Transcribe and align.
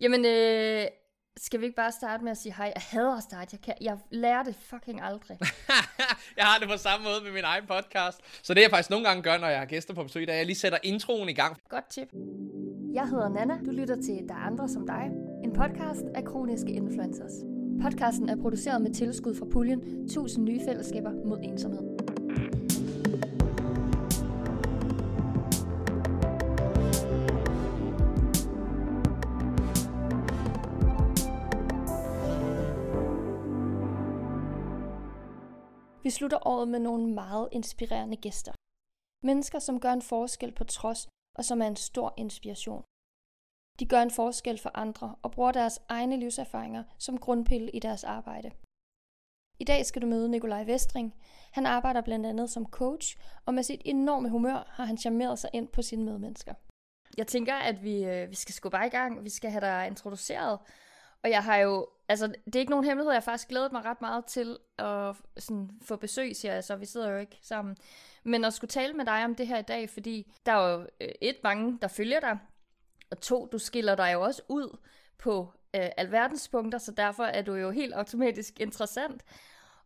Jamen, 0.00 0.24
øh, 0.24 0.86
skal 1.36 1.60
vi 1.60 1.64
ikke 1.64 1.76
bare 1.76 1.92
starte 1.92 2.24
med 2.24 2.30
at 2.30 2.38
sige 2.38 2.54
hej? 2.56 2.72
Jeg 2.74 2.82
hader 2.90 3.16
at 3.16 3.22
starte. 3.22 3.48
Jeg, 3.52 3.60
kan, 3.60 3.74
jeg 3.80 3.98
lærer 4.10 4.42
det 4.42 4.54
fucking 4.54 5.02
aldrig. 5.02 5.38
jeg 6.38 6.44
har 6.44 6.58
det 6.58 6.68
på 6.68 6.76
samme 6.76 7.04
måde 7.04 7.24
med 7.24 7.32
min 7.32 7.44
egen 7.44 7.66
podcast. 7.66 8.18
Så 8.46 8.54
det 8.54 8.62
jeg 8.62 8.70
faktisk 8.70 8.90
nogle 8.90 9.06
gange 9.06 9.22
gør, 9.22 9.38
når 9.38 9.48
jeg 9.48 9.58
har 9.58 9.66
gæster 9.66 9.94
på 9.94 10.02
besøg, 10.02 10.22
det 10.22 10.28
er, 10.28 10.32
at 10.32 10.38
jeg 10.38 10.46
lige 10.46 10.56
sætter 10.56 10.78
introen 10.82 11.28
i 11.28 11.32
gang. 11.32 11.56
Godt 11.68 11.90
tip. 11.90 12.08
Jeg 12.94 13.08
hedder 13.08 13.28
Nana. 13.28 13.58
Du 13.66 13.70
lytter 13.70 13.96
til 13.96 14.28
Der 14.28 14.34
er 14.34 14.46
andre 14.50 14.68
som 14.68 14.86
dig. 14.86 15.10
En 15.44 15.52
podcast 15.52 16.04
af 16.14 16.24
kroniske 16.24 16.72
influencers. 16.72 17.32
Podcasten 17.82 18.28
er 18.28 18.36
produceret 18.36 18.82
med 18.82 18.94
tilskud 18.94 19.34
fra 19.34 19.46
puljen 19.52 19.80
1000 20.04 20.44
nye 20.44 20.60
fællesskaber 20.66 21.12
mod 21.26 21.38
ensomhed. 21.42 22.09
Vi 36.10 36.14
slutter 36.14 36.46
året 36.46 36.68
med 36.68 36.78
nogle 36.78 37.14
meget 37.14 37.48
inspirerende 37.52 38.16
gæster. 38.16 38.52
Mennesker, 39.26 39.58
som 39.58 39.80
gør 39.80 39.92
en 39.92 40.02
forskel 40.02 40.52
på 40.52 40.64
trods, 40.64 41.08
og 41.38 41.44
som 41.44 41.62
er 41.62 41.66
en 41.66 41.76
stor 41.76 42.14
inspiration. 42.16 42.82
De 43.80 43.86
gør 43.86 44.02
en 44.02 44.10
forskel 44.10 44.58
for 44.58 44.70
andre 44.74 45.14
og 45.22 45.30
bruger 45.30 45.52
deres 45.52 45.82
egne 45.88 46.16
livserfaringer 46.16 46.84
som 46.98 47.18
grundpille 47.18 47.70
i 47.70 47.78
deres 47.78 48.04
arbejde. 48.04 48.50
I 49.58 49.64
dag 49.64 49.86
skal 49.86 50.02
du 50.02 50.06
møde 50.06 50.28
Nikolaj 50.28 50.64
Vestring. 50.64 51.14
Han 51.52 51.66
arbejder 51.66 52.00
blandt 52.00 52.26
andet 52.26 52.50
som 52.50 52.66
coach, 52.66 53.18
og 53.46 53.54
med 53.54 53.62
sit 53.62 53.82
enorme 53.84 54.30
humør 54.30 54.64
har 54.68 54.84
han 54.84 54.98
charmeret 54.98 55.38
sig 55.38 55.50
ind 55.52 55.68
på 55.68 55.82
sine 55.82 56.04
medmennesker. 56.04 56.54
Jeg 57.16 57.26
tænker, 57.26 57.54
at 57.54 57.82
vi, 57.82 58.04
øh, 58.04 58.30
vi 58.30 58.34
skal 58.34 58.54
skubbe 58.54 58.76
bare 58.76 58.86
i 58.86 58.90
gang. 58.90 59.24
Vi 59.24 59.30
skal 59.30 59.50
have 59.50 59.60
dig 59.60 59.86
introduceret. 59.86 60.58
Og 61.22 61.30
jeg 61.30 61.44
har 61.44 61.56
jo, 61.56 61.88
altså 62.10 62.26
det 62.46 62.56
er 62.56 62.60
ikke 62.60 62.70
nogen 62.70 62.84
hemmelighed, 62.84 63.12
jeg 63.12 63.16
har 63.16 63.24
faktisk 63.24 63.48
glædet 63.48 63.72
mig 63.72 63.84
ret 63.84 64.00
meget 64.00 64.24
til 64.24 64.58
at 64.78 65.16
sådan, 65.36 65.70
få 65.82 65.96
besøg, 65.96 66.36
siger 66.36 66.54
jeg 66.54 66.64
så, 66.64 66.76
vi 66.76 66.86
sidder 66.86 67.10
jo 67.10 67.18
ikke 67.18 67.38
sammen. 67.42 67.76
Men 68.24 68.44
at 68.44 68.54
skulle 68.54 68.68
tale 68.68 68.92
med 68.92 69.04
dig 69.04 69.24
om 69.24 69.34
det 69.34 69.46
her 69.46 69.58
i 69.58 69.62
dag, 69.62 69.90
fordi 69.90 70.32
der 70.46 70.52
er 70.52 70.72
jo 70.72 70.86
øh, 71.00 71.08
et, 71.20 71.36
mange, 71.42 71.78
der 71.82 71.88
følger 71.88 72.20
dig, 72.20 72.38
og 73.10 73.20
to, 73.20 73.48
du 73.52 73.58
skiller 73.58 73.94
dig 73.94 74.10
jo 74.12 74.20
også 74.20 74.42
ud 74.48 74.78
på 75.18 75.52
øh, 75.74 75.88
alverdens 75.96 76.48
punkter, 76.48 76.78
så 76.78 76.92
derfor 76.92 77.24
er 77.24 77.42
du 77.42 77.54
jo 77.54 77.70
helt 77.70 77.94
automatisk 77.94 78.60
interessant. 78.60 79.22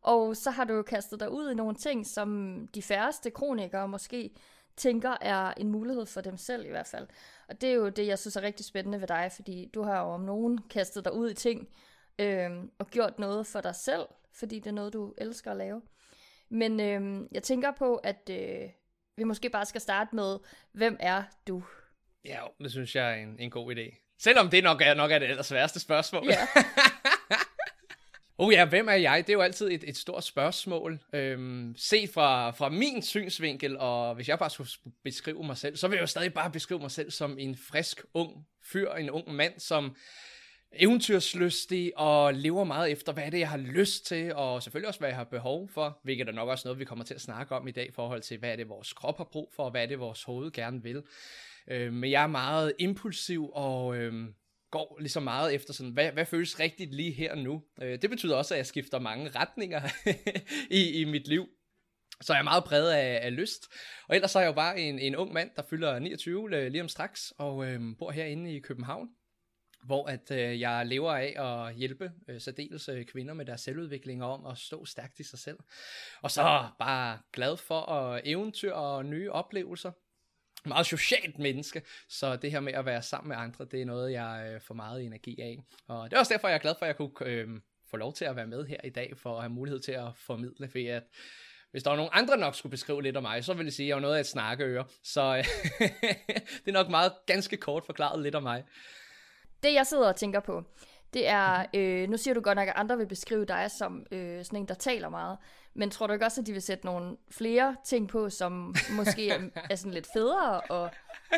Og 0.00 0.36
så 0.36 0.50
har 0.50 0.64
du 0.64 0.74
jo 0.74 0.82
kastet 0.82 1.20
dig 1.20 1.30
ud 1.30 1.50
i 1.50 1.54
nogle 1.54 1.74
ting, 1.74 2.06
som 2.06 2.58
de 2.74 2.82
færreste 2.82 3.30
kronikere 3.30 3.88
måske 3.88 4.30
tænker 4.76 5.16
er 5.20 5.54
en 5.56 5.70
mulighed 5.70 6.06
for 6.06 6.20
dem 6.20 6.36
selv 6.36 6.66
i 6.66 6.70
hvert 6.70 6.86
fald. 6.86 7.06
Og 7.48 7.60
det 7.60 7.68
er 7.68 7.74
jo 7.74 7.88
det, 7.88 8.06
jeg 8.06 8.18
synes 8.18 8.36
er 8.36 8.42
rigtig 8.42 8.66
spændende 8.66 9.00
ved 9.00 9.08
dig, 9.08 9.32
fordi 9.34 9.70
du 9.74 9.82
har 9.82 10.00
jo 10.00 10.06
om 10.06 10.20
nogen 10.20 10.58
kastet 10.70 11.04
dig 11.04 11.12
ud 11.12 11.30
i 11.30 11.34
ting 11.34 11.68
øh, 12.18 12.50
og 12.78 12.90
gjort 12.90 13.18
noget 13.18 13.46
for 13.46 13.60
dig 13.60 13.74
selv, 13.74 14.06
fordi 14.32 14.58
det 14.58 14.66
er 14.66 14.74
noget, 14.74 14.92
du 14.92 15.14
elsker 15.18 15.50
at 15.50 15.56
lave. 15.56 15.82
Men 16.48 16.80
øh, 16.80 17.28
jeg 17.32 17.42
tænker 17.42 17.72
på, 17.78 17.96
at 17.96 18.30
øh, 18.30 18.68
vi 19.16 19.24
måske 19.24 19.50
bare 19.50 19.66
skal 19.66 19.80
starte 19.80 20.16
med, 20.16 20.38
hvem 20.72 20.96
er 21.00 21.22
du? 21.48 21.62
Ja, 22.24 22.40
det 22.60 22.70
synes 22.70 22.96
jeg 22.96 23.10
er 23.10 23.14
en, 23.14 23.36
en 23.38 23.50
god 23.50 23.76
idé. 23.76 24.16
Selvom 24.18 24.50
det 24.50 24.64
nok 24.64 24.80
er, 24.80 24.94
nok 24.94 25.10
er 25.10 25.18
det 25.18 25.44
sværeste 25.44 25.80
spørgsmål. 25.80 26.26
Ja. 26.26 26.38
Oh 28.38 28.52
ja, 28.52 28.64
hvem 28.64 28.88
er 28.88 28.92
jeg? 28.92 29.24
Det 29.26 29.32
er 29.32 29.36
jo 29.36 29.40
altid 29.40 29.70
et, 29.70 29.84
et 29.88 29.96
stort 29.96 30.24
spørgsmål. 30.24 31.00
Øhm, 31.12 31.74
set 31.76 32.10
fra, 32.10 32.50
fra 32.50 32.68
min 32.68 33.02
synsvinkel, 33.02 33.76
og 33.78 34.14
hvis 34.14 34.28
jeg 34.28 34.38
bare 34.38 34.50
skulle 34.50 34.70
beskrive 35.04 35.44
mig 35.44 35.56
selv, 35.56 35.76
så 35.76 35.88
vil 35.88 35.96
jeg 35.96 36.02
jo 36.02 36.06
stadig 36.06 36.34
bare 36.34 36.50
beskrive 36.50 36.80
mig 36.80 36.90
selv 36.90 37.10
som 37.10 37.38
en 37.38 37.56
frisk, 37.56 38.04
ung 38.14 38.46
fyr, 38.72 38.92
en 38.92 39.10
ung 39.10 39.34
mand, 39.34 39.60
som 39.60 39.96
eventyrslystig 40.76 41.98
og 41.98 42.34
lever 42.34 42.64
meget 42.64 42.92
efter, 42.92 43.12
hvad 43.12 43.24
er 43.24 43.30
det, 43.30 43.38
jeg 43.38 43.48
har 43.48 43.56
lyst 43.56 44.06
til, 44.06 44.34
og 44.34 44.62
selvfølgelig 44.62 44.88
også, 44.88 45.00
hvad 45.00 45.08
jeg 45.08 45.16
har 45.16 45.24
behov 45.24 45.68
for, 45.68 46.00
hvilket 46.02 46.28
er 46.28 46.32
nok 46.32 46.48
også 46.48 46.68
noget, 46.68 46.78
vi 46.78 46.84
kommer 46.84 47.04
til 47.04 47.14
at 47.14 47.20
snakke 47.20 47.54
om 47.54 47.68
i 47.68 47.70
dag, 47.70 47.88
i 47.88 47.92
forhold 47.92 48.22
til, 48.22 48.38
hvad 48.38 48.52
er 48.52 48.56
det, 48.56 48.68
vores 48.68 48.92
krop 48.92 49.16
har 49.16 49.24
brug 49.24 49.52
for, 49.56 49.62
og 49.62 49.70
hvad 49.70 49.82
er 49.82 49.86
det, 49.86 49.98
vores 49.98 50.22
hoved 50.22 50.52
gerne 50.52 50.82
vil. 50.82 51.02
Øh, 51.68 51.92
men 51.92 52.10
jeg 52.10 52.22
er 52.22 52.26
meget 52.26 52.72
impulsiv, 52.78 53.50
og 53.52 53.96
øh, 53.96 54.28
går 54.70 54.96
ligesom 55.00 55.22
meget 55.22 55.54
efter 55.54 55.72
sådan, 55.72 55.92
hvad, 55.92 56.12
hvad 56.12 56.26
føles 56.26 56.60
rigtigt 56.60 56.94
lige 56.94 57.12
her 57.12 57.32
og 57.32 57.38
nu. 57.38 57.62
Øh, 57.82 58.02
det 58.02 58.10
betyder 58.10 58.36
også, 58.36 58.54
at 58.54 58.58
jeg 58.58 58.66
skifter 58.66 58.98
mange 58.98 59.30
retninger 59.30 59.82
i, 60.80 61.00
i 61.00 61.04
mit 61.04 61.28
liv. 61.28 61.46
Så 62.20 62.32
jeg 62.32 62.40
er 62.40 62.44
meget 62.44 62.64
præget 62.64 62.92
af, 62.92 63.26
af 63.26 63.36
lyst. 63.36 63.68
Og 64.08 64.14
ellers 64.14 64.30
så 64.30 64.38
er 64.38 64.42
jeg 64.42 64.48
jo 64.48 64.54
bare 64.54 64.80
en, 64.80 64.98
en 64.98 65.16
ung 65.16 65.32
mand, 65.32 65.50
der 65.56 65.62
fylder 65.70 65.98
29 65.98 66.56
øh, 66.56 66.72
lige 66.72 66.82
om 66.82 66.88
straks, 66.88 67.32
og 67.38 67.66
øh, 67.66 67.80
bor 67.98 68.10
herinde 68.10 68.56
i 68.56 68.60
København 68.60 69.08
hvor 69.84 70.06
at 70.06 70.30
øh, 70.30 70.60
jeg 70.60 70.86
lever 70.86 71.12
af 71.12 71.66
at 71.66 71.74
hjælpe 71.74 72.12
øh, 72.28 72.40
særdeles 72.40 72.88
øh, 72.88 73.04
kvinder 73.04 73.34
med 73.34 73.44
deres 73.44 73.60
selvudvikling 73.60 74.24
om 74.24 74.46
at 74.46 74.58
stå 74.58 74.84
stærkt 74.84 75.20
i 75.20 75.22
sig 75.22 75.38
selv. 75.38 75.58
Og 76.22 76.30
så 76.30 76.68
bare 76.78 77.18
glad 77.32 77.56
for 77.56 77.80
at 77.80 78.20
eventyr 78.24 78.72
og 78.72 79.04
nye 79.04 79.30
oplevelser 79.30 79.90
meget 80.66 80.86
socialt 80.86 81.38
menneske, 81.38 81.82
så 82.08 82.36
det 82.36 82.50
her 82.50 82.60
med 82.60 82.72
at 82.72 82.86
være 82.86 83.02
sammen 83.02 83.28
med 83.28 83.36
andre, 83.36 83.64
det 83.64 83.80
er 83.80 83.84
noget, 83.84 84.12
jeg 84.12 84.50
øh, 84.54 84.60
får 84.60 84.74
meget 84.74 85.04
energi 85.04 85.40
af. 85.40 85.58
Og 85.88 86.10
det 86.10 86.16
er 86.16 86.20
også 86.20 86.34
derfor, 86.34 86.48
jeg 86.48 86.54
er 86.54 86.60
glad 86.60 86.74
for, 86.78 86.86
at 86.86 86.88
jeg 86.88 86.96
kunne 86.96 87.26
øh, 87.26 87.48
få 87.90 87.96
lov 87.96 88.12
til 88.12 88.24
at 88.24 88.36
være 88.36 88.46
med 88.46 88.66
her 88.66 88.80
i 88.84 88.90
dag, 88.90 89.12
for 89.16 89.36
at 89.36 89.42
have 89.42 89.52
mulighed 89.52 89.80
til 89.80 89.92
at 89.92 90.08
formidle, 90.16 90.68
for 90.68 90.96
at 90.96 91.02
hvis 91.70 91.82
der 91.82 91.90
var 91.90 91.96
nogen 91.96 92.10
andre 92.12 92.36
nok 92.36 92.54
skulle 92.54 92.70
beskrive 92.70 93.02
lidt 93.02 93.16
om 93.16 93.22
mig, 93.22 93.44
så 93.44 93.54
ville 93.54 93.66
jeg 93.66 93.72
sige, 93.72 93.86
at 93.86 93.88
jeg 93.88 93.96
var 93.96 94.00
noget 94.00 94.16
af 94.16 94.20
et 94.20 94.26
snakkeøre. 94.26 94.84
Så 95.02 95.34
det 96.64 96.68
er 96.68 96.72
nok 96.72 96.88
meget 96.88 97.12
ganske 97.26 97.56
kort 97.56 97.86
forklaret 97.86 98.22
lidt 98.22 98.34
om 98.34 98.42
mig. 98.42 98.64
Det 99.64 99.74
jeg 99.74 99.86
sidder 99.86 100.08
og 100.08 100.16
tænker 100.16 100.40
på, 100.40 100.62
det 101.14 101.28
er, 101.28 101.66
øh, 101.74 102.08
nu 102.08 102.16
siger 102.16 102.34
du 102.34 102.40
godt 102.40 102.56
nok, 102.56 102.68
at 102.68 102.74
andre 102.76 102.96
vil 102.96 103.06
beskrive 103.06 103.44
dig 103.44 103.70
som 103.70 104.06
øh, 104.10 104.44
sådan 104.44 104.58
en, 104.58 104.68
der 104.68 104.74
taler 104.74 105.08
meget. 105.08 105.38
Men 105.74 105.90
tror 105.90 106.06
du 106.06 106.12
ikke 106.12 106.24
også, 106.24 106.40
at 106.40 106.46
de 106.46 106.52
vil 106.52 106.62
sætte 106.62 106.86
nogle 106.86 107.16
flere 107.30 107.76
ting 107.84 108.08
på, 108.08 108.30
som 108.30 108.74
måske 108.98 109.30
er, 109.30 109.40
er 109.70 109.76
sådan 109.76 109.92
lidt 109.92 110.06
federe 110.12 110.84
at 110.84 110.90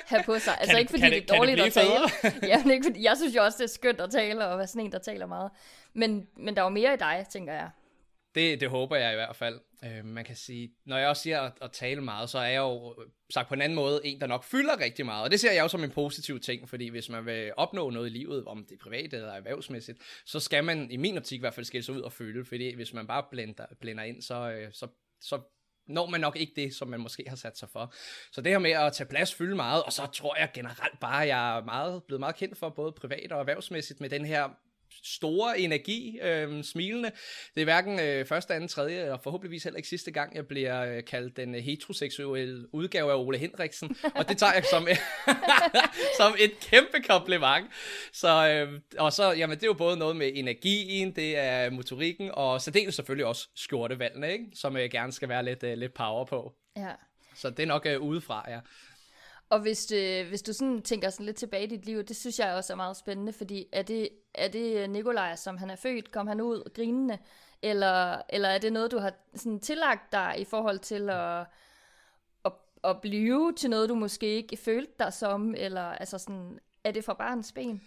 have 0.06 0.22
på 0.22 0.38
sig? 0.38 0.56
Altså 0.60 0.72
kan, 0.72 0.80
ikke 0.80 0.90
fordi 0.90 1.02
det, 1.02 1.12
det 1.12 1.30
er 1.30 1.36
dårligt 1.36 1.58
det 1.58 1.64
at 1.64 1.72
tale. 1.72 2.36
ja, 2.52 2.62
men 2.62 2.70
ikke 2.72 2.84
fordi, 2.84 3.04
jeg 3.04 3.16
synes 3.16 3.36
jo 3.36 3.44
også, 3.44 3.58
det 3.58 3.64
er 3.64 3.74
skønt 3.74 4.00
at 4.00 4.10
tale 4.10 4.46
og 4.46 4.58
være 4.58 4.66
sådan 4.66 4.84
en, 4.84 4.92
der 4.92 4.98
taler 4.98 5.26
meget. 5.26 5.50
Men, 5.94 6.26
men 6.36 6.54
der 6.56 6.60
er 6.60 6.66
jo 6.66 6.70
mere 6.70 6.94
i 6.94 6.96
dig, 6.96 7.26
tænker 7.30 7.52
jeg. 7.52 7.70
Det, 8.36 8.60
det 8.60 8.70
håber 8.70 8.96
jeg 8.96 9.12
i 9.12 9.14
hvert 9.14 9.36
fald. 9.36 9.60
Øh, 9.84 10.04
man 10.04 10.24
kan 10.24 10.36
sige, 10.36 10.70
når 10.84 10.98
jeg 10.98 11.08
også 11.08 11.22
siger 11.22 11.40
at, 11.40 11.52
at 11.62 11.72
tale 11.72 12.00
meget, 12.00 12.30
så 12.30 12.38
er 12.38 12.46
jeg 12.46 12.58
jo 12.58 12.94
øh, 13.02 13.06
sagt 13.30 13.48
på 13.48 13.54
en 13.54 13.62
anden 13.62 13.76
måde 13.76 14.00
en, 14.04 14.20
der 14.20 14.26
nok 14.26 14.44
fylder 14.44 14.80
rigtig 14.80 15.06
meget. 15.06 15.24
Og 15.24 15.30
det 15.30 15.40
ser 15.40 15.52
jeg 15.52 15.62
jo 15.62 15.68
som 15.68 15.84
en 15.84 15.90
positiv 15.90 16.40
ting, 16.40 16.68
fordi 16.68 16.88
hvis 16.88 17.08
man 17.08 17.26
vil 17.26 17.52
opnå 17.56 17.90
noget 17.90 18.06
i 18.06 18.12
livet, 18.12 18.44
om 18.44 18.64
det 18.68 18.74
er 18.74 18.82
privat 18.82 19.14
eller 19.14 19.32
erhvervsmæssigt, 19.32 19.98
så 20.26 20.40
skal 20.40 20.64
man 20.64 20.90
i 20.90 20.96
min 20.96 21.18
optik 21.18 21.36
i 21.36 21.40
hvert 21.40 21.54
fald 21.54 21.66
skille 21.66 21.84
sig 21.84 21.94
ud 21.94 22.00
og 22.00 22.12
føle, 22.12 22.44
fordi 22.44 22.74
hvis 22.74 22.92
man 22.92 23.06
bare 23.06 23.24
blender, 23.30 23.66
blender 23.80 24.04
ind, 24.04 24.22
så, 24.22 24.50
øh, 24.50 24.72
så, 24.72 24.88
så 25.20 25.40
når 25.86 26.06
man 26.06 26.20
nok 26.20 26.36
ikke 26.36 26.52
det, 26.56 26.74
som 26.74 26.88
man 26.88 27.00
måske 27.00 27.24
har 27.28 27.36
sat 27.36 27.58
sig 27.58 27.68
for. 27.68 27.94
Så 28.32 28.40
det 28.40 28.52
her 28.52 28.58
med 28.58 28.70
at 28.70 28.92
tage 28.92 29.08
plads, 29.08 29.34
fylde 29.34 29.56
meget, 29.56 29.82
og 29.82 29.92
så 29.92 30.06
tror 30.06 30.36
jeg 30.38 30.50
generelt 30.54 31.00
bare, 31.00 31.22
at 31.22 31.28
jeg 31.28 31.56
er 31.56 31.64
meget, 31.64 32.02
blevet 32.04 32.20
meget 32.20 32.36
kendt 32.36 32.58
for 32.58 32.68
både 32.68 32.92
privat 32.92 33.32
og 33.32 33.40
erhvervsmæssigt 33.40 34.00
med 34.00 34.10
den 34.10 34.24
her 34.24 34.48
store 35.04 35.58
energi, 35.60 36.18
øh, 36.22 36.64
smilende. 36.64 37.10
Det 37.54 37.60
er 37.60 37.64
hverken 37.64 38.00
øh, 38.00 38.26
første, 38.26 38.54
anden, 38.54 38.68
tredje, 38.68 39.12
og 39.12 39.20
forhåbentligvis 39.22 39.64
heller 39.64 39.76
ikke 39.76 39.88
sidste 39.88 40.10
gang, 40.10 40.36
jeg 40.36 40.46
bliver 40.46 40.96
øh, 40.96 41.04
kaldt 41.04 41.36
den 41.36 41.54
heteroseksuelle 41.54 42.74
udgave 42.74 43.10
af 43.12 43.16
Ole 43.16 43.38
Henriksen, 43.38 43.96
og 44.14 44.28
det 44.28 44.38
tager 44.38 44.52
jeg 44.52 44.64
som, 44.70 44.88
som 46.20 46.34
et 46.38 46.60
kæmpe 46.60 47.02
kompliment. 47.08 47.66
Så, 48.12 48.48
øh, 48.48 48.80
og 48.98 49.12
så, 49.12 49.32
jamen, 49.32 49.56
det 49.56 49.62
er 49.62 49.66
jo 49.66 49.74
både 49.74 49.96
noget 49.96 50.16
med 50.16 50.30
energien, 50.34 51.16
det 51.16 51.38
er 51.38 51.70
motorikken, 51.70 52.30
og 52.32 52.60
så 52.60 52.70
det 52.70 52.86
er 52.86 52.90
selvfølgelig 52.90 53.26
også 53.26 53.48
skjortevalgene, 53.54 54.32
ikke? 54.32 54.44
som 54.54 54.76
øh, 54.76 54.90
gerne 54.90 55.12
skal 55.12 55.28
være 55.28 55.44
lidt, 55.44 55.62
øh, 55.62 55.78
lidt 55.78 55.94
power 55.94 56.24
på. 56.24 56.54
Ja. 56.76 56.92
Så 57.34 57.50
det 57.50 57.62
er 57.62 57.66
nok 57.66 57.86
øh, 57.86 58.00
udefra, 58.00 58.44
ja. 58.48 58.60
Og 59.50 59.60
hvis, 59.60 59.92
øh, 59.92 60.28
hvis 60.28 60.42
du 60.42 60.52
sådan 60.52 60.82
tænker 60.82 61.10
sådan 61.10 61.26
lidt 61.26 61.36
tilbage 61.36 61.64
i 61.64 61.66
dit 61.66 61.86
liv, 61.86 62.02
det 62.02 62.16
synes 62.16 62.38
jeg 62.38 62.54
også 62.54 62.72
er 62.72 62.76
meget 62.76 62.96
spændende, 62.96 63.32
fordi 63.32 63.66
er 63.72 63.82
det, 63.82 64.08
er 64.34 64.48
det 64.48 64.82
øh, 64.82 64.90
Nikolaj, 64.90 65.36
som 65.36 65.56
han 65.56 65.70
er 65.70 65.76
født, 65.76 66.12
kom 66.12 66.26
han 66.26 66.40
ud 66.40 66.70
grinende, 66.74 67.18
eller, 67.62 68.22
eller 68.28 68.48
er 68.48 68.58
det 68.58 68.72
noget, 68.72 68.90
du 68.90 68.98
har 68.98 69.12
sådan 69.34 69.60
tillagt 69.60 70.12
dig 70.12 70.34
i 70.38 70.44
forhold 70.44 70.78
til 70.78 71.10
at, 71.10 71.46
at, 72.44 72.52
at 72.84 73.00
blive 73.00 73.52
til 73.52 73.70
noget, 73.70 73.88
du 73.88 73.94
måske 73.94 74.26
ikke 74.26 74.56
følte 74.56 74.92
dig 74.98 75.12
som, 75.12 75.54
eller 75.58 75.82
altså 75.82 76.18
sådan, 76.18 76.58
er 76.84 76.90
det 76.90 77.04
fra 77.04 77.14
barns 77.14 77.52
ben? 77.52 77.82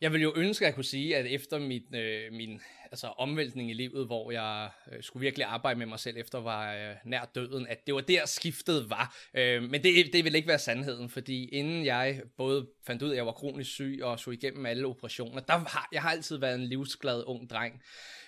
Jeg 0.00 0.12
vil 0.12 0.22
jo 0.22 0.32
ønske, 0.36 0.64
at 0.64 0.66
jeg 0.66 0.74
kunne 0.74 0.84
sige, 0.84 1.16
at 1.16 1.26
efter 1.26 1.58
mit, 1.58 1.94
øh, 1.94 2.32
min 2.32 2.60
altså, 2.84 3.06
omvæltning 3.06 3.70
i 3.70 3.74
livet, 3.74 4.06
hvor 4.06 4.30
jeg 4.30 4.70
øh, 4.92 5.02
skulle 5.02 5.20
virkelig 5.20 5.46
arbejde 5.46 5.78
med 5.78 5.86
mig 5.86 5.98
selv 5.98 6.16
efter 6.16 6.40
var 6.40 6.74
øh, 6.74 6.94
nær 7.04 7.24
døden, 7.34 7.66
at 7.66 7.86
det 7.86 7.94
var 7.94 8.00
der 8.00 8.26
skiftet 8.26 8.90
var. 8.90 9.16
Øh, 9.34 9.62
men 9.62 9.82
det, 9.82 10.12
det 10.12 10.24
vil 10.24 10.34
ikke 10.34 10.48
være 10.48 10.58
sandheden, 10.58 11.08
fordi 11.08 11.48
inden 11.48 11.84
jeg 11.84 12.22
både 12.36 12.66
fandt 12.86 13.02
ud 13.02 13.08
af, 13.08 13.12
at 13.12 13.16
jeg 13.16 13.26
var 13.26 13.32
kronisk 13.32 13.70
syg 13.70 14.00
og 14.02 14.20
så 14.20 14.30
igennem 14.30 14.66
alle 14.66 14.86
operationer, 14.86 15.40
der 15.40 15.52
har 15.52 15.88
jeg 15.92 16.02
har 16.02 16.10
altid 16.10 16.36
været 16.36 16.54
en 16.54 16.66
livsglad 16.66 17.22
ung 17.26 17.50
dreng. 17.50 17.82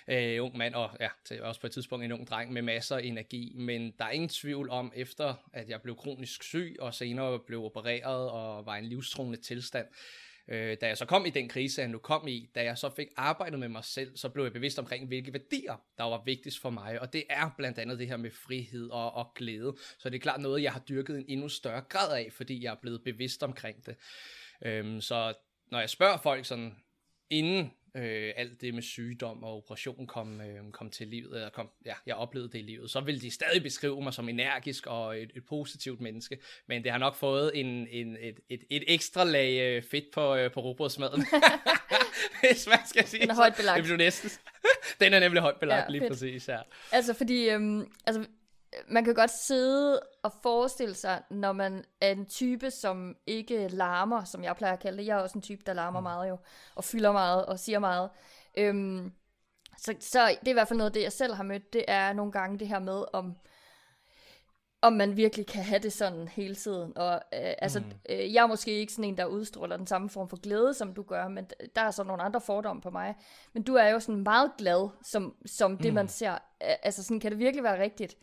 Øh, 0.07 0.43
ung 0.43 0.57
mand, 0.57 0.73
og 0.73 0.89
ja, 0.99 1.09
til, 1.25 1.43
også 1.43 1.61
på 1.61 1.67
et 1.67 1.73
tidspunkt 1.73 2.05
en 2.05 2.11
ung 2.11 2.27
dreng 2.27 2.53
med 2.53 2.61
masser 2.61 2.95
af 2.97 3.01
energi, 3.03 3.53
men 3.55 3.93
der 3.99 4.05
er 4.05 4.09
ingen 4.09 4.29
tvivl 4.29 4.69
om, 4.69 4.91
efter 4.95 5.49
at 5.53 5.69
jeg 5.69 5.81
blev 5.81 5.95
kronisk 5.95 6.43
syg, 6.43 6.75
og 6.79 6.93
senere 6.93 7.39
blev 7.47 7.63
opereret 7.63 8.29
og 8.29 8.65
var 8.65 8.75
i 8.75 8.79
en 8.79 8.85
livstruende 8.85 9.37
tilstand, 9.41 9.85
Øh, 10.47 10.77
da 10.81 10.87
jeg 10.87 10.97
så 10.97 11.05
kom 11.05 11.25
i 11.25 11.29
den 11.29 11.49
krise, 11.49 11.81
han 11.81 11.91
nu 11.91 11.97
kom 11.97 12.27
i, 12.27 12.49
da 12.55 12.63
jeg 12.63 12.77
så 12.77 12.89
fik 12.89 13.07
arbejdet 13.17 13.59
med 13.59 13.67
mig 13.69 13.83
selv, 13.83 14.17
så 14.17 14.29
blev 14.29 14.43
jeg 14.43 14.53
bevidst 14.53 14.79
omkring, 14.79 15.07
hvilke 15.07 15.33
værdier, 15.33 15.75
der 15.97 16.03
var 16.03 16.23
vigtigst 16.25 16.59
for 16.59 16.69
mig. 16.69 17.01
Og 17.01 17.13
det 17.13 17.23
er 17.29 17.49
blandt 17.57 17.79
andet 17.79 17.99
det 17.99 18.07
her 18.07 18.17
med 18.17 18.31
frihed 18.31 18.89
og, 18.89 19.13
og 19.13 19.33
glæde. 19.35 19.75
Så 19.99 20.09
det 20.09 20.15
er 20.15 20.21
klart 20.21 20.41
noget, 20.41 20.63
jeg 20.63 20.71
har 20.71 20.79
dyrket 20.79 21.17
en 21.17 21.25
endnu 21.27 21.49
større 21.49 21.81
grad 21.81 22.17
af, 22.17 22.29
fordi 22.31 22.63
jeg 22.63 22.71
er 22.71 22.79
blevet 22.81 23.03
bevidst 23.03 23.43
omkring 23.43 23.85
det. 23.85 23.95
Øhm, 24.65 25.01
så 25.01 25.33
når 25.71 25.79
jeg 25.79 25.89
spørger 25.89 26.17
folk 26.17 26.45
sådan, 26.45 26.75
inden 27.29 27.71
øh, 27.95 28.33
alt 28.35 28.61
det 28.61 28.73
med 28.73 28.81
sygdom 28.81 29.43
og 29.43 29.57
operation 29.57 30.07
kom, 30.07 30.41
øh, 30.41 30.71
kom 30.71 30.89
til 30.89 31.07
livet, 31.07 31.35
eller 31.35 31.49
kom, 31.49 31.69
ja, 31.85 31.93
jeg 32.05 32.15
oplevede 32.15 32.51
det 32.51 32.59
i 32.59 32.61
livet, 32.61 32.91
så 32.91 33.01
vil 33.01 33.21
de 33.21 33.31
stadig 33.31 33.63
beskrive 33.63 34.01
mig 34.01 34.13
som 34.13 34.29
energisk 34.29 34.87
og 34.87 35.21
et, 35.21 35.31
et 35.35 35.45
positivt 35.45 36.01
menneske, 36.01 36.37
men 36.67 36.83
det 36.83 36.91
har 36.91 36.99
nok 36.99 37.15
fået 37.15 37.51
en, 37.59 37.87
en, 37.87 38.17
et, 38.19 38.39
et, 38.49 38.63
et 38.69 38.83
ekstra 38.87 39.23
lag 39.23 39.59
øh, 39.59 39.83
fedt 39.83 40.05
på, 40.13 40.35
øh, 40.35 40.51
på 40.51 40.59
robrødsmaden. 40.59 41.25
Hvis 42.41 42.67
man 42.67 42.79
skal 42.85 43.07
sige 43.07 43.21
Den 43.21 43.29
er 43.29 43.35
højt 43.35 43.55
belagt. 43.55 43.87
Det 43.87 43.97
næsten. 43.97 44.29
Den 45.01 45.13
er 45.13 45.19
nemlig 45.19 45.41
højt 45.41 45.59
belagt, 45.59 45.85
ja, 45.85 45.91
lige 45.91 46.01
fedt. 46.01 46.11
præcis, 46.11 46.47
ja. 46.47 46.59
Altså, 46.91 47.13
fordi 47.13 47.49
øhm, 47.49 47.91
altså, 48.05 48.25
man 48.87 49.05
kan 49.05 49.13
godt 49.13 49.31
sidde 49.31 49.99
og 50.23 50.31
forestille 50.43 50.95
sig, 50.95 51.21
når 51.29 51.51
man 51.51 51.85
er 52.01 52.11
en 52.11 52.25
type, 52.25 52.71
som 52.71 53.15
ikke 53.27 53.67
larmer, 53.67 54.23
som 54.23 54.43
jeg 54.43 54.55
plejer 54.55 54.73
at 54.73 54.79
kalde 54.79 54.97
det. 54.97 55.07
Jeg 55.07 55.17
er 55.17 55.21
også 55.21 55.37
en 55.37 55.41
type, 55.41 55.63
der 55.65 55.73
larmer 55.73 55.99
mm. 55.99 56.03
meget 56.03 56.29
jo, 56.29 56.37
og 56.75 56.83
fylder 56.83 57.11
meget 57.11 57.45
og 57.45 57.59
siger 57.59 57.79
meget. 57.79 58.09
Øhm, 58.57 59.11
så, 59.77 59.95
så 59.99 60.27
det 60.39 60.47
er 60.47 60.51
i 60.51 60.53
hvert 60.53 60.67
fald 60.67 60.77
noget 60.77 60.89
af 60.89 60.93
det, 60.93 61.03
jeg 61.03 61.11
selv 61.11 61.33
har 61.33 61.43
mødt, 61.43 61.73
det 61.73 61.85
er 61.87 62.13
nogle 62.13 62.31
gange 62.31 62.59
det 62.59 62.67
her 62.67 62.79
med, 62.79 63.05
om, 63.13 63.35
om 64.81 64.93
man 64.93 65.17
virkelig 65.17 65.47
kan 65.47 65.63
have 65.63 65.79
det 65.79 65.93
sådan 65.93 66.27
hele 66.27 66.55
tiden. 66.55 66.97
Og 66.97 67.13
øh, 67.13 67.53
altså, 67.57 67.79
mm. 67.79 67.85
øh, 68.09 68.33
jeg 68.33 68.43
er 68.43 68.47
måske 68.47 68.71
ikke 68.71 68.93
sådan 68.93 69.09
en, 69.09 69.17
der 69.17 69.25
udstråler 69.25 69.77
den 69.77 69.87
samme 69.87 70.09
form 70.09 70.29
for 70.29 70.41
glæde, 70.41 70.73
som 70.73 70.93
du 70.93 71.03
gør, 71.03 71.27
men 71.27 71.47
der 71.75 71.81
er 71.81 71.91
så 71.91 72.03
nogle 72.03 72.23
andre 72.23 72.41
fordomme 72.41 72.81
på 72.81 72.89
mig. 72.89 73.15
Men 73.53 73.63
du 73.63 73.75
er 73.75 73.87
jo 73.87 73.99
sådan 73.99 74.23
meget 74.23 74.51
glad, 74.57 74.89
som, 75.03 75.35
som 75.45 75.77
det, 75.77 75.91
mm. 75.91 75.95
man 75.95 76.07
ser. 76.07 76.37
Altså, 76.59 77.03
sådan, 77.03 77.19
kan 77.19 77.31
det 77.31 77.39
virkelig 77.39 77.63
være 77.63 77.83
rigtigt? 77.83 78.17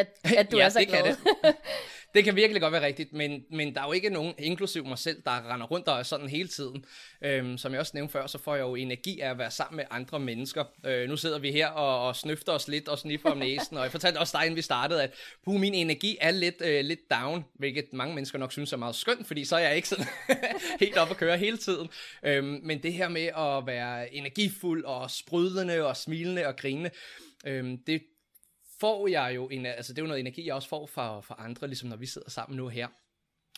At, 0.00 0.36
at 0.36 0.52
du 0.52 0.56
ja, 0.56 0.64
er 0.64 0.68
så 0.68 0.78
det 0.78 0.88
glad. 0.88 1.02
Kan 1.02 1.16
det. 1.44 1.54
det 2.14 2.24
kan 2.24 2.36
virkelig 2.36 2.62
godt 2.62 2.72
være 2.72 2.86
rigtigt, 2.86 3.12
men, 3.12 3.44
men 3.50 3.74
der 3.74 3.80
er 3.80 3.86
jo 3.86 3.92
ikke 3.92 4.10
nogen, 4.10 4.34
inklusiv 4.38 4.86
mig 4.86 4.98
selv, 4.98 5.22
der 5.24 5.52
render 5.52 5.66
rundt 5.66 5.88
og 5.88 5.98
er 5.98 6.02
sådan 6.02 6.28
hele 6.28 6.48
tiden. 6.48 6.84
Øhm, 7.22 7.58
som 7.58 7.72
jeg 7.72 7.80
også 7.80 7.92
nævnte 7.94 8.12
før, 8.12 8.26
så 8.26 8.38
får 8.38 8.54
jeg 8.54 8.62
jo 8.62 8.74
energi 8.74 9.20
af 9.20 9.30
at 9.30 9.38
være 9.38 9.50
sammen 9.50 9.76
med 9.76 9.84
andre 9.90 10.20
mennesker. 10.20 10.64
Øh, 10.86 11.08
nu 11.08 11.16
sidder 11.16 11.38
vi 11.38 11.52
her 11.52 11.68
og, 11.68 12.06
og 12.06 12.16
snøfter 12.16 12.52
os 12.52 12.68
lidt 12.68 12.88
og 12.88 12.98
sniffer 12.98 13.30
om 13.30 13.38
næsen, 13.38 13.76
og 13.76 13.82
jeg 13.82 13.90
fortalte 13.90 14.18
også 14.18 14.36
dig, 14.38 14.46
inden 14.46 14.56
vi 14.56 14.62
startede, 14.62 15.02
at 15.02 15.14
puh, 15.44 15.60
min 15.60 15.74
energi 15.74 16.18
er 16.20 16.30
lidt, 16.30 16.62
øh, 16.64 16.84
lidt 16.84 17.10
down, 17.10 17.44
hvilket 17.54 17.92
mange 17.92 18.14
mennesker 18.14 18.38
nok 18.38 18.52
synes 18.52 18.72
er 18.72 18.76
meget 18.76 18.94
skønt, 18.94 19.26
fordi 19.26 19.44
så 19.44 19.56
er 19.56 19.60
jeg 19.60 19.76
ikke 19.76 19.88
sådan 19.88 20.06
helt 20.80 20.96
op 20.96 21.10
at 21.10 21.16
køre 21.16 21.38
hele 21.38 21.56
tiden. 21.56 21.88
Øhm, 22.22 22.60
men 22.62 22.82
det 22.82 22.92
her 22.92 23.08
med 23.08 23.26
at 23.26 23.66
være 23.66 24.14
energifuld 24.14 24.84
og 24.84 25.10
sprudlende 25.10 25.86
og 25.86 25.96
smilende 25.96 26.46
og 26.46 26.56
grinende, 26.56 26.90
øhm, 27.46 27.78
det, 27.86 28.02
får 28.80 29.08
jeg 29.08 29.32
jo 29.34 29.48
en, 29.48 29.66
altså 29.66 29.92
det 29.92 29.98
er 29.98 30.02
jo 30.02 30.08
noget 30.08 30.20
energi, 30.20 30.46
jeg 30.46 30.54
også 30.54 30.68
får 30.68 30.86
fra, 30.86 31.20
fra 31.20 31.36
andre, 31.38 31.66
ligesom 31.66 31.88
når 31.88 31.96
vi 31.96 32.06
sidder 32.06 32.30
sammen 32.30 32.56
nu 32.56 32.68
her. 32.68 32.88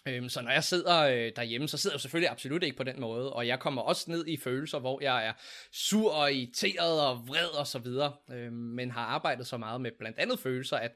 Øhm, 0.07 0.29
så 0.29 0.43
når 0.43 0.51
jeg 0.51 0.65
sidder 0.65 1.01
øh, 1.01 1.33
derhjemme, 1.37 1.69
så 1.69 1.77
sidder 1.77 1.95
jeg 1.95 2.01
selvfølgelig 2.01 2.31
absolut 2.31 2.63
ikke 2.63 2.77
på 2.77 2.83
den 2.83 3.01
måde, 3.01 3.33
og 3.33 3.47
jeg 3.47 3.61
kommer 3.61 3.83
også 3.83 4.11
ned 4.11 4.27
i 4.27 4.37
følelser, 4.37 4.79
hvor 4.79 5.03
jeg 5.03 5.27
er 5.27 5.33
sur 5.73 6.13
og 6.13 6.33
irriteret 6.33 7.01
og 7.01 7.29
vred 7.29 7.59
og 7.59 7.67
så 7.67 7.79
videre, 7.79 8.13
øhm, 8.31 8.53
men 8.53 8.91
har 8.91 9.03
arbejdet 9.03 9.47
så 9.47 9.57
meget 9.57 9.81
med 9.81 9.91
blandt 9.99 10.19
andet 10.19 10.39
følelser, 10.39 10.77
at 10.77 10.93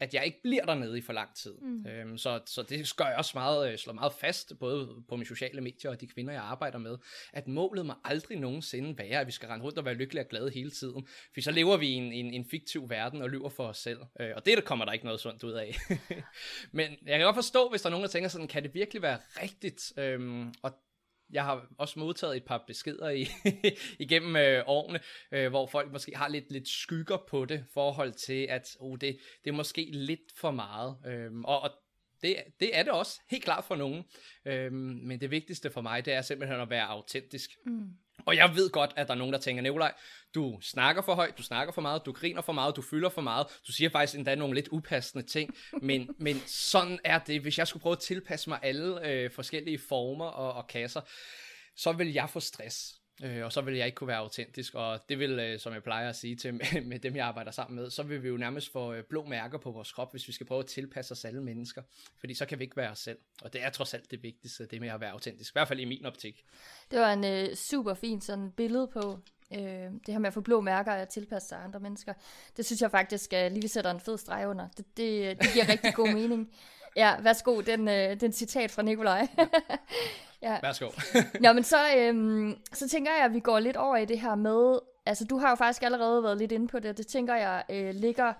at 0.00 0.14
jeg 0.14 0.26
ikke 0.26 0.40
bliver 0.42 0.64
dernede 0.64 0.98
i 0.98 1.00
for 1.00 1.12
lang 1.12 1.36
tid. 1.36 1.54
Mm. 1.62 1.86
Øhm, 1.86 2.18
så, 2.18 2.40
så 2.46 2.62
det 2.62 2.96
gør 2.96 3.04
jeg 3.04 3.16
også 3.16 3.30
meget, 3.34 3.72
øh, 3.72 3.78
slår 3.78 3.92
meget 3.92 4.12
fast, 4.12 4.52
både 4.60 5.02
på 5.08 5.16
mine 5.16 5.26
sociale 5.26 5.60
medier 5.60 5.90
og 5.90 6.00
de 6.00 6.06
kvinder, 6.06 6.32
jeg 6.32 6.42
arbejder 6.42 6.78
med, 6.78 6.96
at 7.32 7.48
målet 7.48 7.86
må 7.86 7.94
aldrig 8.04 8.38
nogensinde 8.38 8.98
være, 8.98 9.20
at 9.20 9.26
vi 9.26 9.32
skal 9.32 9.48
rende 9.48 9.64
rundt 9.64 9.78
og 9.78 9.84
være 9.84 9.94
lykkelige 9.94 10.24
og 10.24 10.28
glade 10.28 10.50
hele 10.50 10.70
tiden. 10.70 11.06
For 11.34 11.40
så 11.40 11.50
lever 11.50 11.76
vi 11.76 11.88
i 11.88 11.92
en, 11.92 12.12
en, 12.12 12.34
en 12.34 12.44
fiktiv 12.50 12.90
verden 12.90 13.22
og 13.22 13.30
lyver 13.30 13.48
for 13.48 13.66
os 13.66 13.78
selv. 13.78 13.98
Øh, 14.20 14.30
og 14.36 14.46
det 14.46 14.56
der 14.56 14.64
kommer 14.64 14.84
der 14.84 14.92
ikke 14.92 15.04
noget 15.04 15.20
sundt 15.20 15.44
ud 15.44 15.52
af. 15.52 15.76
Men 16.72 16.90
jeg 17.06 17.18
kan 17.18 17.24
godt 17.24 17.36
forstå, 17.36 17.68
hvis 17.68 17.82
der 17.82 17.88
er 17.88 17.90
nogen, 17.90 18.04
der 18.04 18.10
tænker 18.10 18.28
sådan, 18.28 18.48
kan 18.48 18.62
det 18.62 18.74
virkelig 18.74 19.02
være 19.02 19.18
rigtigt? 19.42 19.92
Øhm, 19.98 20.54
og 20.62 20.72
jeg 21.34 21.44
har 21.44 21.66
også 21.78 21.98
modtaget 21.98 22.36
et 22.36 22.44
par 22.44 22.64
beskeder 22.66 23.10
i, 23.10 23.26
igennem 24.04 24.36
øh, 24.36 24.62
årene, 24.66 25.00
øh, 25.32 25.48
hvor 25.48 25.66
folk 25.66 25.92
måske 25.92 26.16
har 26.16 26.28
lidt, 26.28 26.52
lidt 26.52 26.68
skygger 26.68 27.16
på 27.28 27.44
det, 27.44 27.64
forhold 27.74 28.12
til, 28.12 28.46
at 28.50 28.76
oh, 28.80 28.98
det, 29.00 29.18
det 29.44 29.50
er 29.50 29.54
måske 29.54 29.88
lidt 29.92 30.32
for 30.36 30.50
meget. 30.50 30.96
Øh, 31.06 31.30
og, 31.44 31.60
og 31.60 31.70
det, 32.22 32.36
det 32.60 32.78
er 32.78 32.82
det 32.82 32.92
også, 32.92 33.20
helt 33.30 33.44
klart 33.44 33.64
for 33.64 33.76
nogen. 33.76 34.04
Øhm, 34.44 35.00
men 35.02 35.20
det 35.20 35.30
vigtigste 35.30 35.70
for 35.70 35.80
mig, 35.80 36.04
det 36.04 36.12
er 36.12 36.22
simpelthen 36.22 36.60
at 36.60 36.70
være 36.70 36.86
autentisk. 36.86 37.50
Mm. 37.66 37.88
Og 38.26 38.36
jeg 38.36 38.54
ved 38.54 38.70
godt, 38.70 38.92
at 38.96 39.06
der 39.06 39.14
er 39.14 39.18
nogen, 39.18 39.32
der 39.32 39.38
tænker, 39.38 39.62
Nikolaj, 39.62 39.92
du 40.34 40.58
snakker 40.62 41.02
for 41.02 41.14
højt, 41.14 41.38
du 41.38 41.42
snakker 41.42 41.72
for 41.72 41.82
meget, 41.82 42.06
du 42.06 42.12
griner 42.12 42.42
for 42.42 42.52
meget, 42.52 42.76
du 42.76 42.82
fylder 42.82 43.08
for 43.08 43.22
meget, 43.22 43.46
du 43.66 43.72
siger 43.72 43.90
faktisk 43.90 44.18
endda 44.18 44.34
nogle 44.34 44.54
lidt 44.54 44.68
upassende 44.68 45.26
ting, 45.26 45.54
men, 45.82 46.10
men 46.18 46.42
sådan 46.46 46.98
er 47.04 47.18
det. 47.18 47.40
Hvis 47.40 47.58
jeg 47.58 47.68
skulle 47.68 47.80
prøve 47.80 47.92
at 47.92 47.98
tilpasse 47.98 48.50
mig 48.50 48.58
alle 48.62 49.08
øh, 49.08 49.30
forskellige 49.30 49.78
former 49.88 50.24
og, 50.24 50.52
og 50.52 50.66
kasser, 50.66 51.00
så 51.76 51.92
vil 51.92 52.12
jeg 52.12 52.30
få 52.30 52.40
stress. 52.40 52.94
Øh, 53.22 53.44
og 53.44 53.52
så 53.52 53.60
vil 53.60 53.74
jeg 53.74 53.86
ikke 53.86 53.96
kunne 53.96 54.08
være 54.08 54.18
autentisk, 54.18 54.74
og 54.74 55.00
det 55.08 55.18
vil, 55.18 55.30
øh, 55.38 55.58
som 55.58 55.72
jeg 55.72 55.82
plejer 55.82 56.08
at 56.08 56.16
sige 56.16 56.36
til 56.36 56.54
med, 56.54 56.82
med 56.90 56.98
dem, 56.98 57.16
jeg 57.16 57.26
arbejder 57.26 57.50
sammen 57.50 57.76
med, 57.76 57.90
så 57.90 58.02
vil 58.02 58.22
vi 58.22 58.28
jo 58.28 58.36
nærmest 58.36 58.72
få 58.72 58.92
øh, 58.92 59.04
blå 59.04 59.24
mærker 59.24 59.58
på 59.58 59.70
vores 59.70 59.92
krop, 59.92 60.10
hvis 60.10 60.28
vi 60.28 60.32
skal 60.32 60.46
prøve 60.46 60.58
at 60.58 60.66
tilpasse 60.66 61.12
os 61.12 61.24
alle 61.24 61.42
mennesker, 61.42 61.82
fordi 62.20 62.34
så 62.34 62.46
kan 62.46 62.58
vi 62.58 62.64
ikke 62.64 62.76
være 62.76 62.90
os 62.90 62.98
selv, 62.98 63.18
og 63.42 63.52
det 63.52 63.62
er 63.62 63.70
trods 63.70 63.94
alt 63.94 64.10
det 64.10 64.22
vigtigste, 64.22 64.66
det 64.66 64.80
med 64.80 64.88
at 64.88 65.00
være 65.00 65.10
autentisk, 65.10 65.52
i 65.52 65.54
hvert 65.54 65.68
fald 65.68 65.80
i 65.80 65.84
min 65.84 66.06
optik. 66.06 66.44
Det 66.90 66.98
var 66.98 67.12
en 67.12 67.24
øh, 67.24 67.54
super 67.54 67.94
fin 67.94 68.20
sådan 68.20 68.50
billede 68.50 68.90
på, 68.92 69.18
øh, 69.54 69.60
det 70.06 70.08
her 70.08 70.18
med 70.18 70.26
at 70.26 70.34
få 70.34 70.40
blå 70.40 70.60
mærker 70.60 70.92
og 70.92 70.98
at 70.98 71.08
tilpasse 71.08 71.48
sig 71.48 71.58
andre 71.64 71.80
mennesker. 71.80 72.14
Det 72.56 72.66
synes 72.66 72.82
jeg 72.82 72.90
faktisk, 72.90 73.32
at 73.32 73.52
lige 73.52 73.62
vi 73.62 73.68
sætter 73.68 73.90
en 73.90 74.00
fed 74.00 74.18
streg 74.18 74.48
under. 74.48 74.68
Det, 74.76 74.96
det, 74.96 75.42
det 75.42 75.52
giver 75.52 75.68
rigtig 75.68 75.94
god 75.94 76.12
mening. 76.20 76.50
Ja, 76.96 77.20
værsgo, 77.20 77.60
den, 77.60 77.88
øh, 77.88 78.20
den 78.20 78.32
citat 78.32 78.70
fra 78.70 78.82
Nikolaj. 78.82 79.28
ja. 80.44 80.58
Værsgo. 80.62 80.90
Nå, 81.44 81.52
men 81.52 81.62
så, 81.62 81.96
øhm, 81.96 82.58
så 82.72 82.88
tænker 82.88 83.12
jeg, 83.12 83.24
at 83.24 83.34
vi 83.34 83.40
går 83.40 83.58
lidt 83.58 83.76
over 83.76 83.96
i 83.96 84.04
det 84.04 84.20
her 84.20 84.34
med, 84.34 84.78
altså 85.06 85.24
du 85.24 85.38
har 85.38 85.48
jo 85.48 85.54
faktisk 85.54 85.82
allerede 85.82 86.22
været 86.22 86.38
lidt 86.38 86.52
inde 86.52 86.68
på 86.68 86.78
det, 86.78 86.98
det 86.98 87.06
tænker 87.06 87.34
jeg 87.34 87.64
øh, 87.70 87.94
ligger 87.94 88.32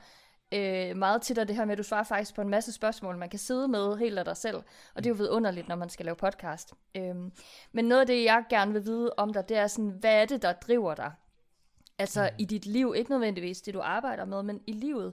øh, 0.55 0.97
meget 0.97 1.23
til 1.23 1.37
dig, 1.37 1.49
det 1.49 1.57
her 1.57 1.65
med, 1.65 1.73
at 1.73 1.79
du 1.79 1.83
svarer 1.83 2.05
faktisk 2.05 2.35
på 2.35 2.41
en 2.41 2.49
masse 2.49 2.73
spørgsmål, 2.73 3.17
man 3.17 3.31
kan 3.31 3.39
sidde 3.39 3.69
med 3.69 3.97
helt 3.97 4.19
af 4.19 4.25
dig 4.25 4.37
selv, 4.37 4.57
og 4.95 5.05
det 5.05 5.07
er 5.07 5.11
jo 5.11 5.17
vidunderligt, 5.17 5.69
når 5.69 5.77
man 5.77 5.89
skal 5.89 6.05
lave 6.05 6.17
podcast. 6.17 6.75
Øhm, 6.95 7.33
men 7.73 7.85
noget 7.85 8.01
af 8.01 8.07
det, 8.07 8.25
jeg 8.25 8.45
gerne 8.51 8.73
vil 8.73 8.85
vide 8.85 9.15
om 9.17 9.33
dig, 9.33 9.49
det 9.49 9.57
er 9.57 9.67
sådan, 9.67 9.93
hvad 10.01 10.23
er 10.23 10.25
det, 10.25 10.43
der 10.43 10.53
driver 10.53 10.95
dig? 10.95 11.13
Altså 11.99 12.23
mm. 12.33 12.37
i 12.39 12.45
dit 12.45 12.67
liv, 12.67 12.95
ikke 12.97 13.11
nødvendigvis 13.11 13.61
det, 13.61 13.75
du 13.75 13.81
arbejder 13.81 14.25
med, 14.25 14.43
men 14.43 14.61
i 14.67 14.73
livet. 14.73 15.13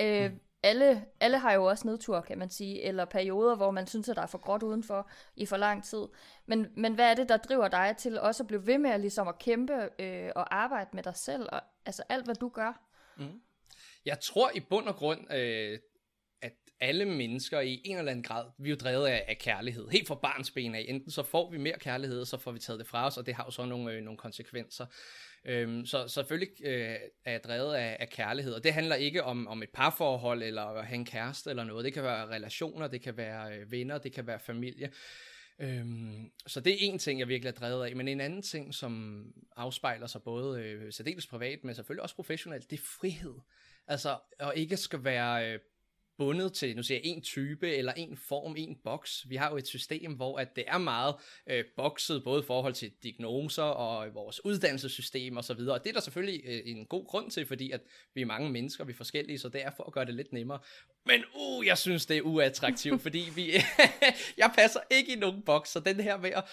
Øh, 0.00 0.30
mm 0.30 0.38
alle, 0.62 1.04
alle 1.20 1.38
har 1.38 1.52
jo 1.52 1.64
også 1.64 1.86
nedtur, 1.86 2.20
kan 2.20 2.38
man 2.38 2.50
sige, 2.50 2.82
eller 2.82 3.04
perioder, 3.04 3.56
hvor 3.56 3.70
man 3.70 3.86
synes, 3.86 4.08
at 4.08 4.16
der 4.16 4.22
er 4.22 4.26
for 4.26 4.38
gråt 4.38 4.62
udenfor 4.62 5.10
i 5.36 5.46
for 5.46 5.56
lang 5.56 5.84
tid. 5.84 6.04
Men, 6.46 6.66
men 6.76 6.94
hvad 6.94 7.10
er 7.10 7.14
det, 7.14 7.28
der 7.28 7.36
driver 7.36 7.68
dig 7.68 7.94
til 7.98 8.20
også 8.20 8.42
at 8.42 8.46
blive 8.46 8.66
ved 8.66 8.78
med 8.78 8.90
at, 8.90 9.00
ligesom 9.00 9.28
at 9.28 9.38
kæmpe 9.38 9.88
øh, 9.98 10.30
og 10.36 10.56
arbejde 10.56 10.90
med 10.92 11.02
dig 11.02 11.16
selv, 11.16 11.48
og 11.52 11.60
altså 11.86 12.02
alt, 12.08 12.24
hvad 12.24 12.34
du 12.34 12.48
gør? 12.48 12.82
Mm. 13.16 13.40
Jeg 14.04 14.20
tror 14.20 14.50
i 14.54 14.60
bund 14.60 14.88
og 14.88 14.94
grund, 14.94 15.32
øh, 15.32 15.78
at 16.42 16.52
alle 16.80 17.04
mennesker 17.04 17.60
i 17.60 17.80
en 17.84 17.98
eller 17.98 18.10
anden 18.10 18.24
grad, 18.24 18.44
vi 18.58 18.68
er 18.68 18.70
jo 18.70 18.76
drevet 18.76 19.06
af, 19.06 19.24
af 19.28 19.38
kærlighed, 19.38 19.88
helt 19.88 20.08
fra 20.08 20.14
barns 20.14 20.50
ben 20.50 20.74
af. 20.74 20.84
Enten 20.88 21.10
så 21.10 21.22
får 21.22 21.50
vi 21.50 21.58
mere 21.58 21.78
kærlighed, 21.78 22.24
så 22.24 22.38
får 22.38 22.52
vi 22.52 22.58
taget 22.58 22.78
det 22.78 22.88
fra 22.88 23.06
os, 23.06 23.16
og 23.16 23.26
det 23.26 23.34
har 23.34 23.44
jo 23.44 23.50
så 23.50 23.64
nogle, 23.64 23.92
øh, 23.92 24.02
nogle 24.02 24.18
konsekvenser. 24.18 24.86
Øhm, 25.48 25.86
så 25.86 26.08
selvfølgelig 26.08 26.48
øh, 26.64 26.96
er 27.24 27.32
jeg 27.32 27.44
drevet 27.44 27.74
af, 27.74 27.96
af 28.00 28.10
kærlighed, 28.10 28.52
og 28.52 28.64
det 28.64 28.72
handler 28.72 28.96
ikke 28.96 29.24
om, 29.24 29.48
om 29.48 29.62
et 29.62 29.70
parforhold, 29.70 30.42
eller 30.42 30.62
at 30.62 30.86
have 30.86 30.94
en 30.94 31.04
kæreste 31.04 31.50
eller 31.50 31.64
noget. 31.64 31.84
Det 31.84 31.92
kan 31.92 32.02
være 32.02 32.26
relationer, 32.26 32.88
det 32.88 33.02
kan 33.02 33.16
være 33.16 33.56
øh, 33.56 33.72
venner, 33.72 33.98
det 33.98 34.12
kan 34.12 34.26
være 34.26 34.38
familie. 34.38 34.92
Øhm, 35.58 36.30
så 36.46 36.60
det 36.60 36.72
er 36.72 36.76
en 36.80 36.98
ting, 36.98 37.20
jeg 37.20 37.28
virkelig 37.28 37.48
er 37.48 37.54
drevet 37.54 37.86
af. 37.86 37.96
Men 37.96 38.08
en 38.08 38.20
anden 38.20 38.42
ting, 38.42 38.74
som 38.74 39.24
afspejler 39.56 40.06
sig 40.06 40.22
både 40.22 40.62
øh, 40.62 40.92
særdeles 40.92 41.26
privat, 41.26 41.64
men 41.64 41.74
selvfølgelig 41.74 42.02
også 42.02 42.14
professionelt, 42.14 42.70
det 42.70 42.78
er 42.78 42.84
frihed. 43.00 43.34
Altså, 43.86 44.18
og 44.40 44.56
ikke 44.56 44.76
skal 44.76 45.04
være 45.04 45.52
øh, 45.52 45.58
bundet 46.18 46.52
til, 46.52 46.76
nu 46.76 46.82
siger 46.82 47.00
jeg, 47.04 47.10
en 47.10 47.22
type 47.22 47.76
eller 47.76 47.92
en 47.92 48.16
form, 48.16 48.54
en 48.56 48.76
boks. 48.84 49.24
Vi 49.28 49.36
har 49.36 49.50
jo 49.50 49.56
et 49.56 49.66
system, 49.66 50.12
hvor 50.12 50.38
at 50.38 50.56
det 50.56 50.64
er 50.66 50.78
meget 50.78 51.14
øh, 51.50 51.64
bokset, 51.76 52.24
både 52.24 52.42
i 52.42 52.46
forhold 52.46 52.74
til 52.74 52.92
diagnoser 53.02 53.62
og 53.62 54.14
vores 54.14 54.44
uddannelsessystem 54.44 55.36
osv., 55.36 55.60
og, 55.60 55.72
og 55.72 55.84
det 55.84 55.88
er 55.90 55.94
der 55.94 56.00
selvfølgelig 56.00 56.42
øh, 56.44 56.60
en 56.64 56.86
god 56.86 57.06
grund 57.06 57.30
til, 57.30 57.46
fordi 57.46 57.70
at 57.70 57.80
vi 58.14 58.20
er 58.20 58.26
mange 58.26 58.50
mennesker, 58.50 58.84
vi 58.84 58.92
er 58.92 58.96
forskellige, 58.96 59.38
så 59.38 59.48
det 59.48 59.64
er 59.64 59.70
for 59.76 59.84
at 59.84 59.92
gøre 59.92 60.04
det 60.04 60.14
lidt 60.14 60.32
nemmere. 60.32 60.58
Men 61.06 61.24
uh, 61.34 61.66
jeg 61.66 61.78
synes, 61.78 62.06
det 62.06 62.16
er 62.16 62.22
uattraktivt, 62.22 63.02
fordi 63.06 63.28
vi, 63.34 63.52
jeg 64.42 64.52
passer 64.54 64.80
ikke 64.90 65.12
i 65.12 65.16
nogen 65.16 65.42
boks, 65.42 65.70
så 65.70 65.80
den 65.80 66.00
her 66.00 66.16
med, 66.16 66.30
at, 66.30 66.44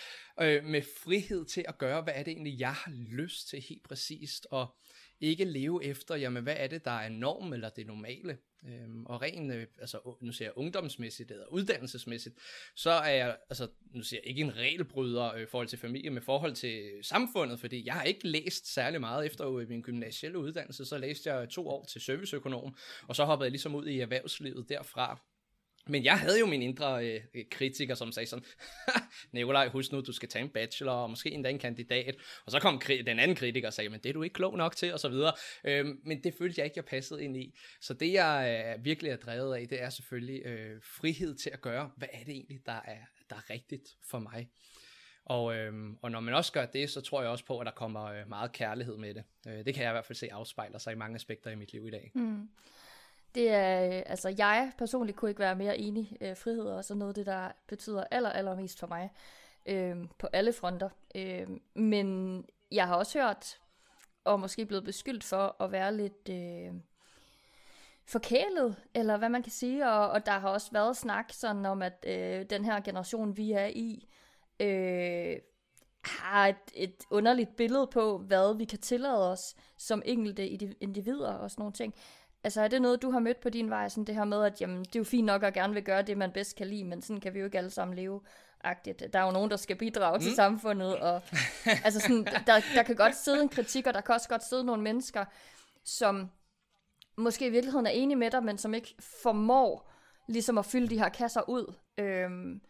øh, 0.47 0.63
med 0.63 0.81
frihed 1.03 1.45
til 1.45 1.65
at 1.67 1.77
gøre, 1.77 2.01
hvad 2.01 2.13
er 2.15 2.23
det 2.23 2.31
egentlig, 2.31 2.59
jeg 2.59 2.73
har 2.73 2.91
lyst 3.11 3.49
til 3.49 3.61
helt 3.69 3.83
præcist, 3.83 4.47
og 4.51 4.75
ikke 5.21 5.45
leve 5.45 5.83
efter, 5.83 6.15
jamen 6.15 6.43
hvad 6.43 6.55
er 6.57 6.67
det, 6.67 6.85
der 6.85 6.91
er 6.91 7.09
norm 7.09 7.53
eller 7.53 7.69
det 7.69 7.87
normale. 7.87 8.37
Øhm, 8.67 9.05
og 9.05 9.21
rent, 9.21 9.53
øh, 9.53 9.67
altså 9.79 10.17
nu 10.21 10.31
siger 10.31 10.47
jeg 10.47 10.57
ungdomsmæssigt 10.57 11.31
eller 11.31 11.45
uddannelsesmæssigt, 11.45 12.35
så 12.75 12.89
er 12.89 13.09
jeg, 13.09 13.37
altså 13.49 13.67
nu 13.91 14.03
siger 14.03 14.19
jeg 14.23 14.29
ikke 14.29 14.41
en 14.41 14.55
regelbryder 14.55 15.33
øh, 15.33 15.41
i 15.41 15.45
forhold 15.45 15.67
til 15.67 15.79
familie, 15.79 16.09
men 16.09 16.23
forhold 16.23 16.55
til 16.55 16.91
samfundet, 17.01 17.59
fordi 17.59 17.85
jeg 17.85 17.93
har 17.93 18.03
ikke 18.03 18.27
læst 18.27 18.73
særlig 18.73 18.99
meget 18.99 19.25
efter 19.25 19.55
øh, 19.55 19.69
min 19.69 19.81
gymnasielle 19.81 20.39
uddannelse, 20.39 20.85
så 20.85 20.97
læste 20.97 21.33
jeg 21.33 21.49
to 21.49 21.67
år 21.67 21.85
til 21.85 22.01
serviceøkonom, 22.01 22.75
og 23.07 23.15
så 23.15 23.25
hoppede 23.25 23.45
jeg 23.45 23.51
ligesom 23.51 23.75
ud 23.75 23.85
i 23.85 23.99
erhvervslivet 23.99 24.69
derfra, 24.69 25.19
men 25.87 26.03
jeg 26.03 26.19
havde 26.19 26.39
jo 26.39 26.45
min 26.45 26.61
indre 26.61 27.07
øh, 27.07 27.45
kritiker, 27.51 27.95
som 27.95 28.11
sagde 28.11 28.27
sådan, 28.27 28.45
Nikolaj, 29.31 29.69
husk 29.69 29.91
nu, 29.91 30.01
du 30.01 30.11
skal 30.11 30.29
tage 30.29 30.43
en 30.43 30.49
bachelor, 30.49 30.91
og 30.91 31.09
måske 31.09 31.31
endda 31.31 31.49
en 31.49 31.59
kandidat. 31.59 32.15
Og 32.45 32.51
så 32.51 32.59
kom 32.59 32.81
den 33.05 33.19
anden 33.19 33.35
kritiker 33.35 33.67
og 33.67 33.73
sagde, 33.73 33.89
men 33.89 33.99
det 33.99 34.09
er 34.09 34.13
du 34.13 34.23
ikke 34.23 34.33
klog 34.33 34.57
nok 34.57 34.75
til, 34.75 34.93
og 34.93 34.99
så 34.99 35.09
videre. 35.09 35.33
Øhm, 35.63 35.99
men 36.03 36.23
det 36.23 36.33
følte 36.37 36.59
jeg 36.59 36.65
ikke, 36.65 36.77
jeg 36.77 36.85
passede 36.85 37.23
ind 37.23 37.37
i. 37.37 37.55
Så 37.81 37.93
det, 37.93 38.13
jeg 38.13 38.73
øh, 38.77 38.85
virkelig 38.85 39.11
er 39.11 39.17
drevet 39.17 39.55
af, 39.55 39.67
det 39.67 39.81
er 39.81 39.89
selvfølgelig 39.89 40.45
øh, 40.45 40.81
frihed 40.83 41.35
til 41.35 41.49
at 41.53 41.61
gøre, 41.61 41.91
hvad 41.97 42.07
er 42.13 42.23
det 42.23 42.33
egentlig, 42.33 42.59
der 42.65 42.81
er, 42.85 42.99
der 43.29 43.35
er 43.35 43.49
rigtigt 43.49 43.89
for 44.09 44.19
mig. 44.19 44.49
Og, 45.25 45.55
øhm, 45.55 45.97
og 46.01 46.11
når 46.11 46.19
man 46.19 46.33
også 46.33 46.51
gør 46.51 46.65
det, 46.65 46.89
så 46.89 47.01
tror 47.01 47.21
jeg 47.21 47.31
også 47.31 47.45
på, 47.45 47.59
at 47.59 47.65
der 47.65 47.71
kommer 47.71 48.03
øh, 48.03 48.29
meget 48.29 48.51
kærlighed 48.51 48.97
med 48.97 49.13
det. 49.13 49.23
Øh, 49.47 49.65
det 49.65 49.73
kan 49.73 49.83
jeg 49.83 49.91
i 49.91 49.93
hvert 49.93 50.05
fald 50.05 50.15
se 50.15 50.33
afspejler 50.33 50.77
sig 50.77 50.93
i 50.93 50.95
mange 50.95 51.15
aspekter 51.15 51.51
i 51.51 51.55
mit 51.55 51.73
liv 51.73 51.87
i 51.87 51.91
dag. 51.91 52.11
Mm. 52.15 52.49
Det 53.35 53.49
er, 53.51 53.85
øh, 53.85 54.03
altså 54.05 54.35
jeg 54.37 54.71
personligt 54.77 55.17
kunne 55.17 55.31
ikke 55.31 55.39
være 55.39 55.55
mere 55.55 55.77
enig. 55.77 56.17
Øh, 56.21 56.37
frihed 56.37 56.65
er 56.67 56.73
også 56.73 56.95
noget 56.95 57.09
af 57.09 57.15
det, 57.15 57.25
der 57.25 57.51
betyder 57.67 58.03
aller, 58.11 58.29
allermest 58.29 58.79
for 58.79 58.87
mig. 58.87 59.11
Øh, 59.65 59.97
på 60.17 60.27
alle 60.33 60.53
fronter. 60.53 60.89
Øh, 61.15 61.47
men 61.73 62.45
jeg 62.71 62.87
har 62.87 62.95
også 62.95 63.19
hørt, 63.19 63.59
og 64.23 64.39
måske 64.39 64.65
blevet 64.65 64.83
beskyldt 64.83 65.23
for 65.23 65.55
at 65.63 65.71
være 65.71 65.97
lidt 65.97 66.29
øh, 66.29 66.73
forkælet, 68.05 68.75
eller 68.93 69.17
hvad 69.17 69.29
man 69.29 69.43
kan 69.43 69.51
sige. 69.51 69.89
Og, 69.89 70.09
og 70.09 70.25
der 70.25 70.31
har 70.31 70.49
også 70.49 70.71
været 70.71 70.97
snak 70.97 71.33
sådan 71.33 71.65
om, 71.65 71.81
at 71.81 72.05
øh, 72.07 72.45
den 72.49 72.65
her 72.65 72.79
generation, 72.79 73.37
vi 73.37 73.51
er 73.51 73.65
i, 73.65 74.07
øh, 74.59 75.37
har 76.03 76.47
et, 76.47 76.55
et 76.73 76.95
underligt 77.09 77.55
billede 77.55 77.87
på, 77.87 78.17
hvad 78.17 78.57
vi 78.57 78.65
kan 78.65 78.79
tillade 78.79 79.31
os 79.31 79.55
som 79.77 80.01
enkelte 80.05 80.47
individer 80.83 81.33
og 81.33 81.51
sådan 81.51 81.61
nogle 81.61 81.73
ting. 81.73 81.95
Altså 82.43 82.61
er 82.61 82.67
det 82.67 82.81
noget, 82.81 83.01
du 83.01 83.11
har 83.11 83.19
mødt 83.19 83.39
på 83.39 83.49
din 83.49 83.69
vej, 83.69 83.89
sådan 83.89 84.03
det 84.03 84.15
her 84.15 84.23
med, 84.23 84.43
at 84.43 84.61
jamen, 84.61 84.79
det 84.79 84.95
er 84.95 84.99
jo 84.99 85.03
fint 85.03 85.25
nok 85.25 85.43
at 85.43 85.53
gerne 85.53 85.73
vil 85.73 85.83
gøre 85.83 86.01
det, 86.01 86.17
man 86.17 86.31
bedst 86.31 86.55
kan 86.55 86.67
lide, 86.67 86.83
men 86.83 87.01
sådan 87.01 87.19
kan 87.19 87.33
vi 87.33 87.39
jo 87.39 87.45
ikke 87.45 87.57
alle 87.57 87.69
sammen 87.69 87.95
leve 87.95 88.21
agtigt. 88.63 89.03
Der 89.13 89.19
er 89.19 89.25
jo 89.25 89.31
nogen, 89.31 89.51
der 89.51 89.57
skal 89.57 89.75
bidrage 89.75 90.17
mm. 90.17 90.23
til 90.23 90.35
samfundet, 90.35 90.99
og 90.99 91.21
altså 91.85 91.99
sådan, 91.99 92.25
der, 92.47 92.61
der 92.75 92.83
kan 92.83 92.95
godt 92.95 93.15
sidde 93.15 93.41
en 93.41 93.49
kritik, 93.49 93.87
og 93.87 93.93
der 93.93 94.01
kan 94.01 94.15
også 94.15 94.29
godt 94.29 94.43
sidde 94.43 94.63
nogle 94.63 94.81
mennesker, 94.81 95.25
som 95.85 96.29
måske 97.17 97.47
i 97.47 97.49
virkeligheden 97.49 97.85
er 97.85 97.91
enige 97.91 98.17
med 98.17 98.31
dig, 98.31 98.43
men 98.43 98.57
som 98.57 98.73
ikke 98.73 98.95
formår 99.23 99.91
ligesom 100.27 100.57
at 100.57 100.65
fylde 100.65 100.87
de 100.87 100.99
her 100.99 101.09
kasser 101.09 101.49
ud. 101.49 101.73
Øhm, 101.97 102.61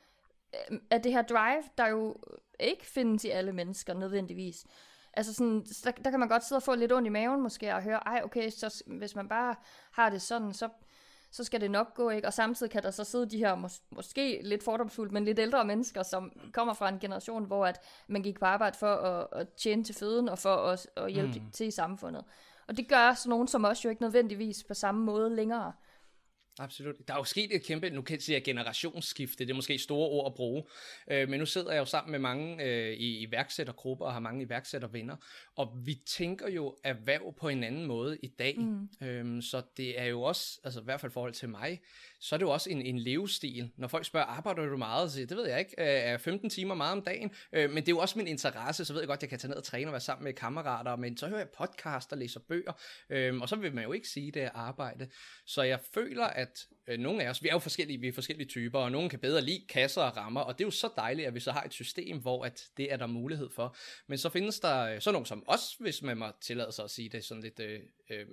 af 0.92 1.02
det 1.02 1.12
her 1.12 1.22
drive, 1.22 1.64
der 1.78 1.88
jo 1.88 2.16
ikke 2.60 2.86
findes 2.86 3.24
i 3.24 3.30
alle 3.30 3.54
mennesker 3.54 3.94
nødvendigvis. 3.94 4.66
Altså 5.14 5.34
sådan, 5.34 5.66
der, 5.84 5.92
der 5.92 6.10
kan 6.12 6.20
man 6.20 6.30
godt 6.30 6.44
sidde 6.44 6.60
og 6.60 6.64
få 6.64 6.76
lidt 6.76 6.94
ondt 6.94 7.06
i 7.06 7.10
maven 7.10 7.42
måske, 7.42 7.76
og 7.76 7.82
høre, 7.82 8.08
ej 8.08 8.22
okay, 8.24 8.50
så 8.50 8.84
hvis 8.88 9.16
man 9.16 9.28
bare 9.28 9.56
har 9.92 10.10
det 10.10 10.22
sådan, 10.22 10.54
så, 10.54 10.70
så 11.32 11.44
skal 11.44 11.62
det 11.62 11.72
nok 11.72 11.94
gå, 11.94 12.10
ikke? 12.10 12.28
Og 12.28 12.34
samtidig 12.34 12.72
kan 12.72 12.84
der 12.84 12.92
så 12.92 13.04
sidde 13.04 13.30
de 13.30 13.38
her, 13.38 13.56
mås- 13.56 13.84
måske 13.90 14.40
lidt 14.44 14.64
fordomsfuldt, 14.64 15.12
men 15.12 15.26
lidt 15.26 15.40
ældre 15.40 15.66
mennesker, 15.66 16.04
som 16.04 16.32
kommer 16.54 16.74
fra 16.74 16.90
en 16.90 17.00
generation, 17.00 17.46
hvor 17.46 17.66
at 17.66 17.80
man 18.08 18.24
gik 18.24 18.40
på 18.40 18.46
arbejde 18.46 18.78
for 18.78 18.96
at, 18.96 19.28
at 19.32 19.48
tjene 19.50 19.84
til 19.84 19.96
føden, 19.96 20.30
og 20.30 20.40
for 20.40 20.56
at, 20.56 20.88
at 20.96 21.12
hjælpe 21.12 21.40
mm. 21.40 21.52
til 21.52 21.68
i 21.68 21.72
samfundet. 21.72 22.26
Og 22.68 22.78
det 22.78 22.88
gør 22.88 23.14
sådan 23.14 23.30
nogen 23.30 23.48
som 23.48 23.66
os 23.66 23.86
jo 23.86 23.90
ikke 23.90 24.02
nødvendigvis 24.02 24.64
på 24.64 24.74
samme 24.74 25.06
måde 25.06 25.36
længere. 25.36 25.74
Absolut. 26.60 26.96
Der 27.08 27.14
er 27.14 27.18
jo 27.18 27.24
sket 27.24 27.56
et 27.56 27.64
kæmpe, 27.64 27.90
nu 27.90 28.02
kan 28.02 28.16
jeg 28.16 28.22
sige 28.22 28.42
generationsskifte, 28.42 29.46
det 29.46 29.52
er 29.52 29.56
måske 29.56 29.78
store 29.78 30.10
ord 30.10 30.32
at 30.32 30.36
bruge, 30.36 30.64
øh, 31.12 31.30
men 31.30 31.40
nu 31.40 31.46
sidder 31.46 31.72
jeg 31.72 31.80
jo 31.80 31.86
sammen 31.86 32.12
med 32.12 32.20
mange 32.20 32.64
øh, 32.64 32.94
i 32.94 33.20
iværksættergrupper 33.20 34.06
og 34.06 34.14
har 34.14 34.20
mange 34.20 34.44
iværksættervenner, 34.44 35.16
og 35.56 35.78
vi 35.86 35.96
tænker 36.06 36.50
jo 36.50 36.76
erhverv 36.84 37.34
på 37.40 37.50
en 37.50 37.64
anden 37.64 37.86
måde 37.86 38.18
i 38.24 38.28
dag, 38.28 38.60
mm. 38.60 39.08
øhm, 39.08 39.42
så 39.42 39.62
det 39.78 40.00
er 40.00 40.06
jo 40.06 40.22
også, 40.22 40.60
altså 40.64 40.80
i 40.80 40.84
hvert 40.84 41.02
fald 41.02 41.12
i 41.12 41.14
forhold 41.14 41.34
til 41.34 41.50
mig, 41.50 41.82
så 42.20 42.36
er 42.36 42.38
det 42.38 42.46
jo 42.46 42.52
også 42.52 42.70
en, 42.70 42.82
en 42.82 43.00
levestil. 43.00 43.72
Når 43.78 43.88
folk 43.88 44.06
spørger, 44.06 44.26
arbejder 44.26 44.66
du 44.66 44.78
meget? 44.78 45.10
Så 45.10 45.16
siger, 45.16 45.28
det 45.28 45.38
ved 45.38 45.48
jeg 45.48 45.60
ikke, 45.60 45.76
er 45.78 46.18
15 46.18 46.50
timer 46.50 46.76
meget 46.76 46.92
om 46.92 47.02
dagen, 47.02 47.32
øh, 47.54 47.70
men 47.70 47.78
det 47.78 47.88
er 47.88 47.96
jo 47.96 48.00
også 48.00 48.18
min 48.18 48.28
interesse, 48.28 48.86
så 48.86 48.94
ved 48.94 49.02
jeg 49.02 49.08
godt, 49.08 49.18
at 49.18 49.22
jeg 49.22 49.30
kan 49.30 49.40
tage 49.40 49.50
ned 49.50 49.58
og 49.58 49.64
træne 49.64 49.88
og 49.88 49.92
være 49.92 50.02
sammen 50.02 50.24
med 50.24 50.34
kammerater, 50.34 50.96
men 50.96 51.18
så 51.18 51.28
hører 51.28 51.40
jeg 51.40 51.50
podcast 51.58 52.12
og 52.12 52.18
læser 52.18 52.40
bøger, 52.40 52.74
øh, 53.10 53.42
og 53.42 53.50
så 53.50 53.56
vil 53.56 53.76
man 53.76 53.84
jo 53.84 53.92
ikke 53.92 54.08
sige, 54.08 54.32
det 54.32 54.44
er 54.44 54.50
arbejde. 54.54 55.10
Så 55.46 55.62
jeg 55.62 55.80
føler, 55.94 56.26
at 56.26 56.43
øh, 56.88 57.00
nogle 57.00 57.24
af 57.24 57.30
os, 57.30 57.44
vi 57.44 57.48
er 57.48 57.54
jo 57.54 57.60
forskellige, 57.60 58.00
vi 58.00 58.08
er 58.08 58.14
forskellige 58.14 58.48
typer, 58.48 58.80
og 58.80 58.92
nogen 58.92 59.10
kan 59.10 59.20
bedre 59.20 59.42
lide 59.42 59.66
kasser 59.70 60.02
og 60.02 60.18
rammer, 60.18 60.42
og 60.42 60.58
det 60.58 60.64
er 60.64 60.68
jo 60.68 60.72
så 60.72 60.90
dejligt, 60.96 61.28
at 61.28 61.36
vi 61.36 61.40
så 61.40 61.52
har 61.52 61.64
et 61.64 61.74
system, 61.74 62.22
hvor 62.22 62.46
at 62.46 62.70
det 62.78 62.94
er 62.94 62.98
der 62.98 63.08
mulighed 63.08 63.50
for. 63.50 63.76
Men 64.08 64.18
så 64.18 64.30
findes 64.30 64.60
der 64.60 64.86
øh, 64.86 65.02
sådan 65.02 65.14
nogen 65.14 65.26
som 65.26 65.44
os, 65.48 65.76
hvis 65.80 66.02
man 66.02 66.18
må 66.18 66.26
tillade 66.42 66.72
sig 66.72 66.86
at 66.86 66.92
sige 66.92 67.10
det 67.10 67.26
sådan 67.26 67.44
lidt... 67.44 67.60
Øh, 67.60 67.80
øh, 68.10 68.26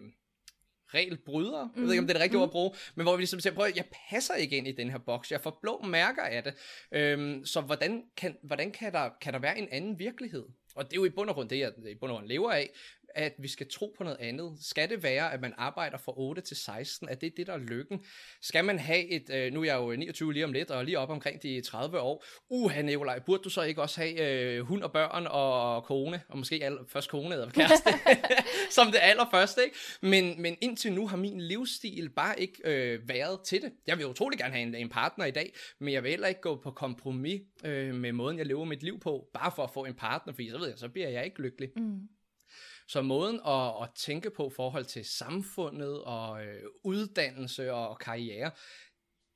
regelbrydere, 0.95 1.64
mm. 1.64 1.81
jeg 1.81 1.83
ved 1.83 1.93
ikke 1.93 2.00
om 2.00 2.07
det 2.07 2.14
er 2.14 2.19
det 2.19 2.23
rigtige 2.23 2.38
mm. 2.38 2.43
ord 2.43 2.49
at 2.49 2.52
bruge, 2.52 2.75
men 2.95 3.05
hvor 3.05 3.17
vi 3.17 3.21
ligesom 3.21 3.40
siger, 3.40 3.55
prøv 3.55 3.67
jeg 3.76 3.85
passer 4.11 4.35
ikke 4.35 4.57
ind 4.57 4.69
i 4.69 4.73
den 4.73 4.90
her 4.90 4.99
boks, 4.99 5.33
jeg 5.33 5.40
får 5.40 5.59
blå 5.62 5.83
mærker 5.83 6.23
af 6.23 6.43
det, 6.43 6.55
øhm, 6.93 7.45
så 7.45 7.61
hvordan, 7.61 8.05
kan, 8.17 8.37
hvordan 8.43 8.73
kan, 8.73 8.93
der, 8.93 9.11
kan 9.21 9.33
der 9.33 9.38
være 9.38 9.59
en 9.59 9.69
anden 9.71 9.99
virkelighed? 9.99 10.45
Og 10.75 10.85
det 10.85 10.93
er 10.93 10.97
jo 11.00 11.05
i 11.05 11.11
bund 11.11 11.29
og 11.29 11.35
grund 11.35 11.49
det, 11.49 11.59
jeg 11.59 11.73
i 11.88 11.95
bund 11.95 12.12
og 12.12 12.17
grund 12.19 12.29
lever 12.29 12.52
af, 12.52 12.71
at 13.14 13.35
vi 13.38 13.49
skal 13.49 13.69
tro 13.71 13.95
på 13.99 14.05
noget 14.05 14.19
andet? 14.21 14.52
Skal 14.61 14.90
det 14.90 15.02
være, 15.02 15.33
at 15.33 15.40
man 15.40 15.55
arbejder 15.57 15.99
fra 15.99 16.12
8 16.17 16.43
til 16.43 16.57
16? 16.57 17.09
Er 17.09 17.14
det 17.14 17.37
det, 17.37 17.47
der 17.47 17.52
er 17.52 17.59
lykken? 17.59 18.00
Skal 18.43 18.64
man 18.64 18.79
have 18.79 19.07
et, 19.09 19.31
øh, 19.31 19.52
nu 19.52 19.61
er 19.61 19.64
jeg 19.64 19.76
jo 19.76 19.97
29 19.97 20.33
lige 20.33 20.45
om 20.45 20.52
lidt, 20.52 20.71
og 20.71 20.85
lige 20.85 20.99
op 20.99 21.11
omkring 21.11 21.43
de 21.43 21.61
30 21.61 22.00
år, 22.00 22.25
uha 22.49 22.83
Nikolaj, 22.83 23.19
burde 23.19 23.43
du 23.43 23.50
så 23.50 23.62
ikke 23.62 23.83
også 23.83 24.00
have 24.00 24.21
øh, 24.21 24.61
hund 24.61 24.83
og 24.83 24.93
børn 24.93 25.26
og 25.31 25.85
kone, 25.85 26.23
og 26.29 26.38
måske 26.38 26.61
aller, 26.62 26.81
først 26.88 27.11
kone 27.11 27.35
eller 27.35 27.50
kæreste, 27.50 27.90
som 28.76 28.87
det 28.87 28.99
allerførste, 29.02 29.64
ikke? 29.64 29.76
Men, 30.00 30.43
men 30.43 30.57
indtil 30.61 30.93
nu 30.93 31.07
har 31.07 31.17
min 31.17 31.40
livsstil 31.40 32.09
bare 32.09 32.40
ikke 32.40 32.61
øh, 32.64 33.09
været 33.09 33.40
til 33.40 33.62
det. 33.62 33.73
Jeg 33.87 33.99
vil 33.99 34.07
utrolig 34.07 34.38
gerne 34.38 34.55
have 34.55 34.67
en, 34.67 34.75
en 34.75 34.88
partner 34.88 35.25
i 35.25 35.31
dag, 35.31 35.55
men 35.79 35.95
jeg 35.95 36.02
vil 36.02 36.11
heller 36.11 36.29
ikke 36.29 36.40
gå 36.40 36.57
på 36.57 36.71
kompromis 36.71 37.40
øh, 37.64 37.95
med 37.95 38.12
måden, 38.12 38.38
jeg 38.38 38.47
lever 38.47 38.64
mit 38.64 38.83
liv 38.83 39.00
på, 39.00 39.29
bare 39.35 39.52
for 39.57 39.64
at 39.64 39.71
få 39.71 39.85
en 39.85 39.95
partner, 39.95 40.33
fordi 40.33 40.50
så 40.50 40.59
ved 40.59 40.69
jeg, 40.69 40.79
så 40.79 40.88
bliver 40.88 41.09
jeg 41.09 41.25
ikke 41.25 41.43
lykkelig. 41.43 41.71
Mm. 41.76 42.09
Så 42.90 43.02
måden 43.02 43.40
at, 43.47 43.82
at 43.82 43.88
tænke 43.94 44.30
på 44.30 44.50
forhold 44.56 44.85
til 44.85 45.04
samfundet 45.04 46.02
og 46.04 46.44
øh, 46.44 46.62
uddannelse 46.85 47.73
og 47.73 47.99
karriere, 47.99 48.50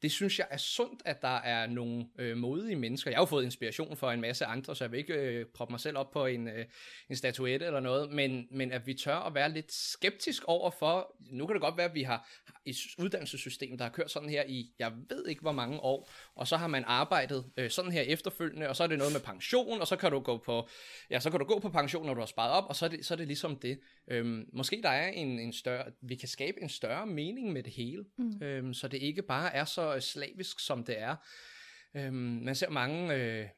det 0.05 0.13
synes 0.13 0.39
jeg 0.39 0.47
er 0.51 0.57
sundt, 0.57 1.03
at 1.05 1.23
der 1.23 1.37
er 1.37 1.67
nogle 1.67 2.07
øh, 2.19 2.37
modige 2.37 2.77
mennesker. 2.77 3.11
Jeg 3.11 3.19
har 3.19 3.23
jo 3.23 3.27
fået 3.27 3.45
inspiration 3.45 3.97
for 3.97 4.11
en 4.11 4.21
masse 4.21 4.45
andre, 4.45 4.77
så 4.77 4.85
jeg 4.85 4.93
vil 4.93 4.99
ikke 4.99 5.15
øh, 5.15 5.47
proppe 5.55 5.73
mig 5.73 5.81
selv 5.81 5.99
op 5.99 6.11
på 6.11 6.27
en, 6.27 6.49
øh, 6.49 6.67
en 7.11 7.17
statuette 7.17 7.67
eller 7.67 7.81
noget, 7.81 8.13
men, 8.13 8.47
men 8.51 8.73
at 8.73 8.87
vi 8.87 8.95
tør 8.95 9.17
at 9.17 9.35
være 9.35 9.51
lidt 9.51 9.73
skeptisk 9.73 10.45
over 10.47 10.71
for, 10.71 11.17
nu 11.31 11.47
kan 11.47 11.55
det 11.55 11.63
godt 11.63 11.77
være, 11.77 11.89
at 11.89 11.95
vi 11.95 12.03
har 12.03 12.29
et 12.67 12.77
uddannelsessystem, 12.99 13.79
der 13.79 13.85
har 13.85 13.93
kørt 13.93 14.11
sådan 14.11 14.29
her 14.29 14.45
i, 14.49 14.71
jeg 14.79 14.93
ved 15.09 15.27
ikke 15.29 15.41
hvor 15.41 15.53
mange 15.53 15.81
år, 15.81 16.11
og 16.35 16.49
så 16.49 16.57
har 16.57 16.67
man 16.67 16.85
arbejdet 16.87 17.45
øh, 17.57 17.71
sådan 17.71 17.93
her 17.93 18.03
efterfølgende, 18.03 18.69
og 18.69 18.77
så 18.77 18.83
er 18.83 18.87
det 18.87 18.99
noget 18.99 19.13
med 19.13 19.21
pension, 19.21 19.81
og 19.81 19.87
så 19.87 19.97
kan 19.97 20.11
du 20.11 20.21
gå 20.21 20.39
på, 20.39 20.69
ja, 21.11 21.21
så 21.21 21.31
kan 21.31 21.41
du 21.41 21.47
gå 21.47 21.59
på 21.59 21.69
pension, 21.69 22.07
når 22.07 22.15
du 22.15 22.21
har 22.21 22.27
sparet 22.27 22.53
op, 22.53 22.65
og 22.69 22.77
så 22.77 22.85
er 22.85 22.89
det, 22.89 23.07
så 23.07 23.15
er 23.15 23.17
det 23.17 23.27
ligesom 23.27 23.57
det. 23.57 23.81
Øhm, 24.09 24.49
måske 24.53 24.81
der 24.83 24.89
er 24.89 25.09
en, 25.09 25.39
en 25.39 25.53
større, 25.53 25.85
vi 26.03 26.15
kan 26.15 26.29
skabe 26.29 26.63
en 26.63 26.69
større 26.69 27.07
mening 27.07 27.53
med 27.53 27.63
det 27.63 27.73
hele, 27.73 28.05
mm. 28.19 28.43
øhm, 28.43 28.75
så 28.75 28.89
det 28.89 28.99
ikke 29.03 29.23
bare 29.23 29.55
er 29.55 29.65
så 29.65 29.94
slavisk, 30.03 30.61
som 30.61 30.85
det 30.85 31.01
er. 31.01 31.17
Øhm, 31.95 32.15
man 32.45 32.55
ser 32.55 32.71
mange... 32.71 33.15
Øh, 33.15 33.49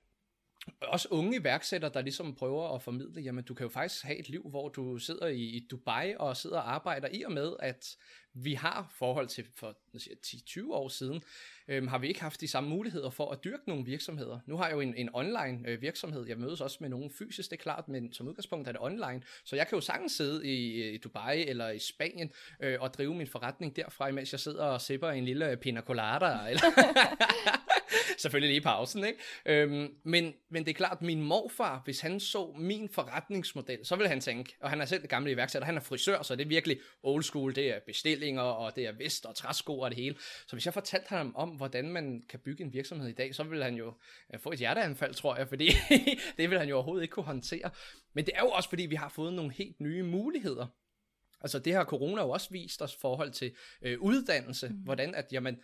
også 0.83 1.09
unge 1.11 1.37
iværksættere, 1.37 1.93
der 1.95 2.01
ligesom 2.01 2.35
prøver 2.35 2.75
at 2.75 2.83
formidle, 2.83 3.23
jamen 3.23 3.45
du 3.45 3.55
kan 3.55 3.65
jo 3.65 3.71
faktisk 3.71 4.05
have 4.05 4.19
et 4.19 4.29
liv, 4.29 4.49
hvor 4.51 4.69
du 4.69 4.99
sidder 4.99 5.27
i, 5.27 5.43
i 5.43 5.67
Dubai 5.71 6.15
og 6.19 6.37
sidder 6.37 6.57
og 6.57 6.75
arbejder 6.75 7.09
i 7.13 7.23
og 7.23 7.33
med, 7.33 7.53
at 7.59 7.97
vi 8.39 8.55
har 8.55 8.93
forhold 8.99 9.29
til 9.29 9.45
for 9.55 9.77
10-20 9.97 10.73
år 10.73 10.89
siden, 10.89 11.23
øhm, 11.69 11.89
har 11.89 11.99
vi 11.99 12.09
ikke 12.09 12.21
haft 12.21 12.41
de 12.41 12.49
samme 12.49 12.71
muligheder 12.71 13.11
for 13.11 13.31
at 13.31 13.45
dyrke 13.45 13.63
nogle 13.67 13.85
virksomheder. 13.85 14.39
Nu 14.47 14.57
har 14.57 14.67
jeg 14.67 14.75
jo 14.75 14.81
en, 14.81 14.95
en 14.95 15.11
online 15.13 15.69
øh, 15.69 15.83
virksomhed, 15.83 16.27
jeg 16.29 16.39
mødes 16.39 16.61
også 16.61 16.79
med 16.81 16.89
nogen 16.89 17.11
fysisk, 17.11 17.51
det 17.51 17.57
er 17.57 17.63
klart, 17.63 17.89
men 17.89 18.13
som 18.13 18.29
udgangspunkt 18.29 18.69
er 18.69 18.73
det 18.73 18.81
online, 18.81 19.23
så 19.45 19.57
jeg 19.57 19.69
kan 19.69 19.77
jo 19.77 19.81
sagtens 19.81 20.13
sidde 20.13 20.47
i, 20.47 20.89
i 20.95 20.99
Dubai 20.99 21.45
eller 21.47 21.71
i 21.71 21.79
Spanien 21.79 22.33
øh, 22.63 22.77
og 22.81 22.95
drive 22.95 23.15
min 23.15 23.27
forretning 23.27 23.77
derfra, 23.77 24.11
mens 24.11 24.33
jeg 24.33 24.41
sidder 24.41 24.65
og 24.65 24.81
sipper 24.81 25.11
en 25.11 25.25
lille 25.25 25.57
pina 25.57 25.81
colada. 25.81 26.27
Eller 26.51 26.63
Selvfølgelig 28.19 28.49
lige 28.49 28.61
i 28.61 28.63
pausen, 28.63 29.05
ikke? 29.05 29.19
Øhm, 29.47 29.95
men, 30.05 30.35
men 30.51 30.65
det 30.65 30.71
er 30.71 30.75
klart, 30.75 31.03
min 31.03 31.23
morfar, 31.23 31.83
hvis 31.85 32.01
han 32.01 32.21
så 32.21 32.55
min 32.59 32.89
forretningsmodel, 32.89 33.79
så 33.87 33.97
ville 33.97 34.09
han 34.09 34.21
tænke, 34.21 34.57
og 34.61 34.71
han 34.71 34.81
er 34.81 34.85
selv 34.85 35.03
det 35.03 35.11
gamle 35.11 35.31
iværksætter, 35.31 35.67
han 35.67 35.77
er 35.77 35.81
frisør, 35.81 36.23
så 36.23 36.37
det 36.37 36.45
er 36.45 36.49
virkelig 36.49 36.79
old 37.03 37.23
school, 37.23 37.55
det 37.55 37.71
er 37.71 37.81
bestillinger, 38.27 38.43
og 38.43 38.77
det 38.77 38.87
er 38.87 38.93
vest 38.93 39.27
og 39.27 39.35
træsko 39.35 39.79
og 39.79 39.91
det 39.91 39.97
hele. 39.97 40.17
Så 40.47 40.57
hvis 40.57 40.67
jeg 40.67 40.75
fortalte 40.75 41.09
ham 41.09 41.33
om, 41.37 41.49
hvordan 41.49 41.93
man 41.93 42.23
kan 42.29 42.41
bygge 42.41 42.65
en 42.65 42.73
virksomhed 42.73 43.09
i 43.09 43.13
dag, 43.13 43.35
så 43.35 43.45
ville 43.45 43.65
han 43.65 43.75
jo 43.75 43.95
øh, 44.35 44.41
få 44.41 44.53
et 44.53 44.59
hjerteanfald, 44.59 45.15
tror 45.15 45.37
jeg, 45.37 45.49
fordi 45.49 45.67
det 46.39 46.51
vil 46.51 46.59
han 46.59 46.69
jo 46.69 46.75
overhovedet 46.75 47.03
ikke 47.03 47.13
kunne 47.13 47.27
håndtere. 47.27 47.71
Men 48.15 48.27
det 48.27 48.33
er 48.35 48.41
jo 48.41 48.49
også, 48.49 48.69
fordi 48.69 48.87
vi 48.87 48.95
har 48.95 49.09
fået 49.09 49.33
nogle 49.33 49.53
helt 49.53 49.81
nye 49.81 50.03
muligheder 50.03 50.67
Altså 51.41 51.59
det 51.59 51.75
har 51.75 51.85
corona 51.85 52.23
jo 52.23 52.31
også 52.31 52.49
vist 52.51 52.83
os 52.83 52.97
forhold 53.01 53.33
til 53.33 53.55
øh, 53.83 53.99
uddannelse, 54.01 54.69
mm. 54.69 54.75
hvordan 54.75 55.15
at, 55.15 55.33
jamen, 55.33 55.57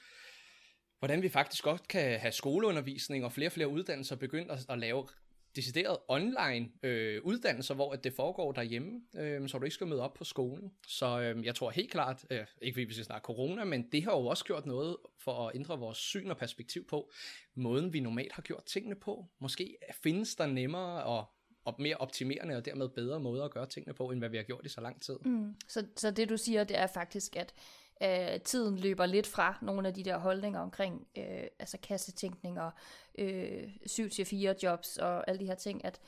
hvordan 0.99 1.23
vi 1.23 1.29
faktisk 1.29 1.65
godt 1.65 1.89
kan 1.89 2.21
have 2.21 2.33
skoleundervisning 2.33 3.25
og 3.25 3.33
flere 3.33 3.49
og 3.49 3.53
flere 3.53 3.69
uddannelser 3.69 4.17
begyndt 4.17 4.51
at, 4.51 4.67
at 4.69 4.79
lave 4.79 5.09
decideret 5.57 5.97
online 6.09 6.69
øh, 6.83 7.23
uddannelser, 7.25 7.75
hvor 7.75 7.93
at 7.93 8.05
det 8.05 8.13
foregår 8.13 8.53
derhjemme, 8.53 9.01
øh, 9.17 9.49
så 9.49 9.59
du 9.59 9.65
ikke 9.65 9.75
skal 9.75 9.87
møde 9.87 10.03
op 10.03 10.15
på 10.15 10.25
skolen. 10.25 10.73
Så 10.87 11.21
øh, 11.21 11.45
jeg 11.45 11.55
tror 11.55 11.71
helt 11.71 11.91
klart, 11.91 12.25
øh, 12.31 12.47
ikke 12.63 12.75
fordi 12.75 12.85
vi 12.85 12.95
skal 12.95 13.05
snakke 13.05 13.25
corona, 13.25 13.65
men 13.65 13.89
det 13.93 14.05
har 14.05 14.13
jo 14.13 14.27
også 14.27 14.45
gjort 14.45 14.67
noget 14.67 14.97
for 15.19 15.49
at 15.49 15.57
ændre 15.57 15.79
vores 15.79 15.99
syn 15.99 16.31
og 16.31 16.37
perspektiv 16.37 16.87
på 16.87 17.11
måden, 17.55 17.93
vi 17.93 18.01
normalt 18.01 18.33
har 18.33 18.43
gjort 18.43 18.65
tingene 18.65 18.95
på. 18.95 19.27
Måske 19.39 19.77
findes 20.03 20.35
der 20.35 20.47
nemmere 20.47 21.03
og 21.03 21.25
og 21.65 21.75
mere 21.79 21.97
optimerende 21.97 22.57
og 22.57 22.65
dermed 22.65 22.89
bedre 22.89 23.21
måder 23.21 23.45
at 23.45 23.51
gøre 23.51 23.67
tingene 23.67 23.95
på, 23.95 24.11
end 24.11 24.19
hvad 24.19 24.29
vi 24.29 24.37
har 24.37 24.45
gjort 24.45 24.67
i 24.67 24.69
så 24.69 24.81
lang 24.81 25.03
tid. 25.03 25.19
Mm. 25.25 25.55
Så, 25.69 25.87
så 25.97 26.11
det 26.11 26.29
du 26.29 26.37
siger, 26.37 26.65
det 26.65 26.79
er 26.79 26.87
faktisk, 26.87 27.37
at 27.37 27.55
øh, 28.03 28.41
tiden 28.41 28.79
løber 28.79 29.07
lidt 29.07 29.27
fra 29.27 29.59
nogle 29.63 29.89
af 29.89 29.95
de 29.95 30.05
der 30.05 30.19
holdninger 30.19 30.61
omkring 30.61 31.07
øh, 31.19 31.47
altså 31.59 31.79
kassetænkning 31.83 32.61
og 32.61 32.71
øh, 33.19 33.63
7-4 33.89 34.55
jobs 34.63 34.97
og 34.97 35.29
alle 35.29 35.41
de 35.41 35.47
her 35.47 35.55
ting, 35.55 35.85
at, 35.85 36.01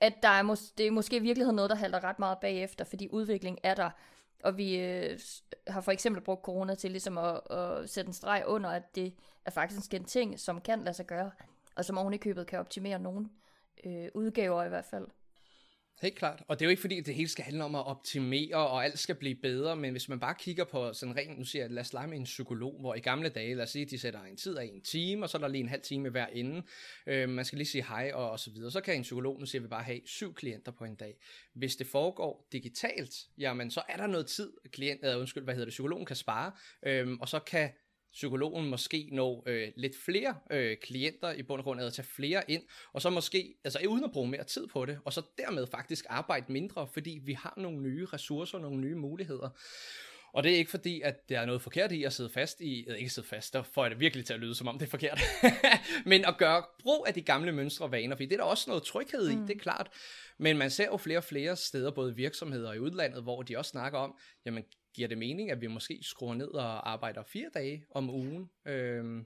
at 0.00 0.14
der 0.22 0.28
er 0.28 0.42
mås- 0.42 0.74
det 0.78 0.86
er 0.86 0.90
måske 0.90 1.16
i 1.16 1.20
virkeligheden 1.20 1.56
noget, 1.56 1.70
der 1.70 1.76
halter 1.76 2.04
ret 2.04 2.18
meget 2.18 2.38
bagefter, 2.38 2.84
fordi 2.84 3.08
udvikling 3.10 3.58
er 3.62 3.74
der, 3.74 3.90
og 4.44 4.56
vi 4.56 4.80
øh, 4.80 5.20
har 5.66 5.80
for 5.80 5.92
eksempel 5.92 6.22
brugt 6.22 6.42
corona 6.42 6.74
til 6.74 6.90
ligesom 6.90 7.18
at, 7.18 7.40
at 7.50 7.90
sætte 7.90 8.08
en 8.08 8.12
streg 8.12 8.44
under, 8.46 8.70
at 8.70 8.94
det 8.94 9.14
er 9.44 9.50
faktisk 9.50 9.94
en 9.94 10.04
ting, 10.04 10.40
som 10.40 10.60
kan 10.60 10.84
lade 10.84 10.94
sig 10.94 11.06
gøre, 11.06 11.30
og 11.76 11.84
som 11.84 11.98
oven 11.98 12.14
i 12.14 12.16
købet 12.16 12.46
kan 12.46 12.58
optimere 12.58 12.98
nogen 12.98 13.32
øh, 13.84 14.08
udgaver 14.14 14.64
i 14.64 14.68
hvert 14.68 14.84
fald. 14.84 15.06
Helt 16.02 16.14
klart. 16.14 16.42
Og 16.48 16.58
det 16.58 16.64
er 16.64 16.66
jo 16.66 16.70
ikke 16.70 16.80
fordi, 16.80 16.98
at 16.98 17.06
det 17.06 17.14
hele 17.14 17.28
skal 17.28 17.44
handle 17.44 17.64
om 17.64 17.74
at 17.74 17.86
optimere, 17.86 18.56
og 18.56 18.84
alt 18.84 18.98
skal 18.98 19.14
blive 19.14 19.34
bedre, 19.34 19.76
men 19.76 19.90
hvis 19.90 20.08
man 20.08 20.20
bare 20.20 20.34
kigger 20.38 20.64
på 20.64 20.92
sådan 20.92 21.16
rent, 21.16 21.38
nu 21.38 21.44
siger 21.44 21.62
jeg, 21.62 21.70
lad 21.70 21.80
os 21.80 21.92
lege 21.92 22.08
med 22.08 22.18
en 22.18 22.24
psykolog, 22.24 22.80
hvor 22.80 22.94
i 22.94 23.00
gamle 23.00 23.28
dage, 23.28 23.54
lad 23.54 23.64
os 23.64 23.70
sige, 23.70 23.84
de 23.84 23.98
sætter 23.98 24.22
en 24.22 24.36
tid 24.36 24.56
af 24.56 24.64
en 24.64 24.80
time, 24.80 25.24
og 25.24 25.30
så 25.30 25.38
er 25.38 25.40
der 25.40 25.48
lige 25.48 25.62
en 25.62 25.68
halv 25.68 25.82
time 25.82 26.08
hver 26.08 26.26
ende. 26.26 26.62
Øh, 27.06 27.28
man 27.28 27.44
skal 27.44 27.58
lige 27.58 27.68
sige 27.68 27.84
hej 27.88 28.10
og, 28.14 28.30
og 28.30 28.40
så 28.40 28.50
videre. 28.50 28.70
Så 28.70 28.80
kan 28.80 28.96
en 28.96 29.02
psykolog, 29.02 29.40
nu 29.40 29.46
siger 29.46 29.62
vi 29.62 29.68
bare 29.68 29.82
have 29.82 30.00
syv 30.06 30.34
klienter 30.34 30.72
på 30.72 30.84
en 30.84 30.94
dag. 30.94 31.14
Hvis 31.54 31.76
det 31.76 31.86
foregår 31.86 32.48
digitalt, 32.52 33.14
jamen 33.38 33.70
så 33.70 33.82
er 33.88 33.96
der 33.96 34.06
noget 34.06 34.26
tid, 34.26 34.52
klient, 34.72 35.00
øh, 35.04 35.18
undskyld, 35.18 35.44
hvad 35.44 35.54
hedder 35.54 35.66
det, 35.66 35.72
psykologen 35.72 36.06
kan 36.06 36.16
spare, 36.16 36.52
øh, 36.86 37.12
og 37.20 37.28
så 37.28 37.38
kan 37.38 37.70
psykologen 38.14 38.70
måske 38.70 39.08
nå 39.12 39.42
øh, 39.46 39.68
lidt 39.76 39.96
flere 40.04 40.34
øh, 40.50 40.76
klienter 40.76 41.32
i 41.32 41.42
bund 41.42 41.60
og 41.60 41.64
grund, 41.64 41.80
at 41.80 41.92
tage 41.92 42.06
flere 42.06 42.50
ind, 42.50 42.62
og 42.92 43.02
så 43.02 43.10
måske, 43.10 43.54
altså 43.64 43.78
uden 43.88 44.04
at 44.04 44.12
bruge 44.12 44.28
mere 44.28 44.44
tid 44.44 44.66
på 44.66 44.84
det, 44.84 44.98
og 45.04 45.12
så 45.12 45.22
dermed 45.38 45.66
faktisk 45.66 46.04
arbejde 46.08 46.52
mindre, 46.52 46.86
fordi 46.86 47.20
vi 47.24 47.32
har 47.32 47.54
nogle 47.56 47.80
nye 47.80 48.06
ressourcer, 48.06 48.58
nogle 48.58 48.80
nye 48.80 48.94
muligheder. 48.94 49.48
Og 50.32 50.42
det 50.42 50.52
er 50.52 50.56
ikke 50.56 50.70
fordi, 50.70 51.00
at 51.00 51.28
der 51.28 51.40
er 51.40 51.46
noget 51.46 51.62
forkert 51.62 51.92
i 51.92 52.04
at 52.04 52.12
sidde 52.12 52.30
fast 52.30 52.60
i, 52.60 52.84
eller 52.86 52.96
ikke 52.96 53.10
sidde 53.10 53.28
fast, 53.28 53.52
der 53.52 53.62
får 53.62 53.84
jeg 53.84 53.90
det 53.90 54.00
virkelig 54.00 54.26
til 54.26 54.34
at 54.34 54.40
lyde, 54.40 54.54
som 54.54 54.68
om 54.68 54.78
det 54.78 54.86
er 54.86 54.90
forkert, 54.90 55.20
men 56.10 56.24
at 56.24 56.38
gøre 56.38 56.62
brug 56.82 57.04
af 57.08 57.14
de 57.14 57.22
gamle 57.22 57.52
mønstre 57.52 57.84
og 57.84 57.92
vaner, 57.92 58.16
fordi 58.16 58.26
det 58.26 58.32
er 58.32 58.36
der 58.36 58.44
også 58.44 58.70
noget 58.70 58.82
tryghed 58.82 59.28
i, 59.30 59.34
mm. 59.34 59.46
det 59.46 59.56
er 59.56 59.60
klart. 59.60 59.90
Men 60.38 60.58
man 60.58 60.70
ser 60.70 60.84
jo 60.84 60.96
flere 60.96 61.18
og 61.18 61.24
flere 61.24 61.56
steder, 61.56 61.90
både 61.90 62.16
virksomheder 62.16 62.68
og 62.68 62.76
i 62.76 62.78
udlandet, 62.78 63.22
hvor 63.22 63.42
de 63.42 63.58
også 63.58 63.68
snakker 63.68 63.98
om, 63.98 64.18
jamen 64.46 64.64
giver 64.94 65.08
det 65.08 65.18
mening, 65.18 65.50
at 65.50 65.60
vi 65.60 65.66
måske 65.66 65.98
skruer 66.02 66.34
ned 66.34 66.48
og 66.48 66.90
arbejder 66.90 67.22
fire 67.22 67.50
dage 67.54 67.84
om 67.90 68.10
ugen, 68.10 68.50
øh, 68.66 69.24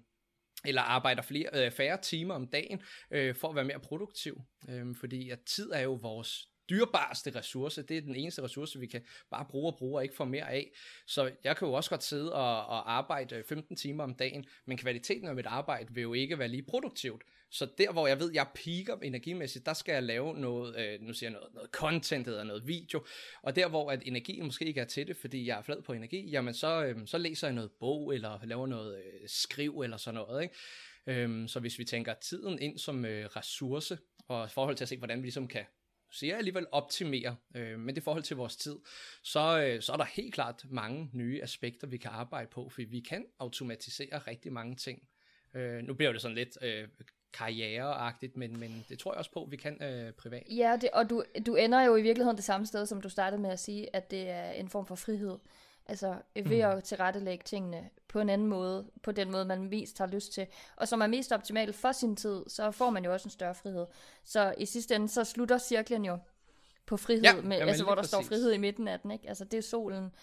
eller 0.65 0.83
arbejder 0.83 1.23
flere, 1.23 1.49
øh, 1.55 1.71
færre 1.71 1.99
timer 2.03 2.35
om 2.35 2.47
dagen, 2.47 2.83
øh, 3.11 3.35
for 3.35 3.49
at 3.49 3.55
være 3.55 3.65
mere 3.65 3.81
produktiv. 3.81 4.41
Øh, 4.69 4.95
fordi 4.95 5.31
at 5.31 5.39
tid 5.47 5.71
er 5.71 5.81
jo 5.81 5.93
vores 5.93 6.49
dyrbarste 6.71 7.31
ressource. 7.35 7.83
Det 7.83 7.97
er 7.97 8.01
den 8.01 8.17
eneste 8.17 8.43
ressource, 8.43 8.81
vi 8.81 8.87
kan 8.87 9.03
bare 9.31 9.47
bruge 9.51 9.73
og 9.73 9.79
bruge 9.79 9.99
og 9.99 10.03
ikke 10.03 10.17
få 10.17 10.25
mere 10.25 10.51
af. 10.51 10.71
Så 11.07 11.33
jeg 11.45 11.57
kan 11.57 11.69
jo 11.69 11.75
også 11.75 11.91
godt 11.91 12.03
sidde 12.03 12.35
og, 12.35 12.67
og 12.67 12.93
arbejde 12.93 13.37
øh, 13.37 13.45
15 13.45 13.77
timer 13.77 14.05
om 14.05 14.15
dagen, 14.15 14.45
men 14.67 14.79
kvaliteten 14.79 15.29
af 15.29 15.35
mit 15.35 15.47
arbejde 15.47 15.95
vil 15.95 16.03
jo 16.03 16.15
ikke 16.15 16.39
være 16.39 16.49
lige 16.49 16.63
produktivt. 16.63 17.23
Så 17.50 17.69
der, 17.78 17.93
hvor 17.93 18.07
jeg 18.07 18.21
ved, 18.21 18.33
jeg 18.35 18.47
piker 18.55 18.97
energimæssigt, 18.97 19.67
der 19.67 19.73
skal 19.73 19.93
jeg 19.93 20.02
lave 20.02 20.35
noget, 20.35 20.78
øh, 20.78 21.00
nu 21.00 21.12
siger 21.12 21.31
jeg 21.31 21.38
noget, 21.38 21.55
noget 21.55 21.71
content 21.71 22.26
eller 22.26 22.45
noget 22.45 22.67
video. 22.67 23.05
Og 23.43 23.57
der, 23.57 23.69
hvor 23.69 23.90
at 23.90 24.02
energien 24.05 24.45
måske 24.45 24.64
ikke 24.64 24.81
er 24.81 24.85
til 24.85 25.07
det, 25.07 25.16
fordi 25.16 25.46
jeg 25.46 25.59
er 25.59 25.62
flad 25.62 25.83
på 25.83 25.92
energi, 25.92 26.31
jamen 26.31 26.55
så, 26.55 26.85
øh, 26.85 26.96
så 27.07 27.18
læser 27.18 27.46
jeg 27.46 27.55
noget 27.55 27.70
bog, 27.81 28.14
eller 28.14 28.38
laver 28.44 28.66
noget 28.66 28.99
øh, 28.99 29.20
skriv, 29.27 29.81
eller 29.81 29.96
sådan 29.96 30.14
noget, 30.14 30.42
ikke? 30.42 30.55
Øhm, 31.07 31.49
så 31.49 31.61
hvis 31.61 31.79
vi 31.79 31.85
tænker 31.85 32.14
tiden 32.14 32.59
ind 32.59 32.79
som 32.79 33.05
øh, 33.05 33.27
ressource, 33.27 33.99
og 34.29 34.46
i 34.46 34.51
forhold 34.51 34.77
til 34.77 34.85
at 34.85 34.88
se, 34.88 34.96
hvordan 34.96 35.18
vi 35.18 35.23
ligesom 35.23 35.49
kan 35.49 35.64
siger 36.11 36.31
jeg 36.31 36.38
alligevel 36.38 36.66
optimere, 36.73 37.37
øh, 37.55 37.79
men 37.79 37.94
det 37.94 38.03
forhold 38.03 38.23
til 38.23 38.37
vores 38.37 38.57
tid, 38.57 38.77
så, 39.23 39.62
øh, 39.62 39.83
så 39.83 39.92
er 39.92 39.96
der 39.96 40.05
helt 40.05 40.35
klart 40.35 40.64
mange 40.70 41.11
nye 41.12 41.42
aspekter, 41.42 41.87
vi 41.87 41.96
kan 41.96 42.11
arbejde 42.11 42.51
på, 42.51 42.68
for 42.68 42.83
vi 42.88 43.01
kan 43.01 43.27
automatisere 43.38 44.18
rigtig 44.18 44.53
mange 44.53 44.77
ting. 44.77 45.09
Øh, 45.55 45.83
nu 45.83 45.94
bliver 45.94 46.12
det 46.12 46.20
sådan 46.20 46.35
lidt 46.35 46.59
øh, 46.62 46.88
karriereagtigt, 47.33 48.37
men, 48.37 48.61
men 48.61 48.85
det 48.88 48.99
tror 48.99 49.12
jeg 49.12 49.19
også 49.19 49.33
på, 49.33 49.43
at 49.43 49.51
vi 49.51 49.57
kan 49.57 49.83
øh, 49.83 50.12
privat. 50.12 50.43
Ja, 50.51 50.77
det, 50.81 50.91
og 50.93 51.11
du, 51.11 51.25
du 51.47 51.55
ender 51.55 51.81
jo 51.81 51.97
i 51.97 52.03
virkeligheden 52.03 52.37
det 52.37 52.45
samme 52.45 52.67
sted, 52.67 52.87
som 52.87 53.01
du 53.01 53.09
startede 53.09 53.43
med 53.43 53.51
at 53.51 53.61
sige, 53.61 53.97
at 53.97 54.11
det 54.11 54.31
er 54.31 54.51
en 54.51 54.69
form 54.69 54.87
for 54.87 54.95
frihed. 54.95 55.38
Altså 55.87 56.14
ved 56.35 56.67
mm. 56.67 56.79
at 56.79 56.85
tilrettelægge 56.85 57.43
tingene 57.45 57.91
på 58.09 58.21
en 58.21 58.29
anden 58.29 58.47
måde, 58.47 58.87
på 59.03 59.12
den 59.12 59.31
måde, 59.31 59.45
man 59.45 59.64
mest 59.64 59.99
har 59.99 60.07
lyst 60.07 60.33
til, 60.33 60.47
og 60.77 60.88
som 60.88 61.01
er 61.01 61.07
mest 61.07 61.33
optimal 61.33 61.73
for 61.73 61.93
sin 61.93 62.17
tid, 62.17 62.43
så 62.49 62.71
får 62.71 62.91
man 62.91 63.05
jo 63.05 63.12
også 63.12 63.27
en 63.27 63.31
større 63.31 63.55
frihed. 63.55 63.87
Så 64.25 64.55
i 64.59 64.67
sidste 64.67 64.95
ende, 64.95 65.09
så 65.09 65.25
slutter 65.25 65.59
cirklen 65.59 66.05
jo 66.05 66.19
på 66.87 66.97
frihed, 66.97 67.23
ja, 67.23 67.41
med, 67.41 67.57
altså 67.57 67.85
hvor 67.85 67.95
der 67.95 68.03
præcis. 68.03 68.11
står 68.11 68.23
frihed 68.23 68.53
i 68.53 68.59
midten 68.59 68.88
af 68.88 69.01
den, 69.01 69.11
ikke? 69.11 69.29
Altså 69.29 69.45
det 69.45 69.59
er 69.59 69.62
solen, 69.62 70.14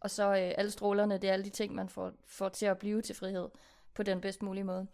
og 0.00 0.10
så 0.10 0.28
øh, 0.28 0.52
alle 0.58 0.70
strålerne, 0.70 1.18
det 1.18 1.28
er 1.28 1.32
alle 1.32 1.44
de 1.44 1.50
ting, 1.50 1.74
man 1.74 1.88
får, 1.88 2.12
får 2.26 2.48
til 2.48 2.66
at 2.66 2.78
blive 2.78 3.02
til 3.02 3.14
frihed 3.14 3.48
på 3.94 4.02
den 4.02 4.20
bedst 4.20 4.42
mulige 4.42 4.64
måde. 4.64 4.86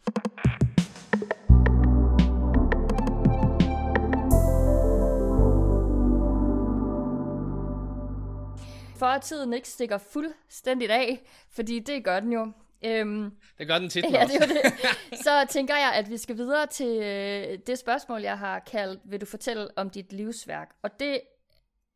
For 9.01 9.07
at 9.07 9.23
tiden 9.23 9.53
ikke 9.53 9.69
stikker 9.69 9.99
fuldstændigt 9.99 10.91
af, 10.91 11.23
fordi 11.51 11.79
det 11.79 12.05
gør 12.05 12.21
den 12.21 12.33
jo. 12.33 12.53
Øhm, 12.85 13.31
det 13.59 13.67
gør 13.67 13.79
den 13.79 13.89
tit 13.89 14.05
ja, 14.13 14.27
det 14.27 14.43
er 14.43 14.47
det. 14.47 15.19
Så 15.19 15.47
tænker 15.51 15.77
jeg, 15.77 15.93
at 15.95 16.11
vi 16.11 16.17
skal 16.17 16.37
videre 16.37 16.67
til 16.67 17.03
øh, 17.03 17.59
det 17.67 17.79
spørgsmål, 17.79 18.21
jeg 18.21 18.39
har 18.39 18.59
kaldt, 18.59 19.01
vil 19.05 19.21
du 19.21 19.27
fortælle 19.27 19.69
om 19.79 19.91
dit 19.91 20.13
livsværk? 20.13 20.71
Og 20.83 21.01
det, 21.01 21.21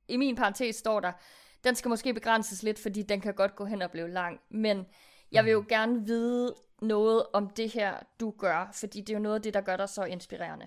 i 0.08 0.16
min 0.16 0.36
parentes 0.36 0.76
står 0.76 1.00
der, 1.00 1.12
den 1.64 1.74
skal 1.74 1.88
måske 1.88 2.14
begrænses 2.14 2.62
lidt, 2.62 2.78
fordi 2.78 3.02
den 3.02 3.20
kan 3.20 3.34
godt 3.34 3.56
gå 3.56 3.64
hen 3.64 3.82
og 3.82 3.90
blive 3.90 4.10
lang. 4.10 4.40
Men 4.50 4.86
jeg 5.32 5.44
vil 5.44 5.50
jo 5.50 5.60
mm. 5.60 5.66
gerne 5.66 6.06
vide 6.06 6.54
noget 6.82 7.26
om 7.32 7.50
det 7.50 7.70
her, 7.70 7.94
du 8.20 8.34
gør, 8.38 8.70
fordi 8.72 9.00
det 9.00 9.10
er 9.10 9.14
jo 9.14 9.22
noget 9.22 9.36
af 9.36 9.42
det, 9.42 9.54
der 9.54 9.60
gør 9.60 9.76
dig 9.76 9.88
så 9.88 10.04
inspirerende. 10.04 10.66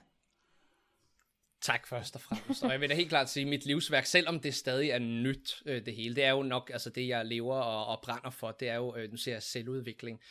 Tak 1.61 1.87
først 1.87 2.15
og 2.15 2.21
fremmest. 2.21 2.63
Og 2.63 2.71
jeg 2.71 2.81
vil 2.81 2.89
da 2.89 2.95
helt 2.95 3.09
klart 3.09 3.29
sige, 3.29 3.43
at 3.43 3.49
mit 3.49 3.65
livsværk, 3.65 4.05
selvom 4.05 4.39
det 4.39 4.53
stadig 4.53 4.89
er 4.89 4.99
nyt, 4.99 5.61
øh, 5.65 5.85
det 5.85 5.95
hele, 5.95 6.15
det 6.15 6.23
er 6.23 6.31
jo 6.31 6.43
nok, 6.43 6.69
altså 6.73 6.89
det 6.89 7.07
jeg 7.07 7.25
lever 7.25 7.55
og, 7.55 7.85
og 7.85 8.01
brænder 8.03 8.29
for, 8.29 8.51
det 8.51 8.69
er 8.69 8.75
jo, 8.75 8.95
øh, 8.95 9.11
nu 9.11 9.17
ser 9.17 9.31
jeg 9.31 9.43
selvudvikling. 9.43 10.21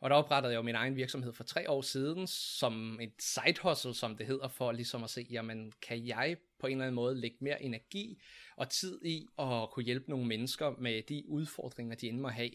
Og 0.00 0.10
der 0.10 0.16
oprettede 0.16 0.52
jeg 0.52 0.56
jo 0.56 0.62
min 0.62 0.74
egen 0.74 0.96
virksomhed 0.96 1.32
for 1.32 1.44
tre 1.44 1.70
år 1.70 1.82
siden, 1.82 2.26
som 2.26 3.00
et 3.00 3.12
side 3.18 3.54
hustle, 3.62 3.94
som 3.94 4.16
det 4.16 4.26
hedder, 4.26 4.48
for 4.48 4.72
ligesom 4.72 5.04
at 5.04 5.10
se, 5.10 5.26
jamen 5.30 5.72
kan 5.82 6.06
jeg 6.06 6.36
på 6.60 6.66
en 6.66 6.72
eller 6.72 6.84
anden 6.84 6.94
måde 6.94 7.20
lægge 7.20 7.36
mere 7.40 7.62
energi 7.62 8.22
og 8.56 8.70
tid 8.70 9.04
i 9.04 9.26
at 9.38 9.70
kunne 9.72 9.84
hjælpe 9.84 10.10
nogle 10.10 10.26
mennesker 10.26 10.74
med 10.78 11.02
de 11.02 11.22
udfordringer, 11.28 11.96
de 11.96 12.08
ender 12.08 12.22
må 12.22 12.28
have. 12.28 12.50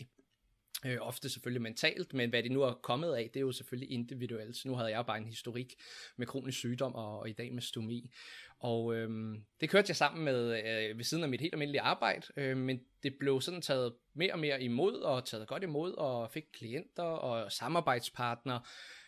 Øh, 0.86 0.98
ofte 1.02 1.30
selvfølgelig 1.30 1.62
mentalt, 1.62 2.14
men 2.14 2.30
hvad 2.30 2.44
det 2.44 2.52
nu 2.52 2.62
er 2.62 2.74
kommet 2.74 3.14
af, 3.14 3.30
det 3.34 3.40
er 3.40 3.42
jo 3.42 3.52
selvfølgelig 3.52 3.92
individuelt. 3.92 4.56
Så 4.56 4.68
nu 4.68 4.76
havde 4.76 4.90
jeg 4.90 5.06
bare 5.06 5.18
en 5.18 5.26
historik 5.26 5.76
med 6.18 6.28
kronisk 6.28 6.58
sygdom, 6.58 6.96
og, 6.96 7.20
og 7.20 7.30
i 7.30 7.34
dag 7.34 7.54
med 7.54 7.62
stomi. 7.62 8.12
Og 8.60 8.96
øh, 8.96 9.38
det 9.62 9.70
kørte 9.70 9.90
jeg 9.90 9.96
sammen 9.96 10.26
med 10.26 10.64
øh, 10.64 10.98
ved 10.98 11.04
siden 11.04 11.24
af 11.24 11.30
mit 11.30 11.42
helt 11.42 11.54
almindelige 11.54 11.82
arbejde, 11.82 12.28
øh, 12.38 12.58
men 12.58 12.82
det 13.04 13.16
blev 13.20 13.42
sådan 13.42 13.62
taget 13.62 13.94
mere 14.14 14.34
og 14.34 14.40
mere 14.40 14.64
imod, 14.64 14.94
og 14.94 15.26
taget 15.26 15.48
godt 15.48 15.64
imod, 15.64 15.94
og 15.94 16.32
fik 16.32 16.44
klienter 16.54 17.04
og 17.04 17.52
samarbejdspartnere, 17.52 18.62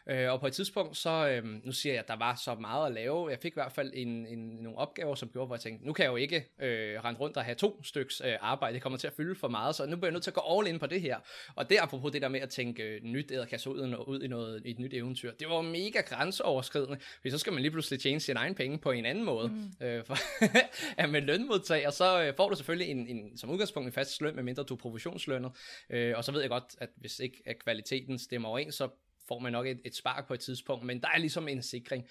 Øh, 0.09 0.31
og 0.31 0.39
på 0.39 0.47
et 0.47 0.53
tidspunkt, 0.53 0.97
så, 0.97 1.29
øh, 1.29 1.65
nu 1.65 1.71
siger 1.71 1.93
jeg, 1.93 1.99
at 2.01 2.07
der 2.07 2.15
var 2.15 2.35
så 2.35 2.55
meget 2.55 2.87
at 2.87 2.93
lave. 2.93 3.29
Jeg 3.29 3.39
fik 3.41 3.51
i 3.51 3.53
hvert 3.53 3.71
fald 3.71 3.91
en, 3.93 4.27
en, 4.27 4.39
nogle 4.39 4.77
opgaver, 4.77 5.15
som 5.15 5.29
gjorde, 5.29 5.47
hvor 5.47 5.55
jeg 5.55 5.61
tænkte, 5.61 5.85
nu 5.85 5.93
kan 5.93 6.03
jeg 6.03 6.11
jo 6.11 6.15
ikke 6.15 6.47
øh, 6.61 7.03
rende 7.03 7.19
rundt 7.19 7.37
og 7.37 7.43
have 7.43 7.55
to 7.55 7.83
styks 7.83 8.21
øh, 8.25 8.33
arbejde. 8.41 8.73
Det 8.73 8.81
kommer 8.81 8.97
til 8.97 9.07
at 9.07 9.13
fylde 9.13 9.35
for 9.35 9.47
meget, 9.47 9.75
så 9.75 9.85
nu 9.85 9.95
bliver 9.95 10.07
jeg 10.07 10.13
nødt 10.13 10.23
til 10.23 10.29
at 10.29 10.35
gå 10.35 10.59
all 10.59 10.67
in 10.67 10.79
på 10.79 10.87
det 10.87 11.01
her. 11.01 11.17
Og 11.55 11.69
det 11.69 11.77
apropos 11.81 12.11
det 12.11 12.21
der 12.21 12.27
med 12.27 12.39
at 12.39 12.49
tænke 12.49 12.83
øh, 12.83 13.03
nyt 13.03 13.31
æderkasse 13.31 13.69
ud, 13.69 13.95
ud 14.07 14.21
i, 14.21 14.27
noget, 14.27 14.61
i 14.65 14.71
et 14.71 14.79
nyt 14.79 14.93
eventyr. 14.93 15.31
Det 15.31 15.49
var 15.49 15.61
mega 15.61 16.01
grænseoverskridende, 16.01 16.97
for 17.21 17.29
så 17.29 17.37
skal 17.37 17.53
man 17.53 17.61
lige 17.61 17.71
pludselig 17.71 17.99
tjene 17.99 18.19
sin 18.19 18.37
egen 18.37 18.55
penge 18.55 18.77
på 18.77 18.91
en 18.91 19.05
anden 19.05 19.23
måde. 19.23 19.47
Mm. 19.47 19.85
Øh, 19.85 20.05
for 20.05 20.17
at 21.01 21.09
med 21.09 21.21
lønmodtager, 21.21 21.89
så 21.89 22.23
øh, 22.23 22.35
får 22.35 22.49
du 22.49 22.55
selvfølgelig 22.55 22.91
en, 22.91 23.07
en, 23.07 23.37
som 23.37 23.49
udgangspunkt 23.49 23.87
en 23.87 23.93
fast 23.93 24.21
løn, 24.21 24.35
medmindre 24.35 24.63
du 24.63 24.73
er 24.73 24.77
provisionslønnet. 24.77 25.51
Øh, 25.89 26.13
og 26.17 26.23
så 26.23 26.31
ved 26.31 26.41
jeg 26.41 26.49
godt, 26.49 26.75
at 26.77 26.89
hvis 26.95 27.19
ikke 27.19 27.41
at 27.45 27.63
kvaliteten 27.63 28.19
stemmer 28.19 28.49
overens, 28.49 28.75
så 28.75 28.89
får 29.31 29.39
man 29.39 29.51
nok 29.51 29.67
et, 29.67 29.81
et 29.85 29.95
spark 29.95 30.27
på 30.27 30.33
et 30.33 30.39
tidspunkt, 30.39 30.85
men 30.85 31.01
der 31.01 31.07
er 31.13 31.17
ligesom 31.17 31.47
en 31.47 31.63
sikring, 31.63 32.07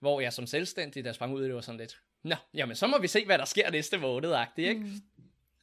hvor 0.00 0.20
jeg 0.20 0.32
som 0.32 0.46
selvstændig, 0.46 1.04
der 1.04 1.12
sprang 1.12 1.34
ud, 1.34 1.44
det 1.44 1.54
var 1.54 1.60
sådan 1.60 1.80
lidt, 1.80 1.96
nå, 2.24 2.36
jamen 2.54 2.76
så 2.76 2.86
må 2.86 2.98
vi 2.98 3.08
se, 3.08 3.24
hvad 3.24 3.38
der 3.38 3.44
sker 3.44 3.70
næste 3.70 3.98
måned, 3.98 4.34
ikke? 4.56 4.80
Mm. 4.80 4.90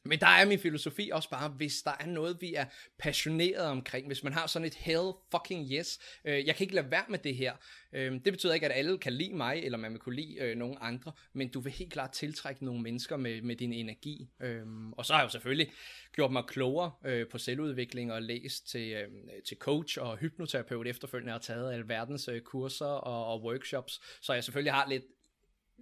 Men 0.04 0.20
der 0.20 0.26
er 0.26 0.46
min 0.46 0.58
filosofi 0.58 1.10
også 1.12 1.30
bare, 1.30 1.48
hvis 1.48 1.82
der 1.82 1.92
er 2.00 2.06
noget, 2.06 2.36
vi 2.40 2.54
er 2.54 2.64
passioneret 2.98 3.66
omkring, 3.66 4.06
hvis 4.06 4.24
man 4.24 4.32
har 4.32 4.46
sådan 4.46 4.66
et 4.66 4.74
hell 4.74 5.12
fucking 5.30 5.72
yes, 5.72 5.98
øh, 6.24 6.46
jeg 6.46 6.56
kan 6.56 6.64
ikke 6.64 6.74
lade 6.74 6.90
være 6.90 7.04
med 7.08 7.18
det 7.18 7.36
her. 7.36 7.54
Øh, 7.92 8.12
det 8.12 8.32
betyder 8.32 8.54
ikke, 8.54 8.66
at 8.66 8.78
alle 8.78 8.98
kan 8.98 9.12
lide 9.12 9.34
mig, 9.34 9.62
eller 9.64 9.78
man 9.78 9.92
vil 9.92 10.00
kunne 10.00 10.16
lide 10.16 10.36
øh, 10.40 10.56
nogen 10.56 10.78
andre, 10.80 11.12
men 11.32 11.48
du 11.48 11.60
vil 11.60 11.72
helt 11.72 11.92
klart 11.92 12.10
tiltrække 12.10 12.64
nogle 12.64 12.82
mennesker 12.82 13.16
med, 13.16 13.42
med 13.42 13.56
din 13.56 13.72
energi. 13.72 14.28
Øh, 14.40 14.66
og 14.92 15.06
så 15.06 15.12
har 15.12 15.20
jeg 15.20 15.24
jo 15.24 15.30
selvfølgelig 15.30 15.72
gjort 16.12 16.32
mig 16.32 16.44
klogere 16.48 16.92
øh, 17.04 17.28
på 17.28 17.38
selvudvikling 17.38 18.12
og 18.12 18.22
læst 18.22 18.68
til, 18.68 18.92
øh, 18.92 19.08
til 19.46 19.56
coach 19.56 19.98
og 20.00 20.16
hypnoterapeut 20.16 20.86
efterfølgende, 20.86 21.34
og 21.34 21.42
taget 21.42 21.72
alverdens 21.72 22.28
øh, 22.28 22.40
kurser 22.40 22.86
og, 22.86 23.26
og 23.26 23.42
workshops, 23.42 24.00
så 24.20 24.32
jeg 24.32 24.44
selvfølgelig 24.44 24.72
har 24.72 24.88
lidt, 24.88 25.04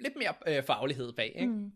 lidt 0.00 0.16
mere 0.16 0.34
øh, 0.56 0.62
faglighed 0.62 1.12
bag, 1.12 1.32
ikke? 1.36 1.52
Mm. 1.52 1.72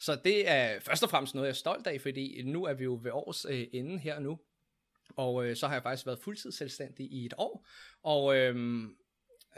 Så 0.00 0.20
det 0.24 0.48
er 0.48 0.80
først 0.80 1.02
og 1.02 1.10
fremmest 1.10 1.34
noget, 1.34 1.46
jeg 1.46 1.52
er 1.52 1.56
stolt 1.56 1.86
af, 1.86 2.00
fordi 2.00 2.42
nu 2.42 2.64
er 2.64 2.74
vi 2.74 2.84
jo 2.84 3.00
ved 3.02 3.10
års 3.10 3.44
øh, 3.44 3.66
ende 3.72 3.98
her 3.98 4.18
nu. 4.18 4.38
Og 5.16 5.46
øh, 5.46 5.56
så 5.56 5.66
har 5.66 5.74
jeg 5.74 5.82
faktisk 5.82 6.06
været 6.06 6.18
fuldtidsselvstændig 6.18 7.12
i 7.12 7.26
et 7.26 7.34
år. 7.38 7.66
Og 8.02 8.36
øh, 8.36 8.56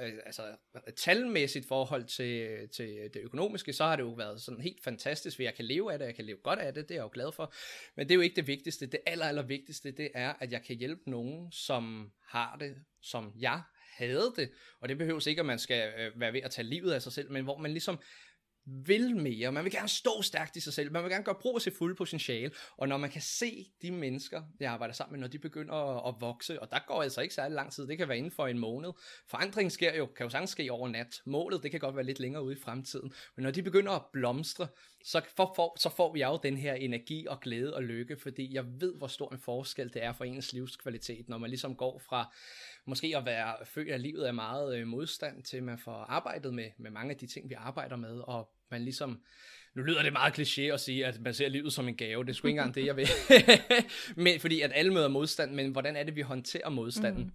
øh 0.00 0.12
altså 0.26 0.56
talmæssigt 0.96 1.68
forhold 1.68 2.04
til, 2.04 2.68
til 2.68 3.10
det 3.14 3.20
økonomiske, 3.20 3.72
så 3.72 3.84
har 3.84 3.96
det 3.96 4.02
jo 4.02 4.12
været 4.12 4.42
sådan 4.42 4.60
helt 4.60 4.84
fantastisk, 4.84 5.36
for 5.36 5.42
jeg 5.42 5.54
kan 5.54 5.64
leve 5.64 5.92
af 5.92 5.98
det, 5.98 6.06
jeg 6.06 6.14
kan 6.14 6.24
leve 6.24 6.38
godt 6.42 6.58
af 6.58 6.74
det, 6.74 6.88
det 6.88 6.94
er 6.94 6.98
jeg 6.98 7.02
jo 7.02 7.10
glad 7.12 7.32
for. 7.32 7.54
Men 7.96 8.08
det 8.08 8.14
er 8.14 8.16
jo 8.16 8.20
ikke 8.20 8.36
det 8.36 8.46
vigtigste. 8.46 8.86
Det 8.86 9.00
aller, 9.06 9.26
aller 9.26 9.42
vigtigste, 9.42 9.90
det 9.90 10.10
er, 10.14 10.32
at 10.40 10.52
jeg 10.52 10.62
kan 10.62 10.76
hjælpe 10.76 11.10
nogen, 11.10 11.52
som 11.52 12.12
har 12.26 12.56
det, 12.60 12.76
som 13.00 13.32
jeg 13.38 13.62
havde 13.96 14.32
det. 14.36 14.50
Og 14.80 14.88
det 14.88 14.98
behøves 14.98 15.26
ikke, 15.26 15.40
at 15.40 15.46
man 15.46 15.58
skal 15.58 15.92
øh, 15.98 16.20
være 16.20 16.32
ved 16.32 16.40
at 16.40 16.50
tage 16.50 16.68
livet 16.68 16.92
af 16.92 17.02
sig 17.02 17.12
selv, 17.12 17.30
men 17.30 17.44
hvor 17.44 17.58
man 17.58 17.70
ligesom 17.70 17.98
vil 18.66 19.16
mere, 19.16 19.52
man 19.52 19.64
vil 19.64 19.72
gerne 19.72 19.88
stå 19.88 20.22
stærkt 20.22 20.56
i 20.56 20.60
sig 20.60 20.72
selv, 20.72 20.92
man 20.92 21.02
vil 21.02 21.10
gerne 21.10 21.24
gøre 21.24 21.34
brug 21.34 21.56
af 21.56 21.62
sit 21.62 21.74
fulde 21.78 21.94
potentiale, 21.94 22.50
og 22.76 22.88
når 22.88 22.96
man 22.96 23.10
kan 23.10 23.22
se 23.22 23.66
de 23.82 23.90
mennesker, 23.90 24.42
jeg 24.60 24.72
arbejder 24.72 24.94
sammen 24.94 25.12
med, 25.12 25.20
når 25.20 25.28
de 25.28 25.38
begynder 25.38 25.74
at, 25.74 26.08
at 26.08 26.20
vokse, 26.20 26.62
og 26.62 26.70
der 26.70 26.78
går 26.86 27.02
altså 27.02 27.20
ikke 27.20 27.34
særlig 27.34 27.54
lang 27.54 27.72
tid, 27.72 27.86
det 27.86 27.98
kan 27.98 28.08
være 28.08 28.18
inden 28.18 28.32
for 28.32 28.46
en 28.46 28.58
måned, 28.58 28.92
forandring 29.26 29.72
sker 29.72 29.96
jo, 29.96 30.06
kan 30.06 30.26
jo 30.26 30.30
sagtens 30.30 30.50
ske 30.50 30.72
over 30.72 30.88
nat, 30.88 31.22
målet, 31.24 31.62
det 31.62 31.70
kan 31.70 31.80
godt 31.80 31.96
være 31.96 32.04
lidt 32.04 32.20
længere 32.20 32.44
ude 32.44 32.56
i 32.56 32.60
fremtiden, 32.60 33.12
men 33.36 33.42
når 33.42 33.50
de 33.50 33.62
begynder 33.62 33.92
at 33.92 34.02
blomstre, 34.12 34.68
så, 35.04 35.20
for, 35.36 35.52
for, 35.56 35.76
så 35.78 35.88
får 35.88 36.12
vi 36.12 36.22
jo 36.22 36.38
den 36.42 36.56
her 36.56 36.74
energi 36.74 37.26
og 37.28 37.40
glæde 37.40 37.74
og 37.74 37.82
lykke, 37.82 38.16
fordi 38.16 38.54
jeg 38.54 38.64
ved, 38.80 38.94
hvor 38.96 39.06
stor 39.06 39.32
en 39.32 39.38
forskel 39.38 39.92
det 39.94 40.04
er 40.04 40.12
for 40.12 40.24
ens 40.24 40.52
livskvalitet, 40.52 41.28
når 41.28 41.38
man 41.38 41.50
ligesom 41.50 41.76
går 41.76 41.98
fra 41.98 42.34
måske 42.86 43.14
at 43.16 43.24
være 43.24 43.66
født 43.66 43.88
af 43.88 44.02
livet 44.02 44.24
af 44.24 44.34
meget 44.34 44.76
øh, 44.76 44.86
modstand 44.86 45.42
til, 45.42 45.62
man 45.62 45.78
får 45.78 45.92
arbejdet 45.92 46.54
med, 46.54 46.70
med 46.78 46.90
mange 46.90 47.10
af 47.10 47.16
de 47.16 47.26
ting, 47.26 47.50
vi 47.50 47.54
arbejder 47.54 47.96
med, 47.96 48.20
og 48.20 48.53
man 48.70 48.82
ligesom, 48.82 49.20
nu 49.74 49.82
lyder 49.82 50.02
det 50.02 50.12
meget 50.12 50.38
kliché 50.38 50.62
at 50.62 50.80
sige, 50.80 51.06
at 51.06 51.20
man 51.20 51.34
ser 51.34 51.48
livet 51.48 51.72
som 51.72 51.88
en 51.88 51.96
gave, 51.96 52.24
det 52.24 52.30
er 52.30 52.34
sgu 52.34 52.48
ikke 52.48 52.58
engang 52.58 52.74
det, 52.74 52.86
jeg 52.86 52.96
vil, 52.96 53.08
men, 54.24 54.40
fordi 54.40 54.60
at 54.60 54.72
alle 54.74 54.92
møder 54.92 55.08
modstand, 55.08 55.54
men 55.54 55.70
hvordan 55.70 55.96
er 55.96 56.04
det, 56.04 56.16
vi 56.16 56.20
håndterer 56.20 56.68
modstanden? 56.68 57.24
Mm. 57.24 57.30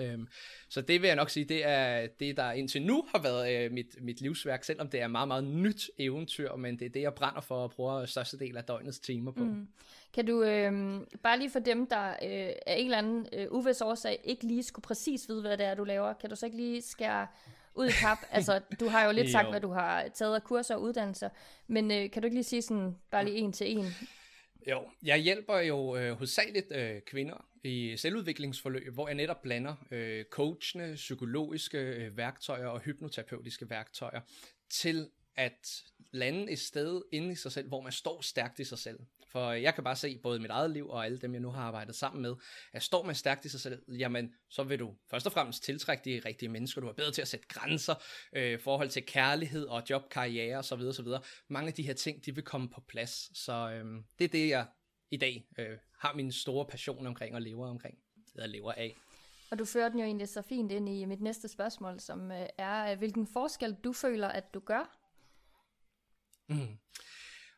Øhm, 0.00 0.28
så 0.68 0.80
det 0.80 1.02
vil 1.02 1.06
jeg 1.06 1.16
nok 1.16 1.30
sige, 1.30 1.44
det 1.44 1.66
er 1.66 2.06
det, 2.20 2.36
der 2.36 2.52
indtil 2.52 2.82
nu 2.82 3.04
har 3.14 3.22
været 3.22 3.64
øh, 3.64 3.72
mit, 3.72 3.96
mit 4.00 4.20
livsværk, 4.20 4.64
selvom 4.64 4.88
det 4.88 5.00
er 5.00 5.08
meget, 5.08 5.28
meget 5.28 5.44
nyt 5.44 5.90
eventyr, 5.98 6.56
men 6.56 6.78
det 6.78 6.84
er 6.84 6.90
det, 6.90 7.00
jeg 7.00 7.14
brænder 7.14 7.40
for 7.40 7.64
at 7.64 7.70
bruge 7.70 8.06
største 8.06 8.38
del 8.38 8.56
af 8.56 8.64
døgnets 8.64 8.98
timer 8.98 9.32
på. 9.32 9.44
Mm. 9.44 9.68
Kan 10.14 10.26
du, 10.26 10.42
øh, 10.42 11.00
bare 11.22 11.38
lige 11.38 11.50
for 11.50 11.58
dem, 11.58 11.86
der 11.86 12.08
øh, 12.10 12.52
af 12.66 12.76
en 12.76 12.84
eller 12.84 12.98
anden 12.98 13.26
øh, 13.32 13.46
uvis 13.50 13.80
årsag 13.80 14.20
ikke 14.24 14.46
lige 14.46 14.62
skulle 14.62 14.82
præcis 14.82 15.28
vide, 15.28 15.40
hvad 15.40 15.56
det 15.56 15.66
er, 15.66 15.74
du 15.74 15.84
laver, 15.84 16.12
kan 16.12 16.30
du 16.30 16.36
så 16.36 16.46
ikke 16.46 16.58
lige 16.58 16.82
skære 16.82 17.26
ud 17.78 17.88
i 17.88 17.92
pap? 18.02 18.18
altså, 18.30 18.60
du 18.80 18.88
har 18.88 19.04
jo 19.04 19.12
lidt 19.12 19.30
sagt, 19.30 19.46
jo. 19.46 19.50
hvad 19.50 19.60
du 19.60 19.70
har 19.70 20.08
taget 20.08 20.34
af 20.34 20.44
kurser 20.44 20.74
og 20.74 20.82
uddannelser, 20.82 21.28
men 21.66 21.90
øh, 21.90 22.10
kan 22.10 22.22
du 22.22 22.26
ikke 22.26 22.36
lige 22.36 22.44
sige 22.44 22.62
sådan, 22.62 22.96
bare 23.10 23.24
lige 23.24 23.36
en 23.36 23.52
til 23.52 23.78
en? 23.78 23.86
Jo, 24.70 24.82
jeg 25.02 25.18
hjælper 25.18 25.58
jo 25.58 25.96
øh, 25.96 26.12
hovedsageligt 26.12 26.72
øh, 26.72 27.00
kvinder 27.00 27.46
i 27.64 27.96
selvudviklingsforløb, 27.96 28.94
hvor 28.94 29.08
jeg 29.08 29.14
netop 29.14 29.42
blander 29.42 29.74
øh, 29.90 30.24
coachende, 30.24 30.94
psykologiske 30.94 31.78
øh, 31.78 32.16
værktøjer 32.16 32.66
og 32.66 32.80
hypnoterapeutiske 32.80 33.70
værktøjer 33.70 34.20
til 34.70 35.08
at 35.36 35.82
lande 36.10 36.52
et 36.52 36.58
sted 36.58 37.02
inde 37.12 37.32
i 37.32 37.34
sig 37.34 37.52
selv, 37.52 37.68
hvor 37.68 37.80
man 37.80 37.92
står 37.92 38.20
stærkt 38.20 38.58
i 38.58 38.64
sig 38.64 38.78
selv. 38.78 38.98
For 39.28 39.52
jeg 39.52 39.74
kan 39.74 39.84
bare 39.84 39.96
se, 39.96 40.18
både 40.22 40.38
i 40.38 40.42
mit 40.42 40.50
eget 40.50 40.70
liv 40.70 40.88
og 40.88 41.04
alle 41.04 41.18
dem, 41.18 41.32
jeg 41.32 41.40
nu 41.40 41.50
har 41.50 41.62
arbejdet 41.62 41.94
sammen 41.94 42.22
med, 42.22 42.34
at 42.72 42.82
står 42.82 43.04
man 43.04 43.14
stærkt 43.14 43.44
i 43.44 43.48
sig 43.48 43.60
selv, 43.60 43.82
jamen, 43.88 44.34
så 44.48 44.62
vil 44.62 44.78
du 44.78 44.94
først 45.10 45.26
og 45.26 45.32
fremmest 45.32 45.62
tiltrække 45.62 46.04
de 46.04 46.28
rigtige 46.28 46.48
mennesker. 46.48 46.80
Du 46.80 46.88
er 46.88 46.92
bedre 46.92 47.12
til 47.12 47.22
at 47.22 47.28
sætte 47.28 47.46
grænser, 47.48 47.94
øh, 48.32 48.60
forhold 48.60 48.88
til 48.88 49.06
kærlighed 49.06 49.66
og 49.66 49.82
job, 49.90 50.10
karriere 50.10 50.58
osv. 50.58 50.80
osv. 50.80 51.06
Mange 51.48 51.68
af 51.68 51.74
de 51.74 51.82
her 51.82 51.94
ting, 51.94 52.26
de 52.26 52.34
vil 52.34 52.44
komme 52.44 52.68
på 52.68 52.80
plads. 52.80 53.38
Så 53.38 53.70
øh, 53.70 54.02
det 54.18 54.24
er 54.24 54.28
det, 54.28 54.48
jeg 54.48 54.66
i 55.10 55.16
dag 55.16 55.46
øh, 55.58 55.78
har 55.98 56.14
min 56.14 56.32
store 56.32 56.66
passion 56.66 57.06
omkring 57.06 57.34
og 57.34 57.42
lever 57.42 57.68
omkring, 57.68 57.98
eller 58.34 58.46
lever 58.46 58.72
af. 58.72 58.96
Og 59.50 59.58
du 59.58 59.64
fører 59.64 59.88
den 59.88 59.98
jo 59.98 60.04
egentlig 60.04 60.28
så 60.28 60.42
fint 60.42 60.72
ind 60.72 60.88
i 60.88 61.04
mit 61.04 61.20
næste 61.20 61.48
spørgsmål, 61.48 62.00
som 62.00 62.30
øh, 62.30 62.46
er, 62.58 62.94
hvilken 62.94 63.26
forskel 63.26 63.76
du 63.84 63.92
føler, 63.92 64.28
at 64.28 64.54
du 64.54 64.60
gør? 64.60 64.98
Mm. 66.48 66.78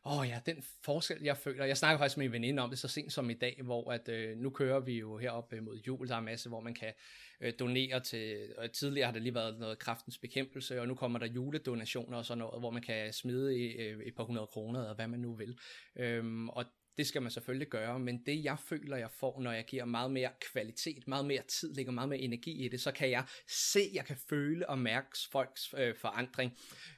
Åh 0.05 0.17
oh 0.17 0.27
ja, 0.27 0.39
den 0.45 0.63
forskel, 0.83 1.17
jeg 1.23 1.37
føler. 1.37 1.65
Jeg 1.65 1.77
snakker 1.77 1.97
faktisk 1.97 2.17
med 2.17 2.25
en 2.25 2.31
veninde 2.31 2.63
om 2.63 2.69
det 2.69 2.79
så 2.79 2.87
sent 2.87 3.13
som 3.13 3.29
i 3.29 3.33
dag, 3.33 3.59
hvor 3.63 3.91
at, 3.91 4.09
øh, 4.09 4.37
nu 4.37 4.49
kører 4.49 4.79
vi 4.79 4.99
jo 4.99 5.17
herop 5.17 5.53
øh, 5.53 5.63
mod 5.63 5.77
jul. 5.87 6.07
Der 6.07 6.15
er 6.15 6.19
en 6.19 6.25
masse, 6.25 6.49
hvor 6.49 6.59
man 6.59 6.73
kan 6.73 6.93
øh, 7.41 7.53
donere 7.59 7.99
til... 7.99 8.53
Og 8.57 8.71
tidligere 8.71 9.05
har 9.05 9.13
der 9.13 9.19
lige 9.19 9.35
været 9.35 9.59
noget 9.59 9.79
kraftens 9.79 10.17
bekæmpelse, 10.17 10.81
og 10.81 10.87
nu 10.87 10.95
kommer 10.95 11.19
der 11.19 11.25
juledonationer 11.25 12.17
og 12.17 12.25
sådan 12.25 12.37
noget, 12.37 12.61
hvor 12.61 12.71
man 12.71 12.81
kan 12.81 13.13
smide 13.13 13.57
i, 13.57 13.71
øh, 13.71 14.03
et 14.05 14.15
par 14.15 14.23
hundrede 14.23 14.47
kroner, 14.47 14.79
eller 14.79 14.95
hvad 14.95 15.07
man 15.07 15.19
nu 15.19 15.35
vil. 15.35 15.59
Øhm, 15.95 16.49
og 16.49 16.65
det 16.97 17.07
skal 17.07 17.21
man 17.21 17.31
selvfølgelig 17.31 17.67
gøre, 17.67 17.99
men 17.99 18.23
det 18.25 18.43
jeg 18.43 18.59
føler, 18.59 18.97
jeg 18.97 19.11
får, 19.11 19.41
når 19.41 19.51
jeg 19.51 19.65
giver 19.65 19.85
meget 19.85 20.11
mere 20.11 20.29
kvalitet, 20.51 21.07
meget 21.07 21.25
mere 21.25 21.41
tid, 21.47 21.73
lægger 21.73 21.91
meget 21.91 22.09
mere 22.09 22.19
energi 22.19 22.65
i 22.65 22.67
det, 22.67 22.81
så 22.81 22.91
kan 22.91 23.09
jeg 23.09 23.25
se, 23.47 23.79
jeg 23.93 24.05
kan 24.05 24.17
føle 24.29 24.69
og 24.69 24.79
mærke 24.79 25.07
folks 25.31 25.73
øh, 25.77 25.95
forandring. 25.95 26.57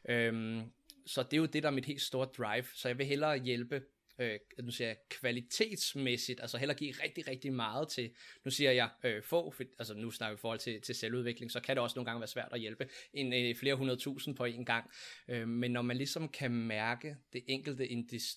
Øhm, 0.09 0.61
så 1.05 1.23
det 1.23 1.33
er 1.33 1.37
jo 1.37 1.45
det, 1.45 1.63
der 1.63 1.69
er 1.69 1.73
mit 1.73 1.85
helt 1.85 2.01
store 2.01 2.27
drive. 2.37 2.65
Så 2.73 2.87
jeg 2.87 2.97
vil 2.97 3.05
hellere 3.05 3.37
hjælpe 3.37 3.81
øh, 4.19 4.39
nu 4.63 4.71
siger 4.71 4.87
jeg, 4.87 4.97
kvalitetsmæssigt, 5.09 6.41
altså 6.41 6.57
heller 6.57 6.75
give 6.75 6.93
rigtig, 7.03 7.27
rigtig 7.27 7.53
meget 7.53 7.89
til, 7.89 8.11
nu 8.45 8.51
siger 8.51 8.71
jeg 8.71 8.89
øh, 9.03 9.23
få, 9.23 9.51
for, 9.51 9.63
altså 9.79 9.93
nu 9.93 10.11
snakker 10.11 10.35
vi 10.35 10.39
i 10.39 10.41
forhold 10.41 10.59
til, 10.59 10.81
til 10.81 10.95
selvudvikling, 10.95 11.51
så 11.51 11.59
kan 11.59 11.75
det 11.75 11.83
også 11.83 11.93
nogle 11.95 12.05
gange 12.05 12.19
være 12.19 12.27
svært 12.27 12.49
at 12.51 12.59
hjælpe 12.59 12.89
en 13.13 13.33
øh, 13.33 13.55
flere 13.55 13.75
hundrede 13.75 13.99
tusind 13.99 14.35
på 14.35 14.45
en 14.45 14.65
gang, 14.65 14.91
øh, 15.27 15.47
men 15.47 15.71
når 15.71 15.81
man 15.81 15.97
ligesom 15.97 16.29
kan 16.29 16.51
mærke 16.51 17.15
det 17.33 17.43
enkelte 17.47 17.87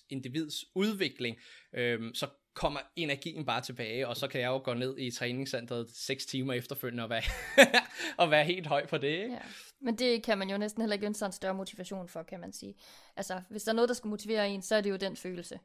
individs 0.09 0.65
udvikling, 0.75 1.37
øh, 1.73 2.01
så 2.13 2.27
kommer 2.57 2.79
energien 2.95 3.45
bare 3.45 3.61
tilbage, 3.61 4.07
og 4.07 4.17
så 4.17 4.27
kan 4.27 4.41
jeg 4.41 4.47
jo 4.47 4.61
gå 4.63 4.73
ned 4.73 4.97
i 4.97 5.11
træningscenteret 5.11 5.91
6 5.91 6.25
timer 6.25 6.53
efterfølgende 6.53 7.03
og 7.03 7.09
være, 7.09 7.21
og 8.21 8.31
være 8.31 8.45
helt 8.45 8.67
høj 8.67 8.85
på 8.85 8.97
det. 8.97 9.07
Ikke? 9.07 9.33
Ja. 9.33 9.39
Men 9.79 9.95
det 9.95 10.23
kan 10.23 10.37
man 10.37 10.49
jo 10.49 10.57
næsten 10.57 10.81
heller 10.81 10.93
ikke 10.93 11.05
ønske 11.05 11.25
en 11.25 11.31
større 11.31 11.53
motivation 11.53 12.07
for, 12.07 12.23
kan 12.23 12.39
man 12.39 12.53
sige. 12.53 12.75
Altså, 13.15 13.41
hvis 13.49 13.63
der 13.63 13.71
er 13.71 13.75
noget, 13.75 13.89
der 13.89 13.95
skal 13.95 14.07
motivere 14.07 14.49
en, 14.49 14.61
så 14.61 14.75
er 14.75 14.81
det 14.81 14.89
jo 14.89 14.95
den 14.95 15.15
følelse. 15.15 15.59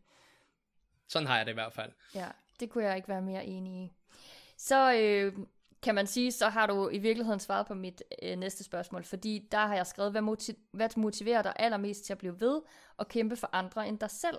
Sådan 1.09 1.29
har 1.29 1.37
jeg 1.37 1.47
det 1.47 1.53
i 1.53 1.55
hvert 1.55 1.73
fald. 1.73 1.93
Ja, 2.15 2.29
det 2.61 2.71
kunne 2.71 2.85
jeg 2.85 2.97
ikke 2.97 3.09
være 3.09 3.23
mere 3.23 3.47
enig 3.47 3.85
i. 3.85 3.93
Så 4.57 4.95
øh, 4.95 5.33
kan 5.83 5.95
man 5.95 6.07
sige, 6.07 6.33
så 6.33 6.49
har 6.49 6.67
du 6.67 6.89
i 6.89 6.99
virkeligheden 6.99 7.41
svaret 7.41 7.67
på 7.67 7.75
mit 7.75 8.03
øh, 8.23 8.39
næste 8.39 8.65
spørgsmål, 8.65 9.05
fordi 9.05 9.49
der 9.53 9.67
har 9.67 9.75
jeg 9.75 9.87
skrevet, 9.87 10.13
hvad, 10.13 10.23
motiv- 10.23 10.59
hvad 10.73 10.89
motiverer 10.97 11.43
dig 11.43 11.53
allermest 11.57 12.05
til 12.05 12.13
at 12.13 12.19
blive 12.19 12.41
ved 12.41 12.61
og 12.97 13.09
kæmpe 13.09 13.37
for 13.37 13.51
andre 13.53 13.89
end 13.89 13.99
dig 13.99 14.11
selv? 14.11 14.39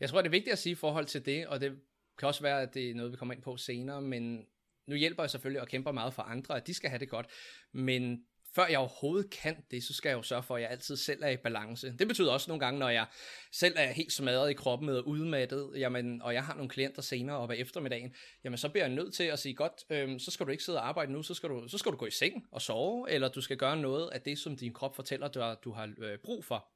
Jeg 0.00 0.08
tror, 0.08 0.22
det 0.22 0.28
er 0.28 0.30
vigtigt 0.30 0.52
at 0.52 0.58
sige 0.58 0.72
i 0.72 0.74
forhold 0.74 1.06
til 1.06 1.26
det, 1.26 1.46
og 1.46 1.60
det 1.60 1.78
kan 2.18 2.28
også 2.28 2.42
være, 2.42 2.62
at 2.62 2.74
det 2.74 2.90
er 2.90 2.94
noget, 2.94 3.12
vi 3.12 3.16
kommer 3.16 3.34
ind 3.34 3.42
på 3.42 3.56
senere, 3.56 4.02
men 4.02 4.46
nu 4.86 4.94
hjælper 4.94 5.22
jeg 5.22 5.30
selvfølgelig 5.30 5.60
og 5.60 5.68
kæmper 5.68 5.92
meget 5.92 6.14
for 6.14 6.22
andre, 6.22 6.56
at 6.56 6.66
de 6.66 6.74
skal 6.74 6.90
have 6.90 6.98
det 6.98 7.08
godt, 7.08 7.26
men 7.72 8.24
før 8.54 8.66
jeg 8.66 8.78
overhovedet 8.78 9.30
kan 9.30 9.56
det, 9.70 9.84
så 9.84 9.94
skal 9.94 10.08
jeg 10.08 10.16
jo 10.16 10.22
sørge 10.22 10.42
for, 10.42 10.56
at 10.56 10.62
jeg 10.62 10.70
altid 10.70 10.96
selv 10.96 11.22
er 11.22 11.28
i 11.28 11.36
balance. 11.36 11.94
Det 11.98 12.08
betyder 12.08 12.32
også 12.32 12.50
nogle 12.50 12.60
gange, 12.60 12.78
når 12.78 12.88
jeg 12.88 13.06
selv 13.52 13.74
er 13.76 13.92
helt 13.92 14.12
smadret 14.12 14.50
i 14.50 14.54
kroppen 14.54 14.88
og 14.88 15.08
udmattet, 15.08 15.70
jamen, 15.76 16.22
og 16.22 16.34
jeg 16.34 16.44
har 16.44 16.54
nogle 16.54 16.68
klienter 16.68 17.02
senere 17.02 17.36
op 17.36 17.50
ad 17.50 17.56
eftermiddagen, 17.58 18.14
jamen 18.44 18.56
så 18.56 18.68
bliver 18.68 18.84
jeg 18.84 18.94
nødt 18.94 19.14
til 19.14 19.24
at 19.24 19.38
sige, 19.38 19.54
godt, 19.54 19.72
øhm, 19.90 20.18
så 20.18 20.30
skal 20.30 20.46
du 20.46 20.50
ikke 20.50 20.64
sidde 20.64 20.78
og 20.78 20.88
arbejde 20.88 21.12
nu, 21.12 21.22
så 21.22 21.34
skal, 21.34 21.48
du, 21.48 21.68
så 21.68 21.78
skal 21.78 21.92
du 21.92 21.96
gå 21.96 22.06
i 22.06 22.10
seng 22.10 22.46
og 22.52 22.62
sove, 22.62 23.10
eller 23.10 23.28
du 23.28 23.40
skal 23.40 23.56
gøre 23.56 23.76
noget 23.76 24.10
af 24.10 24.20
det, 24.20 24.38
som 24.38 24.56
din 24.56 24.72
krop 24.72 24.96
fortæller, 24.96 25.28
du 25.28 25.54
du 25.64 25.72
har 25.72 25.94
øh, 25.98 26.18
brug 26.18 26.44
for 26.44 26.73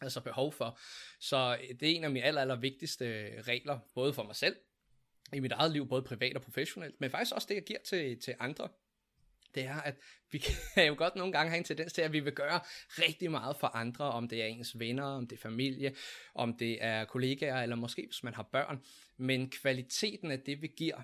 altså 0.00 0.20
behov 0.20 0.52
for. 0.52 0.78
Så 1.20 1.58
øh, 1.62 1.68
det 1.80 1.90
er 1.90 1.96
en 1.96 2.04
af 2.04 2.10
mine 2.10 2.24
aller, 2.24 2.40
aller 2.40 2.56
vigtigste 2.56 3.04
øh, 3.04 3.40
regler, 3.40 3.78
både 3.94 4.14
for 4.14 4.22
mig 4.22 4.36
selv, 4.36 4.56
i 5.32 5.40
mit 5.40 5.52
eget 5.52 5.72
liv, 5.72 5.88
både 5.88 6.02
privat 6.02 6.36
og 6.36 6.42
professionelt, 6.42 7.00
men 7.00 7.10
faktisk 7.10 7.34
også 7.34 7.46
det, 7.48 7.54
jeg 7.54 7.64
giver 7.64 7.80
til, 7.84 8.20
til 8.20 8.34
andre. 8.38 8.68
Det 9.54 9.64
er, 9.64 9.80
at 9.80 9.94
vi 10.30 10.38
kan 10.74 10.86
jo 10.86 10.94
godt 10.98 11.16
nogle 11.16 11.32
gange 11.32 11.50
have 11.50 11.58
en 11.58 11.64
tendens 11.64 11.92
til, 11.92 12.02
at 12.02 12.12
vi 12.12 12.20
vil 12.20 12.32
gøre 12.32 12.60
rigtig 12.88 13.30
meget 13.30 13.56
for 13.56 13.66
andre, 13.66 14.04
om 14.04 14.28
det 14.28 14.42
er 14.42 14.46
ens 14.46 14.78
venner, 14.78 15.04
om 15.04 15.26
det 15.26 15.36
er 15.36 15.40
familie, 15.40 15.94
om 16.34 16.56
det 16.56 16.84
er 16.84 17.04
kollegaer, 17.04 17.62
eller 17.62 17.76
måske 17.76 18.06
hvis 18.06 18.22
man 18.22 18.34
har 18.34 18.42
børn. 18.42 18.82
Men 19.16 19.50
kvaliteten 19.50 20.30
af 20.30 20.40
det, 20.40 20.62
vi 20.62 20.66
giver, 20.76 21.02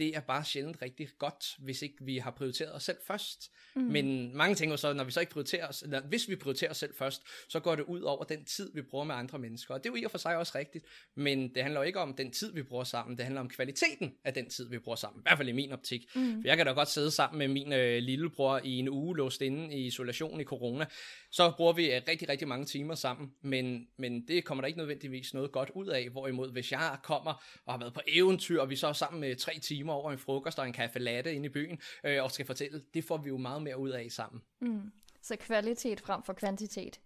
det 0.00 0.16
er 0.16 0.20
bare 0.20 0.44
sjældent 0.44 0.82
rigtig 0.82 1.08
godt, 1.18 1.44
hvis 1.58 1.82
ikke 1.82 1.96
vi 2.00 2.18
har 2.18 2.30
prioriteret 2.30 2.74
os 2.74 2.82
selv 2.82 2.98
først. 3.06 3.50
Mm. 3.74 3.82
Men 3.82 4.36
mange 4.36 4.54
tænker 4.54 4.76
så, 4.76 4.92
når 4.92 5.04
vi 5.04 5.10
så 5.10 5.20
ikke 5.20 5.32
prioriterer 5.32 5.68
os, 5.68 5.82
eller 5.82 6.00
hvis 6.00 6.28
vi 6.28 6.36
prioriterer 6.36 6.70
os 6.70 6.76
selv 6.76 6.94
først, 6.94 7.22
så 7.48 7.60
går 7.60 7.74
det 7.74 7.82
ud 7.82 8.00
over 8.00 8.24
den 8.24 8.44
tid, 8.44 8.70
vi 8.74 8.82
bruger 8.82 9.04
med 9.04 9.14
andre 9.14 9.38
mennesker. 9.38 9.74
Og 9.74 9.84
det 9.84 9.90
er 9.90 9.92
jo 9.92 10.02
i 10.02 10.04
og 10.04 10.10
for 10.10 10.18
sig 10.18 10.36
også 10.36 10.52
rigtigt, 10.54 10.84
men 11.16 11.54
det 11.54 11.62
handler 11.62 11.80
jo 11.80 11.86
ikke 11.86 12.00
om 12.00 12.14
den 12.14 12.32
tid, 12.32 12.52
vi 12.52 12.62
bruger 12.62 12.84
sammen, 12.84 13.16
det 13.16 13.24
handler 13.24 13.40
om 13.40 13.48
kvaliteten 13.48 14.14
af 14.24 14.34
den 14.34 14.50
tid, 14.50 14.68
vi 14.70 14.78
bruger 14.78 14.96
sammen. 14.96 15.20
I 15.20 15.22
hvert 15.22 15.36
fald 15.36 15.48
i 15.48 15.52
min 15.52 15.72
optik. 15.72 16.06
Mm. 16.14 16.42
For 16.42 16.48
jeg 16.48 16.56
kan 16.56 16.66
da 16.66 16.72
godt 16.72 16.88
sidde 16.88 17.10
sammen 17.10 17.38
med 17.38 17.48
min 17.48 17.72
øh, 17.72 18.02
lillebror 18.02 18.60
i 18.64 18.78
en 18.78 18.88
uge, 18.88 19.16
låst 19.16 19.42
inde 19.42 19.74
i 19.74 19.86
isolation 19.86 20.40
i 20.40 20.44
corona. 20.44 20.86
Så 21.30 21.52
bruger 21.56 21.72
vi 21.72 21.92
øh, 21.92 22.02
rigtig, 22.08 22.28
rigtig 22.28 22.48
mange 22.48 22.66
timer 22.66 22.94
sammen, 22.94 23.30
men, 23.42 23.88
men 23.98 24.28
det 24.28 24.44
kommer 24.44 24.62
der 24.62 24.66
ikke 24.66 24.78
nødvendigvis 24.78 25.34
noget 25.34 25.52
godt 25.52 25.70
ud 25.74 25.86
af. 25.86 26.08
Hvorimod, 26.08 26.52
hvis 26.52 26.72
jeg 26.72 26.96
kommer 27.02 27.60
og 27.66 27.72
har 27.72 27.78
været 27.78 27.94
på 27.94 28.00
eventyr, 28.08 28.60
og 28.60 28.70
vi 28.70 28.76
så 28.76 28.86
er 28.86 28.92
sammen 28.92 29.20
med 29.20 29.36
tre 29.36 29.58
timer 29.58 29.89
over 29.92 30.12
en 30.12 30.18
frokost 30.18 30.58
og 30.58 30.66
en 30.66 30.72
kaffe 30.72 30.98
latte 30.98 31.34
inde 31.34 31.46
i 31.46 31.48
byen, 31.48 31.78
øh, 32.04 32.22
og 32.22 32.30
skal 32.30 32.46
fortælle, 32.46 32.82
det 32.94 33.04
får 33.04 33.16
vi 33.16 33.28
jo 33.28 33.36
meget 33.36 33.62
mere 33.62 33.78
ud 33.78 33.90
af 33.90 34.06
sammen. 34.10 34.42
Mm. 34.60 34.92
Så 35.22 35.36
kvalitet 35.36 36.00
frem 36.00 36.22
for 36.22 36.32
kvantitet. 36.32 37.00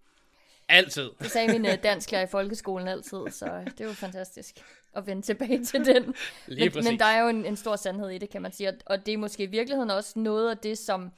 Altid. 0.68 1.10
Det 1.20 1.30
sagde 1.30 1.52
min 1.52 1.66
øh, 1.66 1.82
dansklærer 1.82 2.22
i 2.22 2.26
folkeskolen 2.26 2.88
altid, 2.88 3.30
så 3.30 3.72
det 3.78 3.86
var 3.86 3.92
fantastisk 3.92 4.60
at 4.92 5.06
vende 5.06 5.22
tilbage 5.22 5.64
til 5.64 5.84
den. 5.84 6.14
Lige 6.46 6.70
men, 6.74 6.84
men 6.84 6.98
der 6.98 7.04
er 7.04 7.22
jo 7.22 7.28
en, 7.28 7.46
en 7.46 7.56
stor 7.56 7.76
sandhed 7.76 8.08
i 8.08 8.18
det, 8.18 8.30
kan 8.30 8.42
man 8.42 8.52
sige. 8.52 8.68
Og, 8.68 8.74
og 8.86 9.06
det 9.06 9.14
er 9.14 9.18
måske 9.18 9.42
i 9.42 9.46
virkeligheden 9.46 9.90
også 9.90 10.18
noget 10.18 10.50
af 10.50 10.58
det, 10.58 10.78
som 10.78 11.10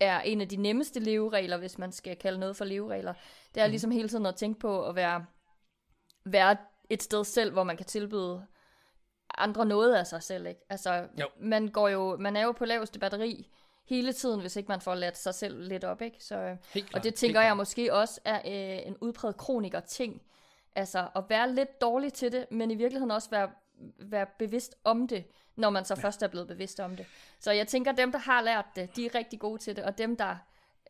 er 0.00 0.20
en 0.20 0.40
af 0.40 0.48
de 0.48 0.56
nemmeste 0.56 1.00
leveregler, 1.00 1.56
hvis 1.56 1.78
man 1.78 1.92
skal 1.92 2.16
kalde 2.16 2.38
noget 2.38 2.56
for 2.56 2.64
leveregler. 2.64 3.14
Det 3.54 3.62
er 3.62 3.66
mm. 3.66 3.70
ligesom 3.70 3.90
hele 3.90 4.08
tiden 4.08 4.26
at 4.26 4.36
tænke 4.36 4.60
på 4.60 4.86
at 4.86 4.94
være, 4.94 5.24
være 6.24 6.56
et 6.90 7.02
sted 7.02 7.24
selv, 7.24 7.52
hvor 7.52 7.62
man 7.62 7.76
kan 7.76 7.86
tilbyde 7.86 8.46
andre 9.38 9.66
noget 9.66 9.94
af 9.94 10.06
sig 10.06 10.22
selv, 10.22 10.46
ikke? 10.46 10.60
Altså, 10.70 11.06
jo. 11.20 11.26
man, 11.40 11.68
går 11.68 11.88
jo, 11.88 12.16
man 12.16 12.36
er 12.36 12.42
jo 12.42 12.52
på 12.52 12.64
laveste 12.64 12.98
batteri 12.98 13.48
hele 13.84 14.12
tiden, 14.12 14.40
hvis 14.40 14.56
ikke 14.56 14.68
man 14.68 14.80
får 14.80 14.94
ladt 14.94 15.18
sig 15.18 15.34
selv 15.34 15.68
lidt 15.68 15.84
op, 15.84 16.02
ikke? 16.02 16.24
Så, 16.24 16.56
Helt 16.74 16.94
og 16.94 17.04
det 17.04 17.14
tænker 17.14 17.40
jeg 17.40 17.56
måske 17.56 17.94
også 17.94 18.20
er 18.24 18.36
øh, 18.36 18.86
en 18.86 18.96
udpræget 19.00 19.36
kroniker 19.36 19.80
ting. 19.80 20.22
Altså, 20.74 21.08
at 21.16 21.24
være 21.28 21.52
lidt 21.52 21.80
dårlig 21.80 22.12
til 22.12 22.32
det, 22.32 22.46
men 22.50 22.70
i 22.70 22.74
virkeligheden 22.74 23.10
også 23.10 23.30
være, 23.30 23.50
være 23.98 24.26
bevidst 24.38 24.74
om 24.84 25.08
det, 25.08 25.24
når 25.56 25.70
man 25.70 25.84
så 25.84 25.94
ja. 25.96 26.02
først 26.02 26.22
er 26.22 26.28
blevet 26.28 26.48
bevidst 26.48 26.80
om 26.80 26.96
det. 26.96 27.06
Så 27.38 27.52
jeg 27.52 27.68
tænker, 27.68 27.92
dem, 27.92 28.12
der 28.12 28.18
har 28.18 28.42
lært 28.42 28.66
det, 28.76 28.96
de 28.96 29.06
er 29.06 29.14
rigtig 29.14 29.38
gode 29.38 29.58
til 29.58 29.76
det, 29.76 29.84
og 29.84 29.98
dem, 29.98 30.16
der 30.16 30.36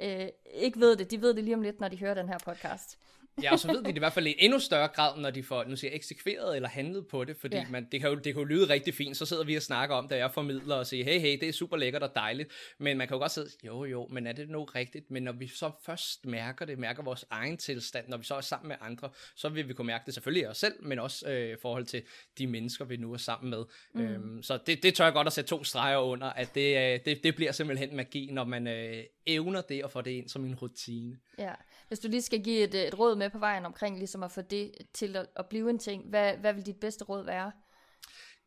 øh, 0.01 0.29
ikke 0.45 0.81
ved 0.81 0.97
det, 0.97 1.11
de 1.11 1.21
ved 1.21 1.35
det 1.35 1.45
lige 1.45 1.55
om 1.55 1.63
lidt, 1.63 1.81
når 1.81 1.89
de 1.89 1.99
hører 1.99 2.15
den 2.15 2.29
her 2.29 2.39
podcast. 2.39 2.99
Ja, 3.43 3.53
og 3.53 3.59
så 3.59 3.69
ved 3.69 3.83
de 3.83 3.89
det 3.89 3.97
i 3.97 3.99
hvert 3.99 4.13
fald 4.13 4.27
i 4.27 4.35
endnu 4.39 4.59
større 4.59 4.89
grad, 4.89 5.19
når 5.19 5.31
de 5.31 5.43
får, 5.43 5.65
nu 5.65 5.77
siger 5.77 5.95
eksekveret 5.95 6.57
eller 6.57 6.69
handlet 6.69 7.07
på 7.07 7.25
det, 7.25 7.37
fordi 7.37 7.57
ja. 7.57 7.67
man, 7.71 7.89
det, 7.93 8.01
kan 8.01 8.11
jo, 8.11 8.15
det 8.15 8.35
kan 8.35 8.43
jo 8.43 8.45
lyde 8.45 8.69
rigtig 8.69 8.95
fint, 8.95 9.17
så 9.17 9.27
sidder 9.27 9.45
vi 9.45 9.57
og 9.57 9.63
snakker 9.63 9.97
om 9.97 10.09
det, 10.09 10.17
jeg 10.17 10.31
formidler 10.33 10.75
og 10.75 10.87
siger, 10.87 11.05
hey, 11.05 11.21
hey, 11.21 11.41
det 11.41 11.49
er 11.49 11.53
super 11.53 11.77
lækkert 11.77 12.03
og 12.03 12.15
dejligt, 12.15 12.53
men 12.79 12.99
man 12.99 13.09
kan 13.09 13.15
jo 13.15 13.19
godt 13.19 13.33
sige, 13.33 13.47
jo, 13.65 13.85
jo, 13.85 14.07
men 14.11 14.27
er 14.27 14.33
det 14.33 14.49
nu 14.49 14.65
rigtigt? 14.65 15.11
Men 15.11 15.23
når 15.23 15.33
vi 15.33 15.47
så 15.47 15.71
først 15.87 16.27
mærker 16.27 16.65
det, 16.65 16.79
mærker 16.79 17.03
vores 17.03 17.25
egen 17.31 17.57
tilstand, 17.57 18.09
når 18.09 18.17
vi 18.17 18.25
så 18.25 18.35
er 18.35 18.41
sammen 18.41 18.69
med 18.69 18.77
andre, 18.81 19.11
så 19.37 19.49
vil 19.49 19.69
vi 19.69 19.75
kunne 19.75 19.87
mærke 19.87 20.03
det 20.07 20.15
selvfølgelig 20.15 20.49
os 20.49 20.59
selv, 20.59 20.75
men 20.85 20.99
også 20.99 21.31
øh, 21.31 21.53
i 21.53 21.57
forhold 21.63 21.85
til 21.85 22.03
de 22.39 22.47
mennesker, 22.47 22.85
vi 22.85 22.97
nu 22.97 23.13
er 23.13 23.17
sammen 23.17 23.51
med. 23.51 23.65
Mm. 23.95 24.01
Øhm, 24.01 24.43
så 24.43 24.59
det, 24.67 24.83
det 24.83 24.95
tør 24.95 25.05
jeg 25.05 25.13
godt 25.13 25.27
at 25.27 25.33
sætte 25.33 25.51
to 25.51 25.65
streger 25.65 25.99
under, 25.99 26.27
at 26.27 26.55
det, 26.55 26.77
øh, 26.77 27.01
det, 27.05 27.25
det 27.25 27.37
bliver 27.37 27.53
simpelthen 27.53 27.97
magi, 27.97 28.29
når 28.33 28.45
man 28.45 28.67
øh, 28.67 29.05
evner 29.27 29.61
det 29.61 29.85
og 29.85 29.91
får 29.91 30.01
det 30.01 30.11
ind 30.11 30.29
som 30.29 30.45
en 30.45 30.55
rutine. 30.55 31.19
Ja, 31.39 31.53
hvis 31.93 32.01
du 32.01 32.09
lige 32.09 32.23
skal 32.23 32.43
give 32.43 32.63
et, 32.63 32.75
øh, 32.75 32.81
et 32.83 32.99
råd 32.99 33.17
med 33.17 33.31
på 33.31 33.39
vejen 33.39 33.67
omkring 33.67 33.99
ligesom 33.99 34.23
at 34.23 34.31
få 34.33 34.41
det 34.41 34.73
til 34.93 35.17
at, 35.17 35.27
at 35.37 35.47
blive 35.47 35.71
en 35.71 35.79
ting, 35.79 36.09
hvad, 36.09 36.37
hvad 36.37 36.53
vil 36.53 36.67
dit 36.67 36.81
bedste 36.81 37.05
råd 37.05 37.25
være? 37.25 37.53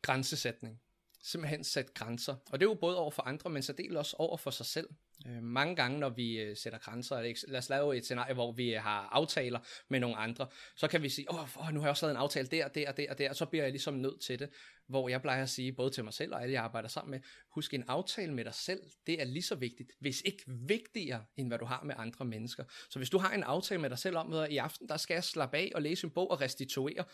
Grænsesætning. 0.02 0.82
Simpelthen 1.24 1.64
sat 1.64 1.94
grænser. 1.94 2.36
Og 2.52 2.60
det 2.60 2.66
er 2.66 2.70
jo 2.70 2.78
både 2.82 2.98
over 2.98 3.12
for 3.12 3.24
andre, 3.24 3.50
men 3.50 3.64
så 3.64 3.74
del 3.74 3.98
også 3.98 4.16
over 4.20 4.38
for 4.38 4.52
sig 4.52 4.66
selv. 4.66 4.90
Øh, 5.28 5.44
mange 5.44 5.76
gange, 5.76 6.00
når 6.00 6.10
vi 6.10 6.40
øh, 6.40 6.58
sætter 6.58 6.80
grænser, 6.80 7.22
lad 7.48 7.58
os 7.58 7.70
lave 7.70 7.98
et 7.98 8.04
scenarie, 8.04 8.34
hvor 8.34 8.52
vi 8.52 8.76
øh, 8.76 8.82
har 8.82 9.10
aftaler 9.12 9.60
med 9.90 10.00
nogle 10.00 10.16
andre, 10.16 10.48
så 10.76 10.88
kan 10.88 11.04
vi 11.04 11.10
sige, 11.10 11.32
åh, 11.32 11.58
oh, 11.58 11.74
nu 11.74 11.80
har 11.80 11.88
jeg 11.88 11.92
også 11.92 12.06
lavet 12.06 12.16
en 12.16 12.22
aftale 12.22 12.48
der, 12.48 12.68
der, 12.68 12.92
der, 12.92 13.14
der, 13.14 13.30
og 13.30 13.36
så 13.36 13.46
bliver 13.46 13.64
jeg 13.64 13.72
ligesom 13.72 13.94
nødt 13.94 14.22
til 14.22 14.40
det, 14.40 14.50
hvor 14.88 15.10
jeg 15.10 15.22
plejer 15.22 15.44
at 15.44 15.50
sige, 15.50 15.74
både 15.74 15.90
til 15.90 16.04
mig 16.04 16.14
selv 16.14 16.34
og 16.34 16.42
alle, 16.42 16.54
jeg 16.54 16.64
arbejder 16.64 16.90
sammen 16.90 17.12
med, 17.12 17.20
husk 17.56 17.74
en 17.74 17.84
aftale 17.88 18.34
med 18.34 18.46
dig 18.46 18.54
selv, 18.54 18.80
det 19.08 19.22
er 19.22 19.26
lige 19.26 19.44
så 19.44 19.56
vigtigt, 19.56 19.92
hvis 20.00 20.22
ikke 20.26 20.44
vigtigere, 20.48 21.26
end 21.38 21.48
hvad 21.48 21.58
du 21.58 21.66
har 21.66 21.84
med 21.84 21.96
andre 21.98 22.26
mennesker. 22.26 22.64
Så 22.90 23.00
hvis 23.00 23.10
du 23.10 23.18
har 23.18 23.32
en 23.34 23.44
aftale 23.44 23.82
med 23.82 23.90
dig 23.90 24.00
selv 24.00 24.18
om, 24.18 24.34
at 24.34 24.52
i 24.52 24.58
aften, 24.58 24.90
der 24.90 24.98
skal 24.98 25.14
jeg 25.14 25.24
slappe 25.24 25.58
af 25.58 25.72
og 25.76 25.82
læse 25.82 26.08
en 26.08 26.12
bog 26.12 26.32
og 26.32 26.42
restituere, 26.42 27.06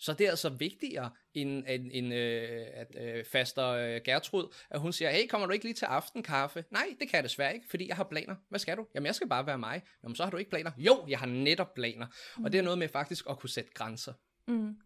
så 0.00 0.12
det 0.12 0.26
er 0.26 0.30
altså 0.30 0.48
vigtigere 0.48 1.10
end, 1.34 1.64
end, 1.68 1.90
end 1.92 2.14
øh, 2.14 2.66
at 2.72 2.96
øh, 3.00 3.24
faster 3.24 3.68
øh, 3.68 4.00
Gertrud, 4.04 4.54
at 4.70 4.80
hun 4.80 4.92
siger, 4.92 5.10
hey, 5.10 5.26
kommer 5.28 5.46
du 5.46 5.52
ikke 5.52 5.64
lige 5.64 5.74
til 5.74 5.84
aftenkaffe? 5.84 6.64
Nej, 6.70 6.86
det 7.00 7.08
kan 7.08 7.16
jeg 7.16 7.24
desværre 7.24 7.54
ikke, 7.54 7.66
fordi 7.70 7.88
jeg 7.88 7.96
har 7.96 8.04
planer. 8.04 8.34
Hvad 8.48 8.58
skal 8.58 8.76
du? 8.76 8.86
Jamen, 8.94 9.06
jeg 9.06 9.14
skal 9.14 9.28
bare 9.28 9.46
være 9.46 9.58
mig. 9.58 9.82
Jamen, 10.02 10.16
så 10.16 10.24
har 10.24 10.30
du 10.30 10.36
ikke 10.36 10.50
planer. 10.50 10.70
Jo, 10.78 11.04
jeg 11.08 11.18
har 11.18 11.26
netop 11.26 11.74
planer. 11.74 12.06
Mm. 12.36 12.44
Og 12.44 12.52
det 12.52 12.58
er 12.58 12.62
noget 12.62 12.78
med 12.78 12.88
faktisk 12.88 13.24
at 13.30 13.38
kunne 13.38 13.50
sætte 13.50 13.70
grænser. 13.74 14.12
Mm. 14.46 14.76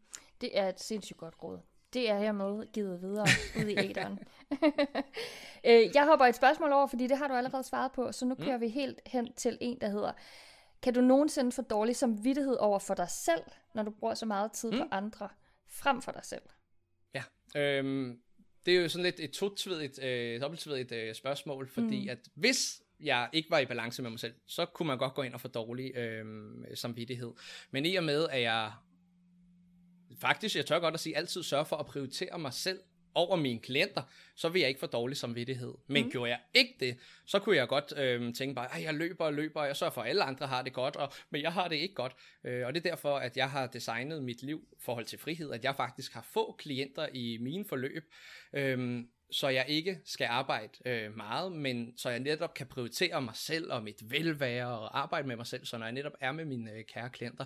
Det 0.40 0.58
er 0.58 0.68
et 0.68 0.80
sindssygt 0.80 1.18
godt 1.18 1.34
råd. 1.42 1.58
Det 1.92 2.10
er 2.10 2.18
hermed 2.18 2.72
givet 2.72 3.02
videre 3.02 3.26
ud 3.56 3.68
i 3.68 3.78
æderen. 3.90 4.18
Øh, 5.66 5.90
jeg 5.94 6.06
hopper 6.06 6.26
et 6.26 6.34
spørgsmål 6.34 6.72
over, 6.72 6.86
fordi 6.86 7.06
det 7.06 7.18
har 7.18 7.28
du 7.28 7.34
allerede 7.34 7.62
svaret 7.62 7.92
på, 7.92 8.12
så 8.12 8.24
nu 8.24 8.34
kører 8.34 8.56
mm. 8.56 8.60
vi 8.60 8.68
helt 8.68 9.00
hen 9.06 9.32
til 9.32 9.58
en, 9.60 9.80
der 9.80 9.88
hedder, 9.88 10.12
kan 10.84 10.94
du 10.94 11.00
nogensinde 11.00 11.52
få 11.52 11.62
dårlig 11.62 11.96
samvittighed 11.96 12.56
over 12.56 12.78
for 12.78 12.94
dig 12.94 13.10
selv, 13.10 13.42
når 13.74 13.82
du 13.82 13.90
bruger 13.90 14.14
så 14.14 14.26
meget 14.26 14.52
tid 14.52 14.70
mm. 14.70 14.78
på 14.78 14.84
andre, 14.90 15.28
frem 15.66 16.02
for 16.02 16.12
dig 16.12 16.24
selv? 16.24 16.42
Ja, 17.14 17.22
øhm, 17.56 18.18
det 18.66 18.76
er 18.76 18.82
jo 18.82 18.88
sådan 18.88 19.02
lidt 19.02 19.20
et 19.20 19.30
totvedigt, 19.30 20.02
øh, 20.02 20.40
dobbeltvedigt 20.40 20.92
øh, 20.92 21.14
spørgsmål, 21.14 21.68
fordi 21.68 22.02
mm. 22.02 22.08
at 22.08 22.18
hvis 22.34 22.82
jeg 23.00 23.28
ikke 23.32 23.50
var 23.50 23.58
i 23.58 23.66
balance 23.66 24.02
med 24.02 24.10
mig 24.10 24.20
selv, 24.20 24.34
så 24.46 24.66
kunne 24.66 24.86
man 24.86 24.98
godt 24.98 25.14
gå 25.14 25.22
ind 25.22 25.34
og 25.34 25.40
få 25.40 25.48
dårlig 25.48 25.96
øh, 25.96 26.26
samvittighed. 26.74 27.32
Men 27.70 27.86
i 27.86 27.96
og 27.96 28.04
med, 28.04 28.28
at 28.28 28.42
jeg 28.42 28.72
faktisk, 30.18 30.56
jeg 30.56 30.66
tør 30.66 30.78
godt 30.78 30.94
at 30.94 31.00
sige, 31.00 31.16
altid 31.16 31.42
sørge 31.42 31.64
for 31.64 31.76
at 31.76 31.86
prioritere 31.86 32.38
mig 32.38 32.52
selv 32.52 32.80
over 33.14 33.36
mine 33.36 33.60
klienter, 33.60 34.02
så 34.34 34.48
vil 34.48 34.60
jeg 34.60 34.68
ikke 34.68 34.80
få 34.80 34.86
dårlig 34.86 35.16
samvittighed. 35.16 35.74
Men 35.86 36.04
mm. 36.04 36.10
gjorde 36.10 36.30
jeg 36.30 36.40
ikke 36.54 36.74
det, 36.80 36.96
så 37.26 37.38
kunne 37.38 37.56
jeg 37.56 37.68
godt 37.68 37.92
øh, 37.98 38.34
tænke 38.34 38.54
bare, 38.54 38.74
at 38.76 38.82
jeg 38.82 38.94
løber 38.94 39.24
og 39.24 39.34
løber, 39.34 39.60
og 39.60 39.66
jeg 39.66 39.76
sørger 39.76 39.92
for, 39.92 40.02
at 40.02 40.08
alle 40.08 40.24
andre 40.24 40.46
har 40.46 40.62
det 40.62 40.72
godt, 40.72 40.96
og, 40.96 41.12
men 41.30 41.42
jeg 41.42 41.52
har 41.52 41.68
det 41.68 41.76
ikke 41.76 41.94
godt. 41.94 42.12
Øh, 42.44 42.66
og 42.66 42.74
det 42.74 42.86
er 42.86 42.90
derfor, 42.90 43.16
at 43.16 43.36
jeg 43.36 43.50
har 43.50 43.66
designet 43.66 44.22
mit 44.22 44.42
liv 44.42 44.68
forhold 44.80 45.04
til 45.04 45.18
frihed, 45.18 45.52
at 45.52 45.64
jeg 45.64 45.76
faktisk 45.76 46.12
har 46.12 46.26
få 46.32 46.56
klienter 46.58 47.08
i 47.12 47.38
mine 47.40 47.64
forløb, 47.64 48.12
øh, 48.52 49.04
så 49.30 49.48
jeg 49.48 49.64
ikke 49.68 49.98
skal 50.04 50.26
arbejde 50.30 50.72
øh, 50.86 51.16
meget, 51.16 51.52
men 51.52 51.92
så 51.96 52.10
jeg 52.10 52.20
netop 52.20 52.54
kan 52.54 52.66
prioritere 52.66 53.22
mig 53.22 53.36
selv 53.36 53.72
og 53.72 53.82
mit 53.82 54.10
velvære 54.10 54.78
og 54.78 54.98
arbejde 54.98 55.28
med 55.28 55.36
mig 55.36 55.46
selv, 55.46 55.66
så 55.66 55.78
når 55.78 55.86
jeg 55.86 55.92
netop 55.92 56.12
er 56.20 56.32
med 56.32 56.44
mine 56.44 56.72
øh, 56.72 56.84
kære 56.84 57.10
klienter, 57.10 57.44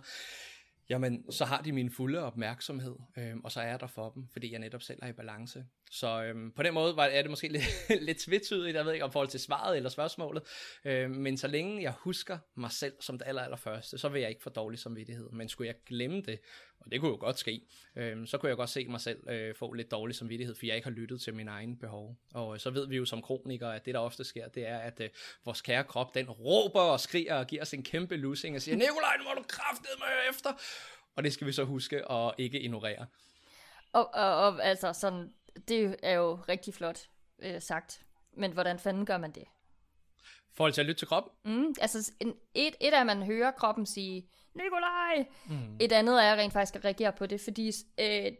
jamen 0.88 1.32
så 1.32 1.44
har 1.44 1.62
de 1.62 1.72
min 1.72 1.90
fulde 1.90 2.22
opmærksomhed, 2.22 2.96
øh, 3.16 3.36
og 3.44 3.52
så 3.52 3.60
er 3.60 3.66
jeg 3.66 3.80
der 3.80 3.86
for 3.86 4.10
dem, 4.10 4.28
fordi 4.28 4.52
jeg 4.52 4.58
netop 4.58 4.82
selv 4.82 4.98
er 5.02 5.08
i 5.08 5.12
balance. 5.12 5.64
Så 5.90 6.22
øhm, 6.22 6.52
på 6.52 6.62
den 6.62 6.74
måde 6.74 6.96
var, 6.96 7.04
er 7.04 7.22
det 7.22 7.30
måske 7.30 7.48
lidt, 7.48 7.64
lidt 8.08 8.18
tvetydigt, 8.18 8.76
jeg 8.76 8.84
ved 8.84 8.92
ikke 8.92 9.04
om 9.04 9.12
forhold 9.12 9.28
til 9.28 9.40
svaret 9.40 9.76
eller 9.76 9.90
spørgsmålet, 9.90 10.42
øhm, 10.84 11.10
men 11.10 11.36
så 11.36 11.46
længe 11.46 11.82
jeg 11.82 11.92
husker 11.98 12.38
mig 12.54 12.70
selv 12.70 12.94
som 13.00 13.18
det 13.18 13.26
aller, 13.26 13.42
aller 13.42 13.56
første, 13.56 13.98
så 13.98 14.08
vil 14.08 14.20
jeg 14.20 14.30
ikke 14.30 14.42
få 14.42 14.50
dårlig 14.50 14.78
samvittighed. 14.78 15.30
Men 15.32 15.48
skulle 15.48 15.68
jeg 15.68 15.76
glemme 15.86 16.22
det, 16.22 16.38
og 16.80 16.92
det 16.92 17.00
kunne 17.00 17.10
jo 17.10 17.16
godt 17.20 17.38
ske, 17.38 17.60
øhm, 17.96 18.26
så 18.26 18.38
kunne 18.38 18.48
jeg 18.48 18.56
godt 18.56 18.70
se 18.70 18.86
mig 18.88 19.00
selv 19.00 19.30
øh, 19.30 19.54
få 19.54 19.72
lidt 19.72 19.90
dårlig 19.90 20.16
samvittighed, 20.16 20.54
fordi 20.54 20.68
jeg 20.68 20.76
ikke 20.76 20.88
har 20.88 20.94
lyttet 20.94 21.20
til 21.20 21.34
min 21.34 21.48
egen 21.48 21.78
behov. 21.78 22.16
Og 22.34 22.54
øh, 22.54 22.60
så 22.60 22.70
ved 22.70 22.88
vi 22.88 22.96
jo 22.96 23.04
som 23.04 23.22
kronikere, 23.22 23.76
at 23.76 23.84
det 23.84 23.94
der 23.94 24.00
ofte 24.00 24.24
sker, 24.24 24.48
det 24.48 24.66
er, 24.68 24.78
at 24.78 25.00
øh, 25.00 25.08
vores 25.44 25.60
kære 25.62 25.84
krop, 25.84 26.14
den 26.14 26.30
råber 26.30 26.80
og 26.80 27.00
skriger 27.00 27.34
og 27.34 27.46
giver 27.46 27.62
os 27.62 27.74
en 27.74 27.82
kæmpe 27.82 28.16
lussing 28.16 28.56
og 28.56 28.62
siger, 28.62 28.76
Nikolaj, 28.76 29.16
nu 29.18 29.24
må 29.24 29.30
du 29.36 29.44
kraftede 29.48 29.98
mig 29.98 30.08
efter. 30.30 30.50
Og 31.16 31.24
det 31.24 31.32
skal 31.32 31.46
vi 31.46 31.52
så 31.52 31.64
huske 31.64 32.12
at 32.12 32.34
ikke 32.38 32.60
ignorere. 32.60 33.06
Og, 33.92 34.14
og, 34.14 34.36
og 34.36 34.64
altså 34.64 34.92
sådan, 34.92 35.32
det 35.68 35.96
er 36.02 36.12
jo 36.12 36.34
rigtig 36.34 36.74
flot 36.74 37.08
øh, 37.38 37.62
sagt. 37.62 38.02
Men 38.32 38.52
hvordan 38.52 38.78
fanden 38.78 39.06
gør 39.06 39.18
man 39.18 39.32
det? 39.32 39.44
Forhold 40.52 40.72
til 40.72 40.80
at 40.80 40.86
lytte 40.86 41.00
til 41.00 41.08
kroppen? 41.08 41.32
Mm, 41.44 41.74
altså 41.80 42.12
en, 42.20 42.34
et, 42.54 42.74
et 42.80 42.94
er, 42.94 43.00
at 43.00 43.06
man 43.06 43.22
hører 43.22 43.50
kroppen 43.50 43.86
sige, 43.86 44.28
Nikolaj! 44.54 45.26
Mm. 45.46 45.76
Et 45.80 45.92
andet 45.92 46.24
er 46.24 46.36
rent 46.36 46.52
faktisk 46.52 46.76
at 46.76 46.84
reagere 46.84 47.12
på 47.12 47.26
det, 47.26 47.40
fordi 47.40 47.72
øh, 48.00 48.32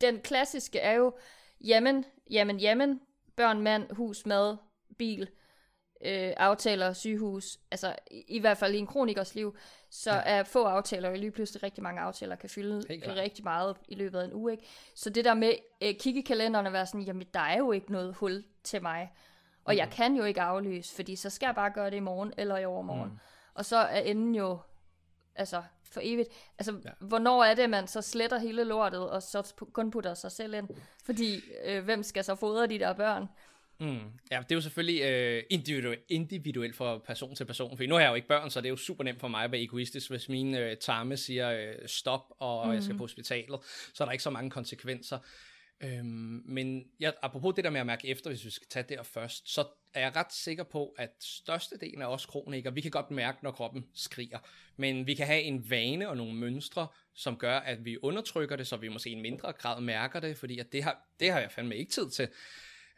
den 0.00 0.20
klassiske 0.20 0.78
er 0.78 0.92
jo, 0.92 1.16
jamen, 1.60 2.04
jamen, 2.30 2.60
jamen, 2.60 3.00
børn, 3.36 3.60
mand, 3.60 3.92
hus, 3.92 4.26
mad, 4.26 4.56
bil, 4.98 5.28
øh, 6.04 6.32
aftaler, 6.36 6.92
sygehus, 6.92 7.58
altså 7.70 7.96
i, 8.10 8.24
i 8.28 8.38
hvert 8.38 8.58
fald 8.58 8.74
i 8.74 8.78
en 8.78 8.86
kronikers 8.86 9.34
liv, 9.34 9.56
så 9.90 10.12
ja. 10.12 10.22
er 10.24 10.42
få 10.44 10.64
aftaler 10.64 11.08
jo 11.08 11.16
lige 11.16 11.30
pludselig 11.30 11.62
rigtig 11.62 11.82
mange 11.82 12.00
aftaler, 12.00 12.36
kan 12.36 12.50
fylde 12.50 12.84
rigtig 13.06 13.44
meget 13.44 13.76
i 13.88 13.94
løbet 13.94 14.18
af 14.18 14.24
en 14.24 14.32
uge. 14.32 14.52
Ikke? 14.52 14.64
Så 14.94 15.10
det 15.10 15.24
der 15.24 15.34
med 15.34 15.52
øh, 15.82 15.94
kigge 15.94 16.20
i 16.20 16.24
kalenderen 16.24 16.66
og 16.66 16.72
være 16.72 16.86
sådan, 16.86 17.02
jamen 17.02 17.26
der 17.34 17.40
er 17.40 17.58
jo 17.58 17.72
ikke 17.72 17.92
noget 17.92 18.14
hul 18.14 18.44
til 18.64 18.82
mig, 18.82 19.12
og 19.64 19.74
mm. 19.74 19.78
jeg 19.78 19.90
kan 19.90 20.16
jo 20.16 20.24
ikke 20.24 20.40
aflyse, 20.40 20.94
fordi 20.94 21.16
så 21.16 21.30
skal 21.30 21.46
jeg 21.46 21.54
bare 21.54 21.70
gøre 21.70 21.90
det 21.90 21.96
i 21.96 22.00
morgen 22.00 22.32
eller 22.36 22.56
i 22.58 22.64
overmorgen. 22.64 23.10
Mm. 23.10 23.18
Og 23.54 23.64
så 23.64 23.76
er 23.76 24.00
enden 24.00 24.34
jo 24.34 24.58
altså 25.34 25.62
for 25.92 26.00
evigt. 26.04 26.28
Altså, 26.58 26.80
ja. 26.84 26.90
hvornår 27.00 27.44
er 27.44 27.54
det, 27.54 27.70
man 27.70 27.86
så 27.86 28.02
sletter 28.02 28.38
hele 28.38 28.64
lortet, 28.64 29.10
og 29.10 29.22
så 29.22 29.54
kun 29.72 29.90
putter 29.90 30.14
sig 30.14 30.32
selv 30.32 30.54
ind? 30.54 30.68
Fordi, 31.04 31.40
øh, 31.64 31.84
hvem 31.84 32.02
skal 32.02 32.24
så 32.24 32.34
fodre 32.34 32.66
de 32.66 32.78
der 32.78 32.92
børn? 32.92 33.26
Mm. 33.82 33.98
Ja, 34.30 34.38
det 34.38 34.52
er 34.52 34.54
jo 34.54 34.60
selvfølgelig 34.60 35.02
øh, 35.02 35.42
individuelt, 35.50 36.00
individuelt 36.08 36.76
fra 36.76 36.98
person 36.98 37.34
til 37.34 37.44
person, 37.44 37.76
for 37.76 37.84
nu 37.84 37.94
har 37.94 38.00
jeg 38.00 38.10
jo 38.10 38.14
ikke 38.14 38.28
børn, 38.28 38.50
så 38.50 38.60
det 38.60 38.66
er 38.66 38.70
jo 38.70 38.76
super 38.76 39.04
nemt 39.04 39.20
for 39.20 39.28
mig 39.28 39.44
at 39.44 39.52
være 39.52 39.60
egoistisk, 39.60 40.10
hvis 40.10 40.28
min 40.28 40.54
øh, 40.54 40.76
tarme 40.76 41.16
siger 41.16 41.52
øh, 41.52 41.74
stop, 41.86 42.24
og 42.38 42.66
mm. 42.66 42.72
jeg 42.72 42.82
skal 42.82 42.92
mm. 42.92 42.98
på 42.98 43.04
hospitalet, 43.04 43.60
så 43.94 44.04
er 44.04 44.06
der 44.06 44.12
ikke 44.12 44.22
så 44.22 44.30
mange 44.30 44.50
konsekvenser. 44.50 45.18
Øhm, 45.80 46.42
men 46.44 46.84
ja, 47.00 47.10
apropos 47.22 47.54
det 47.54 47.64
der 47.64 47.70
med 47.70 47.80
at 47.80 47.86
mærke 47.86 48.08
efter, 48.08 48.30
hvis 48.30 48.44
vi 48.44 48.50
skal 48.50 48.68
tage 48.70 48.84
det 48.88 48.98
der 48.98 49.02
først, 49.02 49.54
så 49.54 49.64
er 49.94 50.00
jeg 50.00 50.16
ret 50.16 50.32
sikker 50.32 50.64
på, 50.64 50.94
at 50.98 51.10
størstedelen 51.20 52.02
af 52.02 52.06
os 52.06 52.26
kronikere, 52.26 52.74
vi 52.74 52.80
kan 52.80 52.90
godt 52.90 53.10
mærke, 53.10 53.38
når 53.42 53.50
kroppen 53.50 53.86
skriger, 53.94 54.38
men 54.76 55.06
vi 55.06 55.14
kan 55.14 55.26
have 55.26 55.42
en 55.42 55.70
vane 55.70 56.08
og 56.08 56.16
nogle 56.16 56.34
mønstre, 56.34 56.86
som 57.14 57.36
gør, 57.36 57.58
at 57.58 57.84
vi 57.84 57.98
undertrykker 58.02 58.56
det, 58.56 58.66
så 58.66 58.76
vi 58.76 58.88
måske 58.88 59.10
i 59.10 59.12
en 59.12 59.22
mindre 59.22 59.52
grad 59.52 59.80
mærker 59.80 60.20
det, 60.20 60.36
fordi 60.36 60.58
at 60.58 60.72
det, 60.72 60.82
har, 60.82 61.08
det 61.20 61.32
har 61.32 61.40
jeg 61.40 61.52
fandme 61.52 61.76
ikke 61.76 61.92
tid 61.92 62.10
til. 62.10 62.28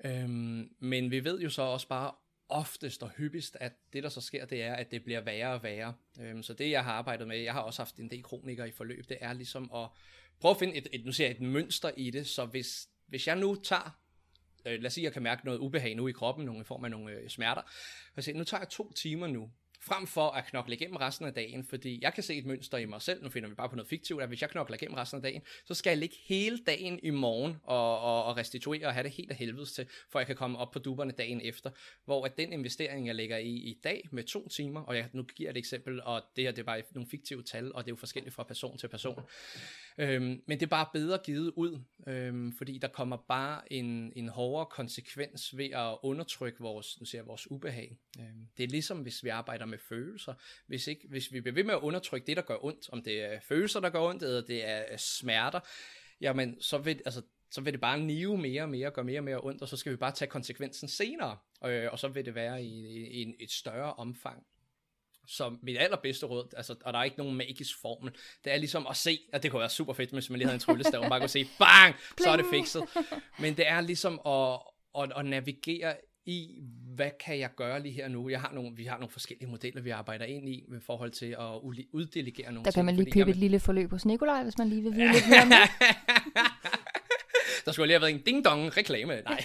Øhm, 0.04 0.74
men 0.78 1.10
vi 1.10 1.24
ved 1.24 1.40
jo 1.40 1.50
så 1.50 1.62
også 1.62 1.88
bare 1.88 2.12
oftest 2.48 3.02
og 3.02 3.10
hyppigst, 3.10 3.56
at 3.60 3.72
det 3.92 4.02
der 4.02 4.08
så 4.08 4.20
sker, 4.20 4.44
det 4.44 4.62
er, 4.62 4.74
at 4.74 4.90
det 4.90 5.04
bliver 5.04 5.20
værre 5.20 5.52
og 5.52 5.62
værre. 5.62 5.94
Øhm, 6.20 6.42
så 6.42 6.54
det 6.54 6.70
jeg 6.70 6.84
har 6.84 6.92
arbejdet 6.92 7.28
med, 7.28 7.36
jeg 7.38 7.52
har 7.52 7.60
også 7.60 7.82
haft 7.82 7.96
en 7.96 8.10
del 8.10 8.22
kronikere 8.22 8.68
i 8.68 8.72
forløb, 8.72 9.08
det 9.08 9.18
er 9.20 9.32
ligesom 9.32 9.70
at 9.74 9.88
prøve 10.40 10.50
at 10.50 10.58
finde 10.58 10.74
et, 10.74 10.88
et, 10.92 11.04
nu 11.04 11.12
siger 11.12 11.28
jeg, 11.28 11.36
et 11.36 11.42
mønster 11.42 11.90
i 11.96 12.10
det, 12.10 12.26
så 12.26 12.44
hvis, 12.44 12.88
hvis 13.06 13.26
jeg 13.26 13.36
nu 13.36 13.54
tager 13.54 13.98
øh, 14.66 14.80
lad 14.80 14.86
os 14.86 14.92
sige, 14.92 15.04
jeg 15.04 15.12
kan 15.12 15.22
mærke 15.22 15.44
noget 15.44 15.58
ubehag 15.58 15.94
nu 15.94 16.08
i 16.08 16.12
kroppen, 16.12 16.44
nogle 16.44 16.60
i 16.60 16.64
form 16.64 16.84
af 16.84 16.90
nogle 16.90 17.12
øh, 17.12 17.28
smerter. 17.28 17.62
Og 18.16 18.24
siger, 18.24 18.38
nu 18.38 18.44
tager 18.44 18.60
jeg 18.60 18.68
to 18.68 18.92
timer 18.92 19.26
nu, 19.26 19.50
frem 19.86 20.06
for 20.06 20.30
at 20.30 20.46
knokle 20.46 20.74
igennem 20.74 20.96
resten 20.96 21.26
af 21.26 21.34
dagen, 21.34 21.64
fordi 21.64 21.98
jeg 22.02 22.14
kan 22.14 22.22
se 22.22 22.34
et 22.34 22.46
mønster 22.46 22.78
i 22.78 22.84
mig 22.84 23.02
selv, 23.02 23.22
nu 23.22 23.28
finder 23.28 23.48
vi 23.48 23.54
bare 23.54 23.68
på 23.68 23.76
noget 23.76 23.88
fiktivt, 23.88 24.22
at 24.22 24.28
hvis 24.28 24.40
jeg 24.40 24.50
knokler 24.50 24.76
igennem 24.76 24.94
resten 24.94 25.16
af 25.16 25.22
dagen, 25.22 25.42
så 25.64 25.74
skal 25.74 25.90
jeg 25.90 25.98
ligge 25.98 26.16
hele 26.24 26.58
dagen 26.66 27.00
i 27.02 27.10
morgen 27.10 27.56
og, 27.62 28.00
og, 28.00 28.24
og 28.24 28.36
restituere 28.36 28.86
og 28.86 28.94
have 28.94 29.04
det 29.04 29.12
helt 29.12 29.30
af 29.30 29.36
helvedes 29.36 29.72
til, 29.72 29.86
for 30.10 30.18
jeg 30.18 30.26
kan 30.26 30.36
komme 30.36 30.58
op 30.58 30.70
på 30.70 30.78
duberne 30.78 31.12
dagen 31.12 31.40
efter, 31.40 31.70
hvor 32.04 32.24
at 32.24 32.38
den 32.38 32.52
investering, 32.52 33.06
jeg 33.06 33.14
lægger 33.14 33.36
i 33.36 33.50
i 33.50 33.80
dag 33.84 34.08
med 34.10 34.24
to 34.24 34.48
timer, 34.48 34.80
og 34.80 34.96
jeg, 34.96 35.08
nu 35.12 35.22
giver 35.22 35.50
et 35.50 35.56
eksempel, 35.56 36.02
og 36.02 36.22
det 36.36 36.44
her 36.44 36.50
det 36.50 36.58
er 36.58 36.64
bare 36.64 36.82
nogle 36.94 37.10
fiktive 37.10 37.42
tal, 37.42 37.74
og 37.74 37.84
det 37.84 37.90
er 37.90 37.92
jo 37.92 37.96
forskelligt 37.96 38.34
fra 38.34 38.42
person 38.42 38.78
til 38.78 38.88
person, 38.88 39.20
øhm, 39.98 40.42
men 40.46 40.60
det 40.60 40.62
er 40.62 40.70
bare 40.70 40.86
bedre 40.92 41.18
givet 41.24 41.52
ud, 41.56 41.80
øhm, 42.06 42.52
fordi 42.52 42.78
der 42.78 42.88
kommer 42.88 43.16
bare 43.16 43.72
en, 43.72 44.12
en 44.16 44.28
hårdere 44.28 44.66
konsekvens 44.66 45.56
ved 45.56 45.70
at 45.70 45.98
undertrykke 46.02 46.60
vores, 46.60 47.00
nu 47.00 47.06
siger 47.06 47.22
jeg, 47.22 47.26
vores 47.26 47.50
ubehag. 47.50 47.96
Øhm, 48.20 48.46
det 48.56 48.64
er 48.64 48.68
ligesom 48.68 48.98
hvis 48.98 49.24
vi 49.24 49.28
arbejder 49.28 49.66
med 49.66 49.73
følelser. 49.78 50.34
Hvis, 50.66 50.86
ikke, 50.86 51.08
hvis 51.08 51.32
vi 51.32 51.40
bliver 51.40 51.54
ved 51.54 51.64
med 51.64 51.74
at 51.74 51.80
undertrykke 51.80 52.26
det, 52.26 52.36
der 52.36 52.42
gør 52.42 52.64
ondt, 52.64 52.90
om 52.92 53.02
det 53.02 53.22
er 53.22 53.40
følelser, 53.40 53.80
der 53.80 53.90
gør 53.90 54.00
ondt, 54.00 54.22
eller 54.22 54.40
det 54.40 54.68
er 54.68 54.96
smerter, 54.96 55.60
jamen 56.20 56.62
så 56.62 56.78
vil, 56.78 57.02
altså, 57.04 57.22
så 57.50 57.60
vil 57.60 57.72
det 57.72 57.80
bare 57.80 58.00
nive 58.00 58.38
mere 58.38 58.62
og 58.62 58.68
mere, 58.68 58.90
gøre 58.90 59.04
mere 59.04 59.20
og 59.20 59.24
mere 59.24 59.40
ondt, 59.40 59.62
og 59.62 59.68
så 59.68 59.76
skal 59.76 59.92
vi 59.92 59.96
bare 59.96 60.12
tage 60.12 60.28
konsekvensen 60.28 60.88
senere, 60.88 61.38
øh, 61.64 61.88
og 61.92 61.98
så 61.98 62.08
vil 62.08 62.24
det 62.24 62.34
være 62.34 62.64
i, 62.64 62.86
i, 62.86 63.22
i 63.22 63.34
et 63.40 63.50
større 63.50 63.94
omfang. 63.94 64.46
Så 65.26 65.56
mit 65.62 65.78
allerbedste 65.78 66.26
råd, 66.26 66.54
altså, 66.56 66.76
og 66.84 66.92
der 66.92 66.98
er 66.98 67.04
ikke 67.04 67.18
nogen 67.18 67.36
magisk 67.36 67.80
formel, 67.80 68.14
det 68.44 68.52
er 68.52 68.56
ligesom 68.56 68.86
at 68.86 68.96
se, 68.96 69.18
at 69.32 69.42
det 69.42 69.50
kunne 69.50 69.60
være 69.60 69.70
super 69.70 69.92
fedt, 69.92 70.10
hvis 70.10 70.30
man 70.30 70.38
lige 70.38 70.46
havde 70.46 70.54
en 70.54 70.60
tryllestav, 70.60 71.00
og 71.00 71.08
bare 71.08 71.20
kunne 71.20 71.28
se, 71.28 71.44
bang, 71.58 71.94
så 72.18 72.30
er 72.30 72.36
det 72.36 72.46
fikset. 72.50 72.82
Men 73.38 73.56
det 73.56 73.68
er 73.68 73.80
ligesom 73.80 74.20
at, 74.26 74.58
at, 75.02 75.18
at 75.18 75.26
navigere 75.26 75.96
i, 76.24 76.62
hvad 76.94 77.10
kan 77.20 77.38
jeg 77.38 77.50
gøre 77.56 77.82
lige 77.82 77.92
her 77.92 78.08
nu? 78.08 78.28
Jeg 78.28 78.40
har 78.40 78.52
nogle, 78.52 78.76
vi 78.76 78.84
har 78.84 78.98
nogle 78.98 79.10
forskellige 79.10 79.50
modeller, 79.50 79.82
vi 79.82 79.90
arbejder 79.90 80.24
ind 80.24 80.48
i, 80.48 80.64
med 80.68 80.80
forhold 80.80 81.10
til 81.10 81.26
at 81.26 81.60
uddelegere 81.92 82.52
nogle 82.52 82.64
Der 82.64 82.70
kan 82.70 82.84
man 82.84 82.96
lige 82.96 83.10
købe 83.10 83.30
et 83.30 83.36
lille 83.36 83.60
forløb 83.60 83.90
hos 83.90 84.04
Nikolaj, 84.04 84.42
hvis 84.42 84.58
man 84.58 84.68
lige 84.68 84.82
vil 84.82 84.92
vide 84.92 85.12
lidt 85.12 85.28
mere 85.30 85.42
om 85.42 85.48
det. 85.48 85.58
Der 87.64 87.72
skulle 87.72 87.86
lige 87.86 87.94
have 87.94 88.02
været 88.02 88.14
en 88.14 88.22
ding-dong 88.26 88.76
reklame. 88.76 89.20
Nej. 89.20 89.44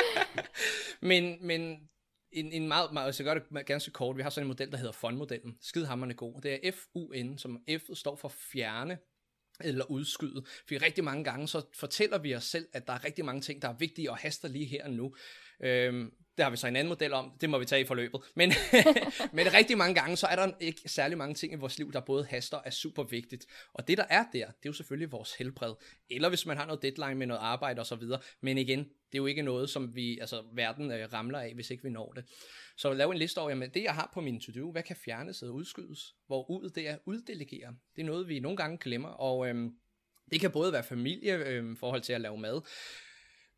men, 1.10 1.38
men 1.40 1.78
en, 2.32 2.52
en 2.52 2.68
meget, 2.68 2.92
meget, 2.92 3.14
så 3.14 3.24
gør 3.24 3.34
det 3.34 3.66
ganske 3.66 3.90
kort. 3.90 4.16
Vi 4.16 4.22
har 4.22 4.30
sådan 4.30 4.44
en 4.44 4.48
model, 4.48 4.70
der 4.70 4.76
hedder 4.76 4.92
FUN-modellen. 4.92 5.56
Skidhammerne 5.60 6.14
god. 6.14 6.40
Det 6.40 6.68
er 6.68 6.72
FUN, 6.72 7.38
som 7.38 7.58
F 7.78 7.82
står 7.94 8.16
for 8.16 8.28
fjerne 8.28 8.98
eller 9.60 9.90
udskyde. 9.90 10.44
For 10.68 10.82
rigtig 10.82 11.04
mange 11.04 11.24
gange, 11.24 11.48
så 11.48 11.62
fortæller 11.74 12.18
vi 12.18 12.34
os 12.34 12.44
selv, 12.44 12.68
at 12.72 12.86
der 12.86 12.92
er 12.92 13.04
rigtig 13.04 13.24
mange 13.24 13.40
ting, 13.40 13.62
der 13.62 13.68
er 13.68 13.76
vigtige 13.78 14.10
og 14.10 14.16
haster 14.16 14.48
lige 14.48 14.66
her 14.66 14.84
og 14.84 14.90
nu. 14.90 15.14
Øhm, 15.60 16.12
det 16.38 16.44
har 16.44 16.50
vi 16.50 16.56
så 16.56 16.66
en 16.66 16.76
anden 16.76 16.88
model 16.88 17.12
om, 17.12 17.32
det 17.40 17.50
må 17.50 17.58
vi 17.58 17.64
tage 17.64 17.80
i 17.80 17.84
forløbet. 17.84 18.20
Men, 18.34 18.52
men 19.36 19.54
rigtig 19.54 19.78
mange 19.78 19.94
gange, 19.94 20.16
så 20.16 20.26
er 20.26 20.36
der 20.36 20.52
ikke 20.60 20.80
særlig 20.86 21.18
mange 21.18 21.34
ting 21.34 21.52
i 21.52 21.56
vores 21.56 21.78
liv, 21.78 21.92
der 21.92 22.00
både 22.00 22.24
haster 22.24 22.56
og 22.56 22.62
er 22.66 22.70
super 22.70 23.02
vigtigt. 23.02 23.46
Og 23.74 23.88
det 23.88 23.98
der 23.98 24.04
er 24.10 24.24
der, 24.32 24.46
det 24.46 24.46
er 24.46 24.66
jo 24.66 24.72
selvfølgelig 24.72 25.12
vores 25.12 25.34
helbred. 25.34 25.74
Eller 26.10 26.28
hvis 26.28 26.46
man 26.46 26.56
har 26.56 26.66
noget 26.66 26.82
deadline 26.82 27.14
med 27.14 27.26
noget 27.26 27.40
arbejde 27.40 27.80
osv. 27.80 28.02
Men 28.40 28.58
igen, 28.58 28.78
det 28.78 29.14
er 29.14 29.18
jo 29.18 29.26
ikke 29.26 29.42
noget, 29.42 29.70
som 29.70 29.94
vi, 29.94 30.18
altså 30.18 30.42
verden 30.52 30.90
øh, 30.90 31.12
ramler 31.12 31.38
af, 31.38 31.54
hvis 31.54 31.70
ikke 31.70 31.82
vi 31.82 31.90
når 31.90 32.12
det. 32.12 32.24
Så 32.76 32.92
lav 32.92 33.10
en 33.10 33.18
liste 33.18 33.38
over, 33.38 33.50
jamen 33.50 33.70
det 33.70 33.82
jeg 33.82 33.94
har 33.94 34.10
på 34.14 34.20
min 34.20 34.40
to-do, 34.40 34.72
hvad 34.72 34.82
kan 34.82 34.96
fjernes 34.96 35.42
og 35.42 35.54
udskydes? 35.54 36.14
Hvor 36.26 36.50
ud 36.50 36.70
det 36.70 36.88
er 36.88 36.96
uddelegere. 37.04 37.74
Det 37.96 38.02
er 38.02 38.06
noget, 38.06 38.28
vi 38.28 38.40
nogle 38.40 38.56
gange 38.56 38.78
glemmer, 38.78 39.08
og 39.08 39.48
øhm, 39.48 39.70
det 40.30 40.40
kan 40.40 40.50
både 40.50 40.72
være 40.72 40.82
familie, 40.82 41.34
øhm, 41.34 41.76
forhold 41.76 42.02
til 42.02 42.12
at 42.12 42.20
lave 42.20 42.38
mad, 42.38 42.60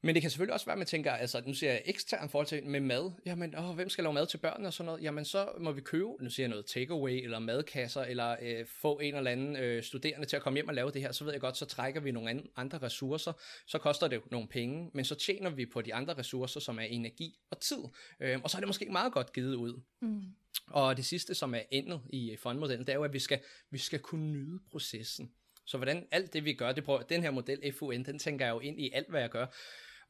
men 0.02 0.14
det 0.14 0.22
kan 0.22 0.30
selvfølgelig 0.30 0.54
også 0.54 0.66
være, 0.66 0.72
at 0.72 0.78
man 0.78 0.86
tænker, 0.86 1.12
altså 1.12 1.42
nu 1.46 1.54
siger 1.54 1.72
jeg 1.72 1.82
ekstern 1.84 2.28
forhold 2.28 2.46
til 2.46 2.66
med 2.66 2.80
mad, 2.80 3.12
jamen 3.26 3.58
åh, 3.58 3.74
hvem 3.74 3.88
skal 3.88 4.04
lave 4.04 4.14
mad 4.14 4.26
til 4.26 4.38
børnene 4.38 4.68
og 4.68 4.72
sådan 4.72 4.86
noget, 4.86 5.02
jamen 5.02 5.24
så 5.24 5.48
må 5.58 5.72
vi 5.72 5.80
købe, 5.80 6.08
nu 6.20 6.30
siger 6.30 6.44
jeg 6.44 6.50
noget 6.50 6.66
takeaway 6.66 7.22
eller 7.22 7.38
madkasser, 7.38 8.02
eller 8.02 8.36
øh, 8.42 8.66
få 8.66 8.98
en 8.98 9.14
eller 9.14 9.30
anden 9.30 9.56
øh, 9.56 9.82
studerende 9.82 10.26
til 10.26 10.36
at 10.36 10.42
komme 10.42 10.56
hjem 10.56 10.68
og 10.68 10.74
lave 10.74 10.90
det 10.90 11.02
her, 11.02 11.12
så 11.12 11.24
ved 11.24 11.32
jeg 11.32 11.40
godt, 11.40 11.56
så 11.56 11.66
trækker 11.66 12.00
vi 12.00 12.10
nogle 12.10 12.42
andre 12.56 12.78
ressourcer, 12.78 13.32
så 13.66 13.78
koster 13.78 14.08
det 14.08 14.16
jo 14.16 14.22
nogle 14.30 14.48
penge, 14.48 14.90
men 14.94 15.04
så 15.04 15.14
tjener 15.14 15.50
vi 15.50 15.66
på 15.66 15.82
de 15.82 15.94
andre 15.94 16.14
ressourcer, 16.14 16.60
som 16.60 16.78
er 16.78 16.82
energi 16.82 17.38
og 17.50 17.60
tid, 17.60 17.82
øh, 18.20 18.38
og 18.44 18.50
så 18.50 18.58
er 18.58 18.60
det 18.60 18.68
måske 18.68 18.86
meget 18.90 19.12
godt 19.12 19.32
givet 19.32 19.54
ud. 19.54 19.80
Mm. 20.00 20.22
Og 20.66 20.96
det 20.96 21.04
sidste, 21.04 21.34
som 21.34 21.54
er 21.54 21.62
endet 21.70 22.00
i 22.10 22.36
fondmodellen, 22.42 22.86
det 22.86 22.92
er 22.92 22.96
jo, 22.96 23.04
at 23.04 23.12
vi 23.12 23.18
skal, 23.18 23.40
vi 23.70 23.78
skal 23.78 23.98
kunne 23.98 24.32
nyde 24.32 24.60
processen. 24.70 25.32
Så 25.66 25.76
hvordan 25.76 26.06
alt 26.10 26.32
det 26.32 26.44
vi 26.44 26.52
gør, 26.52 26.72
det 26.72 26.84
prøver, 26.84 27.02
den 27.02 27.22
her 27.22 27.30
model 27.30 27.72
FUN, 27.72 28.04
den 28.04 28.18
tænker 28.18 28.46
jeg 28.46 28.52
jo 28.52 28.60
ind 28.60 28.80
i 28.80 28.90
alt, 28.92 29.10
hvad 29.10 29.20
jeg 29.20 29.30
gør 29.30 29.46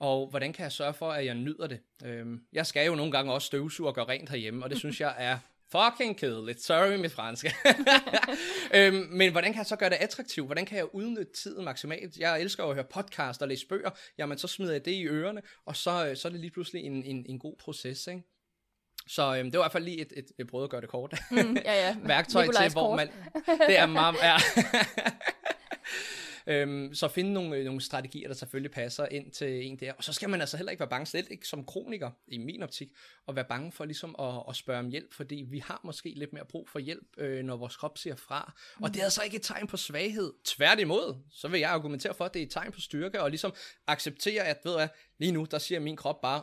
og 0.01 0.27
hvordan 0.27 0.53
kan 0.53 0.63
jeg 0.63 0.73
sørge 0.73 0.95
for, 0.95 1.13
at 1.13 1.27
jeg 1.27 1.35
nyder 1.35 1.67
det? 1.67 1.81
Øhm, 2.05 2.41
jeg 2.53 2.67
skal 2.67 2.87
jo 2.87 2.95
nogle 2.95 3.13
gange 3.13 3.33
også 3.33 3.47
støvsuge 3.47 3.89
og 3.89 3.95
gøre 3.95 4.09
rent 4.09 4.31
herhjemme, 4.31 4.65
og 4.65 4.71
det 4.71 4.79
synes 4.79 5.01
jeg 5.01 5.15
er 5.19 5.39
fucking 5.73 6.17
kedeligt. 6.17 6.63
Sorry 6.63 6.97
mit 6.97 7.13
franske. 7.13 7.55
øhm, 8.77 9.07
men 9.11 9.33
hvordan 9.33 9.53
kan 9.53 9.59
jeg 9.59 9.67
så 9.67 9.77
gøre 9.77 9.91
det 9.91 9.97
attraktivt? 9.97 10.47
Hvordan 10.47 10.67
kan 10.67 10.79
jeg 10.79 10.95
udnytte 10.95 11.33
tiden 11.33 11.65
maksimalt? 11.65 12.17
Jeg 12.17 12.41
elsker 12.41 12.65
at 12.65 12.75
høre 12.75 12.85
podcast 12.85 13.43
og 13.43 13.49
læse 13.49 13.67
bøger. 13.67 13.91
Jamen, 14.19 14.39
så 14.39 14.49
smider 14.49 14.73
jeg 14.73 14.85
det 14.85 14.93
i 14.93 15.07
ørerne, 15.07 15.43
og 15.67 15.77
så, 15.77 16.07
øh, 16.07 16.17
så 16.17 16.29
er 16.29 16.33
det 16.33 16.41
lige 16.41 16.51
pludselig 16.51 16.83
en, 16.83 17.05
en, 17.05 17.27
en 17.29 17.39
god 17.39 17.57
proces, 17.57 18.07
ikke? 18.07 18.23
Så 19.07 19.37
øhm, 19.37 19.51
det 19.51 19.59
var 19.59 19.65
i 19.65 19.67
hvert 19.67 19.73
fald 19.73 19.85
lige 19.85 20.01
et, 20.01 20.13
et, 20.17 20.27
et 20.39 20.47
prøve 20.47 20.65
at 20.65 20.71
gøre 20.71 20.81
det 20.81 20.89
kort. 20.89 21.15
Mm, 21.31 21.57
ja, 21.65 21.87
ja. 21.87 21.97
Værktøj 22.09 22.47
til, 22.47 22.73
hvor 22.73 22.97
man... 22.97 23.09
Det 23.67 23.79
er 23.79 23.87
meget... 23.87 24.17
Ja. 24.23 24.37
Øhm, 26.47 26.95
så 26.95 27.09
finde 27.09 27.33
nogle, 27.33 27.57
øh, 27.57 27.65
nogle 27.65 27.81
strategier, 27.81 28.29
der 28.29 28.35
selvfølgelig 28.35 28.71
passer 28.71 29.07
ind 29.07 29.31
til 29.31 29.67
en 29.67 29.77
der. 29.77 29.93
Og 29.93 30.05
så 30.05 30.13
skal 30.13 30.29
man 30.29 30.41
altså 30.41 30.57
heller 30.57 30.71
ikke 30.71 30.81
være 30.81 30.89
bange, 30.89 31.07
slet 31.07 31.31
ikke 31.31 31.47
som 31.47 31.65
kroniker, 31.65 32.11
i 32.29 32.39
min 32.39 32.63
optik, 32.63 32.93
at 33.29 33.37
være 33.37 33.45
bange 33.45 33.73
for 33.73 33.85
ligesom 33.85 34.17
at, 34.19 34.43
at 34.49 34.57
spørge 34.57 34.79
om 34.79 34.89
hjælp, 34.89 35.15
fordi 35.15 35.47
vi 35.51 35.59
har 35.59 35.81
måske 35.85 36.13
lidt 36.17 36.33
mere 36.33 36.45
brug 36.45 36.69
for 36.69 36.79
hjælp, 36.79 37.07
øh, 37.19 37.45
når 37.45 37.57
vores 37.57 37.77
krop 37.77 37.99
siger 37.99 38.17
fra. 38.17 38.53
Mm. 38.79 38.83
Og 38.83 38.95
det 38.95 39.01
er 39.01 39.05
altså 39.05 39.23
ikke 39.23 39.37
et 39.37 39.43
tegn 39.43 39.67
på 39.67 39.77
svaghed. 39.77 40.33
Tværtimod, 40.45 41.17
så 41.31 41.49
vil 41.49 41.61
jeg 41.61 41.71
argumentere 41.71 42.15
for, 42.15 42.25
at 42.25 42.35
det 42.35 42.43
er 42.43 42.47
et 42.47 42.53
tegn 42.53 42.73
på 42.73 42.81
styrke, 42.81 43.23
og 43.23 43.31
ligesom 43.31 43.53
acceptere, 43.87 44.45
at 44.45 44.59
ved 44.65 44.77
hvad, 44.77 44.89
lige 45.19 45.33
nu, 45.33 45.47
der 45.51 45.59
siger 45.59 45.81
min 45.81 45.97
krop 45.97 46.21
bare, 46.21 46.43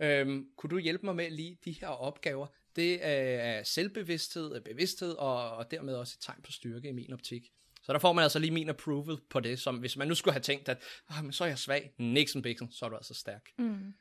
øhm, 0.00 0.46
kunne 0.56 0.70
du 0.70 0.78
hjælpe 0.78 1.06
mig 1.06 1.16
med 1.16 1.30
lige 1.30 1.58
de 1.64 1.72
her 1.72 1.88
opgaver? 1.88 2.46
Det 2.76 2.98
er 3.02 3.62
selvbevidsthed, 3.62 4.60
bevidsthed, 4.60 5.12
og, 5.12 5.56
og 5.56 5.70
dermed 5.70 5.94
også 5.94 6.16
et 6.18 6.24
tegn 6.24 6.42
på 6.42 6.52
styrke 6.52 6.88
i 6.88 6.92
min 6.92 7.12
optik. 7.12 7.52
Så 7.84 7.92
der 7.92 7.98
får 7.98 8.12
man 8.12 8.22
altså 8.22 8.38
lige 8.38 8.50
min 8.50 8.68
approval 8.68 9.18
på 9.30 9.40
det, 9.40 9.60
som 9.60 9.76
hvis 9.76 9.96
man 9.96 10.08
nu 10.08 10.14
skulle 10.14 10.32
have 10.32 10.42
tænkt, 10.42 10.68
at 10.68 10.82
ah, 11.08 11.24
men 11.24 11.32
så 11.32 11.44
er 11.44 11.48
jeg 11.48 11.58
svag, 11.58 11.90
Nixon 11.98 12.42
Bixen, 12.42 12.72
så 12.72 12.84
er 12.84 12.88
du 12.88 12.96
altså 12.96 13.14
stærk. 13.14 13.50
Mm. 13.58 13.94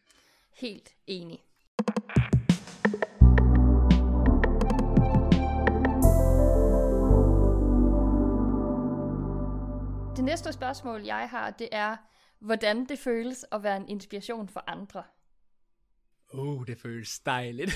Helt 0.54 0.90
enig. 1.08 1.40
Det 10.16 10.24
næste 10.24 10.54
spørgsmål, 10.54 11.02
jeg 11.02 11.30
har, 11.30 11.52
det 11.52 11.70
er, 11.72 11.96
hvordan 12.40 12.86
det 12.86 13.00
føles 13.00 13.46
at 13.52 13.64
være 13.64 13.78
en 13.78 13.90
inspiration 13.90 14.50
for 14.50 14.64
andre 14.68 15.04
oh, 16.34 16.66
det 16.68 16.78
føles 16.78 17.20
dejligt. 17.20 17.72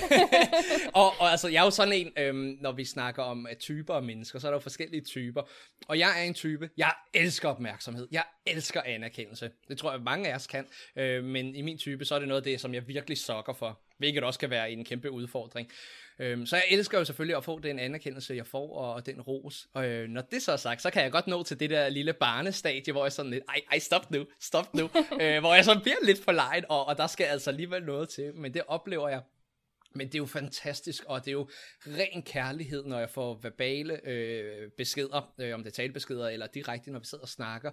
og, 0.93 1.07
og 1.19 1.31
altså, 1.31 1.47
jeg 1.47 1.59
er 1.59 1.63
jo 1.63 1.69
sådan 1.69 1.93
en, 1.93 2.11
øhm, 2.17 2.57
når 2.61 2.71
vi 2.71 2.85
snakker 2.85 3.23
om 3.23 3.47
uh, 3.51 3.57
typer 3.59 3.93
af 3.93 4.03
mennesker, 4.03 4.39
så 4.39 4.47
er 4.47 4.51
der 4.51 4.55
jo 4.55 4.59
forskellige 4.59 5.01
typer. 5.01 5.41
Og 5.87 5.99
jeg 5.99 6.19
er 6.19 6.23
en 6.23 6.33
type, 6.33 6.69
jeg 6.77 6.93
elsker 7.13 7.49
opmærksomhed. 7.49 8.07
Jeg 8.11 8.23
elsker 8.45 8.81
anerkendelse. 8.81 9.51
Det 9.67 9.77
tror 9.77 9.91
jeg, 9.91 10.01
mange 10.01 10.29
af 10.31 10.35
os 10.35 10.47
kan. 10.47 10.65
Øh, 10.95 11.23
men 11.23 11.55
i 11.55 11.61
min 11.61 11.77
type, 11.77 12.05
så 12.05 12.15
er 12.15 12.19
det 12.19 12.27
noget 12.27 12.41
af 12.41 12.43
det, 12.43 12.61
som 12.61 12.73
jeg 12.73 12.87
virkelig 12.87 13.17
sokker 13.17 13.53
for. 13.53 13.79
Hvilket 13.97 14.23
også 14.23 14.39
kan 14.39 14.49
være 14.49 14.71
en 14.71 14.85
kæmpe 14.85 15.11
udfordring. 15.11 15.71
Øhm, 16.19 16.45
så 16.45 16.55
jeg 16.55 16.65
elsker 16.71 16.97
jo 16.97 17.05
selvfølgelig 17.05 17.37
at 17.37 17.43
få 17.43 17.59
den 17.59 17.79
anerkendelse, 17.79 18.33
jeg 18.33 18.47
får, 18.47 18.77
og, 18.77 18.93
og 18.93 19.05
den 19.05 19.21
ros. 19.21 19.67
Og 19.73 19.85
øh, 19.85 20.09
når 20.09 20.21
det 20.21 20.41
så 20.41 20.51
er 20.51 20.57
sagt, 20.57 20.81
så 20.81 20.89
kan 20.89 21.03
jeg 21.03 21.11
godt 21.11 21.27
nå 21.27 21.43
til 21.43 21.59
det 21.59 21.69
der 21.69 21.89
lille 21.89 22.13
barnestadie, 22.13 22.93
hvor 22.93 23.05
jeg 23.05 23.11
sådan 23.11 23.31
lidt, 23.31 23.43
ej, 23.49 23.61
ej, 23.71 23.79
stop 23.79 24.11
nu, 24.11 24.25
stop 24.39 24.73
nu. 24.73 24.83
øh, 25.21 25.39
hvor 25.39 25.55
jeg 25.55 25.65
så 25.65 25.79
bliver 25.83 25.97
lidt 26.03 26.23
for 26.23 26.31
lejen, 26.31 26.63
og, 26.69 26.85
og 26.87 26.97
der 26.97 27.07
skal 27.07 27.25
altså 27.25 27.49
alligevel 27.49 27.83
noget 27.83 28.09
til. 28.09 28.35
Men 28.35 28.53
det 28.53 28.61
oplever 28.67 29.09
jeg 29.09 29.21
men 29.97 30.07
det 30.07 30.15
er 30.15 30.19
jo 30.19 30.25
fantastisk, 30.25 31.03
og 31.07 31.25
det 31.25 31.27
er 31.27 31.33
jo 31.33 31.49
ren 31.87 32.21
kærlighed, 32.21 32.85
når 32.85 32.99
jeg 32.99 33.09
får 33.09 33.39
verbale 33.41 34.07
øh, 34.07 34.71
beskeder, 34.77 35.33
øh, 35.39 35.55
om 35.55 35.63
det 35.63 35.71
er 35.71 35.75
talebeskeder, 35.75 36.29
eller 36.29 36.47
direkte, 36.47 36.91
når 36.91 36.99
vi 36.99 37.05
sidder 37.05 37.21
og 37.21 37.29
snakker, 37.29 37.71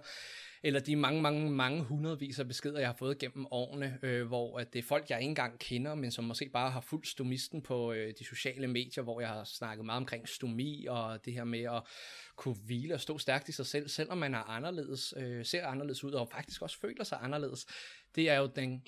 eller 0.65 0.79
de 0.79 0.95
mange, 0.95 1.21
mange, 1.21 1.51
mange 1.51 1.83
hundredvis 1.83 2.39
af 2.39 2.47
beskeder, 2.47 2.79
jeg 2.79 2.87
har 2.87 2.95
fået 2.99 3.17
gennem 3.17 3.45
årene, 3.51 3.99
øh, 4.01 4.27
hvor 4.27 4.59
at 4.59 4.73
det 4.73 4.79
er 4.79 4.83
folk, 4.83 5.09
jeg 5.09 5.19
ikke 5.19 5.29
engang 5.29 5.59
kender, 5.59 5.95
men 5.95 6.11
som 6.11 6.23
måske 6.23 6.49
bare 6.49 6.71
har 6.71 6.81
fuldt 6.81 7.07
stomisten 7.07 7.61
på 7.61 7.93
øh, 7.93 8.13
de 8.19 8.25
sociale 8.25 8.67
medier, 8.67 9.03
hvor 9.03 9.21
jeg 9.21 9.29
har 9.29 9.43
snakket 9.43 9.85
meget 9.85 9.97
omkring 9.97 10.27
stomi, 10.27 10.85
og 10.89 11.25
det 11.25 11.33
her 11.33 11.43
med 11.43 11.59
at 11.63 11.83
kunne 12.35 12.55
hvile 12.55 12.93
og 12.93 13.01
stå 13.01 13.17
stærkt 13.17 13.49
i 13.49 13.51
sig 13.51 13.65
selv, 13.65 13.89
selvom 13.89 14.17
man 14.17 14.33
er 14.33 14.49
anderledes, 14.49 15.13
øh, 15.17 15.45
ser 15.45 15.67
anderledes 15.67 16.03
ud, 16.03 16.11
og 16.11 16.29
faktisk 16.31 16.61
også 16.61 16.79
føler 16.79 17.03
sig 17.03 17.17
anderledes. 17.21 17.65
Det 18.15 18.29
er 18.29 18.37
jo 18.37 18.49
den 18.55 18.83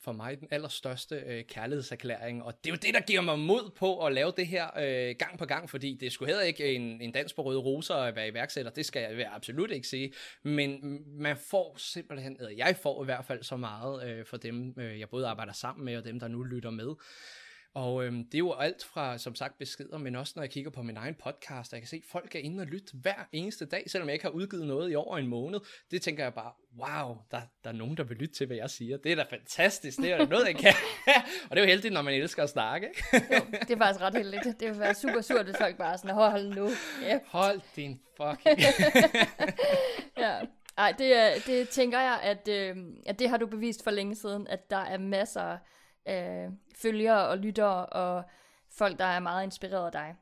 for 0.00 0.12
mig 0.12 0.40
den 0.40 0.48
allerstørste 0.50 1.16
øh, 1.26 1.44
kærlighedserklæring, 1.44 2.42
og 2.42 2.54
det 2.64 2.70
er 2.70 2.74
jo 2.74 2.78
det, 2.82 2.94
der 2.94 3.00
giver 3.00 3.20
mig 3.20 3.38
mod 3.38 3.70
på 3.76 4.06
at 4.06 4.12
lave 4.12 4.32
det 4.36 4.46
her 4.46 4.66
øh, 4.78 5.14
gang 5.18 5.38
på 5.38 5.44
gang, 5.44 5.70
fordi 5.70 5.94
det 6.00 6.12
skulle 6.12 6.28
heller 6.28 6.44
ikke 6.44 6.74
en, 6.74 7.00
en 7.00 7.12
dans 7.12 7.32
på 7.32 7.42
røde 7.42 7.58
roser 7.58 7.94
at 7.94 8.16
være 8.16 8.28
iværksætter, 8.28 8.70
det 8.70 8.86
skal 8.86 9.16
jeg 9.16 9.30
absolut 9.32 9.70
ikke 9.70 9.88
sige, 9.88 10.12
men 10.42 11.00
man 11.20 11.36
får 11.36 11.74
simpelthen, 11.78 12.36
eller 12.38 12.52
jeg 12.56 12.76
får 12.82 13.02
i 13.02 13.04
hvert 13.04 13.24
fald 13.24 13.42
så 13.42 13.56
meget 13.56 14.08
øh, 14.08 14.26
for 14.26 14.36
dem, 14.36 14.74
øh, 14.78 15.00
jeg 15.00 15.08
både 15.08 15.26
arbejder 15.26 15.52
sammen 15.52 15.84
med, 15.84 15.96
og 15.96 16.04
dem, 16.04 16.20
der 16.20 16.28
nu 16.28 16.42
lytter 16.42 16.70
med, 16.70 16.94
og 17.76 18.04
øhm, 18.04 18.24
det 18.24 18.34
er 18.34 18.38
jo 18.38 18.52
alt 18.52 18.84
fra, 18.84 19.18
som 19.18 19.34
sagt, 19.34 19.58
beskeder, 19.58 19.98
men 19.98 20.16
også 20.16 20.32
når 20.36 20.42
jeg 20.42 20.50
kigger 20.50 20.70
på 20.70 20.82
min 20.82 20.96
egen 20.96 21.14
podcast, 21.14 21.72
jeg 21.72 21.80
kan 21.80 21.88
se, 21.88 21.96
at 21.96 22.02
folk 22.10 22.34
er 22.34 22.38
inde 22.38 22.60
og 22.60 22.66
lytte 22.66 22.92
hver 22.94 23.28
eneste 23.32 23.66
dag, 23.66 23.90
selvom 23.90 24.08
jeg 24.08 24.12
ikke 24.12 24.24
har 24.24 24.30
udgivet 24.30 24.66
noget 24.66 24.92
i 24.92 24.94
over 24.94 25.18
en 25.18 25.26
måned. 25.26 25.60
Det 25.90 26.02
tænker 26.02 26.22
jeg 26.22 26.34
bare, 26.34 26.52
wow, 26.78 27.16
der, 27.30 27.40
der 27.64 27.70
er 27.70 27.74
nogen, 27.74 27.96
der 27.96 28.04
vil 28.04 28.16
lytte 28.16 28.34
til, 28.34 28.46
hvad 28.46 28.56
jeg 28.56 28.70
siger. 28.70 28.96
Det 28.96 29.12
er 29.12 29.16
da 29.16 29.24
fantastisk, 29.30 29.98
det 29.98 30.12
er 30.12 30.18
da 30.18 30.24
noget, 30.24 30.46
jeg 30.46 30.56
kan. 30.56 30.72
og 31.50 31.56
det 31.56 31.58
er 31.58 31.60
jo 31.60 31.66
heldigt, 31.66 31.94
når 31.94 32.02
man 32.02 32.14
elsker 32.14 32.42
at 32.42 32.50
snakke. 32.50 32.88
jo, 33.12 33.18
det 33.60 33.70
er 33.70 33.76
faktisk 33.76 34.00
ret 34.00 34.14
heldigt. 34.14 34.44
Det 34.60 34.70
vil 34.70 34.78
være 34.78 34.94
super 34.94 35.20
surt, 35.20 35.44
hvis 35.44 35.56
folk 35.56 35.76
bare 35.76 35.98
sådan, 35.98 36.14
hold 36.14 36.54
nu. 36.54 36.68
Yep. 37.12 37.22
Hold 37.26 37.60
din 37.76 38.00
fucking... 38.16 38.58
ja. 40.24 40.40
Ej, 40.78 40.94
det, 40.98 41.46
det 41.46 41.68
tænker 41.68 42.00
jeg, 42.00 42.20
at, 42.22 42.48
øh, 42.48 42.76
at 43.06 43.18
det 43.18 43.28
har 43.28 43.36
du 43.36 43.46
bevist 43.46 43.84
for 43.84 43.90
længe 43.90 44.14
siden, 44.14 44.46
at 44.46 44.70
der 44.70 44.76
er 44.76 44.98
masser 44.98 45.56
øh, 46.08 46.50
følgere 46.74 47.28
og 47.28 47.38
lyttere 47.38 47.86
og 47.86 48.24
folk, 48.70 48.98
der 48.98 49.04
er 49.04 49.20
meget 49.20 49.44
inspireret 49.44 49.86
af 49.86 49.92
dig. 49.92 50.16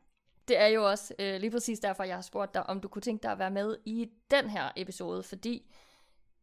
Det 0.49 0.59
er 0.59 0.67
jo 0.67 0.91
også 0.91 1.15
øh, 1.19 1.41
lige 1.41 1.51
præcis 1.51 1.79
derfor, 1.79 2.05
jeg 2.05 2.15
har 2.15 2.23
spurgt 2.23 2.55
dig, 2.55 2.67
om 2.67 2.81
du 2.81 2.89
kunne 2.89 3.03
tænke 3.03 3.23
dig 3.23 3.33
at 3.33 3.39
være 3.39 3.51
med 3.51 3.77
i 3.85 4.11
den 4.31 4.51
her 4.51 4.71
episode, 4.77 5.23
fordi 5.23 5.75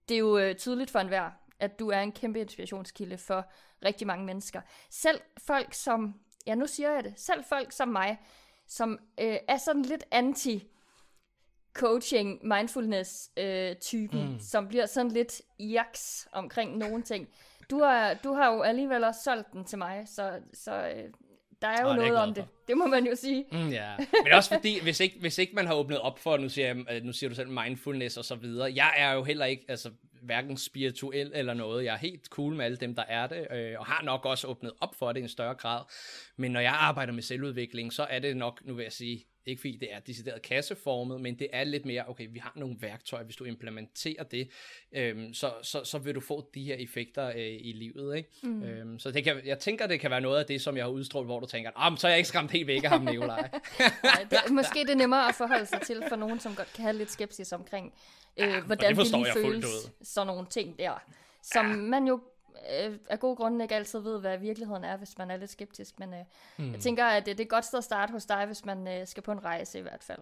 det 0.10 0.16
er 0.16 0.20
jo 0.20 0.38
øh, 0.38 0.56
tydeligt 0.56 0.92
for 0.92 1.00
enhver, 1.00 1.30
at 1.60 1.80
du 1.80 1.89
er 1.89 2.00
en 2.00 2.12
kæmpe 2.12 2.39
inspirationskilde 2.39 3.18
for 3.18 3.46
rigtig 3.86 4.08
mange 4.08 4.26
mennesker. 4.26 4.62
Selv 4.89 5.22
folk 5.38 5.74
som, 5.74 6.20
ja 6.48 6.56
nu 6.56 6.68
siger 6.68 6.92
jeg 6.92 7.04
det, 7.04 7.14
selv 7.18 7.44
folk 7.44 7.72
som 7.72 7.88
mig, 7.88 8.20
som 8.68 9.00
øh, 9.20 9.38
er 9.48 9.58
sådan 9.58 9.82
lidt 9.82 10.04
anti 10.12 10.72
coaching, 11.74 12.48
mindfulness 12.48 13.32
øh, 13.38 13.76
typen, 13.76 14.32
mm. 14.32 14.39
som 14.39 14.68
bliver 14.68 14.86
sådan 14.86 15.12
lidt 15.12 15.42
jaks 15.60 16.28
omkring 16.32 16.78
nogle 16.78 17.04
ting 17.04 17.30
du 17.72 17.80
har, 17.80 18.13
du 18.13 18.34
har 18.34 18.53
jo 18.53 18.61
alligevel 18.61 19.03
også 19.03 19.22
solgt 19.24 19.53
den 19.53 19.65
til 19.65 19.78
mig, 19.78 20.03
så, 20.05 20.39
så 20.53 20.72
øh, 20.72 21.03
der 21.61 21.67
er 21.67 21.82
jo 21.82 21.89
oh, 21.89 21.95
noget 21.95 22.15
om 22.15 22.34
det. 22.34 22.45
Det 22.67 22.78
må 22.78 22.88
man 22.88 23.05
jo 23.05 23.15
sige. 23.15 23.45
Mm, 23.51 23.69
ja. 23.69 23.97
Men 24.24 24.34
også 24.34 24.53
fordi, 24.53 24.80
hvis 24.80 24.99
ikke, 24.99 25.19
hvis 25.19 25.38
ikke 25.38 25.55
man 25.55 25.67
har 25.67 25.74
åbnet 25.74 25.99
op 25.99 26.19
for, 26.19 26.38
nu 26.38 26.49
siger, 26.49 26.67
jeg, 26.67 26.78
øh, 26.91 27.03
nu 27.03 27.13
siger 27.13 27.30
du 27.30 27.36
selv 27.36 27.49
mindfulness 27.49 28.17
og 28.17 28.26
så 28.26 28.36
videre, 28.36 28.72
jeg 28.76 28.93
er 28.97 29.13
jo 29.13 29.24
heller 29.24 29.45
ikke, 29.45 29.65
altså 29.67 29.91
hverken 30.22 30.57
spirituel 30.57 31.32
eller 31.36 31.53
noget. 31.53 31.86
Jeg 31.86 31.93
er 31.93 31.97
helt 31.97 32.26
cool 32.26 32.55
med 32.55 32.65
alle 32.65 32.78
dem, 32.78 32.95
der 32.95 33.03
er 33.07 33.28
det, 33.28 33.47
øh, 33.51 33.80
og 33.80 33.86
har 33.86 34.03
nok 34.03 34.26
også 34.26 34.47
åbnet 34.47 34.72
op 34.82 34.95
for 34.95 35.11
det 35.11 35.19
i 35.19 35.24
en 35.24 35.30
større 35.30 35.55
grad. 35.55 35.84
Men 36.38 36.51
når 36.51 36.59
jeg 36.59 36.74
arbejder 36.74 37.13
med 37.13 37.24
selvudvikling, 37.24 37.93
så 37.93 38.03
er 38.03 38.19
det 38.19 38.38
nok, 38.38 38.61
nu 38.65 38.74
vil 38.74 38.84
jeg 38.84 38.91
sige, 38.91 39.26
ikke 39.46 39.60
fordi 39.60 39.78
det 39.78 39.94
er 39.94 40.00
decideret 40.00 40.42
kasseformet, 40.42 41.22
men 41.22 41.39
det 41.39 41.48
er 41.54 41.64
lidt 41.64 41.86
mere, 41.86 42.04
okay, 42.08 42.28
vi 42.32 42.39
har 42.39 42.54
nogle 42.56 42.76
værktøjer, 42.80 43.24
hvis 43.24 43.36
du 43.36 43.44
implementerer 43.44 44.24
det, 44.24 44.50
øhm, 44.92 45.34
så, 45.34 45.54
så, 45.62 45.84
så 45.84 45.98
vil 45.98 46.16
du 46.16 46.20
få 46.20 46.50
de 46.54 46.64
her 46.64 46.76
effekter 46.76 47.28
øh, 47.28 47.36
i 47.38 47.74
livet, 47.76 48.18
ikke? 48.18 48.30
Mm. 48.44 48.64
Øhm, 48.64 49.00
så 49.00 49.12
det 49.12 49.24
kan, 49.24 49.42
jeg 49.46 49.60
tænker, 49.60 49.88
det 49.88 50.00
kan 50.00 50.12
være 50.12 50.22
noget 50.22 50.39
af 50.39 50.46
det, 50.46 50.62
som 50.62 50.78
jeg 50.78 50.86
har 50.86 50.89
udstrålet, 50.89 51.28
hvor 51.28 51.39
du 51.39 51.46
tænker, 51.46 51.72
ah, 51.76 51.98
så 51.98 52.08
er 52.08 52.12
jeg 52.12 52.18
ikke 52.18 52.28
skræmt 52.28 52.52
helt 52.52 52.68
væk 52.68 52.84
af 52.84 52.89
ham, 52.89 53.02
Nikolaj. 53.02 53.50
Nej, 54.04 54.28
det, 54.30 54.52
måske 54.52 54.80
det 54.80 54.89
er 54.89 54.96
nemmere 54.96 55.28
at 55.28 55.36
forholde 55.36 55.66
sig 55.66 55.82
til 55.82 56.04
for 56.10 56.16
nogen, 56.16 56.39
som 56.39 56.56
godt 56.56 56.74
kan 56.74 56.84
have 56.84 56.98
lidt 56.98 57.12
skepsis 57.12 57.52
omkring, 57.52 57.94
øh, 58.38 58.48
ja, 58.48 58.62
hvordan 58.62 58.96
det, 58.96 59.06
det 59.06 59.16
lige 59.16 59.34
føles, 59.34 59.66
sådan 60.02 60.28
nogle 60.28 60.46
ting 60.50 60.78
der, 60.80 61.04
som 61.44 61.70
ja. 61.70 61.76
man 61.76 62.08
jo 62.08 62.22
øh, 62.82 62.97
af 63.10 63.20
gode 63.20 63.36
grunde 63.36 63.66
ikke 63.66 63.76
altid 63.76 63.99
ved, 63.99 64.20
hvad 64.20 64.38
virkeligheden 64.38 64.84
er, 64.84 64.97
hvis 64.97 65.18
man 65.18 65.32
er 65.32 65.38
lidt 65.38 65.52
skeptisk. 65.52 65.99
Men 65.99 66.14
øh, 66.14 66.20
hmm. 66.58 66.72
jeg 66.72 66.80
tænker, 66.80 67.06
at 67.06 67.26
det, 67.26 67.38
det 67.38 67.43
er 67.43 67.45
et 67.45 67.49
godt 67.49 67.66
sted 67.66 67.78
at 67.78 67.84
starte 67.84 68.12
hos 68.12 68.26
dig, 68.26 68.45
hvis 68.45 68.66
man 68.66 68.88
øh, 68.88 69.08
skal 69.08 69.24
på 69.24 69.32
en 69.32 69.45
rejse 69.45 69.80
i 69.80 69.82
hvert 69.82 70.04
fald. 70.04 70.20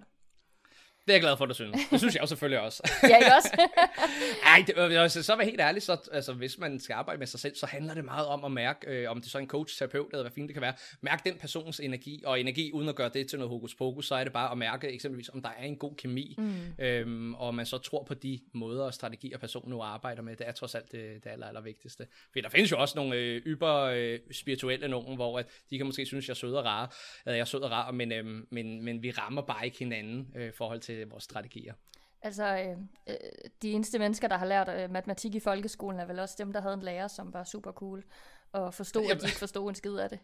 Det 1.05 1.13
er 1.13 1.17
jeg 1.17 1.21
glad 1.21 1.37
for, 1.37 1.43
at 1.43 1.49
du 1.49 1.53
synes. 1.53 1.77
Det 1.91 1.99
synes 1.99 2.15
jeg 2.15 2.21
jo 2.21 2.27
selvfølgelig 2.27 2.59
også. 2.59 2.83
ja, 3.03 3.17
ikke 3.17 3.35
også? 3.37 3.67
Ej, 4.53 4.63
det, 4.67 4.97
altså, 4.97 5.23
så 5.23 5.35
var 5.35 5.43
helt 5.43 5.61
ærlig, 5.61 5.81
så 5.81 6.09
altså, 6.11 6.33
hvis 6.33 6.57
man 6.57 6.79
skal 6.79 6.93
arbejde 6.93 7.19
med 7.19 7.27
sig 7.27 7.39
selv, 7.39 7.55
så 7.55 7.65
handler 7.65 7.93
det 7.93 8.05
meget 8.05 8.27
om 8.27 8.43
at 8.45 8.51
mærke, 8.51 8.87
øh, 8.87 9.11
om 9.11 9.17
det 9.17 9.25
er 9.25 9.29
så 9.29 9.37
en 9.37 9.47
coach, 9.47 9.77
terapeut, 9.77 10.07
eller 10.11 10.23
hvad 10.23 10.31
fint 10.31 10.47
det 10.47 10.55
kan 10.55 10.61
være, 10.61 10.73
mærke 11.01 11.29
den 11.29 11.37
persons 11.39 11.79
energi, 11.79 12.23
og 12.25 12.39
energi 12.39 12.71
uden 12.71 12.89
at 12.89 12.95
gøre 12.95 13.09
det 13.13 13.27
til 13.29 13.39
noget 13.39 13.49
hokus 13.49 13.75
pokus, 13.75 14.07
så 14.07 14.15
er 14.15 14.23
det 14.23 14.33
bare 14.33 14.51
at 14.51 14.57
mærke 14.57 14.87
eksempelvis, 14.87 15.29
om 15.29 15.41
der 15.41 15.49
er 15.49 15.63
en 15.63 15.75
god 15.75 15.95
kemi, 15.95 16.35
mm. 16.37 16.55
øhm, 16.79 17.33
og 17.33 17.55
man 17.55 17.65
så 17.65 17.77
tror 17.77 18.03
på 18.03 18.13
de 18.13 18.39
måder 18.53 18.83
og 18.83 18.93
strategier, 18.93 19.37
personen 19.37 19.69
nu 19.69 19.81
arbejder 19.81 20.21
med. 20.21 20.35
Det 20.35 20.47
er 20.47 20.51
trods 20.51 20.75
alt 20.75 20.91
det, 20.91 21.23
det 21.23 21.29
aller, 21.29 21.47
aller 21.47 21.61
vigtigste. 21.61 22.07
For 22.33 22.39
der 22.39 22.49
findes 22.49 22.71
jo 22.71 22.79
også 22.79 22.93
nogle 22.97 23.15
øh, 23.15 23.41
yber 23.45 23.75
øh, 23.75 24.19
spirituelle 24.31 24.87
nogen, 24.87 25.15
hvor 25.15 25.39
at 25.39 25.45
de 25.69 25.77
kan 25.77 25.85
måske 25.85 26.05
synes, 26.05 26.27
jeg 26.27 26.33
er 26.33 26.35
sød 26.35 26.53
og 26.53 26.65
rar, 26.65 26.95
eller 27.25 27.35
jeg 27.35 27.41
er 27.41 27.45
sød 27.45 27.61
og 27.61 27.71
rar, 27.71 27.91
men, 27.91 28.11
øh, 28.11 28.25
men, 28.51 28.83
men 28.85 29.03
vi 29.03 29.11
rammer 29.11 29.41
bare 29.41 29.65
ikke 29.65 29.79
hinanden 29.79 30.27
øh, 30.35 30.53
forhold 30.53 30.79
til 30.79 30.88
vores 31.09 31.23
strategier. 31.23 31.73
Altså, 32.21 32.57
øh, 32.57 32.77
øh, 33.07 33.15
de 33.61 33.71
eneste 33.71 33.99
mennesker, 33.99 34.27
der 34.27 34.37
har 34.37 34.45
lært 34.45 34.69
øh, 34.69 34.91
matematik 34.91 35.35
i 35.35 35.39
folkeskolen, 35.39 35.99
er 35.99 36.05
vel 36.05 36.19
også 36.19 36.35
dem, 36.37 36.53
der 36.53 36.61
havde 36.61 36.73
en 36.73 36.81
lærer, 36.81 37.07
som 37.07 37.33
var 37.33 37.43
super 37.43 37.71
cool, 37.71 38.03
og 38.51 38.73
forstod, 38.73 39.01
Jamen. 39.01 39.17
at 39.17 39.21
de 39.21 39.27
ikke 39.27 39.39
forstod 39.39 39.69
en 39.69 39.75
skid 39.75 39.95
af 39.95 40.09
det. 40.09 40.19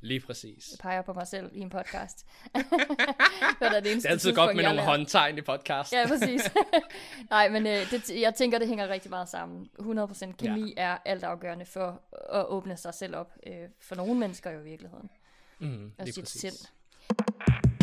Lige 0.00 0.20
præcis. 0.20 0.70
Jeg 0.70 0.78
peger 0.82 1.02
på 1.02 1.12
mig 1.12 1.26
selv 1.26 1.50
i 1.52 1.60
en 1.60 1.70
podcast. 1.70 2.26
det, 2.54 2.66
er 3.60 3.80
det, 3.80 3.84
det 3.84 4.04
er 4.04 4.10
altid 4.10 4.34
godt 4.34 4.56
med 4.56 4.64
nogle 4.64 4.82
håndtegn 4.82 5.38
i 5.38 5.40
podcast. 5.40 5.92
ja, 5.92 6.06
præcis. 6.08 6.52
Nej, 7.30 7.48
men 7.48 7.66
øh, 7.66 7.90
det, 7.90 8.10
jeg 8.20 8.34
tænker, 8.34 8.58
det 8.58 8.68
hænger 8.68 8.88
rigtig 8.88 9.10
meget 9.10 9.28
sammen. 9.28 9.68
100% 9.80 10.32
kemi 10.32 10.74
ja. 10.76 10.82
er 10.82 10.98
altafgørende 11.04 11.64
for 11.64 12.02
at 12.32 12.46
åbne 12.46 12.76
sig 12.76 12.94
selv 12.94 13.16
op. 13.16 13.32
Øh, 13.46 13.68
for 13.80 13.94
nogle 13.94 14.14
mennesker 14.14 14.50
jo 14.50 14.60
i 14.60 14.64
virkeligheden. 14.64 15.10
Mm, 15.58 15.92
lige 15.98 16.12
sit 16.12 16.24
præcis. 16.24 16.40
sind. 16.40 17.77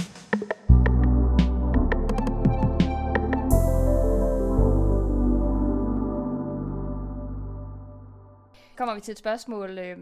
Kommer 8.76 8.96
vi 8.96 9.02
til 9.02 9.12
et 9.12 9.18
spørgsmål, 9.18 9.78
øh, 9.78 9.98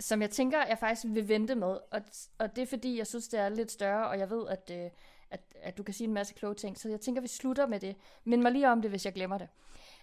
som 0.00 0.22
jeg 0.22 0.30
tænker, 0.30 0.66
jeg 0.66 0.78
faktisk 0.78 1.04
vil 1.14 1.28
vente 1.28 1.54
med. 1.54 1.68
Og, 1.68 2.00
og 2.38 2.56
det 2.56 2.62
er 2.62 2.66
fordi, 2.66 2.98
jeg 2.98 3.06
synes, 3.06 3.28
det 3.28 3.40
er 3.40 3.48
lidt 3.48 3.72
større, 3.72 4.08
og 4.08 4.18
jeg 4.18 4.30
ved, 4.30 4.48
at, 4.48 4.70
øh, 4.72 4.90
at, 5.30 5.40
at 5.62 5.78
du 5.78 5.82
kan 5.82 5.94
sige 5.94 6.06
en 6.06 6.14
masse 6.14 6.34
kloge 6.34 6.54
ting. 6.54 6.78
Så 6.78 6.88
jeg 6.88 7.00
tænker, 7.00 7.22
vi 7.22 7.28
slutter 7.28 7.66
med 7.66 7.80
det. 7.80 7.96
Mind 8.24 8.42
mig 8.42 8.52
lige 8.52 8.70
om 8.70 8.82
det, 8.82 8.90
hvis 8.90 9.04
jeg 9.04 9.12
glemmer 9.12 9.38
det. 9.38 9.48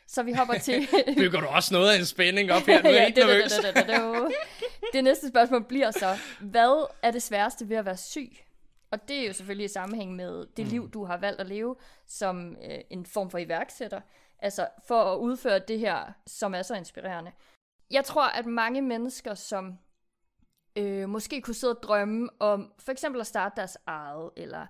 Så 0.08 0.24
vi 0.24 0.34
hopper 0.34 0.58
til... 0.58 0.88
Bygger 1.18 1.40
du 1.40 1.48
også 1.48 1.74
noget 1.74 1.92
af 1.92 2.00
en 2.00 2.06
spænding 2.06 2.52
op 2.52 2.62
her? 2.62 2.84
Nu 2.84 2.90
er 2.90 2.94
ja, 2.94 3.06
det, 3.06 3.16
det, 3.16 3.26
det, 3.26 3.76
det, 3.76 3.88
det, 3.88 4.34
det 4.94 5.04
næste 5.04 5.30
spørgsmål 5.30 5.64
bliver 5.64 5.92
så, 5.92 6.18
hvad 6.40 6.88
er 7.02 7.12
det 7.12 7.24
sværeste 7.24 7.70
ved 7.70 7.78
at 7.78 7.86
være 7.86 7.98
syg? 7.98 8.32
Og 8.92 9.08
det 9.08 9.20
er 9.20 9.28
jo 9.28 9.34
selvfølgelig 9.34 9.66
i 9.66 9.68
sammenhæng 9.68 10.16
med 10.16 10.46
det 10.58 10.66
mm. 10.66 10.72
liv, 10.72 10.92
du 10.92 11.06
har 11.06 11.18
valgt 11.18 11.42
at 11.42 11.48
leve 11.48 11.76
som 12.08 12.56
øh, 12.70 12.80
en 12.90 13.06
form 13.06 13.30
for 13.30 13.38
iværksætter. 13.38 14.02
Altså 14.40 14.68
for 14.88 15.04
at 15.04 15.18
udføre 15.18 15.60
det 15.60 15.80
her, 15.80 16.14
som 16.28 16.56
er 16.56 16.62
så 16.62 16.76
inspirerende 16.76 17.32
jeg 17.92 18.06
tror, 18.06 18.28
at 18.28 18.46
mange 18.46 18.82
mennesker, 18.82 19.34
som 19.34 19.78
øh, 20.76 21.10
måske 21.10 21.42
kunne 21.42 21.54
sidde 21.54 21.76
og 21.76 21.84
drømme 21.84 22.30
om 22.40 22.74
for 22.80 22.92
eksempel 22.92 23.22
at 23.22 23.28
starte 23.28 23.56
deres 23.56 23.78
eget, 23.86 24.30
eller 24.38 24.68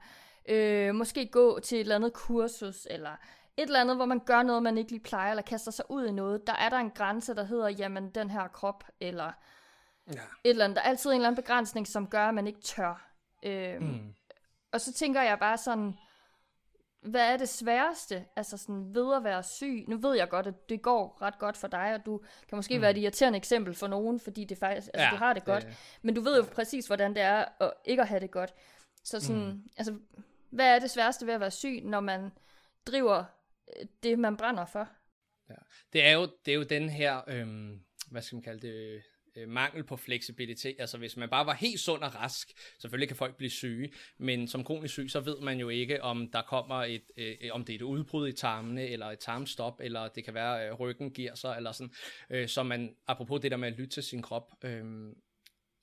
øh, 0.49 0.95
måske 0.95 1.29
gå 1.31 1.59
til 1.59 1.75
et 1.75 1.81
eller 1.81 1.95
andet 1.95 2.13
kursus, 2.13 2.87
eller 2.89 3.11
et 3.57 3.63
eller 3.63 3.81
andet, 3.81 3.95
hvor 3.95 4.05
man 4.05 4.19
gør 4.19 4.43
noget, 4.43 4.63
man 4.63 4.77
ikke 4.77 4.91
lige 4.91 5.03
plejer, 5.03 5.29
eller 5.29 5.41
kaster 5.41 5.71
sig 5.71 5.85
ud 5.89 6.05
i 6.05 6.11
noget, 6.11 6.47
der 6.47 6.53
er 6.53 6.69
der 6.69 6.77
en 6.77 6.91
grænse, 6.91 7.35
der 7.35 7.43
hedder, 7.43 7.69
jamen, 7.69 8.09
den 8.09 8.29
her 8.29 8.47
krop, 8.47 8.83
eller 8.99 9.31
ja. 10.07 10.21
et 10.43 10.49
eller 10.49 10.65
andet. 10.65 10.75
Der 10.75 10.81
er 10.81 10.89
altid 10.89 11.09
en 11.09 11.15
eller 11.15 11.27
anden 11.27 11.43
begrænsning, 11.43 11.87
som 11.87 12.07
gør, 12.07 12.27
at 12.27 12.33
man 12.33 12.47
ikke 12.47 12.61
tør. 12.61 13.11
Øh, 13.43 13.81
mm. 13.81 14.13
Og 14.71 14.81
så 14.81 14.93
tænker 14.93 15.21
jeg 15.21 15.39
bare 15.39 15.57
sådan, 15.57 15.97
hvad 17.01 17.33
er 17.33 17.37
det 17.37 17.49
sværeste, 17.49 18.25
altså 18.35 18.57
sådan 18.57 18.95
ved 18.95 19.15
at 19.15 19.23
være 19.23 19.43
syg? 19.43 19.85
Nu 19.87 19.97
ved 19.97 20.15
jeg 20.15 20.29
godt, 20.29 20.47
at 20.47 20.69
det 20.69 20.81
går 20.81 21.21
ret 21.21 21.39
godt 21.39 21.57
for 21.57 21.67
dig, 21.67 21.93
og 21.93 22.05
du 22.05 22.17
kan 22.49 22.55
måske 22.55 22.77
mm. 22.77 22.81
være 22.81 22.91
et 22.91 22.97
irriterende 22.97 23.37
eksempel 23.37 23.73
for 23.73 23.87
nogen, 23.87 24.19
fordi 24.19 24.45
det 24.45 24.57
faktisk, 24.57 24.87
altså, 24.93 25.05
ja, 25.05 25.11
du 25.11 25.15
har 25.15 25.33
det 25.33 25.45
godt. 25.45 25.63
Det... 25.63 25.97
Men 26.01 26.15
du 26.15 26.21
ved 26.21 26.37
jo 26.37 26.45
præcis, 26.55 26.87
hvordan 26.87 27.13
det 27.13 27.21
er 27.21 27.45
at 27.59 27.73
ikke 27.85 28.01
at 28.01 28.07
have 28.07 28.19
det 28.19 28.31
godt. 28.31 28.53
Så 29.03 29.19
sådan, 29.19 29.45
mm. 29.45 29.63
altså, 29.77 29.97
hvad 30.49 30.75
er 30.75 30.79
det 30.79 30.91
sværeste 30.91 31.27
ved 31.27 31.33
at 31.33 31.39
være 31.39 31.51
syg, 31.51 31.81
når 31.83 31.99
man 31.99 32.31
driver 32.87 33.23
øh, 33.77 33.85
det, 34.03 34.19
man 34.19 34.37
brænder 34.37 34.65
for? 34.65 34.89
Ja. 35.49 35.55
Det, 35.93 36.05
er 36.05 36.11
jo, 36.11 36.29
det 36.45 36.51
er 36.51 36.55
jo 36.55 36.63
den 36.63 36.89
her, 36.89 37.21
øhm, 37.27 37.81
hvad 38.11 38.21
skal 38.21 38.35
man 38.35 38.43
kalde 38.43 38.67
det, 38.67 39.03
øh, 39.35 39.49
mangel 39.49 39.83
på 39.83 39.97
fleksibilitet. 39.97 40.75
Altså 40.79 40.97
hvis 40.97 41.17
man 41.17 41.29
bare 41.29 41.45
var 41.45 41.53
helt 41.53 41.79
sund 41.79 42.03
og 42.03 42.15
rask, 42.15 42.51
selvfølgelig 42.79 43.07
kan 43.07 43.17
folk 43.17 43.37
blive 43.37 43.49
syge, 43.49 43.91
men 44.17 44.47
som 44.47 44.63
kronisk 44.63 44.93
syg, 44.93 45.09
så 45.09 45.19
ved 45.19 45.39
man 45.41 45.59
jo 45.59 45.69
ikke, 45.69 46.03
om 46.03 46.31
der 46.31 46.41
kommer 46.41 46.75
et, 46.75 47.11
øh, 47.17 47.35
om 47.51 47.65
det 47.65 47.73
er 47.73 47.77
et 47.77 47.81
udbrud 47.81 48.27
i 48.27 48.33
tarmene, 48.33 48.87
eller 48.87 49.05
et 49.05 49.19
tarmstop, 49.19 49.79
eller 49.83 50.07
det 50.07 50.25
kan 50.25 50.33
være, 50.33 50.67
øh, 50.67 50.73
ryggen 50.73 51.11
giver 51.11 51.35
sig, 51.35 51.53
eller 51.57 51.71
sådan. 51.71 51.93
Øh, 52.29 52.47
så 52.47 52.63
man, 52.63 52.95
apropos 53.07 53.41
det 53.41 53.51
der 53.51 53.57
med 53.57 53.67
at 53.67 53.77
lytte 53.77 53.93
til 53.93 54.03
sin 54.03 54.21
krop, 54.21 54.47
øh, 54.63 54.83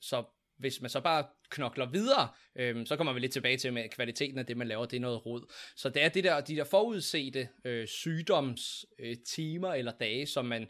så 0.01 0.25
hvis 0.59 0.81
man 0.81 0.91
så 0.91 1.01
bare 1.01 1.25
knokler 1.51 1.91
videre, 1.91 2.29
øhm, 2.57 2.87
så 2.87 2.97
kommer 2.97 3.13
vi 3.13 3.21
lidt 3.21 3.33
tilbage 3.33 3.57
til 3.57 3.73
med 3.73 3.89
kvaliteten 3.89 4.39
af 4.39 4.47
det, 4.47 4.57
man 4.57 4.69
laver, 4.69 4.87
det 4.87 4.97
er 4.97 5.01
noget 5.01 5.27
rod. 5.27 5.53
Så 5.77 5.89
det 5.89 6.03
er 6.03 6.09
det 6.09 6.25
der, 6.25 6.41
de 6.41 6.57
der 6.57 6.65
forudsete 6.65 7.49
øh, 7.65 7.89
sygdomstimer 7.89 9.71
øh, 9.71 9.79
eller 9.79 9.93
dage, 9.93 10.27
som 10.27 10.45
man 10.45 10.69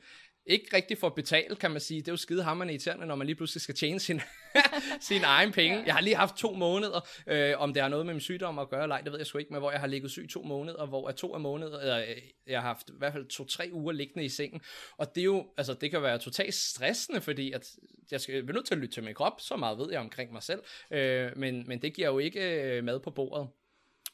ikke 0.49 0.77
rigtig 0.77 0.99
får 0.99 1.09
betalt, 1.09 1.59
kan 1.59 1.71
man 1.71 1.81
sige. 1.81 2.01
Det 2.01 2.09
er 2.09 2.13
jo 2.13 2.17
skide 2.17 2.43
hammerne 2.43 2.73
irriterende, 2.73 3.07
når 3.07 3.15
man 3.15 3.27
lige 3.27 3.37
pludselig 3.37 3.63
skal 3.63 3.75
tjene 3.75 4.01
sin, 4.01 4.21
sin 5.09 5.25
egen 5.25 5.53
penge. 5.53 5.83
Jeg 5.87 5.95
har 5.95 6.01
lige 6.01 6.17
haft 6.17 6.37
to 6.37 6.53
måneder, 6.53 7.09
øh, 7.27 7.55
om 7.59 7.75
det 7.75 7.83
har 7.83 7.89
noget 7.89 8.07
med 8.07 8.15
min 8.15 8.21
sygdom 8.21 8.59
at 8.59 8.69
gøre, 8.69 8.83
eller 8.83 8.97
ej, 8.97 9.01
det 9.01 9.13
ved 9.13 9.19
jeg 9.19 9.27
sgu 9.27 9.39
ikke, 9.39 9.53
men 9.53 9.61
hvor 9.61 9.71
jeg 9.71 9.81
har 9.81 9.87
ligget 9.87 10.11
syg 10.11 10.29
to 10.31 10.43
måneder, 10.43 10.87
hvor 10.87 11.09
er 11.09 11.13
to 11.13 11.35
af 11.35 11.41
måneder, 11.41 11.81
eller, 11.81 11.99
øh, 11.99 12.17
jeg 12.47 12.61
har 12.61 12.69
haft 12.69 12.89
i 12.89 12.93
hvert 12.99 13.13
fald 13.13 13.27
to-tre 13.27 13.71
uger 13.73 13.93
liggende 13.93 14.25
i 14.25 14.29
sengen. 14.29 14.61
Og 14.97 15.15
det 15.15 15.21
er 15.21 15.25
jo, 15.25 15.47
altså 15.57 15.75
det 15.75 15.91
kan 15.91 16.03
være 16.03 16.19
totalt 16.19 16.55
stressende, 16.55 17.21
fordi 17.21 17.53
at 17.53 17.67
jeg 18.11 18.21
skal 18.21 18.47
være 18.47 18.55
nødt 18.55 18.67
til 18.67 18.75
at 18.75 18.81
lytte 18.81 18.95
til 18.95 19.05
min 19.05 19.15
krop, 19.15 19.41
så 19.41 19.57
meget 19.57 19.79
ved 19.79 19.91
jeg 19.91 20.01
omkring 20.01 20.33
mig 20.33 20.43
selv, 20.43 20.63
øh, 20.91 21.37
men, 21.37 21.69
men 21.69 21.83
det 21.83 21.95
giver 21.95 22.09
jo 22.09 22.19
ikke 22.19 22.63
øh, 22.63 22.85
mad 22.85 23.01
på 23.01 23.11
bordet. 23.11 23.49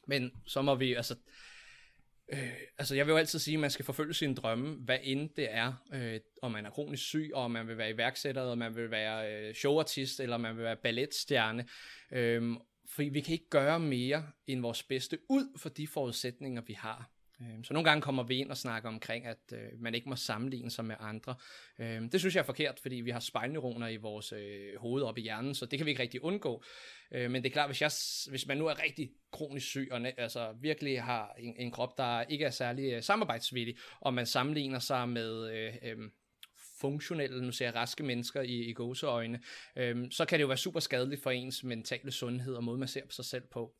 Men 0.06 0.32
så 0.46 0.62
må 0.62 0.74
vi, 0.74 0.94
altså, 0.94 1.14
Øh, 2.32 2.52
altså 2.78 2.94
jeg 2.94 3.06
vil 3.06 3.12
jo 3.12 3.16
altid 3.18 3.38
sige, 3.38 3.54
at 3.54 3.60
man 3.60 3.70
skal 3.70 3.84
forfølge 3.84 4.14
sine 4.14 4.34
drømme, 4.34 4.74
hvad 4.74 4.98
end 5.02 5.30
det 5.36 5.48
er, 5.50 5.72
øh, 5.94 6.20
om 6.42 6.52
man 6.52 6.66
er 6.66 6.70
kronisk 6.70 7.02
syg, 7.02 7.30
og 7.34 7.50
man 7.50 7.68
vil 7.68 7.78
være 7.78 7.90
iværksætter, 7.90 8.42
og 8.42 8.58
man 8.58 8.76
vil 8.76 8.90
være 8.90 9.32
øh, 9.32 9.54
showartist, 9.54 10.20
eller 10.20 10.36
man 10.36 10.56
vil 10.56 10.64
være 10.64 10.76
balletstjerne. 10.76 11.66
Øh, 12.12 12.56
fordi 12.88 13.08
vi 13.08 13.20
kan 13.20 13.32
ikke 13.32 13.50
gøre 13.50 13.80
mere 13.80 14.26
end 14.46 14.60
vores 14.60 14.82
bedste 14.82 15.18
ud 15.28 15.58
for 15.58 15.68
de 15.68 15.86
forudsætninger, 15.86 16.62
vi 16.62 16.72
har. 16.72 17.13
Øhm, 17.40 17.64
så 17.64 17.72
nogle 17.72 17.88
gange 17.88 18.02
kommer 18.02 18.22
vi 18.22 18.36
ind 18.36 18.50
og 18.50 18.56
snakker 18.56 18.88
omkring, 18.88 19.26
at 19.26 19.52
øh, 19.52 19.80
man 19.80 19.94
ikke 19.94 20.08
må 20.08 20.16
sammenligne 20.16 20.70
sig 20.70 20.84
med 20.84 20.96
andre. 21.00 21.34
Øh, 21.78 22.02
det 22.12 22.20
synes 22.20 22.34
jeg 22.34 22.40
er 22.40 22.46
forkert, 22.46 22.80
fordi 22.80 22.96
vi 22.96 23.10
har 23.10 23.20
spejlneuroner 23.20 23.88
i 23.88 23.96
vores 23.96 24.32
øh, 24.32 24.78
hoved 24.78 25.02
op 25.02 25.18
i 25.18 25.20
hjernen, 25.20 25.54
så 25.54 25.66
det 25.66 25.78
kan 25.78 25.86
vi 25.86 25.90
ikke 25.90 26.02
rigtig 26.02 26.24
undgå. 26.24 26.64
Øh, 27.14 27.30
men 27.30 27.42
det 27.42 27.48
er 27.48 27.52
klart, 27.52 27.68
hvis, 27.68 27.82
jeg, 27.82 27.90
hvis 28.30 28.46
man 28.46 28.56
nu 28.56 28.66
er 28.66 28.82
rigtig 28.82 29.10
kronisk 29.32 29.66
syg, 29.66 29.88
og 29.90 30.00
altså 30.18 30.54
virkelig 30.60 31.02
har 31.02 31.34
en, 31.38 31.54
en 31.58 31.70
krop, 31.70 31.98
der 31.98 32.22
ikke 32.22 32.44
er 32.44 32.50
særlig 32.50 32.92
øh, 32.92 33.02
samarbejdsvillig, 33.02 33.76
og 34.00 34.14
man 34.14 34.26
sammenligner 34.26 34.78
sig 34.78 35.08
med... 35.08 35.50
Øh, 35.52 35.74
øhm, 35.82 36.12
funktionelle, 36.80 37.44
nu 37.44 37.52
ser 37.52 37.66
jeg 37.66 37.74
raske 37.74 38.02
mennesker 38.02 38.42
i, 38.42 38.54
i 38.54 38.72
gåseøjne, 38.72 39.40
øhm, 39.76 40.10
så 40.10 40.24
kan 40.24 40.38
det 40.38 40.42
jo 40.42 40.46
være 40.46 40.56
super 40.56 40.80
skadeligt 40.80 41.22
for 41.22 41.30
ens 41.30 41.64
mentale 41.64 42.10
sundhed 42.10 42.54
og 42.54 42.64
måde, 42.64 42.78
man 42.78 42.88
ser 42.88 43.04
på 43.04 43.12
sig 43.12 43.24
selv 43.24 43.44
på. 43.52 43.74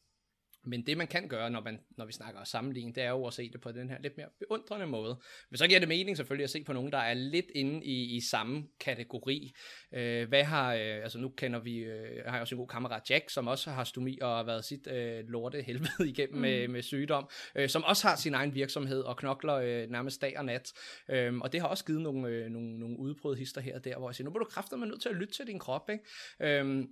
Men 0.67 0.87
det 0.87 0.97
man 0.97 1.07
kan 1.07 1.29
gøre, 1.29 1.51
når, 1.51 1.61
man, 1.61 1.81
når 1.97 2.07
vi 2.07 2.13
snakker 2.13 2.41
om 2.41 2.47
sammenligning, 2.47 2.95
det 2.95 3.03
er 3.03 3.11
jo 3.11 3.27
at 3.27 3.35
se 3.35 3.51
det 3.53 3.61
på 3.61 3.73
den 3.73 3.91
her 3.91 3.99
lidt 4.01 4.17
mere 4.17 4.27
beundrende 4.39 4.87
måde. 4.87 5.21
Men 5.51 5.59
så 5.59 5.67
giver 5.67 5.81
det 5.81 5.89
mening 5.89 6.17
selvfølgelig 6.17 6.45
at 6.45 6.51
se 6.51 6.65
på 6.65 6.73
nogen, 6.73 6.93
der 6.93 6.99
er 6.99 7.15
lidt 7.15 7.47
inde 7.55 7.85
i, 7.85 8.17
i 8.17 8.21
samme 8.21 8.65
kategori. 8.81 9.53
Øh, 9.95 10.29
hvad 10.29 10.45
har, 10.45 10.75
øh, 10.75 10.81
altså 10.81 11.19
nu 11.19 11.29
kender 11.29 11.59
vi, 11.59 11.77
øh, 11.77 12.25
har 12.27 12.33
jeg 12.33 12.41
også 12.41 12.55
en 12.55 12.59
god 12.59 12.69
kammerat 12.69 13.11
Jack, 13.11 13.31
som 13.31 13.47
også 13.47 13.71
har 13.71 13.85
stomi 13.85 14.19
og 14.23 14.37
har 14.37 14.43
været 14.43 14.65
sit 14.65 14.87
øh, 14.87 15.29
lorte 15.29 15.63
helvede 15.63 16.09
igennem 16.13 16.35
mm. 16.35 16.41
med, 16.41 16.69
med 16.69 16.83
sygdom, 16.83 17.31
øh, 17.55 17.69
som 17.69 17.85
også 17.85 18.09
har 18.09 18.17
sin 18.17 18.35
egen 18.35 18.55
virksomhed 18.55 19.01
og 19.01 19.17
knokler 19.17 19.55
øh, 19.55 19.91
nærmest 19.91 20.23
dag 20.23 20.39
og 20.39 20.45
nat. 20.45 20.73
Øh, 21.11 21.39
og 21.39 21.53
det 21.53 21.61
har 21.61 21.69
også 21.69 21.85
givet 21.85 22.01
nogle, 22.01 22.29
øh, 22.29 22.51
nogle, 22.51 22.79
nogle 22.79 22.99
udbrud 22.99 23.37
hister 23.37 23.61
her 23.61 23.75
og 23.75 23.85
der, 23.85 23.99
hvor 23.99 24.09
jeg 24.09 24.15
siger, 24.15 24.25
nu 24.25 24.31
må 24.31 24.39
du 24.39 24.45
kræfter 24.45 24.77
nødt 24.77 25.03
til 25.03 25.09
at 25.09 25.17
lytte 25.17 25.35
til 25.35 25.47
din 25.47 25.59
krop, 25.59 25.91
ikke? 25.91 26.61
Øh, 26.61 26.85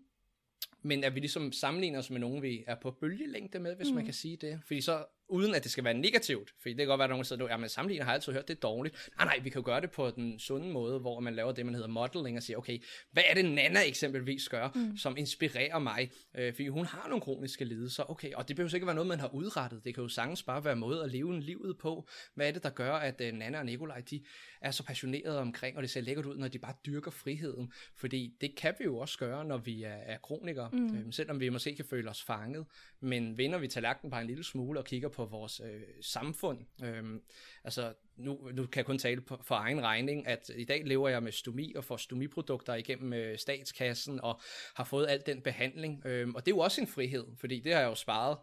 men 0.83 1.05
at 1.05 1.15
vi 1.15 1.21
ligesom 1.21 1.53
sammenligner 1.53 1.99
os 1.99 2.11
med 2.11 2.21
nogen, 2.21 2.43
vi 2.43 2.65
er 2.67 2.75
på 2.83 2.91
bølgelængde 2.91 3.59
med, 3.59 3.77
hvis 3.77 3.89
mm. 3.89 3.95
man 3.95 4.05
kan 4.05 4.15
sige 4.15 4.37
det. 4.37 4.61
Fordi 4.67 4.81
så 4.81 5.05
uden 5.33 5.55
at 5.55 5.63
det 5.63 5.71
skal 5.71 5.85
være 5.85 5.95
negativt. 5.95 6.55
For 6.63 6.69
det 6.69 6.77
kan 6.77 6.87
godt 6.87 6.99
være, 6.99 7.05
at 7.05 7.11
nogen 7.11 7.25
siger, 7.25 7.65
at 7.65 7.71
sammenligner 7.71 8.05
har 8.05 8.13
altid 8.13 8.33
hørt, 8.33 8.49
det 8.49 8.57
er 8.57 8.61
dårligt. 8.61 9.11
Nej, 9.17 9.25
nej, 9.25 9.39
vi 9.43 9.51
kan 9.51 9.61
jo 9.61 9.65
gøre 9.67 9.81
det 9.81 9.91
på 9.91 10.11
den 10.11 10.39
sunde 10.39 10.69
måde, 10.69 10.99
hvor 10.99 11.21
man 11.21 11.35
laver 11.35 11.53
det, 11.53 11.67
man 11.67 11.75
hedder 11.75 11.89
modeling, 11.89 12.37
og 12.37 12.43
siger, 12.43 12.57
okay, 12.57 12.79
hvad 13.13 13.23
er 13.31 13.35
det 13.35 13.45
Nana 13.45 13.81
eksempelvis 13.87 14.49
gør, 14.49 14.69
mm. 14.75 14.97
som 14.97 15.17
inspirerer 15.17 15.79
mig? 15.79 16.11
Øh, 16.35 16.55
fordi 16.55 16.69
hun 16.69 16.87
har 16.87 17.07
nogle 17.09 17.21
kroniske 17.21 17.65
lidelser, 17.65 18.11
okay, 18.11 18.33
og 18.33 18.49
det 18.49 18.57
behøver 18.57 18.75
ikke 18.75 18.87
være 18.87 18.95
noget, 18.95 19.09
man 19.09 19.21
har 19.21 19.35
udrettet. 19.35 19.85
Det 19.85 19.95
kan 19.95 20.03
jo 20.03 20.09
sagtens 20.09 20.43
bare 20.43 20.65
være 20.65 20.77
måde 20.77 21.03
at 21.03 21.11
leve 21.11 21.41
livet 21.41 21.79
på. 21.79 22.09
Hvad 22.35 22.49
er 22.49 22.53
det, 22.53 22.63
der 22.63 22.71
gør, 22.71 22.93
at 22.93 23.21
uh, 23.21 23.39
Nana 23.39 23.59
og 23.59 23.67
Nikolaj, 23.67 24.03
de 24.11 24.23
er 24.61 24.71
så 24.71 24.85
passionerede 24.85 25.41
omkring, 25.41 25.77
og 25.77 25.83
det 25.83 25.91
ser 25.91 26.01
lækkert 26.01 26.27
ud, 26.27 26.37
når 26.37 26.49
de 26.49 26.59
bare 26.59 26.75
dyrker 26.87 27.11
friheden. 27.11 27.73
Fordi 27.97 28.35
det 28.41 28.57
kan 28.57 28.75
vi 28.79 28.85
jo 28.85 28.99
også 28.99 29.19
gøre, 29.19 29.45
når 29.45 29.59
vi 29.59 29.83
er, 29.83 29.89
er 29.89 30.19
kronikere, 30.19 30.71
mm. 30.73 30.97
øh, 30.97 31.13
selvom 31.13 31.41
vi 31.41 31.49
måske 31.49 31.77
kan 31.77 31.85
føle 31.85 32.11
os 32.11 32.23
fanget. 32.23 32.67
Men 33.01 33.39
vender 33.39 33.59
vi 33.59 33.69
tallerkenen 33.69 34.11
bare 34.11 34.21
en 34.21 34.27
lille 34.27 34.45
smule 34.45 34.79
og 34.81 34.85
kigger 34.85 35.09
på 35.09 35.22
vores 35.27 35.61
øh, 35.65 35.81
samfund. 36.01 36.59
Øhm, 36.85 37.23
altså, 37.65 37.95
nu, 38.17 38.51
nu 38.53 38.67
kan 38.67 38.79
jeg 38.79 38.87
kun 38.87 38.99
tale 38.99 39.21
på, 39.21 39.39
for 39.43 39.55
egen 39.55 39.83
regning, 39.83 40.27
at 40.27 40.51
i 40.57 40.65
dag 40.65 40.83
lever 40.85 41.09
jeg 41.09 41.23
med 41.23 41.33
stomi 41.33 41.73
og 41.77 41.85
får 41.85 41.97
stomiprodukter 41.97 42.75
igennem 42.75 43.13
øh, 43.13 43.39
statskassen 43.39 44.21
og 44.21 44.41
har 44.75 44.85
fået 44.85 45.07
al 45.09 45.23
den 45.27 45.43
behandling. 45.43 46.07
Øhm, 46.07 46.35
og 46.35 46.47
det 46.47 46.53
er 46.53 46.57
jo 46.57 46.61
også 46.61 46.81
en 46.81 46.87
frihed, 46.87 47.27
fordi 47.41 47.61
det 47.61 47.73
har 47.73 47.81
jeg 47.81 47.89
jo 47.89 47.95
sparet 47.95 48.39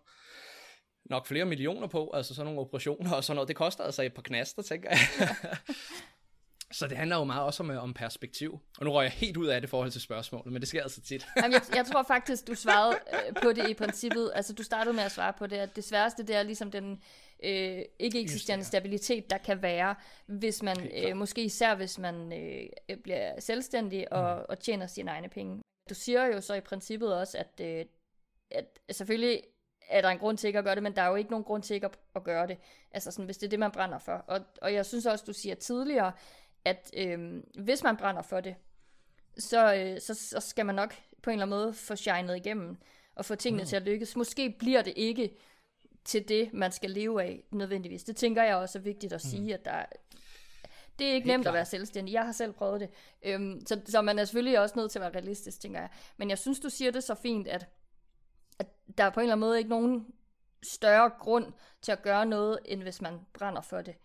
nok 1.05 1.27
flere 1.27 1.45
millioner 1.45 1.87
på, 1.87 2.11
altså 2.13 2.35
sådan 2.35 2.45
nogle 2.45 2.59
operationer 2.59 3.11
og 3.11 3.23
sådan 3.23 3.35
noget. 3.35 3.47
Det 3.47 3.55
koster 3.55 3.83
altså 3.83 4.03
et 4.03 4.13
par 4.13 4.21
knaster, 4.21 4.61
tænker 4.61 4.89
jeg. 4.89 4.99
Så 6.71 6.87
det 6.87 6.97
handler 6.97 7.17
jo 7.17 7.23
meget 7.23 7.43
også 7.43 7.63
om, 7.63 7.71
øh, 7.71 7.83
om 7.83 7.93
perspektiv. 7.93 8.59
Og 8.77 8.85
nu 8.85 8.91
rører 8.91 9.03
jeg 9.03 9.11
helt 9.11 9.37
ud 9.37 9.47
af 9.47 9.61
det 9.61 9.69
forhold 9.69 9.91
til 9.91 10.01
spørgsmålet, 10.01 10.53
men 10.53 10.61
det 10.61 10.69
sker 10.69 10.83
altså 10.83 11.01
tit. 11.01 11.27
Jamen, 11.37 11.51
jeg, 11.51 11.61
jeg 11.75 11.85
tror 11.91 12.03
faktisk, 12.03 12.47
du 12.47 12.55
svarede 12.55 12.99
øh, 13.13 13.41
på 13.43 13.51
det 13.51 13.69
i 13.69 13.73
princippet. 13.73 14.31
Altså, 14.35 14.53
du 14.53 14.63
startede 14.63 14.95
med 14.95 15.03
at 15.03 15.11
svare 15.11 15.33
på 15.33 15.47
det, 15.47 15.55
at 15.55 15.75
det 15.75 15.83
sværeste, 15.83 16.23
det 16.23 16.35
er 16.35 16.43
ligesom 16.43 16.71
den 16.71 17.03
øh, 17.43 17.81
ikke 17.99 18.21
eksisterende 18.21 18.65
stabilitet, 18.65 19.29
der 19.29 19.37
kan 19.37 19.61
være, 19.61 19.95
hvis 20.25 20.63
man, 20.63 20.91
øh, 20.93 21.17
måske 21.17 21.43
især 21.43 21.75
hvis 21.75 21.99
man 21.99 22.33
øh, 22.33 22.97
bliver 23.03 23.39
selvstændig 23.39 24.13
og, 24.13 24.35
mm. 24.35 24.45
og 24.49 24.59
tjener 24.59 24.87
sine 24.87 25.11
egne 25.11 25.29
penge. 25.29 25.61
Du 25.89 25.95
siger 25.95 26.25
jo 26.25 26.41
så 26.41 26.53
i 26.53 26.61
princippet 26.61 27.15
også, 27.15 27.37
at, 27.37 27.61
øh, 27.65 27.85
at 28.51 28.79
selvfølgelig 28.91 29.43
er 29.89 30.01
der 30.01 30.09
en 30.09 30.19
grund 30.19 30.37
til 30.37 30.47
ikke 30.47 30.59
at 30.59 30.65
gøre 30.65 30.75
det, 30.75 30.83
men 30.83 30.95
der 30.95 31.01
er 31.01 31.07
jo 31.07 31.15
ikke 31.15 31.31
nogen 31.31 31.43
grund 31.43 31.63
til 31.63 31.73
ikke 31.73 31.85
at, 31.85 31.99
at 32.15 32.23
gøre 32.23 32.47
det. 32.47 32.57
Altså 32.91 33.11
sådan, 33.11 33.25
hvis 33.25 33.37
det 33.37 33.45
er 33.45 33.49
det, 33.49 33.59
man 33.59 33.71
brænder 33.71 33.97
for. 33.97 34.11
Og, 34.11 34.39
og 34.61 34.73
jeg 34.73 34.85
synes 34.85 35.05
også, 35.05 35.25
du 35.27 35.33
siger 35.33 35.55
tidligere, 35.55 36.11
at 36.65 36.91
øh, 36.97 37.43
hvis 37.63 37.83
man 37.83 37.97
brænder 37.97 38.21
for 38.21 38.39
det, 38.41 38.55
så, 39.37 39.75
øh, 39.75 40.01
så, 40.01 40.13
så 40.13 40.39
skal 40.39 40.65
man 40.65 40.75
nok 40.75 40.95
på 41.23 41.29
en 41.29 41.33
eller 41.33 41.45
anden 41.45 41.59
måde 41.59 41.73
få 41.73 41.95
shined 41.95 42.35
igennem 42.35 42.77
og 43.15 43.25
få 43.25 43.35
tingene 43.35 43.63
mm. 43.63 43.67
til 43.67 43.75
at 43.75 43.81
lykkes. 43.81 44.15
Måske 44.15 44.55
bliver 44.59 44.81
det 44.81 44.93
ikke 44.95 45.35
til 46.05 46.27
det, 46.27 46.53
man 46.53 46.71
skal 46.71 46.89
leve 46.89 47.23
af 47.23 47.43
nødvendigvis. 47.51 48.03
Det 48.03 48.15
tænker 48.15 48.43
jeg 48.43 48.55
også 48.55 48.79
er 48.79 48.81
vigtigt 48.83 49.13
at 49.13 49.21
mm. 49.25 49.29
sige, 49.29 49.47
mm. 49.47 49.53
at 49.53 49.65
der, 49.65 49.85
det 50.99 51.07
er 51.07 51.13
ikke 51.13 51.25
Helt 51.25 51.33
nemt 51.33 51.43
klar. 51.43 51.51
at 51.51 51.55
være 51.55 51.65
selvstændig. 51.65 52.13
Jeg 52.13 52.25
har 52.25 52.31
selv 52.31 52.53
prøvet 52.53 52.81
det. 52.81 52.89
Øhm, 53.23 53.65
så, 53.65 53.81
så 53.85 54.01
man 54.01 54.19
er 54.19 54.25
selvfølgelig 54.25 54.59
også 54.59 54.79
nødt 54.79 54.91
til 54.91 54.99
at 54.99 55.01
være 55.01 55.21
realistisk, 55.21 55.59
tænker 55.59 55.79
jeg. 55.79 55.89
Men 56.17 56.29
jeg 56.29 56.37
synes, 56.37 56.59
du 56.59 56.69
siger 56.69 56.91
det 56.91 57.03
så 57.03 57.15
fint, 57.15 57.47
at, 57.47 57.67
at 58.59 58.67
der 58.97 59.03
er 59.03 59.09
på 59.09 59.19
en 59.19 59.23
eller 59.23 59.33
anden 59.33 59.47
måde 59.47 59.57
ikke 59.57 59.69
nogen 59.69 60.07
større 60.63 61.09
grund 61.19 61.53
til 61.81 61.91
at 61.91 62.01
gøre 62.01 62.25
noget, 62.25 62.59
end 62.65 62.83
hvis 62.83 63.01
man 63.01 63.19
brænder 63.33 63.61
for 63.61 63.81
det. 63.81 63.95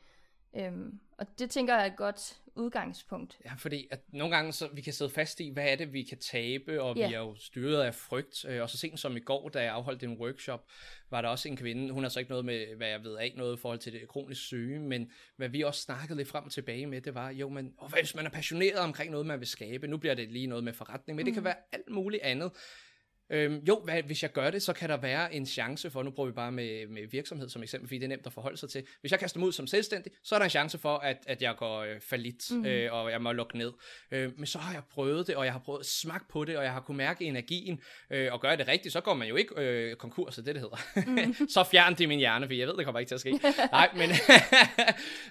Øhm, 0.56 1.00
og 1.18 1.26
det 1.38 1.50
tænker 1.50 1.74
jeg 1.74 1.82
er 1.82 1.86
et 1.86 1.96
godt 1.96 2.36
udgangspunkt. 2.54 3.38
Ja, 3.44 3.52
fordi 3.58 3.88
at 3.90 4.00
nogle 4.12 4.36
gange 4.36 4.52
så 4.52 4.68
vi 4.72 4.80
kan 4.80 4.92
sidde 4.92 5.10
fast 5.10 5.40
i, 5.40 5.50
hvad 5.50 5.64
er 5.64 5.76
det, 5.76 5.92
vi 5.92 6.02
kan 6.02 6.18
tabe, 6.18 6.82
og 6.82 6.96
yeah. 6.96 7.08
vi 7.08 7.14
er 7.14 7.18
jo 7.18 7.34
styret 7.38 7.82
af 7.82 7.94
frygt. 7.94 8.44
Øh, 8.44 8.62
og 8.62 8.70
så 8.70 8.78
sent 8.78 9.00
som 9.00 9.16
i 9.16 9.20
går, 9.20 9.48
da 9.48 9.62
jeg 9.62 9.72
afholdt 9.72 10.02
en 10.02 10.18
workshop, 10.20 10.64
var 11.10 11.22
der 11.22 11.28
også 11.28 11.48
en 11.48 11.56
kvinde, 11.56 11.92
hun 11.92 12.02
har 12.02 12.10
så 12.10 12.18
ikke 12.18 12.30
noget 12.30 12.44
med, 12.44 12.76
hvad 12.76 12.88
jeg 12.88 13.04
ved 13.04 13.16
af, 13.16 13.34
noget 13.36 13.56
i 13.56 13.60
forhold 13.60 13.78
til 13.78 13.92
det 13.92 14.08
kronisk 14.08 14.40
syge, 14.40 14.78
men 14.78 15.10
hvad 15.36 15.48
vi 15.48 15.62
også 15.62 15.80
snakkede 15.80 16.16
lidt 16.16 16.28
frem 16.28 16.44
og 16.44 16.52
tilbage 16.52 16.86
med, 16.86 17.00
det 17.00 17.14
var, 17.14 17.30
jo, 17.30 17.48
men 17.48 17.74
og 17.78 17.88
hvis 17.88 18.14
man 18.14 18.26
er 18.26 18.30
passioneret 18.30 18.78
omkring 18.78 19.10
noget, 19.10 19.26
man 19.26 19.40
vil 19.40 19.48
skabe, 19.48 19.86
nu 19.86 19.96
bliver 19.96 20.14
det 20.14 20.28
lige 20.28 20.46
noget 20.46 20.64
med 20.64 20.72
forretning, 20.72 21.16
men 21.16 21.22
mm. 21.22 21.24
det 21.24 21.34
kan 21.34 21.40
mm. 21.40 21.44
være 21.44 21.56
alt 21.72 21.90
muligt 21.90 22.22
andet 22.22 22.50
Øhm, 23.30 23.64
jo, 23.68 23.80
hvad, 23.84 24.02
hvis 24.02 24.22
jeg 24.22 24.32
gør 24.32 24.50
det, 24.50 24.62
så 24.62 24.72
kan 24.72 24.88
der 24.88 24.96
være 24.96 25.34
en 25.34 25.46
chance 25.46 25.90
for, 25.90 26.02
nu 26.02 26.10
prøver 26.10 26.28
vi 26.28 26.34
bare 26.34 26.52
med, 26.52 26.86
med 26.86 27.02
virksomhed 27.10 27.48
som 27.48 27.62
eksempel, 27.62 27.88
fordi 27.88 27.98
det 27.98 28.04
er 28.04 28.08
nemt 28.08 28.26
at 28.26 28.32
forholde 28.32 28.56
sig 28.56 28.70
til. 28.70 28.86
Hvis 29.00 29.12
jeg 29.12 29.20
kaster 29.20 29.38
mig 29.38 29.46
ud 29.46 29.52
som 29.52 29.66
selvstændig, 29.66 30.12
så 30.22 30.34
er 30.34 30.38
der 30.38 30.44
en 30.44 30.50
chance 30.50 30.78
for, 30.78 30.96
at, 30.96 31.16
at 31.26 31.42
jeg 31.42 31.54
går 31.56 31.80
øh, 31.80 32.00
falit, 32.00 32.50
mm. 32.50 32.66
øh, 32.66 32.92
og 32.92 33.10
jeg 33.10 33.22
må 33.22 33.32
lukke 33.32 33.58
ned. 33.58 33.72
Øh, 34.10 34.38
men 34.38 34.46
så 34.46 34.58
har 34.58 34.72
jeg 34.72 34.82
prøvet 34.90 35.26
det, 35.26 35.36
og 35.36 35.44
jeg 35.44 35.52
har 35.52 35.60
prøvet 35.60 35.80
at 35.80 35.86
smage 35.86 36.20
på 36.28 36.44
det, 36.44 36.56
og 36.56 36.64
jeg 36.64 36.72
har 36.72 36.80
kunne 36.80 36.96
mærke 36.96 37.24
energien, 37.24 37.80
øh, 38.10 38.32
og 38.32 38.40
gøre 38.40 38.56
det 38.56 38.68
rigtigt, 38.68 38.92
så 38.92 39.00
går 39.00 39.14
man 39.14 39.28
jo 39.28 39.36
ikke 39.36 39.54
øh, 39.56 39.96
konkurs, 39.96 40.34
det 40.34 40.46
det 40.46 40.60
hedder. 40.60 40.76
Mm. 41.06 41.48
så 41.54 41.64
fjern 41.64 41.94
det 41.94 42.08
min 42.08 42.18
hjerne, 42.18 42.46
for 42.46 42.54
jeg 42.54 42.68
ved, 42.68 42.76
det 42.76 42.84
kommer 42.84 42.98
ikke 42.98 43.10
til 43.10 43.14
at 43.14 43.20
ske. 43.20 43.40
Nej, 43.72 43.90
men, 43.96 44.10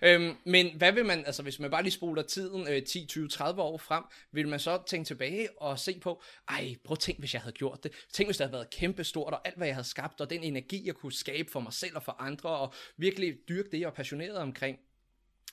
øhm, 0.09 0.37
men 0.43 0.67
hvad 0.75 0.91
vil 0.91 1.05
man, 1.05 1.25
altså 1.25 1.43
hvis 1.43 1.59
man 1.59 1.71
bare 1.71 1.83
lige 1.83 1.93
spoler 1.93 2.21
tiden 2.21 2.67
øh, 2.67 2.83
10, 2.83 3.05
20, 3.05 3.27
30 3.27 3.61
år 3.61 3.77
frem, 3.77 4.03
vil 4.31 4.47
man 4.47 4.59
så 4.59 4.79
tænke 4.87 5.07
tilbage 5.07 5.47
og 5.57 5.79
se 5.79 5.99
på, 5.99 6.21
ej, 6.49 6.75
prøv 6.83 6.95
at 6.95 6.99
tænk, 6.99 7.19
hvis 7.19 7.33
jeg 7.33 7.41
havde 7.41 7.53
gjort 7.53 7.82
det. 7.83 7.91
Tænk, 8.13 8.27
hvis 8.27 8.37
det 8.37 8.45
havde 8.45 8.53
været 8.53 8.69
kæmpestort, 8.69 9.33
og 9.33 9.47
alt, 9.47 9.57
hvad 9.57 9.67
jeg 9.67 9.75
havde 9.75 9.87
skabt, 9.87 10.21
og 10.21 10.29
den 10.29 10.43
energi, 10.43 10.87
jeg 10.87 10.95
kunne 10.95 11.13
skabe 11.13 11.51
for 11.51 11.59
mig 11.59 11.73
selv 11.73 11.95
og 11.95 12.03
for 12.03 12.15
andre, 12.19 12.49
og 12.49 12.73
virkelig 12.97 13.37
dyrke 13.49 13.69
det, 13.71 13.79
jeg 13.79 13.85
var 13.85 13.93
passioneret 13.93 14.37
omkring. 14.37 14.79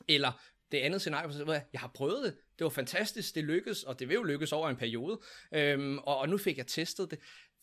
Eller 0.09 0.33
det 0.73 0.79
andet 0.79 1.01
scenarie, 1.01 1.33
så 1.33 1.53
jeg, 1.53 1.65
jeg 1.73 1.81
har 1.81 1.91
prøvet 1.95 2.25
det, 2.25 2.37
det 2.59 2.65
var 2.65 2.71
fantastisk, 2.71 3.35
det 3.35 3.45
lykkedes, 3.45 3.83
og 3.83 3.99
det 3.99 4.09
vil 4.09 4.15
jo 4.15 4.23
lykkes 4.23 4.53
over 4.53 4.69
en 4.69 4.77
periode, 4.77 5.21
øhm, 5.55 5.99
og, 5.99 6.19
og 6.19 6.29
nu 6.29 6.39
fik 6.39 6.59
jeg 6.59 6.67
testet 6.67 7.11
det. 7.11 7.19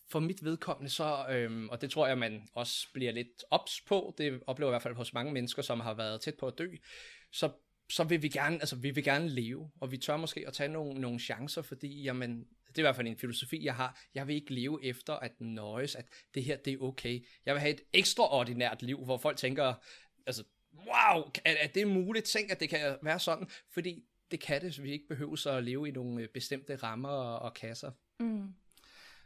For 0.09 0.19
mit 0.19 0.43
vedkommende 0.43 0.89
så, 0.89 1.25
øhm, 1.29 1.69
og 1.69 1.81
det 1.81 1.91
tror 1.91 2.07
jeg, 2.07 2.17
man 2.17 2.47
også 2.53 2.87
bliver 2.93 3.11
lidt 3.11 3.43
ops 3.51 3.81
på, 3.87 4.15
det 4.17 4.41
oplever 4.47 4.69
jeg 4.69 4.71
i 4.71 4.75
hvert 4.75 4.81
fald 4.81 4.95
hos 4.95 5.13
mange 5.13 5.33
mennesker, 5.33 5.61
som 5.61 5.79
har 5.79 5.93
været 5.93 6.21
tæt 6.21 6.35
på 6.35 6.47
at 6.47 6.57
dø, 6.57 6.67
så 7.31 7.49
så 7.89 8.03
vil 8.03 8.21
vi 8.21 8.29
gerne, 8.29 8.55
altså 8.55 8.75
vi 8.75 8.91
vil 8.91 9.03
gerne 9.03 9.29
leve, 9.29 9.71
og 9.81 9.91
vi 9.91 9.97
tør 9.97 10.17
måske 10.17 10.43
at 10.47 10.53
tage 10.53 10.69
nogle, 10.69 11.01
nogle 11.01 11.19
chancer, 11.19 11.61
fordi 11.61 12.01
jamen, 12.01 12.47
det 12.67 12.77
er 12.77 12.81
i 12.81 12.81
hvert 12.81 12.95
fald 12.95 13.07
en 13.07 13.17
filosofi, 13.17 13.65
jeg 13.65 13.75
har. 13.75 13.99
Jeg 14.15 14.27
vil 14.27 14.35
ikke 14.35 14.53
leve 14.53 14.85
efter 14.85 15.13
at 15.13 15.41
nøjes, 15.41 15.95
at 15.95 16.05
det 16.33 16.43
her, 16.43 16.57
det 16.57 16.73
er 16.73 16.77
okay. 16.81 17.25
Jeg 17.45 17.53
vil 17.53 17.61
have 17.61 17.73
et 17.73 17.81
ekstraordinært 17.93 18.81
liv, 18.81 19.05
hvor 19.05 19.17
folk 19.17 19.37
tænker, 19.37 19.73
altså, 20.25 20.43
wow, 20.75 21.23
er, 21.45 21.53
er 21.59 21.67
det 21.67 21.87
muligt? 21.87 22.25
Tænk, 22.25 22.51
at 22.51 22.59
det 22.59 22.69
kan 22.69 22.95
være 23.01 23.19
sådan, 23.19 23.47
fordi 23.73 24.03
det 24.31 24.39
kan 24.39 24.61
det, 24.61 24.75
så 24.75 24.81
vi 24.81 24.91
ikke 24.91 25.07
behøver 25.07 25.35
så 25.35 25.51
at 25.51 25.63
leve 25.63 25.87
i 25.87 25.91
nogle 25.91 26.21
øh, 26.21 26.27
bestemte 26.27 26.75
rammer 26.75 27.09
og, 27.09 27.39
og 27.39 27.53
kasser. 27.53 27.91
Mm. 28.19 28.53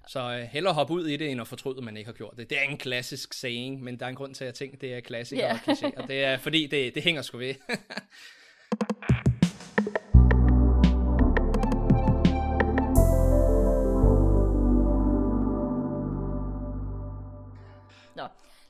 Så 0.07 0.37
uh, 0.37 0.41
hellere 0.41 0.73
hoppe 0.73 0.93
ud 0.93 1.07
i 1.07 1.17
det, 1.17 1.31
end 1.31 1.41
at 1.41 1.47
fortryde, 1.47 1.77
at 1.77 1.83
man 1.83 1.97
ikke 1.97 2.07
har 2.07 2.13
gjort 2.13 2.37
det. 2.37 2.49
Det 2.49 2.59
er 2.59 2.63
en 2.63 2.77
klassisk 2.77 3.33
saying, 3.33 3.83
men 3.83 3.99
der 3.99 4.05
er 4.05 4.09
en 4.09 4.15
grund 4.15 4.35
til, 4.35 4.43
at 4.43 4.45
jeg 4.45 4.55
tænker, 4.55 4.77
det 4.77 4.93
er 4.93 4.99
klassiker 4.99 5.43
yeah. 5.43 5.67
og 5.67 5.73
kliché, 5.73 6.01
og 6.01 6.07
det 6.07 6.23
er 6.23 6.37
fordi, 6.37 6.67
det, 6.67 6.95
det 6.95 7.03
hænger 7.03 7.21
sgu 7.21 7.37
ved. 7.37 7.55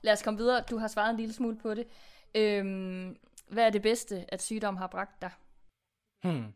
lad 0.02 0.14
os 0.14 0.22
komme 0.22 0.38
videre. 0.38 0.64
Du 0.70 0.78
har 0.78 0.88
svaret 0.88 1.10
en 1.10 1.18
lille 1.18 1.34
smule 1.34 1.58
på 1.58 1.74
det. 1.74 1.88
Øhm, 2.36 3.18
hvad 3.48 3.66
er 3.66 3.70
det 3.70 3.82
bedste, 3.82 4.26
at 4.28 4.42
sygdom 4.42 4.78
har 4.78 4.88
bragt 4.88 5.22
dig? 5.22 5.32
Hmm. 6.24 6.54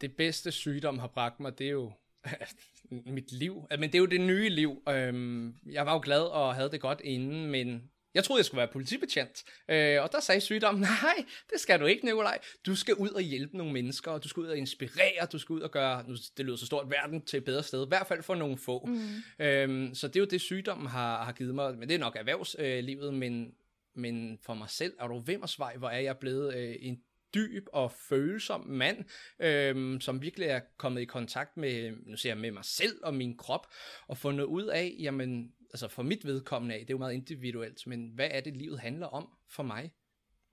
Det 0.00 0.16
bedste 0.16 0.52
sygdom 0.52 0.98
har 0.98 1.06
bragt 1.06 1.40
mig, 1.40 1.58
det 1.58 1.66
er 1.66 1.70
jo 1.70 1.92
mit 3.16 3.32
liv. 3.32 3.66
Altså, 3.70 3.80
men 3.80 3.88
det 3.88 3.94
er 3.94 3.98
jo 3.98 4.06
det 4.06 4.20
nye 4.20 4.48
liv. 4.48 4.82
Øhm, 4.88 5.56
jeg 5.66 5.86
var 5.86 5.92
jo 5.92 6.00
glad 6.02 6.22
og 6.22 6.54
havde 6.54 6.70
det 6.70 6.80
godt 6.80 7.00
inden, 7.04 7.50
men 7.50 7.90
jeg 8.14 8.24
troede, 8.24 8.38
jeg 8.38 8.44
skulle 8.44 8.58
være 8.58 8.68
politibetjent, 8.72 9.44
øh, 9.68 10.02
og 10.02 10.12
der 10.12 10.20
sagde 10.20 10.40
sygdommen, 10.40 10.82
nej, 11.02 11.24
det 11.52 11.60
skal 11.60 11.80
du 11.80 11.86
ikke, 11.86 12.04
Nikolaj. 12.04 12.38
Du 12.66 12.76
skal 12.76 12.94
ud 12.94 13.08
og 13.08 13.20
hjælpe 13.20 13.56
nogle 13.56 13.72
mennesker, 13.72 14.10
og 14.10 14.24
du 14.24 14.28
skal 14.28 14.40
ud 14.40 14.46
og 14.46 14.56
inspirere, 14.56 15.26
du 15.32 15.38
skal 15.38 15.52
ud 15.52 15.60
og 15.60 15.70
gøre, 15.70 16.04
nu, 16.08 16.16
det 16.36 16.46
lyder 16.46 16.56
så 16.56 16.66
stort, 16.66 16.90
verden 16.90 17.22
til 17.22 17.36
et 17.36 17.44
bedre 17.44 17.62
sted, 17.62 17.84
i 17.84 17.88
hvert 17.88 18.06
fald 18.06 18.22
for 18.22 18.34
nogle 18.34 18.58
få. 18.58 18.86
Mm. 18.86 19.44
Øhm, 19.44 19.94
så 19.94 20.08
det 20.08 20.16
er 20.16 20.20
jo 20.20 20.26
det, 20.26 20.40
sygdommen 20.40 20.86
har, 20.86 21.24
har 21.24 21.32
givet 21.32 21.54
mig, 21.54 21.78
men 21.78 21.88
det 21.88 21.94
er 21.94 21.98
nok 21.98 22.16
erhvervslivet, 22.16 23.14
men, 23.14 23.54
men 23.94 24.38
for 24.42 24.54
mig 24.54 24.70
selv, 24.70 24.92
er 25.00 25.06
du 25.06 25.18
vimmersvej, 25.18 25.76
hvor 25.76 25.88
er 25.88 26.00
jeg 26.00 26.18
blevet 26.18 26.54
øh, 26.54 26.76
en 26.80 26.98
dyb 27.34 27.66
og 27.72 27.92
følsom 27.92 28.66
mand, 28.66 29.04
øhm, 29.40 30.00
som 30.00 30.22
virkelig 30.22 30.48
er 30.48 30.60
kommet 30.76 31.00
i 31.00 31.04
kontakt 31.04 31.56
med, 31.56 31.92
nu 32.06 32.16
siger 32.16 32.30
jeg, 32.30 32.40
med 32.40 32.50
mig 32.50 32.64
selv 32.64 33.00
og 33.02 33.14
min 33.14 33.36
krop, 33.36 33.66
og 34.06 34.18
fundet 34.18 34.44
ud 34.44 34.64
af, 34.64 34.96
jamen, 34.98 35.52
altså 35.70 35.88
for 35.88 36.02
mit 36.02 36.24
vedkommende 36.24 36.74
af, 36.74 36.80
det 36.80 36.90
er 36.90 36.94
jo 36.94 36.98
meget 36.98 37.14
individuelt, 37.14 37.86
men 37.86 38.08
hvad 38.14 38.28
er 38.30 38.40
det, 38.40 38.56
livet 38.56 38.80
handler 38.80 39.06
om 39.06 39.28
for 39.50 39.62
mig? 39.62 39.92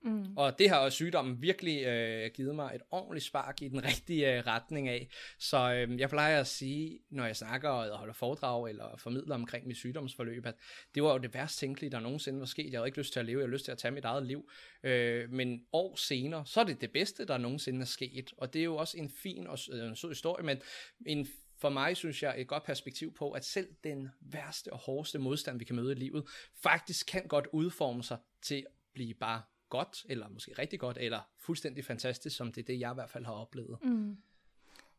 Mm. 0.06 0.36
Og 0.36 0.58
det 0.58 0.70
har 0.70 0.90
sygdommen 0.90 1.42
virkelig 1.42 1.84
øh, 1.84 2.30
givet 2.34 2.54
mig 2.54 2.74
et 2.74 2.82
ordentligt 2.90 3.24
spark 3.24 3.62
i 3.62 3.68
den 3.68 3.84
rigtige 3.90 4.36
øh, 4.36 4.46
retning 4.46 4.88
af. 4.88 5.08
Så 5.38 5.72
øh, 5.72 5.98
jeg 6.00 6.08
plejer 6.08 6.40
at 6.40 6.46
sige, 6.46 6.98
når 7.10 7.24
jeg 7.26 7.36
snakker 7.36 7.68
og 7.68 7.98
holder 7.98 8.14
foredrag 8.14 8.68
eller 8.68 8.96
formidler 8.96 9.34
omkring 9.34 9.66
mit 9.66 9.76
sygdomsforløb, 9.76 10.46
at 10.46 10.54
det 10.94 11.02
var 11.02 11.12
jo 11.12 11.18
det 11.18 11.34
værst 11.34 11.58
tænkelige, 11.58 11.90
der 11.90 12.00
nogensinde 12.00 12.40
var 12.40 12.46
sket. 12.46 12.72
Jeg 12.72 12.78
havde 12.78 12.88
ikke 12.88 12.98
lyst 12.98 13.12
til 13.12 13.20
at 13.20 13.26
leve, 13.26 13.38
jeg 13.38 13.44
havde 13.44 13.52
lyst 13.52 13.64
til 13.64 13.72
at 13.72 13.78
tage 13.78 13.92
mit 13.92 14.04
eget 14.04 14.26
liv. 14.26 14.50
Øh, 14.82 15.30
men 15.30 15.60
år 15.72 15.96
senere, 15.96 16.46
så 16.46 16.60
er 16.60 16.64
det 16.64 16.80
det 16.80 16.92
bedste, 16.92 17.26
der 17.26 17.38
nogensinde 17.38 17.80
er 17.80 17.84
sket. 17.84 18.32
Og 18.38 18.52
det 18.52 18.60
er 18.60 18.64
jo 18.64 18.76
også 18.76 18.98
en 18.98 19.10
fin 19.22 19.46
og 19.46 19.58
øh, 19.72 19.88
en 19.88 19.96
sød 19.96 20.08
historie, 20.08 20.44
men 20.44 20.62
en 21.06 21.26
for 21.58 21.68
mig 21.68 21.96
synes 21.96 22.22
jeg 22.22 22.40
et 22.40 22.48
godt 22.48 22.64
perspektiv 22.64 23.14
på, 23.14 23.30
at 23.30 23.44
selv 23.44 23.68
den 23.84 24.08
værste 24.20 24.72
og 24.72 24.78
hårdeste 24.78 25.18
modstand, 25.18 25.58
vi 25.58 25.64
kan 25.64 25.76
møde 25.76 25.92
i 25.92 25.94
livet, 25.94 26.28
faktisk 26.54 27.06
kan 27.06 27.28
godt 27.28 27.48
udforme 27.52 28.02
sig 28.02 28.18
til 28.42 28.54
at 28.54 28.72
blive 28.94 29.14
bare 29.14 29.42
godt, 29.68 30.06
eller 30.08 30.28
måske 30.28 30.52
rigtig 30.58 30.80
godt, 30.80 30.98
eller 31.00 31.20
fuldstændig 31.38 31.84
fantastisk, 31.84 32.36
som 32.36 32.52
det 32.52 32.62
er 32.62 32.66
det, 32.66 32.80
jeg 32.80 32.90
i 32.90 32.94
hvert 32.94 33.10
fald 33.10 33.24
har 33.24 33.32
oplevet. 33.32 33.78
Mm. 33.82 34.16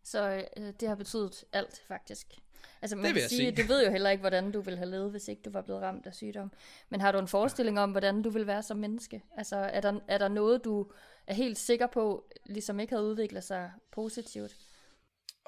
Så 0.03 0.45
øh, 0.57 0.73
det 0.79 0.87
har 0.87 0.95
betydet 0.95 1.43
alt, 1.53 1.81
faktisk. 1.87 2.27
Altså 2.81 2.95
man 2.95 3.05
det 3.05 3.13
vil 3.13 3.21
kan 3.21 3.29
sige, 3.29 3.55
sige, 3.55 3.63
du 3.63 3.67
ved 3.67 3.85
jo 3.85 3.91
heller 3.91 4.09
ikke, 4.09 4.21
hvordan 4.21 4.51
du 4.51 4.61
ville 4.61 4.77
have 4.77 4.89
levet, 4.89 5.11
hvis 5.11 5.27
ikke 5.27 5.41
du 5.41 5.49
var 5.49 5.61
blevet 5.61 5.81
ramt 5.81 6.05
af 6.05 6.13
sygdom. 6.13 6.51
Men 6.89 7.01
har 7.01 7.11
du 7.11 7.19
en 7.19 7.27
forestilling 7.27 7.79
om, 7.79 7.91
hvordan 7.91 8.21
du 8.21 8.29
vil 8.29 8.47
være 8.47 8.63
som 8.63 8.77
menneske? 8.77 9.23
Altså 9.37 9.55
er 9.55 9.81
der, 9.81 9.99
er 10.07 10.17
der 10.17 10.27
noget, 10.27 10.63
du 10.63 10.91
er 11.27 11.33
helt 11.33 11.57
sikker 11.57 11.87
på, 11.87 12.31
ligesom 12.45 12.79
ikke 12.79 12.93
havde 12.93 13.05
udviklet 13.05 13.43
sig 13.43 13.71
positivt? 13.91 14.55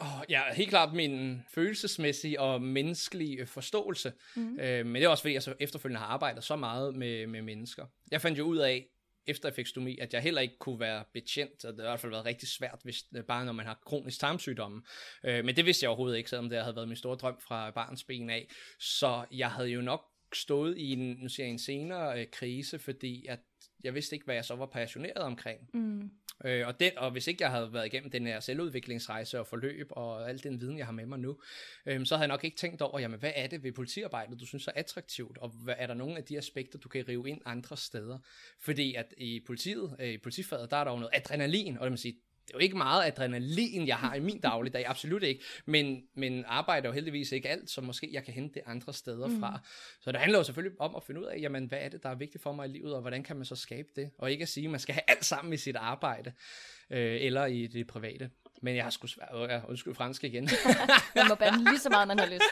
Oh, 0.02 0.24
ja, 0.30 0.54
helt 0.54 0.70
klart 0.70 0.94
min 0.94 1.42
følelsesmæssige 1.50 2.40
og 2.40 2.62
menneskelige 2.62 3.46
forståelse. 3.46 4.14
Mm. 4.36 4.60
Øh, 4.60 4.86
men 4.86 4.96
det 4.96 5.04
er 5.04 5.10
også 5.10 5.24
fordi, 5.24 5.34
jeg 5.34 5.44
så 5.44 5.54
efterfølgende 5.60 6.00
har 6.00 6.08
arbejdet 6.08 6.44
så 6.44 6.56
meget 6.56 6.96
med, 6.96 7.28
med 7.28 7.42
mennesker. 7.42 7.86
Jeg 8.12 8.22
fandt 8.22 8.38
jo 8.38 8.44
ud 8.44 8.58
af, 8.58 8.88
efter 9.28 9.50
jeg 9.50 9.56
fik 9.56 9.68
stomi, 9.68 9.98
at 9.98 10.14
jeg 10.14 10.22
heller 10.22 10.42
ikke 10.42 10.58
kunne 10.60 10.80
være 10.80 11.04
betjent, 11.14 11.66
og 11.66 11.74
det 11.74 11.80
har 11.80 11.88
i 11.88 11.92
hvert 11.92 12.00
fald 12.00 12.12
været 12.12 12.26
rigtig 12.26 12.48
svært, 12.48 12.80
hvis, 12.84 13.04
øh, 13.16 13.24
bare 13.24 13.46
når 13.46 13.54
man 13.54 13.66
har 13.66 13.82
kronisk 13.86 14.20
tarmsygdomme. 14.20 14.82
Øh, 15.24 15.46
men 15.46 15.56
det 15.56 15.66
vidste 15.66 15.84
jeg 15.84 15.90
overhovedet 15.90 16.18
ikke, 16.18 16.30
selvom 16.30 16.50
det 16.50 16.62
havde 16.62 16.76
været 16.76 16.88
min 16.88 16.98
store 16.98 17.16
drøm 17.16 17.40
fra 17.48 17.72
barns 17.72 18.04
ben 18.04 18.30
af. 18.30 18.50
Så 18.80 19.26
jeg 19.32 19.52
havde 19.52 19.70
jo 19.70 19.82
nok 19.82 20.02
stået 20.34 20.78
i 20.78 20.92
en, 20.92 21.18
nu 21.22 21.30
siger 21.30 21.46
jeg, 21.46 21.52
en 21.52 21.60
senere 21.60 22.22
øh, 22.22 22.28
krise, 22.32 22.80
fordi 22.80 23.26
at 23.26 23.40
jeg 23.84 23.94
vidste 23.94 24.16
ikke, 24.16 24.26
hvad 24.26 24.36
jeg 24.36 24.46
så 24.46 24.56
var 24.56 24.66
passioneret 24.66 25.18
omkring. 25.18 25.60
Mm. 25.74 26.12
Øh, 26.46 26.68
og, 26.68 26.80
den, 26.80 26.92
og 26.98 27.12
hvis 27.12 27.28
ikke 27.28 27.44
jeg 27.44 27.52
havde 27.52 27.74
været 27.74 27.86
igennem 27.86 28.12
den 28.12 28.28
her 28.28 28.40
selvudviklingsrejse 28.40 29.40
og 29.40 29.48
forløb 29.48 29.88
og 29.92 30.30
al 30.30 30.44
den 30.44 30.62
viden, 30.62 30.78
jeg 30.78 30.86
har 30.86 30.94
med 30.94 31.06
mig 31.06 31.20
nu, 31.20 31.38
øh, 31.86 32.06
så 32.06 32.16
havde 32.16 32.22
jeg 32.22 32.36
nok 32.36 32.44
ikke 32.44 32.58
tænkt 32.58 32.82
over, 32.82 33.00
jamen 33.00 33.20
hvad 33.20 33.32
er 33.36 33.48
det 33.48 33.64
ved 33.64 33.72
politiarbejdet, 33.72 34.40
du 34.40 34.46
synes 34.46 34.68
er 34.68 34.72
attraktivt, 34.76 35.38
og 35.38 35.50
hvad, 35.50 35.76
er 35.78 35.88
der 35.88 35.94
nogle 35.94 36.18
af 36.18 36.24
de 36.24 36.38
aspekter, 36.38 36.80
du 36.80 36.90
kan 36.90 37.08
rive 37.08 37.30
ind 37.30 37.42
andre 37.46 37.78
steder? 37.78 38.20
Fordi 38.60 38.96
at 38.96 39.14
i 39.18 39.40
politiet, 39.48 39.96
øh, 40.00 40.10
i 40.10 40.18
politifaget, 40.18 40.72
der 40.72 40.78
er 40.78 40.84
der 40.84 40.92
jo 40.92 40.98
noget 40.98 41.16
adrenalin, 41.16 41.78
og 41.78 41.84
det 41.84 41.92
man 41.92 41.98
sige, 41.98 42.16
det 42.50 42.56
er 42.56 42.60
jo 42.60 42.64
ikke 42.64 42.78
meget 42.78 43.06
adrenalin, 43.06 43.88
jeg 43.88 43.96
har 43.96 44.16
i 44.16 44.20
min 44.20 44.40
dagligdag, 44.40 44.88
absolut 44.88 45.24
ikke, 45.24 45.44
men, 45.66 46.02
men 46.16 46.46
arbejder 46.48 46.90
jo 46.90 46.94
heldigvis 46.94 47.32
ikke 47.32 47.50
alt, 47.50 47.70
så 47.70 47.82
måske 47.82 48.10
jeg 48.14 48.24
kan 48.24 48.34
hente 48.34 48.54
det 48.54 48.62
andre 48.66 48.94
steder 48.94 49.28
mm. 49.28 49.40
fra. 49.40 49.60
Så 50.02 50.12
det 50.12 50.20
handler 50.20 50.38
jo 50.38 50.44
selvfølgelig 50.44 50.82
om 50.82 50.96
at 50.96 51.04
finde 51.04 51.22
ud 51.22 51.26
af, 51.26 51.40
jamen, 51.42 51.66
hvad 51.66 51.80
er 51.82 51.90
det, 51.90 52.04
der 52.04 52.10
er 52.10 52.16
vigtigt 52.16 52.44
for 52.44 52.54
mig 52.54 52.70
i 52.70 52.72
livet, 52.72 52.94
og 52.94 53.02
hvordan 53.02 53.24
kan 53.24 53.36
man 53.36 53.46
så 53.46 53.56
skabe 53.56 53.88
det? 53.96 54.10
Og 54.18 54.32
ikke 54.32 54.42
at 54.42 54.50
sige, 54.50 54.66
at 54.66 54.72
man 54.72 54.80
skal 54.80 54.94
have 54.94 55.04
alt 55.08 55.26
sammen 55.26 55.54
i 55.54 55.58
sit 55.58 55.76
arbejde, 55.76 56.34
øh, 56.90 57.22
eller 57.22 57.46
i 57.46 57.68
det 57.68 57.88
private. 57.88 58.30
Men 58.62 58.76
jeg 58.76 58.84
har 58.84 58.92
sgu 58.92 59.08
svært, 59.08 59.30
ja, 59.34 59.62
undskyld 59.68 59.96
fransk 59.96 60.24
igen. 60.24 60.44
man 61.16 61.26
må 61.30 61.36
bande 61.36 61.64
lige 61.64 61.80
så 61.80 61.90
meget, 61.90 62.08
man 62.08 62.20
har 62.20 62.26
lyst. 62.26 62.44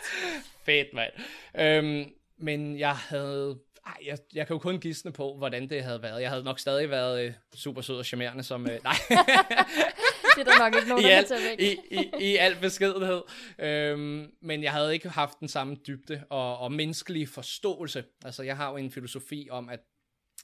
Fedt, 0.66 0.88
mand. 0.94 1.12
Øhm, 1.60 2.12
men 2.38 2.80
jeg 2.80 2.96
havde 2.96 3.60
ej, 3.88 3.98
jeg, 4.06 4.18
jeg 4.34 4.48
kan 4.48 4.54
jo 4.54 4.60
kun 4.60 4.80
gisne 4.80 5.12
på, 5.12 5.38
hvordan 5.38 5.70
det 5.70 5.84
havde 5.84 6.02
været. 6.02 6.22
Jeg 6.22 6.30
havde 6.30 6.44
nok 6.44 6.60
stadig 6.60 6.90
været 6.90 7.26
øh, 7.26 7.34
super 7.56 7.82
sød 7.82 7.98
og 7.98 8.06
charmerende 8.06 8.44
som... 8.44 8.70
Øh, 8.70 8.80
nej. 8.84 8.96
det 10.36 10.48
er 10.48 10.52
der 10.52 10.60
nok 10.60 10.76
ikke 10.76 10.90
nogen, 10.90 11.06
I 11.06 11.10
al, 11.10 11.26
i, 11.60 11.78
i, 11.92 12.32
I 12.32 12.36
al 12.36 12.56
beskedenhed. 12.62 13.22
Øhm, 13.60 14.32
men 14.42 14.64
jeg 14.64 14.72
havde 14.72 14.94
ikke 14.94 15.10
haft 15.10 15.40
den 15.40 15.48
samme 15.48 15.78
dybde 15.88 16.24
og, 16.30 16.58
og 16.58 16.72
menneskelig 16.72 17.30
forståelse. 17.30 18.04
Altså, 18.26 18.44
jeg 18.44 18.58
har 18.58 18.70
jo 18.70 18.78
en 18.78 18.92
filosofi 18.92 19.48
om, 19.52 19.70
at 19.70 19.80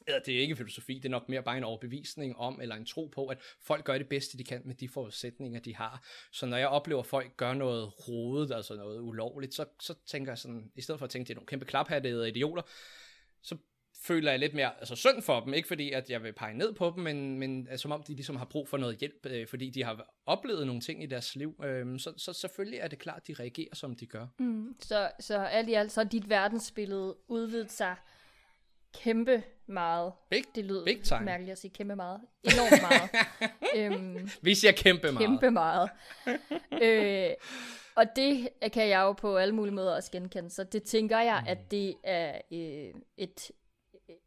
eller 0.08 0.20
det 0.20 0.36
er 0.36 0.40
ikke 0.40 0.56
filosofi, 0.56 0.94
det 0.94 1.06
er 1.06 1.10
nok 1.10 1.30
mere 1.30 1.44
bare 1.44 1.58
en 1.58 1.64
overbevisning 1.64 2.38
om, 2.38 2.62
eller 2.62 2.76
en 2.76 2.86
tro 2.86 3.12
på, 3.16 3.28
at 3.28 3.38
folk 3.62 3.86
gør 3.86 3.98
det 3.98 4.10
bedste, 4.10 4.38
de 4.38 4.44
kan 4.44 4.62
med 4.66 4.76
de 4.76 4.90
forudsætninger, 4.90 5.60
de 5.60 5.76
har. 5.76 6.06
Så 6.32 6.46
når 6.46 6.58
jeg 6.58 6.68
oplever, 6.68 7.02
at 7.02 7.06
folk 7.08 7.38
gør 7.38 7.54
noget 7.54 8.08
rodet, 8.08 8.52
altså 8.52 8.76
noget 8.76 9.00
ulovligt, 9.00 9.54
så, 9.54 9.66
så 9.80 9.94
tænker 10.08 10.32
jeg 10.32 10.38
sådan, 10.38 10.72
i 10.76 10.82
stedet 10.82 11.00
for 11.00 11.06
at 11.06 11.10
tænke, 11.10 11.28
det 11.28 11.34
er 11.34 11.36
nogle 11.36 11.48
kæmpe 11.48 11.66
klaphattede 11.66 12.30
idioter, 12.30 12.62
så 13.44 13.58
føler 14.04 14.32
jeg 14.32 14.40
lidt 14.40 14.54
mere 14.54 14.72
altså 14.80 14.96
synd 14.96 15.22
for 15.22 15.40
dem, 15.40 15.54
ikke 15.54 15.68
fordi 15.68 15.92
at 15.92 16.10
jeg 16.10 16.24
vil 16.24 16.34
pege 16.34 16.54
ned 16.54 16.74
på 16.74 16.94
dem, 16.96 17.04
men, 17.04 17.40
men 17.40 17.68
altså, 17.68 17.82
som 17.82 17.92
om 17.92 18.04
de 18.04 18.14
ligesom 18.14 18.36
har 18.36 18.46
brug 18.46 18.68
for 18.70 18.78
noget 18.78 18.98
hjælp, 18.98 19.26
øh, 19.26 19.48
fordi 19.48 19.70
de 19.70 19.84
har 19.84 20.14
oplevet 20.26 20.68
nogle 20.68 20.82
ting 20.82 21.04
i 21.04 21.06
deres 21.06 21.36
liv. 21.36 21.64
Øh, 21.64 22.00
så, 22.00 22.14
så 22.18 22.34
selvfølgelig 22.34 22.80
er 22.80 22.88
det 22.88 23.00
klart, 23.00 23.18
at 23.18 23.28
de 23.28 23.34
reagerer, 23.40 23.76
som 23.76 23.96
de 23.96 24.06
gør. 24.06 24.28
Mm. 24.40 24.76
Så, 24.80 25.12
så 25.20 25.38
alt 25.38 25.70
i 25.70 25.74
alt, 25.74 25.92
så 25.92 26.04
dit 26.04 26.30
verdensbillede 26.30 27.16
udvidet 27.28 27.72
sig 27.72 27.96
kæmpe 28.94 29.44
meget. 29.68 30.14
Big, 30.30 30.44
det 30.56 30.66
lyder 30.66 30.86
big 30.86 31.04
time. 31.04 31.26
mærkeligt 31.26 31.52
at 31.52 31.58
sige 31.58 31.72
kæmpe 31.72 31.96
meget. 31.96 32.22
Enormt 32.44 32.82
meget. 32.82 33.10
øhm, 33.78 34.30
Vi 34.42 34.56
siger 34.56 34.72
kæmpe 34.72 35.12
meget. 35.12 35.28
Kæmpe 35.28 35.52
meget. 35.52 35.90
øh, 36.84 37.30
og 37.96 38.06
det 38.16 38.50
kan 38.74 38.90
jeg 38.90 39.02
jo 39.02 39.12
på 39.12 39.38
alle 39.38 39.56
mulige 39.56 39.76
måder 39.76 39.96
også 39.96 40.12
genkende. 40.12 40.50
Så 40.50 40.64
det 40.64 40.84
tænker 40.84 41.20
jeg, 41.20 41.42
mm. 41.42 41.50
at 41.50 41.72
det 41.72 41.96
er 42.04 42.42
øh, 42.52 42.94
et, 43.18 43.52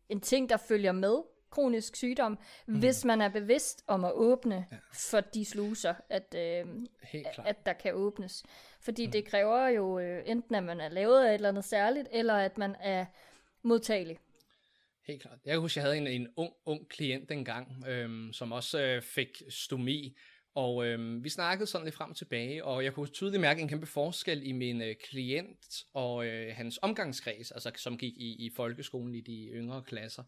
en 0.09 0.21
ting, 0.21 0.49
der 0.49 0.57
følger 0.57 0.93
med 0.93 1.23
kronisk 1.51 1.97
sygdom, 1.97 2.39
mm. 2.67 2.79
hvis 2.79 3.05
man 3.05 3.21
er 3.21 3.29
bevidst 3.29 3.85
om 3.87 4.05
at 4.05 4.12
åbne 4.12 4.67
ja. 4.73 4.77
for 4.93 5.21
de 5.21 5.45
sluser, 5.45 5.95
at, 6.11 6.35
øh, 6.39 6.67
at 7.39 7.67
der 7.67 7.73
kan 7.73 7.95
åbnes. 7.95 8.45
Fordi 8.81 9.07
mm. 9.07 9.12
det 9.12 9.25
kræver 9.25 9.69
jo 9.69 9.99
øh, 9.99 10.23
enten, 10.27 10.55
at 10.55 10.64
man 10.64 10.81
er 10.81 10.89
lavet 10.89 11.25
af 11.25 11.29
et 11.29 11.35
eller 11.35 11.49
andet 11.49 11.64
særligt, 11.64 12.09
eller 12.12 12.35
at 12.35 12.59
man 12.59 12.77
er 12.81 13.05
modtagelig. 13.62 14.19
Helt 15.07 15.23
klart. 15.23 15.39
Jeg 15.45 15.53
kan 15.53 15.61
huske, 15.61 15.79
jeg 15.79 15.85
havde 15.85 15.99
en, 15.99 16.07
en 16.07 16.29
ung, 16.37 16.53
ung 16.64 16.89
klient 16.89 17.31
engang, 17.31 17.85
øhm, 17.89 18.33
som 18.33 18.53
også 18.53 18.81
øh, 18.81 19.03
fik 19.03 19.43
stomi, 19.49 20.17
og 20.57 20.86
øh, 20.86 21.24
vi 21.24 21.28
snakkede 21.28 21.66
sådan 21.66 21.84
lidt 21.84 21.94
frem 21.94 22.11
og 22.11 22.16
tilbage, 22.16 22.64
og 22.64 22.84
jeg 22.84 22.92
kunne 22.92 23.07
tydeligt 23.07 23.40
mærke 23.40 23.62
en 23.62 23.68
kæmpe 23.68 23.86
forskel 23.86 24.46
i 24.46 24.52
min 24.52 24.82
øh, 24.82 24.94
klient 25.11 25.84
og 25.94 26.26
øh, 26.26 26.57
hans 26.57 26.78
omgangskreds, 26.82 27.50
altså 27.50 27.72
som 27.76 27.98
gik 27.98 28.12
i, 28.16 28.46
i 28.46 28.50
folkeskolen 28.57 29.14
i 29.14 29.20
de 29.20 29.48
yngre 29.52 29.82
klasser. 29.86 30.22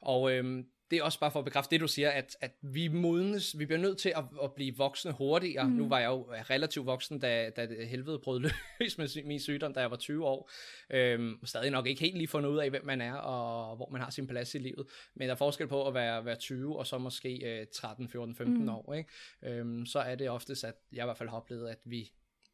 Og 0.00 0.32
øh, 0.32 0.64
det 0.90 0.98
er 0.98 1.02
også 1.02 1.20
bare 1.20 1.30
for 1.30 1.38
at 1.38 1.44
bekræfte 1.44 1.70
det, 1.70 1.80
du 1.80 1.88
siger, 1.88 2.10
at, 2.10 2.36
at 2.40 2.52
vi 2.62 2.88
modnes, 2.88 3.58
vi 3.58 3.66
bliver 3.66 3.80
nødt 3.80 3.98
til 3.98 4.12
at, 4.16 4.24
at 4.42 4.52
blive 4.52 4.76
voksne 4.76 5.12
hurtigere. 5.12 5.64
Mm. 5.64 5.70
Nu 5.70 5.88
var 5.88 5.98
jeg 5.98 6.06
jo 6.06 6.32
relativt 6.32 6.86
voksen, 6.86 7.18
da, 7.18 7.50
da 7.50 7.84
helvede 7.84 8.18
brød 8.18 8.40
løs 8.80 8.98
med 8.98 9.24
min 9.24 9.40
sygdom, 9.40 9.74
da 9.74 9.80
jeg 9.80 9.90
var 9.90 9.96
20 9.96 10.26
år. 10.26 10.50
Øhm, 10.90 11.38
stadig 11.44 11.70
nok 11.70 11.86
ikke 11.86 12.00
helt 12.00 12.16
lige 12.16 12.28
fundet 12.28 12.50
ud 12.50 12.58
af, 12.58 12.70
hvem 12.70 12.84
man 12.84 13.00
er, 13.00 13.14
og 13.14 13.76
hvor 13.76 13.88
man 13.90 14.00
har 14.00 14.10
sin 14.10 14.26
plads 14.26 14.54
i 14.54 14.58
livet. 14.58 14.86
Men 15.14 15.28
der 15.28 15.34
er 15.34 15.38
forskel 15.38 15.68
på 15.68 15.88
at 15.88 15.94
være, 15.94 16.24
være 16.24 16.36
20, 16.36 16.78
og 16.78 16.86
så 16.86 16.98
måske 16.98 17.60
øh, 17.60 17.66
13, 17.74 18.08
14, 18.08 18.34
15 18.34 18.62
mm. 18.62 18.68
år. 18.68 18.94
Ikke? 18.94 19.10
Øhm, 19.42 19.86
så 19.86 19.98
er 19.98 20.14
det 20.14 20.30
oftest, 20.30 20.64
at 20.64 20.74
jeg 20.92 21.02
i 21.02 21.06
hvert 21.06 21.18
fald 21.18 21.28
har 21.28 21.36
oplevet, 21.36 21.68
at 21.68 21.78
vi 21.84 22.12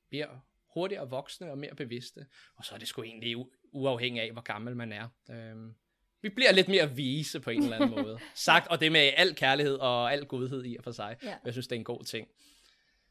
bliver 0.09 0.29
hurtigere 0.75 1.11
voksne 1.11 1.51
og 1.51 1.59
mere 1.59 1.75
bevidste. 1.75 2.27
Og 2.57 2.65
så 2.65 2.75
er 2.75 2.79
det 2.79 2.89
sgu 2.89 3.03
egentlig 3.03 3.37
uafhængigt 3.73 4.25
af, 4.25 4.33
hvor 4.33 4.43
gammel 4.43 4.77
man 4.77 4.93
er. 4.93 5.09
Øhm, 5.31 5.75
vi 6.23 6.29
bliver 6.29 6.53
lidt 6.53 6.69
mere 6.69 6.91
vise 6.91 7.41
på 7.41 7.51
en 7.51 7.63
eller 7.63 7.77
anden 7.77 7.91
måde. 8.03 8.19
Sagt, 8.35 8.69
og 8.69 8.81
det 8.81 8.93
med 8.93 9.11
al 9.17 9.35
kærlighed 9.35 9.75
og 9.75 10.13
al 10.13 10.25
godhed 10.25 10.65
i 10.65 10.77
og 10.77 10.85
for 10.85 10.91
sig. 10.91 11.17
Ja. 11.23 11.35
Jeg 11.45 11.53
synes, 11.53 11.67
det 11.67 11.77
er 11.77 11.81
en 11.81 11.85
god 11.85 12.05
ting. 12.05 12.29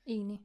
Enig. 0.05 0.39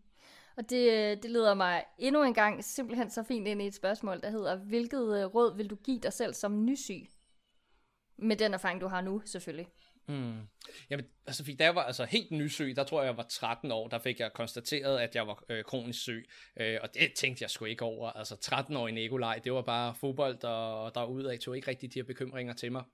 Og 0.56 0.70
det, 0.70 1.22
det 1.22 1.30
leder 1.30 1.54
mig 1.54 1.84
endnu 1.98 2.22
en 2.22 2.34
gang 2.34 2.64
simpelthen 2.64 3.10
så 3.10 3.22
fint 3.22 3.48
ind 3.48 3.62
i 3.62 3.66
et 3.66 3.74
spørgsmål, 3.74 4.20
der 4.20 4.30
hedder, 4.30 4.56
hvilket 4.56 5.18
øh, 5.18 5.24
råd 5.24 5.56
vil 5.56 5.70
du 5.70 5.76
give 5.76 6.00
dig 6.00 6.12
selv 6.12 6.34
som 6.34 6.64
nysyg? 6.64 7.08
Med 8.18 8.36
den 8.36 8.54
erfaring, 8.54 8.80
du 8.80 8.86
har 8.86 9.00
nu, 9.00 9.22
selvfølgelig. 9.24 9.66
Mm. 10.08 10.40
Jamen, 10.90 11.06
altså, 11.26 11.54
da 11.58 11.64
jeg 11.64 11.74
var 11.74 11.82
altså, 11.82 12.04
helt 12.04 12.30
nysyg, 12.30 12.76
der 12.76 12.84
tror 12.84 13.02
jeg, 13.02 13.06
jeg 13.06 13.16
var 13.16 13.26
13 13.30 13.72
år, 13.72 13.88
der 13.88 13.98
fik 13.98 14.20
jeg 14.20 14.32
konstateret, 14.32 14.98
at 14.98 15.14
jeg 15.14 15.26
var 15.26 15.44
øh, 15.48 15.64
kronisk 15.64 16.00
syg. 16.00 16.28
Øh, 16.60 16.78
og 16.82 16.94
det 16.94 17.12
tænkte 17.12 17.42
jeg 17.42 17.50
sgu 17.50 17.64
ikke 17.64 17.84
over. 17.84 18.10
Altså 18.10 18.36
13 18.36 18.76
år 18.76 18.88
i 18.88 18.92
Nikolaj, 18.92 19.40
det 19.44 19.52
var 19.52 19.62
bare 19.62 19.94
fodbold, 19.94 20.44
og 20.44 20.94
der 20.94 21.30
af 21.30 21.38
tog 21.38 21.56
ikke 21.56 21.68
rigtig 21.68 21.94
de 21.94 21.98
her 21.98 22.04
bekymringer 22.04 22.54
til 22.54 22.72
mig. 22.72 22.84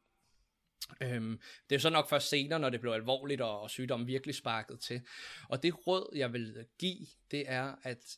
Øhm, 1.01 1.41
det 1.71 1.75
er 1.75 1.79
så 1.79 1.91
nok 1.91 2.09
først 2.09 2.29
senere, 2.29 2.61
når 2.61 2.71
det 2.71 2.81
blev 2.81 2.93
alvorligt, 2.93 3.41
og, 3.41 3.61
og 3.61 3.71
sygdommen 3.71 4.07
virkelig 4.07 4.35
sparket 4.35 4.81
til. 4.81 5.01
Og 5.49 5.63
det 5.63 5.87
råd, 5.87 6.13
jeg 6.17 6.33
vil 6.33 6.67
give, 6.79 7.07
det 7.31 7.45
er, 7.47 7.75
at 7.83 8.17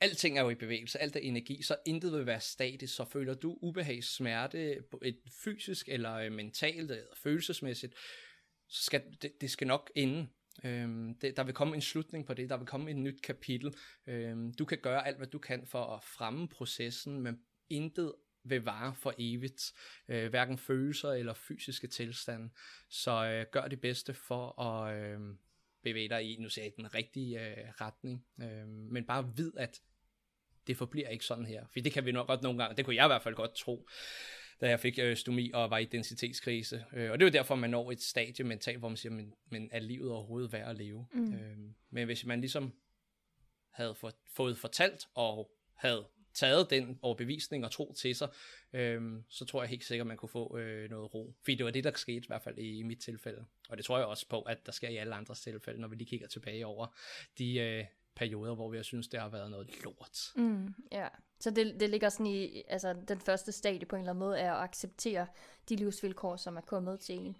alting 0.00 0.38
er 0.38 0.42
jo 0.42 0.50
i 0.50 0.54
bevægelse, 0.54 0.98
alt 0.98 1.16
er 1.16 1.20
energi, 1.20 1.62
så 1.62 1.76
intet 1.86 2.12
vil 2.12 2.26
være 2.26 2.40
statisk, 2.40 2.94
så 2.94 3.04
føler 3.04 3.34
du 3.34 3.58
ubehag, 3.62 4.04
smerte, 4.04 4.82
et 5.02 5.18
fysisk 5.44 5.88
eller 5.88 6.14
øh, 6.14 6.32
mentalt 6.32 6.90
eller 6.90 7.04
følelsesmæssigt, 7.22 7.94
så 8.68 8.82
skal 8.82 9.02
det, 9.22 9.40
det 9.40 9.50
skal 9.50 9.66
nok 9.66 9.90
ende. 9.94 10.28
Øhm, 10.64 11.14
det, 11.14 11.36
der 11.36 11.44
vil 11.44 11.54
komme 11.54 11.74
en 11.74 11.80
slutning 11.80 12.26
på 12.26 12.34
det, 12.34 12.50
der 12.50 12.56
vil 12.56 12.66
komme 12.66 12.90
et 12.90 12.96
nyt 12.96 13.22
kapitel. 13.22 13.74
Øhm, 14.06 14.54
du 14.54 14.64
kan 14.64 14.78
gøre 14.78 15.06
alt, 15.06 15.16
hvad 15.16 15.26
du 15.26 15.38
kan 15.38 15.66
for 15.66 15.84
at 15.84 16.04
fremme 16.04 16.48
processen, 16.48 17.20
men 17.20 17.38
intet 17.70 18.12
vil 18.44 18.64
vare 18.64 18.94
for 18.94 19.14
evigt, 19.18 19.72
øh, 20.08 20.30
hverken 20.30 20.58
følelser 20.58 21.10
eller 21.10 21.34
fysiske 21.34 21.86
tilstande. 21.86 22.50
Så 22.90 23.26
øh, 23.26 23.46
gør 23.52 23.68
det 23.68 23.80
bedste 23.80 24.14
for 24.14 24.62
at 24.62 25.02
øh, 25.02 25.20
bevæge 25.82 26.08
dig 26.08 26.30
i, 26.30 26.36
nu 26.36 26.48
siger 26.48 26.64
jeg, 26.64 26.72
den 26.76 26.94
rigtige 26.94 27.40
øh, 27.40 27.68
retning. 27.80 28.26
Øh, 28.42 28.68
men 28.68 29.04
bare 29.04 29.32
vid, 29.36 29.52
at 29.56 29.80
det 30.66 30.76
forbliver 30.76 31.08
ikke 31.08 31.24
sådan 31.24 31.46
her. 31.46 31.66
For 31.72 31.80
det 31.80 31.92
kan 31.92 32.06
vi 32.06 32.12
nok 32.12 32.26
godt 32.26 32.42
nogle 32.42 32.58
gange, 32.62 32.76
det 32.76 32.84
kunne 32.84 32.96
jeg 32.96 33.06
i 33.06 33.08
hvert 33.08 33.22
fald 33.22 33.34
godt 33.34 33.54
tro, 33.54 33.88
da 34.60 34.68
jeg 34.68 34.80
fik 34.80 34.98
øh, 34.98 35.16
stomi 35.16 35.50
og 35.54 35.70
var 35.70 35.78
i 35.78 35.82
identitetskrise. 35.82 36.84
Øh, 36.92 37.10
og 37.10 37.18
det 37.18 37.24
er 37.24 37.30
jo 37.30 37.32
derfor, 37.32 37.54
man 37.54 37.70
når 37.70 37.90
et 37.92 38.02
stadie 38.02 38.44
mentalt, 38.44 38.78
hvor 38.78 38.88
man 38.88 38.96
siger, 38.96 39.12
men, 39.12 39.34
men 39.50 39.68
er 39.72 39.80
livet 39.80 40.10
overhovedet 40.10 40.52
værd 40.52 40.70
at 40.70 40.76
leve? 40.76 41.06
Mm. 41.12 41.34
Øh, 41.34 41.56
men 41.90 42.06
hvis 42.06 42.24
man 42.24 42.40
ligesom 42.40 42.72
havde 43.70 43.94
for, 43.94 44.12
fået 44.32 44.58
fortalt 44.58 45.06
og 45.14 45.50
havde 45.74 46.08
taget 46.38 46.70
den 46.70 46.98
overbevisning 47.02 47.64
og 47.64 47.70
tro 47.70 47.92
til 47.92 48.14
sig, 48.14 48.28
øh, 48.72 49.02
så 49.28 49.44
tror 49.44 49.62
jeg 49.62 49.70
helt 49.70 49.84
sikkert, 49.84 50.06
man 50.06 50.16
kunne 50.16 50.28
få 50.28 50.58
øh, 50.58 50.90
noget 50.90 51.14
ro. 51.14 51.34
Fordi 51.42 51.54
det 51.54 51.64
var 51.64 51.70
det, 51.70 51.84
der 51.84 51.92
skete 51.96 52.16
i 52.16 52.26
hvert 52.26 52.42
fald 52.42 52.58
i, 52.58 52.78
i 52.78 52.82
mit 52.82 53.00
tilfælde. 53.00 53.44
Og 53.68 53.76
det 53.76 53.84
tror 53.84 53.98
jeg 53.98 54.06
også 54.06 54.28
på, 54.28 54.42
at 54.42 54.66
der 54.66 54.72
sker 54.72 54.88
i 54.88 54.96
alle 54.96 55.14
andres 55.14 55.40
tilfælde, 55.40 55.80
når 55.80 55.88
vi 55.88 55.96
lige 55.96 56.08
kigger 56.08 56.26
tilbage 56.26 56.66
over 56.66 56.86
de 57.38 57.58
øh, 57.58 57.84
perioder, 58.16 58.54
hvor 58.54 58.70
vi 58.70 58.76
har 58.76 58.84
synes, 58.84 59.08
det 59.08 59.20
har 59.20 59.28
været 59.28 59.50
noget 59.50 59.84
lort. 59.84 60.32
Mm, 60.36 60.74
ja, 60.92 61.08
så 61.40 61.50
det, 61.50 61.80
det 61.80 61.90
ligger 61.90 62.08
sådan 62.08 62.26
i, 62.26 62.62
altså 62.68 62.96
den 63.08 63.20
første 63.20 63.52
stadie 63.52 63.86
på 63.86 63.96
en 63.96 64.00
eller 64.00 64.12
anden 64.12 64.20
måde, 64.20 64.38
er 64.38 64.52
at 64.52 64.64
acceptere 64.64 65.26
de 65.68 65.76
livsvilkår, 65.76 66.36
som 66.36 66.56
er 66.56 66.60
kommet 66.60 67.00
til 67.00 67.14
en. 67.14 67.36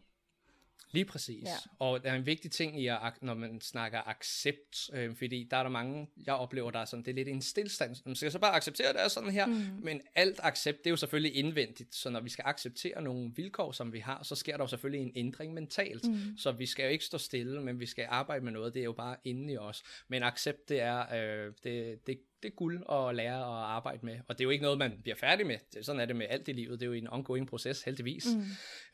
Lige 0.91 1.05
præcis. 1.05 1.45
Ja. 1.45 1.57
Og 1.79 2.05
der 2.05 2.11
er 2.11 2.17
en 2.17 2.27
vigtig 2.27 2.51
ting 2.51 2.83
i, 2.83 2.87
at, 2.87 3.13
når 3.23 3.35
man 3.35 3.61
snakker 3.61 4.09
accept, 4.09 4.91
øh, 4.93 5.17
fordi 5.17 5.49
der 5.51 5.57
er 5.57 5.63
der 5.63 5.71
mange, 5.71 6.09
jeg 6.27 6.35
oplever, 6.35 6.71
der 6.71 6.79
er 6.79 6.85
sådan, 6.85 7.05
det 7.05 7.11
er 7.11 7.15
lidt 7.15 7.29
en 7.29 7.43
stillstand. 7.43 7.97
Man 8.07 8.15
skal 8.15 8.33
så 8.33 8.39
bare 8.39 8.55
acceptere, 8.55 8.89
at 8.89 8.95
det 8.95 9.05
er 9.05 9.09
sådan 9.09 9.31
her, 9.31 9.47
mm. 9.47 9.67
men 9.83 10.01
alt 10.15 10.41
accept, 10.43 10.79
det 10.79 10.87
er 10.87 10.91
jo 10.91 10.97
selvfølgelig 10.97 11.37
indvendigt, 11.37 11.95
så 11.95 12.11
når 12.11 12.21
vi 12.21 12.31
skal 12.31 12.45
acceptere 12.47 13.03
nogle 13.03 13.33
vilkår, 13.37 13.73
som 13.73 13.93
vi 13.93 13.99
har, 13.99 14.23
så 14.23 14.35
sker 14.35 14.57
der 14.57 14.65
jo 14.65 14.69
selvfølgelig 14.69 15.07
en 15.07 15.13
ændring 15.17 15.55
mentalt. 15.55 16.09
Mm. 16.09 16.39
Så 16.39 16.53
vi 16.53 16.67
skal 16.67 16.83
jo 16.83 16.89
ikke 16.89 17.05
stå 17.05 17.19
stille, 17.19 17.63
men 17.63 17.81
vi 17.81 17.87
skal 17.87 18.07
arbejde 18.09 18.45
med 18.45 18.53
noget, 18.53 18.75
det 18.75 18.81
er 18.81 18.85
jo 18.85 18.93
bare 18.93 19.17
inde 19.25 19.53
i 19.53 19.57
os. 19.57 19.83
Men 20.09 20.23
accept, 20.23 20.69
det 20.69 20.81
er, 20.81 21.15
øh, 21.15 21.53
det, 21.65 22.07
det, 22.07 22.21
det 22.43 22.49
er 22.49 22.55
guld 22.55 22.83
at 22.93 23.15
lære 23.15 23.37
at 23.37 23.65
arbejde 23.65 24.07
med. 24.07 24.19
Og 24.29 24.39
det 24.39 24.41
er 24.41 24.45
jo 24.45 24.51
ikke 24.51 24.63
noget, 24.63 24.79
man 24.79 24.99
bliver 25.03 25.17
færdig 25.17 25.47
med. 25.47 25.83
Sådan 25.83 26.01
er 26.01 26.07
det 26.07 26.17
med 26.17 26.27
alt 26.31 26.49
i 26.49 26.53
livet. 26.53 26.81
Det 26.81 26.87
er 26.87 26.91
jo 26.91 26.93
en 26.93 27.09
ongoing 27.11 27.49
proces, 27.49 27.83
heldigvis. 27.83 28.27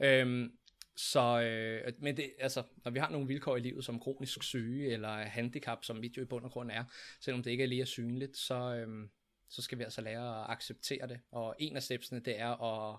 Mm. 0.01 0.07
Øhm, 0.07 0.53
så, 0.97 1.41
øh, 1.41 1.93
men 1.99 2.17
det, 2.17 2.33
altså, 2.39 2.63
når 2.85 2.91
vi 2.91 2.99
har 2.99 3.11
nogle 3.11 3.27
vilkår 3.27 3.57
i 3.57 3.61
livet 3.61 3.85
som 3.85 4.01
kronisk 4.01 4.43
syge 4.43 4.93
eller 4.93 5.17
handicap, 5.17 5.85
som 5.85 5.97
mit 5.97 6.17
jo 6.17 6.23
i 6.23 6.25
bund 6.25 6.45
og 6.45 6.51
grund 6.51 6.71
er, 6.71 6.85
selvom 7.21 7.43
det 7.43 7.51
ikke 7.51 7.65
er 7.65 7.69
lige 7.69 7.87
synligt, 7.87 8.37
så, 8.37 8.75
øh, 8.75 9.09
så 9.49 9.63
skal 9.63 9.79
vi 9.79 9.85
altså 9.85 10.01
lære 10.01 10.41
at 10.41 10.51
acceptere 10.51 11.09
det. 11.09 11.21
Og 11.31 11.57
en 11.59 11.77
af 11.77 11.83
stepsene, 11.83 12.21
det 12.21 12.41
er 12.41 12.63
at 12.63 12.99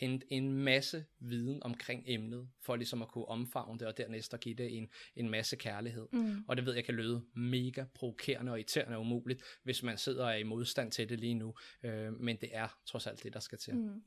hente 0.00 0.26
en 0.32 0.52
masse 0.52 1.04
viden 1.18 1.62
omkring 1.62 2.02
emnet, 2.06 2.48
for 2.62 2.76
ligesom 2.76 3.02
at 3.02 3.08
kunne 3.08 3.28
omfavne 3.28 3.78
det, 3.78 3.86
og 3.86 3.96
dernæst 3.96 4.34
at 4.34 4.40
give 4.40 4.54
det 4.54 4.76
en, 4.76 4.88
en 5.16 5.30
masse 5.30 5.56
kærlighed. 5.56 6.08
Mm. 6.12 6.44
Og 6.48 6.56
det 6.56 6.66
ved 6.66 6.74
jeg 6.74 6.84
kan 6.84 6.94
lyde 6.94 7.24
mega 7.34 7.84
provokerende 7.94 8.52
og 8.52 8.58
irriterende 8.58 8.96
og 8.96 9.00
umuligt, 9.00 9.42
hvis 9.62 9.82
man 9.82 9.98
sidder 9.98 10.24
og 10.24 10.30
er 10.30 10.36
i 10.36 10.42
modstand 10.42 10.92
til 10.92 11.08
det 11.08 11.20
lige 11.20 11.34
nu. 11.34 11.54
Øh, 11.82 12.20
men 12.20 12.36
det 12.36 12.48
er 12.52 12.78
trods 12.86 13.06
alt 13.06 13.22
det, 13.22 13.32
der 13.32 13.40
skal 13.40 13.58
til. 13.58 13.74
Mm. 13.74 14.02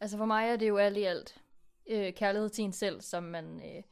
Altså 0.00 0.16
for 0.16 0.26
mig 0.26 0.48
er 0.48 0.56
det 0.56 0.68
jo 0.68 0.76
alt 0.76 0.96
i 0.96 1.02
alt 1.02 1.40
øh, 1.88 2.12
kærlighed 2.12 2.48
til 2.48 2.64
en 2.64 2.72
selv, 2.72 3.00
som 3.00 3.22
man, 3.22 3.60
øh, 3.64 3.82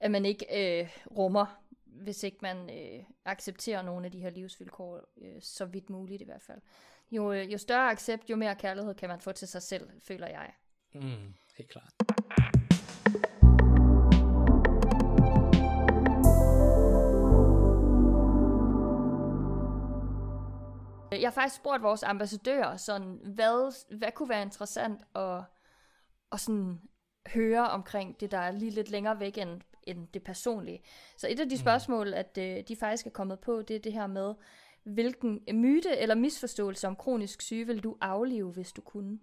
at 0.00 0.10
man 0.10 0.24
ikke 0.24 0.80
øh, 0.80 0.88
rummer, 1.16 1.46
hvis 1.84 2.22
ikke 2.22 2.38
man 2.42 2.70
øh, 2.70 3.04
accepterer 3.24 3.82
nogle 3.82 4.06
af 4.06 4.12
de 4.12 4.20
her 4.20 4.30
livsvilkår, 4.30 5.00
øh, 5.22 5.42
så 5.42 5.64
vidt 5.64 5.90
muligt 5.90 6.22
i 6.22 6.24
hvert 6.24 6.42
fald. 6.42 6.60
Jo, 7.10 7.32
øh, 7.32 7.52
jo 7.52 7.58
større 7.58 7.90
accept, 7.90 8.30
jo 8.30 8.36
mere 8.36 8.54
kærlighed 8.54 8.94
kan 8.94 9.08
man 9.08 9.20
få 9.20 9.32
til 9.32 9.48
sig 9.48 9.62
selv, 9.62 9.90
føler 10.02 10.26
jeg. 10.26 10.52
Mm, 10.94 11.34
helt 11.56 11.70
klart. 11.70 11.94
Jeg 21.20 21.28
har 21.28 21.34
faktisk 21.34 21.56
spurgt 21.56 21.82
vores 21.82 22.02
ambassadører, 22.02 22.76
sådan, 22.76 23.20
hvad, 23.34 23.74
hvad 23.98 24.12
kunne 24.12 24.28
være 24.28 24.42
interessant 24.42 25.00
at, 25.14 25.42
at 26.32 26.40
sådan 26.40 26.80
høre 27.26 27.70
omkring 27.70 28.20
det, 28.20 28.30
der 28.30 28.38
er 28.38 28.50
lige 28.50 28.70
lidt 28.70 28.90
længere 28.90 29.20
væk 29.20 29.38
end, 29.38 29.60
end 29.82 30.08
det 30.14 30.22
personlige. 30.22 30.82
Så 31.16 31.28
et 31.28 31.40
af 31.40 31.48
de 31.48 31.54
mm. 31.54 31.60
spørgsmål, 31.60 32.14
at 32.14 32.38
øh, 32.38 32.62
de 32.68 32.76
faktisk 32.76 33.06
er 33.06 33.10
kommet 33.10 33.40
på, 33.40 33.62
det 33.62 33.76
er 33.76 33.80
det 33.80 33.92
her 33.92 34.06
med, 34.06 34.34
hvilken 34.84 35.40
myte 35.52 35.96
eller 35.98 36.14
misforståelse 36.14 36.86
om 36.86 36.96
kronisk 36.96 37.42
syge 37.42 37.66
vil 37.66 37.80
du 37.80 37.96
aflive, 38.00 38.52
hvis 38.52 38.72
du 38.72 38.80
kunne? 38.80 39.18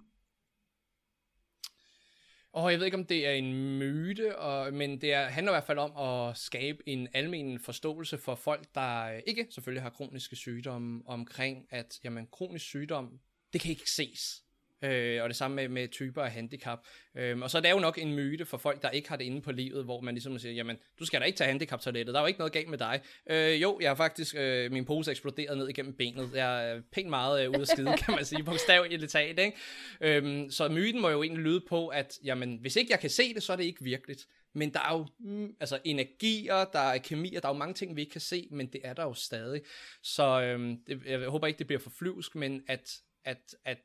Og 2.54 2.72
jeg 2.72 2.80
ved 2.80 2.86
ikke, 2.86 2.97
om 2.97 3.06
det 3.06 3.28
er 3.28 3.32
en 3.32 3.80
myte, 3.80 4.39
og, 4.39 4.74
men 4.74 5.02
det 5.02 5.14
er, 5.14 5.28
handler 5.28 5.52
i 5.52 5.56
hvert 5.56 5.64
fald 5.64 5.78
om 5.78 5.97
at 5.97 6.38
skabe 6.38 6.89
en 6.89 7.08
almen 7.14 7.60
forståelse 7.60 8.18
for 8.18 8.36
folk, 8.36 8.76
der 8.76 9.08
ikke 9.08 9.47
selvfølgelig 9.49 9.84
har 9.84 9.89
kroniske 9.89 10.36
sygdomme, 10.36 11.02
omkring 11.06 11.68
at 11.70 11.99
jamen, 12.04 12.28
kronisk 12.32 12.66
sygdom, 12.66 13.20
det 13.54 13.62
kan 13.62 13.72
ikke 13.72 13.91
ses. 13.91 14.43
Øh, 14.82 15.24
og 15.24 15.30
det 15.30 15.36
samme 15.36 15.56
med, 15.56 15.68
med 15.68 15.88
typer 15.88 16.22
af 16.22 16.32
handicap. 16.32 16.80
Øh, 17.18 17.40
og 17.40 17.52
så 17.52 17.58
er 17.58 17.62
det 17.62 17.72
jo 17.72 17.80
nok 17.80 17.98
en 17.98 18.14
myte 18.14 18.46
for 18.46 18.58
folk, 18.58 18.82
der 18.82 18.90
ikke 18.90 19.10
har 19.10 19.16
det 19.16 19.26
inde 19.26 19.42
på 19.42 19.52
livet, 19.52 19.84
hvor 19.84 20.02
man 20.02 20.14
ligesom 20.14 20.40
siger, 20.40 20.54
jamen, 20.54 20.78
du 21.00 21.06
skal 21.06 21.20
da 21.22 21.26
ikke 21.26 21.38
tage 21.38 21.48
handicaptoilettet, 21.48 22.14
der 22.14 22.20
er 22.20 22.24
jo 22.24 22.28
ikke 22.28 22.40
noget 22.40 22.54
galt 22.54 22.70
med 22.70 22.78
dig. 22.78 23.02
Øh, 23.30 23.62
jo, 23.62 23.80
jeg 23.82 23.90
har 23.90 23.96
faktisk, 23.96 24.36
øh, 24.38 24.72
min 24.72 24.86
pose 24.86 25.12
eksploderet 25.12 25.58
ned 25.58 25.70
igennem 25.70 25.94
benet. 25.94 26.30
Jeg 26.36 26.70
er 26.70 26.82
pænt 26.92 27.10
meget 27.10 27.44
øh, 27.44 27.50
ude 27.50 27.62
af 27.62 27.68
skide, 27.68 27.98
kan 27.98 28.16
man 28.16 28.26
sige, 28.26 28.44
bogstaveligt 28.52 29.12
talt, 29.12 29.40
ikke? 29.40 29.58
Øh, 30.02 30.52
så 30.52 30.70
myten 30.70 31.02
må 31.02 31.10
jo 31.10 31.24
egentlig 31.24 31.44
lyde 31.44 31.62
på, 31.70 31.88
at 31.88 32.20
jamen, 32.24 32.58
hvis 32.62 32.76
ikke 32.76 32.92
jeg 32.92 33.00
kan 33.00 33.10
se 33.10 33.34
det, 33.34 33.44
så 33.44 33.54
er 33.54 33.58
det 33.58 33.64
ikke 33.64 33.84
virkeligt. 33.84 34.28
Men 34.54 34.74
der 34.74 34.80
er 34.80 34.98
jo 34.98 35.08
mm, 35.20 35.56
altså 35.60 35.80
energier, 35.84 36.66
der 36.66 36.80
er 36.80 36.98
kemier, 36.98 37.40
der 37.40 37.48
er 37.48 37.54
jo 37.54 37.58
mange 37.58 37.74
ting, 37.74 37.96
vi 37.96 38.02
ikke 38.02 38.12
kan 38.12 38.22
se, 38.22 38.48
men 38.52 38.68
det 38.68 38.82
er 38.84 38.94
der 38.94 39.04
jo 39.04 39.14
stadig. 39.14 39.62
Så 40.04 40.42
øhm, 40.42 40.78
det, 40.88 41.02
jeg 41.06 41.30
håber 41.30 41.48
ikke, 41.48 41.60
det 41.60 41.68
bliver 41.68 41.80
for 41.80 41.90
flyvsk, 41.90 42.36
men 42.36 42.64
at, 42.68 42.98
at, 43.26 43.56
at 43.66 43.78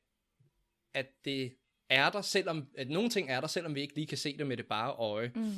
at 0.96 1.06
det 1.24 1.52
er 1.90 2.10
der, 2.10 2.20
selvom, 2.20 2.66
at 2.78 2.90
nogle 2.90 3.08
ting 3.08 3.30
er 3.30 3.40
der, 3.40 3.46
selvom 3.46 3.74
vi 3.74 3.80
ikke 3.80 3.94
lige 3.94 4.06
kan 4.06 4.18
se 4.18 4.38
det 4.38 4.46
med 4.46 4.56
det 4.56 4.66
bare 4.66 4.92
øje. 4.92 5.32
Mm. 5.34 5.52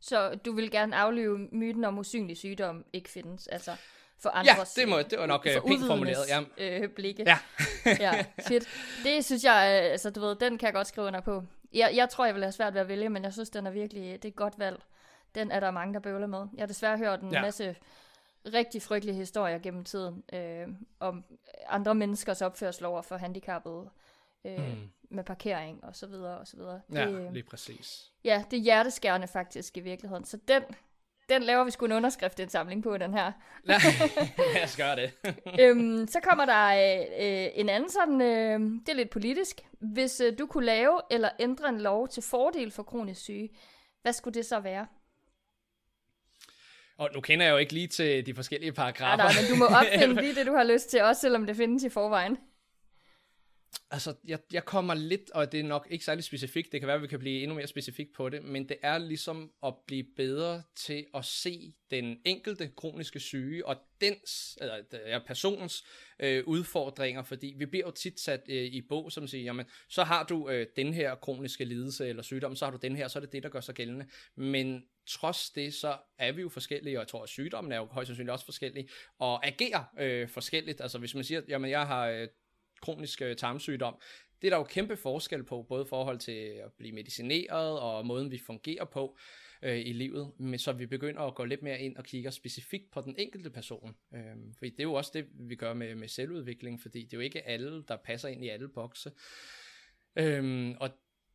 Så 0.00 0.34
du 0.34 0.52
vil 0.52 0.70
gerne 0.70 0.96
aflive 0.96 1.38
myten 1.38 1.84
om 1.84 1.98
usynlig 1.98 2.36
sygdom 2.36 2.84
ikke 2.92 3.10
findes, 3.10 3.46
altså 3.46 3.76
for 4.18 4.30
andres... 4.30 4.76
Ja, 4.76 4.80
det, 4.80 4.88
må, 4.88 5.02
det 5.02 5.18
var 5.18 5.26
nok 5.26 5.46
for 5.54 5.66
pænt 5.66 5.86
formuleret. 5.86 6.28
Ja. 6.28 6.42
Øh, 6.58 6.88
blikke. 6.88 7.22
Ja. 7.26 7.38
ja, 8.06 8.24
fedt. 8.48 8.68
Det 9.04 9.24
synes 9.24 9.44
jeg, 9.44 9.82
øh, 9.84 9.92
altså 9.92 10.10
du 10.10 10.20
ved, 10.20 10.36
den 10.36 10.58
kan 10.58 10.66
jeg 10.66 10.74
godt 10.74 10.86
skrive 10.86 11.06
under 11.06 11.20
på. 11.20 11.44
Jeg, 11.72 11.92
jeg 11.94 12.08
tror, 12.08 12.24
jeg 12.24 12.34
vil 12.34 12.42
have 12.42 12.52
svært 12.52 12.74
ved 12.74 12.80
at 12.80 12.88
vælge, 12.88 13.08
men 13.08 13.24
jeg 13.24 13.32
synes, 13.32 13.50
den 13.50 13.66
er 13.66 13.70
virkelig, 13.70 14.02
det 14.02 14.24
er 14.24 14.28
et 14.28 14.36
godt 14.36 14.58
valg. 14.58 14.82
Den 15.34 15.50
er 15.50 15.60
der 15.60 15.70
mange, 15.70 15.94
der 15.94 16.00
bøvler 16.00 16.26
med. 16.26 16.46
Jeg 16.54 16.62
har 16.62 16.66
desværre 16.66 16.98
hørt 16.98 17.20
en 17.20 17.32
ja. 17.32 17.42
masse 17.42 17.76
rigtig 18.54 18.82
frygtelige 18.82 19.16
historier 19.16 19.58
gennem 19.58 19.84
tiden 19.84 20.22
øh, 20.32 20.68
om 21.00 21.24
andre 21.68 21.94
menneskers 21.94 22.42
opførsel 22.42 22.84
over 22.86 23.02
for 23.02 23.16
handicappede 23.16 23.90
øh, 24.44 24.58
mm. 24.58 24.90
med 25.10 25.24
parkering 25.24 25.84
og 25.84 25.96
så 25.96 26.06
videre 26.06 26.38
og 26.38 26.46
så 26.46 26.56
videre. 26.56 26.80
Ja, 26.92 27.06
det, 27.06 27.32
lige 27.32 27.42
præcis. 27.42 28.10
Ja, 28.24 28.44
det 28.50 28.56
er 28.56 28.62
hjerteskærende 28.62 29.26
faktisk 29.26 29.76
i 29.76 29.80
virkeligheden. 29.80 30.24
Så 30.24 30.38
den, 30.48 30.62
den 31.28 31.42
laver 31.42 31.64
vi 31.64 31.70
sgu 31.70 31.84
en 31.84 31.92
underskriftindsamling 31.92 32.82
på, 32.82 32.96
den 32.96 33.14
her. 33.14 33.32
lad 34.54 34.64
os 34.64 34.76
gøre 34.76 34.96
det. 34.96 35.12
øhm, 35.60 36.06
så 36.06 36.20
kommer 36.20 36.44
der 36.44 36.66
øh, 37.20 37.50
en 37.54 37.68
anden 37.68 37.90
sådan, 37.90 38.20
øh, 38.20 38.60
det 38.60 38.88
er 38.88 38.96
lidt 38.96 39.10
politisk. 39.10 39.60
Hvis 39.80 40.20
øh, 40.20 40.38
du 40.38 40.46
kunne 40.46 40.66
lave 40.66 41.00
eller 41.10 41.28
ændre 41.40 41.68
en 41.68 41.80
lov 41.80 42.08
til 42.08 42.22
fordel 42.22 42.70
for 42.70 42.82
kronisk 42.82 43.20
syge, 43.20 43.48
hvad 44.02 44.12
skulle 44.12 44.34
det 44.34 44.46
så 44.46 44.60
være? 44.60 44.86
Og 46.98 47.10
nu 47.14 47.20
kender 47.20 47.46
jeg 47.46 47.52
jo 47.52 47.56
ikke 47.56 47.72
lige 47.72 47.86
til 47.86 48.26
de 48.26 48.34
forskellige 48.34 48.72
paragrafer. 48.72 49.24
Ja, 49.24 49.28
nej, 49.28 49.32
men 49.40 49.50
du 49.50 49.56
må 49.56 49.64
opfinde 49.64 50.20
lige 50.22 50.34
det, 50.34 50.46
du 50.46 50.52
har 50.52 50.64
lyst 50.64 50.90
til, 50.90 51.02
også 51.02 51.20
selvom 51.20 51.46
det 51.46 51.56
findes 51.56 51.84
i 51.84 51.88
forvejen. 51.88 52.38
Altså, 53.90 54.14
jeg, 54.24 54.38
jeg 54.52 54.64
kommer 54.64 54.94
lidt, 54.94 55.30
og 55.30 55.52
det 55.52 55.60
er 55.60 55.64
nok 55.64 55.86
ikke 55.90 56.04
særlig 56.04 56.24
specifikt, 56.24 56.72
det 56.72 56.80
kan 56.80 56.86
være, 56.86 56.96
at 56.96 57.02
vi 57.02 57.06
kan 57.06 57.18
blive 57.18 57.42
endnu 57.42 57.54
mere 57.54 57.66
specifikt 57.66 58.14
på 58.14 58.28
det, 58.28 58.42
men 58.44 58.68
det 58.68 58.76
er 58.82 58.98
ligesom 58.98 59.52
at 59.62 59.74
blive 59.86 60.04
bedre 60.16 60.62
til 60.76 61.06
at 61.14 61.24
se 61.24 61.74
den 61.90 62.18
enkelte 62.24 62.70
kroniske 62.76 63.20
syge, 63.20 63.66
og 63.66 63.76
dens, 64.00 64.58
eller 64.60 64.76
ja, 65.06 65.18
personens 65.26 65.84
øh, 66.20 66.44
udfordringer, 66.46 67.22
fordi 67.22 67.54
vi 67.58 67.66
bliver 67.66 67.86
jo 67.86 67.90
tit 67.90 68.20
sat 68.20 68.42
øh, 68.48 68.64
i 68.64 68.82
bog, 68.88 69.12
som 69.12 69.26
siger, 69.26 69.44
jamen, 69.44 69.66
så 69.88 70.04
har 70.04 70.24
du 70.24 70.48
øh, 70.48 70.66
den 70.76 70.94
her 70.94 71.14
kroniske 71.14 71.64
lidelse 71.64 72.08
eller 72.08 72.22
sygdom, 72.22 72.56
så 72.56 72.64
har 72.64 72.72
du 72.72 72.78
den 72.82 72.96
her, 72.96 73.08
så 73.08 73.18
er 73.18 73.20
det 73.20 73.32
det, 73.32 73.42
der 73.42 73.48
gør 73.48 73.60
sig 73.60 73.74
gældende. 73.74 74.06
Men 74.36 74.82
trods 75.08 75.50
det, 75.50 75.74
så 75.74 75.96
er 76.18 76.32
vi 76.32 76.40
jo 76.40 76.48
forskellige, 76.48 76.98
og 76.98 77.00
jeg 77.00 77.08
tror, 77.08 77.22
at 77.22 77.28
sygdommen 77.28 77.72
er 77.72 77.76
jo 77.76 77.84
højst 77.84 78.06
sandsynligt 78.06 78.32
også 78.32 78.44
forskellige, 78.44 78.88
og 79.18 79.46
agerer 79.46 79.84
øh, 79.98 80.28
forskelligt. 80.28 80.80
Altså 80.80 80.98
hvis 80.98 81.14
man 81.14 81.24
siger, 81.24 81.42
jamen 81.48 81.70
jeg 81.70 81.86
har 81.86 82.08
øh, 82.08 82.28
kronisk 82.80 83.22
øh, 83.22 83.36
tarmsygdom, 83.36 83.94
det 84.42 84.48
er 84.48 84.50
der 84.50 84.56
jo 84.56 84.64
kæmpe 84.64 84.96
forskel 84.96 85.44
på, 85.44 85.62
både 85.62 85.84
i 85.84 85.88
forhold 85.88 86.18
til 86.18 86.32
at 86.32 86.72
blive 86.72 86.94
medicineret 86.94 87.80
og 87.80 88.06
måden 88.06 88.30
vi 88.30 88.38
fungerer 88.38 88.84
på 88.84 89.18
øh, 89.62 89.78
i 89.78 89.92
livet, 89.92 90.32
men 90.38 90.58
så 90.58 90.72
vi 90.72 90.86
begynder 90.86 91.20
at 91.20 91.34
gå 91.34 91.44
lidt 91.44 91.62
mere 91.62 91.80
ind 91.80 91.96
og 91.96 92.04
kigge 92.04 92.30
specifikt 92.30 92.90
på 92.90 93.00
den 93.00 93.14
enkelte 93.18 93.50
person. 93.50 93.96
Øh, 94.14 94.36
for 94.58 94.64
det 94.64 94.80
er 94.80 94.82
jo 94.82 94.92
også 94.92 95.10
det, 95.14 95.26
vi 95.34 95.54
gør 95.54 95.74
med, 95.74 95.94
med 95.94 96.08
selvudvikling, 96.08 96.80
fordi 96.80 97.02
det 97.02 97.12
er 97.12 97.16
jo 97.16 97.20
ikke 97.20 97.46
alle, 97.46 97.84
der 97.88 97.96
passer 97.96 98.28
ind 98.28 98.44
i 98.44 98.48
alle 98.48 98.68
bokse. 98.68 99.12
Øh, 100.16 100.74
og 100.80 100.90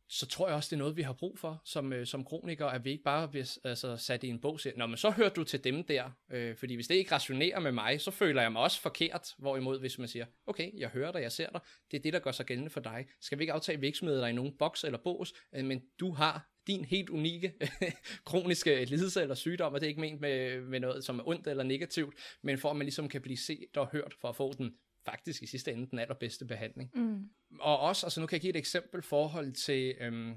så 0.08 0.26
tror 0.26 0.48
jeg 0.48 0.56
også, 0.56 0.68
det 0.70 0.76
er 0.76 0.78
noget, 0.78 0.96
vi 0.96 1.02
har 1.02 1.12
brug 1.12 1.38
for 1.38 1.62
som, 1.64 1.92
øh, 1.92 2.06
som 2.06 2.24
kronikere, 2.24 2.74
at 2.74 2.84
vi 2.84 2.90
ikke 2.90 3.04
bare 3.04 3.28
bliver 3.28 3.58
altså, 3.64 3.96
sat 3.96 4.24
i 4.24 4.28
en 4.28 4.40
bog 4.40 4.52
og 4.52 4.60
siger, 4.60 4.76
Nå, 4.76 4.86
men 4.86 4.96
så 4.96 5.10
hører 5.10 5.28
du 5.28 5.44
til 5.44 5.64
dem 5.64 5.84
der, 5.84 6.10
øh, 6.30 6.56
fordi 6.56 6.74
hvis 6.74 6.86
det 6.86 6.94
ikke 6.94 7.12
rationerer 7.12 7.60
med 7.60 7.72
mig, 7.72 8.00
så 8.00 8.10
føler 8.10 8.42
jeg 8.42 8.52
mig 8.52 8.62
også 8.62 8.80
forkert, 8.80 9.34
hvorimod 9.38 9.80
hvis 9.80 9.98
man 9.98 10.08
siger, 10.08 10.26
okay, 10.46 10.70
jeg 10.78 10.88
hører 10.88 11.12
dig, 11.12 11.22
jeg 11.22 11.32
ser 11.32 11.50
dig, 11.50 11.60
det 11.90 11.98
er 11.98 12.02
det, 12.02 12.12
der 12.12 12.18
gør 12.18 12.32
sig 12.32 12.46
gældende 12.46 12.70
for 12.70 12.80
dig. 12.80 13.06
Skal 13.20 13.38
vi 13.38 13.42
ikke 13.42 13.52
aftage 13.52 13.80
virksomheder 13.80 14.20
dig 14.20 14.30
i 14.30 14.32
nogen 14.32 14.52
boks 14.58 14.84
eller 14.84 14.98
bås, 15.04 15.32
øh, 15.54 15.64
men 15.64 15.82
du 16.00 16.10
har 16.10 16.48
din 16.66 16.84
helt 16.84 17.10
unikke 17.10 17.52
kroniske 18.24 18.84
lidelse 18.84 19.22
eller 19.22 19.34
sygdom, 19.34 19.72
og 19.72 19.80
det 19.80 19.86
er 19.86 19.88
ikke 19.88 20.00
ment 20.00 20.20
med, 20.20 20.60
med 20.60 20.80
noget, 20.80 21.04
som 21.04 21.18
er 21.18 21.28
ondt 21.28 21.46
eller 21.46 21.64
negativt, 21.64 22.14
men 22.42 22.58
for 22.58 22.70
at 22.70 22.76
man 22.76 22.84
ligesom 22.84 23.08
kan 23.08 23.22
blive 23.22 23.36
set 23.36 23.76
og 23.76 23.88
hørt 23.92 24.14
for 24.20 24.28
at 24.28 24.36
få 24.36 24.52
den 24.52 24.74
faktisk 25.06 25.42
i 25.42 25.46
sidste 25.46 25.72
ende 25.72 25.90
den 25.90 25.98
allerbedste 25.98 26.44
behandling. 26.44 26.90
Mm. 26.94 27.24
Og 27.60 27.80
også, 27.80 28.06
altså 28.06 28.20
nu 28.20 28.26
kan 28.26 28.34
jeg 28.34 28.40
give 28.40 28.50
et 28.50 28.56
eksempel 28.56 29.02
forhold 29.02 29.52
til 29.52 29.94
øhm, 30.00 30.34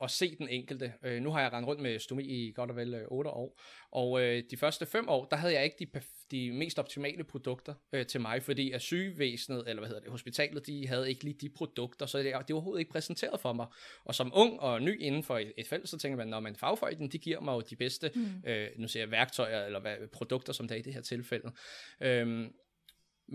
at 0.00 0.10
se 0.10 0.36
den 0.36 0.48
enkelte. 0.48 0.92
Øh, 1.04 1.22
nu 1.22 1.30
har 1.30 1.40
jeg 1.40 1.52
rendt 1.52 1.68
rundt 1.68 1.82
med 1.82 1.98
stomi 1.98 2.22
i 2.22 2.52
godt 2.52 2.70
og 2.70 2.76
vel 2.76 2.94
øh, 2.94 3.06
8 3.08 3.30
år, 3.30 3.60
og 3.92 4.22
øh, 4.22 4.42
de 4.50 4.56
første 4.56 4.86
5 4.86 5.08
år, 5.08 5.24
der 5.24 5.36
havde 5.36 5.54
jeg 5.54 5.64
ikke 5.64 5.76
de, 5.80 6.00
de 6.30 6.52
mest 6.52 6.78
optimale 6.78 7.24
produkter 7.24 7.74
øh, 7.92 8.06
til 8.06 8.20
mig, 8.20 8.42
fordi 8.42 8.70
at 8.70 8.82
sygevæsenet, 8.82 9.64
eller 9.68 9.80
hvad 9.80 9.88
hedder 9.88 10.02
det, 10.02 10.10
hospitalet, 10.10 10.66
de 10.66 10.88
havde 10.88 11.08
ikke 11.08 11.24
lige 11.24 11.36
de 11.40 11.50
produkter, 11.56 12.06
så 12.06 12.18
det, 12.18 12.24
det 12.24 12.34
var 12.34 12.54
overhovedet 12.54 12.80
ikke 12.80 12.92
præsenteret 12.92 13.40
for 13.40 13.52
mig. 13.52 13.66
Og 14.04 14.14
som 14.14 14.32
ung 14.34 14.60
og 14.60 14.82
ny 14.82 15.00
inden 15.00 15.22
for 15.22 15.38
et, 15.38 15.52
et 15.58 15.66
felt, 15.66 15.88
så 15.88 15.98
tænker 15.98 16.16
man, 16.16 16.28
når 16.28 16.40
man 16.40 16.56
fagfolken, 16.56 17.08
de 17.08 17.18
giver 17.18 17.40
mig 17.40 17.52
jo 17.52 17.60
de 17.60 17.76
bedste, 17.76 18.10
mm. 18.14 18.42
øh, 18.46 18.68
nu 18.78 18.88
siger 18.88 19.02
jeg 19.02 19.10
værktøjer, 19.10 19.66
eller 19.66 19.80
hvad, 19.80 19.96
produkter, 20.12 20.52
som 20.52 20.68
der 20.68 20.74
er 20.74 20.78
i 20.78 20.82
det 20.82 20.94
her 20.94 21.02
tilfælde. 21.02 21.52
Øhm, 22.00 22.52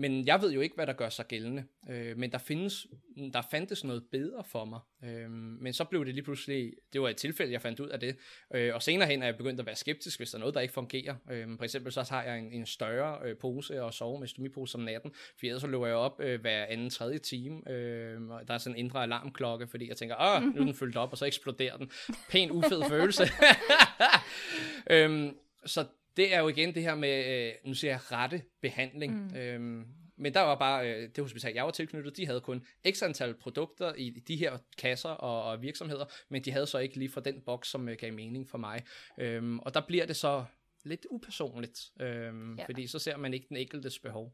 men 0.00 0.26
jeg 0.26 0.42
ved 0.42 0.52
jo 0.52 0.60
ikke, 0.60 0.74
hvad 0.74 0.86
der 0.86 0.92
gør 0.92 1.08
sig 1.08 1.26
gældende. 1.26 1.64
Øh, 1.90 2.18
men 2.18 2.32
der 2.32 2.38
findes, 2.38 2.86
der 3.32 3.42
fandtes 3.50 3.84
noget 3.84 4.04
bedre 4.12 4.44
for 4.44 4.64
mig. 4.64 4.80
Øh, 5.04 5.30
men 5.30 5.72
så 5.72 5.84
blev 5.84 6.04
det 6.04 6.14
lige 6.14 6.24
pludselig, 6.24 6.72
det 6.92 7.00
var 7.00 7.08
et 7.08 7.16
tilfælde, 7.16 7.52
jeg 7.52 7.62
fandt 7.62 7.80
ud 7.80 7.88
af 7.88 8.00
det. 8.00 8.16
Øh, 8.54 8.74
og 8.74 8.82
senere 8.82 9.08
hen 9.08 9.22
er 9.22 9.26
jeg 9.26 9.36
begyndt 9.36 9.60
at 9.60 9.66
være 9.66 9.76
skeptisk, 9.76 10.18
hvis 10.18 10.30
der 10.30 10.38
er 10.38 10.40
noget, 10.40 10.54
der 10.54 10.60
ikke 10.60 10.74
fungerer. 10.74 11.14
Øh, 11.30 11.46
for 11.56 11.64
eksempel 11.64 11.92
så 11.92 12.02
har 12.10 12.22
jeg 12.22 12.38
en, 12.38 12.52
en 12.52 12.66
større 12.66 13.18
øh, 13.24 13.36
pose 13.36 13.82
og 13.82 13.94
sove 13.94 14.20
med 14.20 14.28
stomipose 14.28 14.78
om 14.78 14.84
natten. 14.84 15.10
For 15.14 15.46
ellers 15.46 15.60
så 15.60 15.66
løber 15.66 15.86
jeg 15.86 15.96
op 15.96 16.20
øh, 16.20 16.40
hver 16.40 16.64
anden 16.64 16.90
tredje 16.90 17.18
time. 17.18 17.70
Øh, 17.70 18.20
der 18.48 18.54
er 18.54 18.58
sådan 18.58 18.76
en 18.76 18.84
indre 18.84 19.02
alarmklokke, 19.02 19.66
fordi 19.66 19.88
jeg 19.88 19.96
tænker, 19.96 20.16
åh, 20.20 20.42
nu 20.42 20.60
er 20.60 20.64
den 20.64 20.74
fyldt 20.74 20.96
op, 20.96 21.12
og 21.12 21.18
så 21.18 21.24
eksploderer 21.24 21.76
den. 21.76 21.90
Pæn 22.30 22.50
ufed 22.50 22.82
følelse. 22.88 23.24
øh, 24.90 25.32
så 25.66 25.84
det 26.20 26.34
er 26.34 26.40
jo 26.40 26.48
igen 26.48 26.74
det 26.74 26.82
her 26.82 26.94
med, 26.94 27.46
øh, 27.48 27.52
nu 27.64 27.74
siger 27.74 27.90
jeg, 27.90 28.12
rette 28.12 28.42
behandling. 28.60 29.30
Mm. 29.30 29.36
Øhm, 29.36 29.86
men 30.16 30.34
der 30.34 30.40
var 30.40 30.54
bare, 30.54 30.90
øh, 30.90 31.08
det 31.08 31.24
hospital, 31.24 31.54
jeg 31.54 31.64
var 31.64 31.70
tilknyttet, 31.70 32.16
de 32.16 32.26
havde 32.26 32.40
kun 32.40 32.66
x 32.90 33.02
antal 33.02 33.34
produkter 33.34 33.94
i 33.94 34.10
de 34.10 34.36
her 34.36 34.58
kasser 34.78 35.08
og, 35.08 35.44
og 35.44 35.62
virksomheder, 35.62 36.04
men 36.28 36.44
de 36.44 36.52
havde 36.52 36.66
så 36.66 36.78
ikke 36.78 36.98
lige 36.98 37.10
fra 37.10 37.20
den 37.20 37.40
boks, 37.46 37.68
som 37.68 37.88
øh, 37.88 37.96
gav 37.96 38.12
mening 38.12 38.48
for 38.48 38.58
mig. 38.58 38.82
Øhm, 39.18 39.58
og 39.58 39.74
der 39.74 39.80
bliver 39.86 40.06
det 40.06 40.16
så 40.16 40.44
lidt 40.84 41.06
upersonligt, 41.10 41.80
øhm, 42.00 42.56
ja. 42.56 42.64
fordi 42.64 42.86
så 42.86 42.98
ser 42.98 43.16
man 43.16 43.34
ikke 43.34 43.46
den 43.48 43.56
enkeltes 43.56 43.98
behov. 43.98 44.32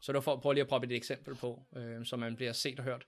Så 0.00 0.12
det 0.12 0.14
var 0.14 0.20
for 0.20 0.32
at 0.32 0.40
prøve 0.40 0.54
lige 0.54 0.62
at 0.62 0.68
prøve 0.68 0.84
et 0.84 0.92
eksempel 0.92 1.34
på, 1.34 1.62
øh, 1.76 2.04
så 2.04 2.16
man 2.16 2.36
bliver 2.36 2.52
set 2.52 2.78
og 2.78 2.84
hørt. 2.84 3.06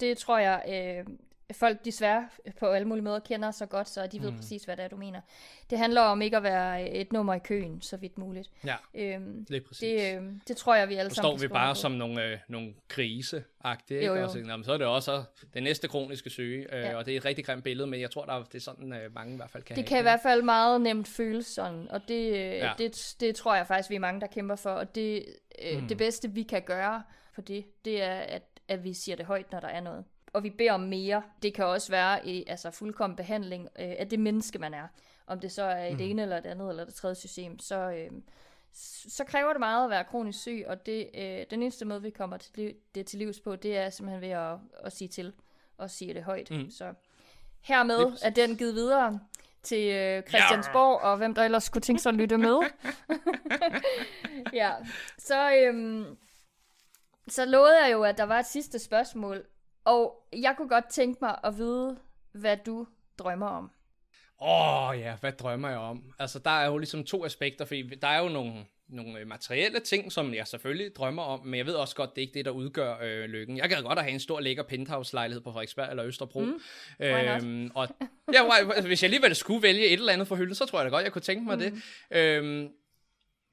Det 0.00 0.18
tror 0.18 0.38
jeg, 0.38 0.64
øh, 0.68 1.14
folk 1.52 1.84
desværre 1.84 2.28
på 2.60 2.66
alle 2.66 2.88
mulige 2.88 3.04
måder 3.04 3.18
kender 3.18 3.50
så 3.50 3.66
godt, 3.66 3.88
så 3.88 4.06
de 4.06 4.22
ved 4.22 4.30
mm. 4.30 4.36
præcis, 4.36 4.64
hvad 4.64 4.76
det 4.76 4.84
er, 4.84 4.88
du 4.88 4.96
mener. 4.96 5.20
Det 5.70 5.78
handler 5.78 6.00
om 6.00 6.22
ikke 6.22 6.36
at 6.36 6.42
være 6.42 6.90
et 6.90 7.12
nummer 7.12 7.34
i 7.34 7.38
køen, 7.38 7.82
så 7.82 7.96
vidt 7.96 8.18
muligt. 8.18 8.50
Ja, 8.64 8.76
øhm, 8.94 9.44
det 9.44 9.56
er 9.56 9.60
præcis. 9.68 9.80
Det, 9.80 10.16
øhm, 10.16 10.40
det 10.48 10.56
tror 10.56 10.74
jeg, 10.74 10.88
vi 10.88 10.94
alle 10.94 11.14
sammen 11.14 11.38
står 11.38 11.46
vi 11.46 11.52
bare 11.52 11.74
på. 11.74 11.80
som 11.80 11.92
nogle, 11.92 12.24
øh, 12.24 12.38
nogle 12.48 12.74
grise-agtige, 12.88 13.96
ikke? 14.00 14.06
Jo, 14.06 14.14
jo. 14.14 14.24
Og 14.24 14.30
så, 14.30 14.62
så 14.64 14.72
er 14.72 14.78
det 14.78 14.86
også 14.86 15.24
den 15.54 15.62
næste 15.62 15.88
kroniske 15.88 16.30
syge, 16.30 16.74
øh, 16.74 16.82
ja. 16.82 16.96
og 16.96 17.06
det 17.06 17.12
er 17.12 17.16
et 17.16 17.24
rigtig 17.24 17.44
grimt 17.44 17.64
billede, 17.64 17.86
men 17.86 18.00
jeg 18.00 18.10
tror, 18.10 18.24
der 18.24 18.32
er, 18.32 18.42
det 18.42 18.54
er 18.54 18.60
sådan, 18.60 18.92
øh, 18.92 19.14
mange 19.14 19.32
i 19.32 19.36
hvert 19.36 19.50
fald 19.50 19.62
kan 19.62 19.76
Det 19.76 19.86
kan 19.86 19.98
i 19.98 20.02
hvert 20.02 20.20
fald 20.22 20.42
meget 20.42 20.80
nemt 20.80 21.08
føles 21.08 21.46
sådan, 21.46 21.90
og 21.90 22.00
det, 22.08 22.26
øh, 22.28 22.34
ja. 22.34 22.72
det, 22.78 23.14
det 23.20 23.34
tror 23.34 23.54
jeg 23.54 23.66
faktisk, 23.66 23.90
vi 23.90 23.94
er 23.94 24.00
mange, 24.00 24.20
der 24.20 24.26
kæmper 24.26 24.56
for, 24.56 24.70
og 24.70 24.94
det, 24.94 25.24
øh, 25.62 25.80
mm. 25.80 25.88
det 25.88 25.98
bedste, 25.98 26.30
vi 26.30 26.42
kan 26.42 26.62
gøre 26.62 27.02
for 27.34 27.42
det, 27.42 27.64
det 27.84 28.02
er, 28.02 28.14
at, 28.14 28.42
at 28.68 28.84
vi 28.84 28.94
siger 28.94 29.16
det 29.16 29.26
højt, 29.26 29.52
når 29.52 29.60
der 29.60 29.68
er 29.68 29.80
noget 29.80 30.04
og 30.32 30.42
vi 30.42 30.50
beder 30.50 30.72
om 30.72 30.80
mere. 30.80 31.22
Det 31.42 31.54
kan 31.54 31.64
også 31.64 31.90
være 31.90 32.26
i 32.26 32.44
altså 32.46 32.70
fuldkommen 32.70 33.16
behandling 33.16 33.68
øh, 33.78 33.94
af 33.98 34.08
det 34.08 34.20
menneske, 34.20 34.58
man 34.58 34.74
er. 34.74 34.86
Om 35.26 35.40
det 35.40 35.52
så 35.52 35.62
er 35.62 35.86
et 35.86 35.92
mm. 35.92 36.00
ene 36.00 36.22
eller 36.22 36.38
et 36.38 36.46
andet 36.46 36.68
eller 36.68 36.84
det 36.84 36.94
tredje 36.94 37.14
system, 37.14 37.58
så, 37.58 37.90
øh, 37.90 38.10
så 39.08 39.24
kræver 39.24 39.52
det 39.52 39.60
meget 39.60 39.84
at 39.84 39.90
være 39.90 40.04
kronisk 40.04 40.40
syg, 40.40 40.64
og 40.66 40.86
det, 40.86 41.10
øh, 41.14 41.44
den 41.50 41.62
eneste 41.62 41.84
måde, 41.84 42.02
vi 42.02 42.10
kommer 42.10 42.36
til 42.36 42.52
liv, 42.54 42.70
det 42.94 43.06
til 43.06 43.18
livs 43.18 43.40
på, 43.40 43.56
det 43.56 43.76
er 43.76 43.90
simpelthen 43.90 44.20
ved 44.20 44.28
at, 44.28 44.56
at 44.84 44.92
sige 44.92 45.08
til 45.08 45.32
og 45.78 45.90
sige 45.90 46.14
det 46.14 46.22
højt. 46.22 46.50
Mm. 46.50 46.70
Så 46.70 46.94
Hermed 47.60 48.18
er 48.22 48.30
den 48.30 48.56
givet 48.56 48.74
videre 48.74 49.20
til 49.62 49.92
øh, 49.92 50.22
Christiansborg, 50.22 51.00
ja. 51.02 51.08
og 51.08 51.16
hvem 51.16 51.34
der 51.34 51.44
ellers 51.44 51.64
skulle 51.64 51.82
tænke 51.82 52.02
sig 52.02 52.10
at 52.10 52.16
lytte 52.16 52.38
med. 52.38 52.58
ja, 54.60 54.72
så, 55.18 55.54
øhm, 55.54 56.16
så 57.28 57.44
lovede 57.44 57.84
jeg 57.84 57.92
jo, 57.92 58.02
at 58.02 58.18
der 58.18 58.24
var 58.24 58.38
et 58.38 58.46
sidste 58.46 58.78
spørgsmål, 58.78 59.44
og 59.84 60.26
jeg 60.32 60.54
kunne 60.56 60.68
godt 60.68 60.88
tænke 60.90 61.18
mig 61.22 61.38
at 61.44 61.56
vide, 61.56 61.98
hvad 62.32 62.56
du 62.66 62.86
drømmer 63.18 63.46
om. 63.46 63.70
Åh 64.40 64.88
oh, 64.88 64.98
ja, 64.98 65.16
hvad 65.20 65.32
drømmer 65.32 65.68
jeg 65.68 65.78
om? 65.78 66.12
Altså, 66.18 66.38
der 66.38 66.50
er 66.50 66.66
jo 66.66 66.78
ligesom 66.78 67.04
to 67.04 67.24
aspekter, 67.24 67.64
fordi 67.64 67.82
der 67.82 68.08
er 68.08 68.22
jo 68.22 68.28
nogle, 68.28 68.52
nogle 68.88 69.18
øh, 69.20 69.26
materielle 69.26 69.80
ting, 69.80 70.12
som 70.12 70.34
jeg 70.34 70.46
selvfølgelig 70.46 70.96
drømmer 70.96 71.22
om, 71.22 71.46
men 71.46 71.58
jeg 71.58 71.66
ved 71.66 71.74
også 71.74 71.96
godt, 71.96 72.10
det 72.10 72.22
er 72.22 72.26
ikke 72.26 72.34
det, 72.34 72.44
der 72.44 72.50
udgør 72.50 72.96
øh, 73.02 73.24
lykken. 73.24 73.56
Jeg 73.56 73.68
kan 73.68 73.82
godt 73.82 73.98
have 73.98 74.12
en 74.12 74.20
stor, 74.20 74.40
lækker 74.40 74.62
penthouse-lejlighed 74.62 75.42
på 75.42 75.52
Frederiksberg 75.52 75.90
eller 75.90 76.04
Østerbro. 76.04 76.40
Mm, 76.40 76.60
øhm, 77.00 77.70
og 77.74 77.88
ja, 78.32 78.80
hvis 78.86 79.02
jeg 79.02 79.06
alligevel 79.06 79.34
skulle 79.34 79.62
vælge 79.62 79.86
et 79.86 79.92
eller 79.92 80.12
andet 80.12 80.28
for 80.28 80.36
hylden, 80.36 80.54
så 80.54 80.66
tror 80.66 80.78
jeg 80.78 80.84
da 80.84 80.90
godt, 80.90 81.04
jeg 81.04 81.12
kunne 81.12 81.22
tænke 81.22 81.44
mig 81.44 81.56
mm. 81.56 81.60
det. 81.60 81.82
Øhm, 82.10 82.68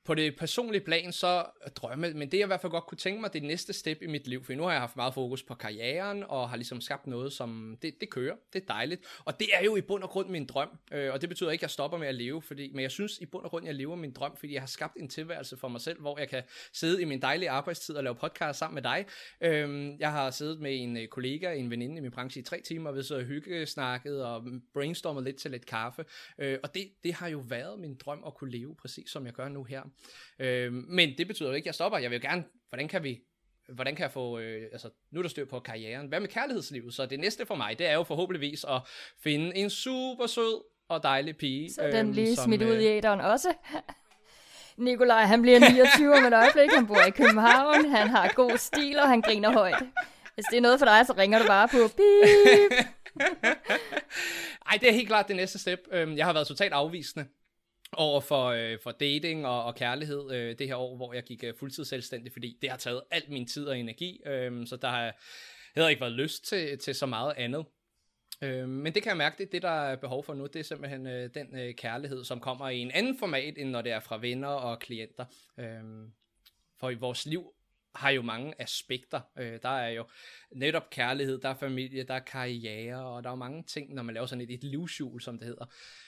på 0.09 0.15
det 0.15 0.35
personlige 0.35 0.81
plan, 0.81 1.11
så 1.11 1.45
drømme, 1.75 2.13
men 2.13 2.31
det 2.31 2.37
jeg 2.37 2.45
i 2.45 2.47
hvert 2.47 2.61
fald 2.61 2.71
godt 2.71 2.85
kunne 2.85 2.97
tænke 2.97 3.21
mig, 3.21 3.33
det 3.33 3.43
næste 3.43 3.73
step 3.73 4.01
i 4.01 4.07
mit 4.07 4.27
liv, 4.27 4.43
for 4.43 4.53
nu 4.53 4.63
har 4.63 4.71
jeg 4.71 4.79
haft 4.79 4.95
meget 4.95 5.13
fokus 5.13 5.43
på 5.43 5.55
karrieren, 5.55 6.23
og 6.27 6.49
har 6.49 6.55
ligesom 6.55 6.81
skabt 6.81 7.07
noget, 7.07 7.33
som, 7.33 7.77
det, 7.81 7.93
det 8.01 8.09
kører, 8.09 8.35
det 8.53 8.61
er 8.61 8.65
dejligt, 8.65 9.01
og 9.25 9.39
det 9.39 9.47
er 9.53 9.63
jo 9.63 9.75
i 9.75 9.81
bund 9.81 10.03
og 10.03 10.09
grund 10.09 10.29
min 10.29 10.45
drøm, 10.45 10.69
øh, 10.91 11.13
og 11.13 11.21
det 11.21 11.29
betyder 11.29 11.51
ikke, 11.51 11.59
at 11.59 11.61
jeg 11.61 11.69
stopper 11.69 11.97
med 11.97 12.07
at 12.07 12.15
leve, 12.15 12.41
fordi, 12.41 12.71
men 12.71 12.81
jeg 12.81 12.91
synes 12.91 13.17
i 13.17 13.25
bund 13.25 13.43
og 13.43 13.49
grund, 13.49 13.65
jeg 13.65 13.75
lever 13.75 13.95
min 13.95 14.11
drøm, 14.11 14.35
fordi 14.37 14.53
jeg 14.53 14.61
har 14.61 14.67
skabt 14.67 14.97
en 14.97 15.09
tilværelse 15.09 15.57
for 15.57 15.67
mig 15.67 15.81
selv, 15.81 15.99
hvor 15.99 16.19
jeg 16.19 16.29
kan 16.29 16.43
sidde 16.73 17.01
i 17.01 17.05
min 17.05 17.21
dejlige 17.21 17.49
arbejdstid 17.49 17.95
og 17.95 18.03
lave 18.03 18.15
podcast 18.15 18.59
sammen 18.59 18.75
med 18.75 18.83
dig. 18.83 19.05
Øh, 19.41 19.99
jeg 19.99 20.11
har 20.11 20.31
siddet 20.31 20.59
med 20.59 20.83
en 20.83 20.97
øh, 20.97 21.07
kollega, 21.07 21.53
en 21.53 21.69
veninde 21.69 21.97
i 21.97 22.01
min 22.01 22.11
branche 22.11 22.41
i 22.41 22.43
tre 22.43 22.61
timer, 22.61 22.91
ved 22.91 23.03
så 23.03 23.21
hygge 23.21 23.65
snakket 23.65 24.25
og 24.25 24.43
brainstormet 24.73 25.23
lidt 25.23 25.37
til 25.37 25.51
lidt 25.51 25.65
kaffe, 25.65 26.05
øh, 26.39 26.57
og 26.63 26.73
det, 26.73 26.91
det 27.03 27.13
har 27.13 27.27
jo 27.27 27.43
været 27.47 27.79
min 27.79 27.95
drøm 27.95 28.23
at 28.27 28.33
kunne 28.33 28.51
leve, 28.51 28.75
præcis 28.75 29.11
som 29.11 29.25
jeg 29.25 29.33
gør 29.33 29.49
nu 29.49 29.63
her. 29.63 29.81
Øh, 30.39 30.73
men 30.73 31.17
det 31.17 31.27
betyder 31.27 31.49
jo 31.49 31.55
ikke, 31.55 31.63
at 31.63 31.67
jeg 31.67 31.75
stopper. 31.75 31.97
Jeg 31.97 32.11
vil 32.11 32.21
jo 32.21 32.29
gerne, 32.29 32.43
hvordan 32.69 32.87
kan 32.87 33.03
vi 33.03 33.19
hvordan 33.73 33.95
kan 33.95 34.03
jeg 34.03 34.11
få, 34.11 34.39
øh, 34.39 34.63
altså 34.71 34.89
nu 35.11 35.19
er 35.19 35.21
der 35.21 35.29
styr 35.29 35.45
på 35.45 35.59
karrieren, 35.59 36.07
hvad 36.07 36.19
med 36.19 36.27
kærlighedslivet? 36.27 36.93
Så 36.93 37.05
det 37.05 37.19
næste 37.19 37.45
for 37.45 37.55
mig, 37.55 37.79
det 37.79 37.87
er 37.87 37.93
jo 37.93 38.03
forhåbentligvis 38.03 38.63
at 38.63 38.81
finde 39.23 39.55
en 39.55 39.69
super 39.69 40.27
sød 40.27 40.63
og 40.89 41.03
dejlig 41.03 41.37
pige. 41.37 41.73
Så 41.73 41.83
den 41.83 41.95
øhm, 41.95 42.11
lige 42.11 42.35
som, 42.35 42.45
smidt 42.45 42.61
ud 42.61 42.75
i 42.75 42.87
øh, 42.87 42.97
æderen 42.97 43.21
også. 43.21 43.53
Nikolaj, 44.77 45.23
han 45.23 45.41
bliver 45.41 45.59
29 45.59 46.17
om 46.17 46.23
et 46.25 46.33
øjeblik, 46.33 46.69
han 46.75 46.87
bor 46.87 47.01
i 47.07 47.11
København, 47.11 47.85
han 47.85 48.09
har 48.09 48.33
god 48.35 48.57
stil, 48.57 48.99
og 48.99 49.09
han 49.09 49.21
griner 49.21 49.51
højt. 49.51 49.83
Hvis 50.35 50.45
det 50.51 50.57
er 50.57 50.61
noget 50.61 50.79
for 50.79 50.85
dig, 50.85 51.05
så 51.05 51.13
ringer 51.17 51.39
du 51.39 51.47
bare 51.47 51.67
på 51.67 51.77
beep. 51.77 52.85
Ej, 54.69 54.77
det 54.81 54.89
er 54.89 54.93
helt 54.93 55.07
klart 55.07 55.27
det 55.27 55.35
næste 55.35 55.59
step. 55.59 55.79
Øhm, 55.91 56.17
jeg 56.17 56.25
har 56.25 56.33
været 56.33 56.47
totalt 56.47 56.73
afvisende 56.73 57.25
over 57.97 58.21
for, 58.21 58.45
øh, 58.45 58.77
for 58.83 58.91
dating 58.91 59.45
og, 59.45 59.63
og 59.63 59.75
kærlighed 59.75 60.31
øh, 60.31 60.59
det 60.59 60.67
her 60.67 60.75
år, 60.75 60.95
hvor 60.95 61.13
jeg 61.13 61.23
gik 61.23 61.43
øh, 61.43 61.53
fuldtid 61.59 61.85
selvstændig, 61.85 62.31
fordi 62.31 62.57
det 62.61 62.69
har 62.69 62.77
taget 62.77 63.01
alt 63.11 63.29
min 63.29 63.47
tid 63.47 63.65
og 63.65 63.79
energi, 63.79 64.21
øh, 64.25 64.67
så 64.67 64.75
der 64.75 64.89
har 64.89 65.13
heller 65.75 65.89
ikke 65.89 66.01
været 66.01 66.13
lyst 66.13 66.45
til, 66.45 66.77
til 66.77 66.95
så 66.95 67.05
meget 67.05 67.33
andet. 67.37 67.65
Øh, 68.41 68.69
men 68.69 68.93
det 68.93 69.03
kan 69.03 69.09
jeg 69.09 69.17
mærke, 69.17 69.35
det 69.37 69.51
det, 69.51 69.61
der 69.61 69.69
er 69.69 69.95
behov 69.95 70.23
for 70.23 70.33
nu, 70.33 70.45
det 70.45 70.55
er 70.55 70.63
simpelthen 70.63 71.07
øh, 71.07 71.29
den 71.33 71.59
øh, 71.59 71.73
kærlighed, 71.73 72.23
som 72.23 72.39
kommer 72.39 72.69
i 72.69 72.79
en 72.79 72.91
anden 72.91 73.19
format, 73.19 73.57
end 73.57 73.69
når 73.69 73.81
det 73.81 73.91
er 73.91 73.99
fra 73.99 74.17
venner 74.17 74.47
og 74.47 74.79
klienter. 74.79 75.25
Øh, 75.57 75.83
for 76.79 76.89
i 76.89 76.95
vores 76.95 77.25
liv 77.25 77.53
har 77.95 78.09
jo 78.09 78.21
mange 78.21 78.53
aspekter. 78.59 79.21
Øh, 79.37 79.59
der 79.63 79.69
er 79.69 79.89
jo 79.89 80.05
netop 80.51 80.89
kærlighed, 80.89 81.41
der 81.41 81.49
er 81.49 81.53
familie, 81.53 82.03
der 82.03 82.13
er 82.13 82.19
karriere, 82.19 83.05
og 83.05 83.23
der 83.23 83.29
er 83.29 83.33
jo 83.33 83.37
mange 83.37 83.63
ting, 83.63 83.93
når 83.93 84.03
man 84.03 84.13
laver 84.13 84.27
sådan 84.27 84.41
et, 84.41 84.51
et 84.51 84.63
livshjul, 84.63 85.21
som 85.21 85.37
det 85.37 85.47
hedder. 85.47 85.65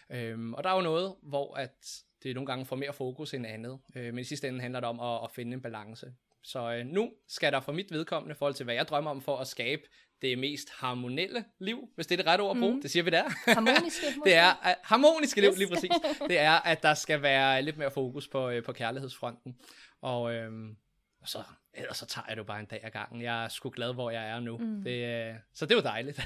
Øhm, 0.10 0.54
og 0.54 0.64
der 0.64 0.70
er 0.70 0.76
jo 0.76 0.82
noget, 0.82 1.16
hvor 1.22 1.56
at 1.56 2.04
det 2.24 2.36
nogle 2.36 2.48
gange 2.48 2.66
får 2.66 2.76
mere 2.76 2.94
fokus 2.94 3.34
end 3.34 3.48
andet. 3.48 3.80
Øh, 3.96 4.14
men 4.14 4.20
i 4.20 4.24
sidste 4.24 4.48
ende 4.48 4.62
handler 4.62 4.80
det 4.80 4.90
om 4.90 5.00
at, 5.00 5.24
at 5.24 5.32
finde 5.36 5.54
en 5.54 5.62
balance. 5.62 6.14
Så 6.44 6.74
øh, 6.74 6.86
nu 6.86 7.12
skal 7.28 7.52
der 7.52 7.60
for 7.60 7.72
mit 7.72 7.92
vedkommende, 7.92 8.34
i 8.34 8.38
forhold 8.38 8.54
til 8.54 8.64
hvad 8.64 8.76
jeg 8.76 8.88
drømmer 8.88 9.12
om 9.12 9.22
for 9.22 9.38
at 9.38 9.48
skabe 9.48 9.82
det 10.22 10.40
mest 10.40 10.70
harmonelle 10.70 11.46
liv, 11.60 11.90
hvis 11.96 12.08
det 12.08 12.16
er 12.16 12.18
det 12.18 12.28
rette 12.28 12.42
ord 12.42 12.56
at 12.56 12.60
bruge, 12.60 12.76
mm. 12.76 12.82
det 12.82 12.92
siger 12.92 13.04
vi 13.04 13.10
der. 13.10 13.24
Harmoniske. 13.54 14.06
det 14.26 14.34
er 14.34 14.50
uh, 14.50 14.86
harmoniske 14.92 15.42
liv, 15.42 15.50
yes. 15.50 15.58
lige 15.58 15.68
præcis. 15.68 15.92
Det 16.28 16.40
er, 16.40 16.52
at 16.52 16.84
der 16.84 16.94
skal 16.94 17.22
være 17.22 17.62
lidt 17.62 17.78
mere 17.78 17.92
fokus 17.92 18.28
på, 18.28 18.50
uh, 18.50 18.64
på 18.64 18.74
kærlighedsfronten. 18.74 19.56
Og, 20.02 20.34
øhm, 20.34 20.76
og 21.22 21.30
så, 21.30 21.44
ellers 21.74 21.98
så 21.98 22.06
tager 22.06 22.26
jeg 22.28 22.38
det 22.38 22.46
bare 22.46 22.60
en 22.60 22.66
dag 22.66 22.80
ad 22.84 22.92
gangen. 22.92 23.22
Jeg 23.22 23.44
er 23.44 23.48
sgu 23.48 23.70
glad, 23.70 23.94
hvor 23.94 24.10
jeg 24.10 24.30
er 24.30 24.40
nu. 24.40 24.58
Mm. 24.58 24.84
Det, 24.84 25.30
uh, 25.30 25.36
så 25.54 25.66
det 25.66 25.76
var 25.76 25.84
dejligt. 25.84 26.22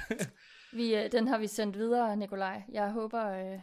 vi, 0.73 0.95
uh, 0.95 1.11
den 1.11 1.27
har 1.27 1.37
vi 1.37 1.47
sendt 1.47 1.77
videre, 1.77 2.17
Nikolaj. 2.17 2.61
Jeg 2.71 2.91
håber, 2.91 3.53
uh, 3.53 3.59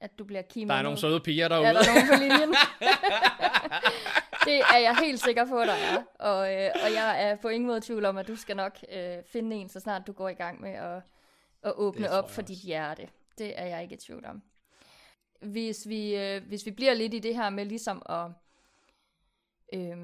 at 0.00 0.18
du 0.18 0.24
bliver 0.24 0.42
kimet 0.42 0.68
Der 0.68 0.74
er 0.74 0.82
nogle 0.82 0.98
søde 0.98 1.20
piger 1.20 1.48
derude. 1.48 1.66
Ja, 1.66 1.72
der 1.72 1.80
er 1.80 1.94
nogen 1.94 2.08
på 2.08 2.14
linjen. 2.22 2.54
det 4.46 4.60
er 4.74 4.78
jeg 4.78 4.96
helt 4.96 5.20
sikker 5.20 5.46
på, 5.46 5.58
at 5.58 5.68
der 5.68 5.74
er. 5.74 6.02
Og, 6.18 6.54
øh, 6.54 6.70
og 6.84 6.92
jeg 6.92 7.22
er 7.22 7.36
på 7.36 7.48
ingen 7.48 7.66
måde 7.66 7.80
tvivl 7.80 8.04
om, 8.04 8.16
at 8.16 8.28
du 8.28 8.36
skal 8.36 8.56
nok 8.56 8.78
øh, 8.92 9.16
finde 9.26 9.56
en, 9.56 9.68
så 9.68 9.80
snart 9.80 10.06
du 10.06 10.12
går 10.12 10.28
i 10.28 10.34
gang 10.34 10.60
med 10.60 10.70
at, 10.70 11.02
at 11.62 11.72
åbne 11.76 12.10
op 12.10 12.30
for 12.30 12.42
dit 12.42 12.58
hjerte. 12.58 13.08
Det 13.38 13.60
er 13.60 13.66
jeg 13.66 13.82
ikke 13.82 13.94
i 13.94 13.98
tvivl 13.98 14.24
om. 14.26 14.42
Hvis 15.42 15.88
vi, 15.88 16.16
øh, 16.16 16.42
hvis 16.48 16.66
vi 16.66 16.70
bliver 16.70 16.94
lidt 16.94 17.14
i 17.14 17.18
det 17.18 17.34
her 17.34 17.50
med 17.50 17.66
ligesom 17.66 18.02
at, 18.08 18.26
øh, 19.74 19.96